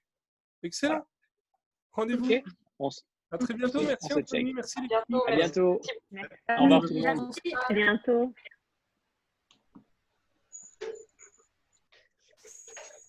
excellent. 0.62 1.06
Rendez-vous. 1.92 2.30
À 3.32 3.38
très 3.38 3.54
bientôt. 3.54 3.82
Merci 3.82 4.12
Anthony. 4.12 4.54
Merci. 4.54 4.78
À 5.26 5.34
bientôt. 5.34 5.80
Au 6.48 6.62
revoir 6.62 6.82
tout 6.82 6.94
le 6.94 7.14
monde. 7.14 7.32
À 7.68 7.74
bientôt. 7.74 8.32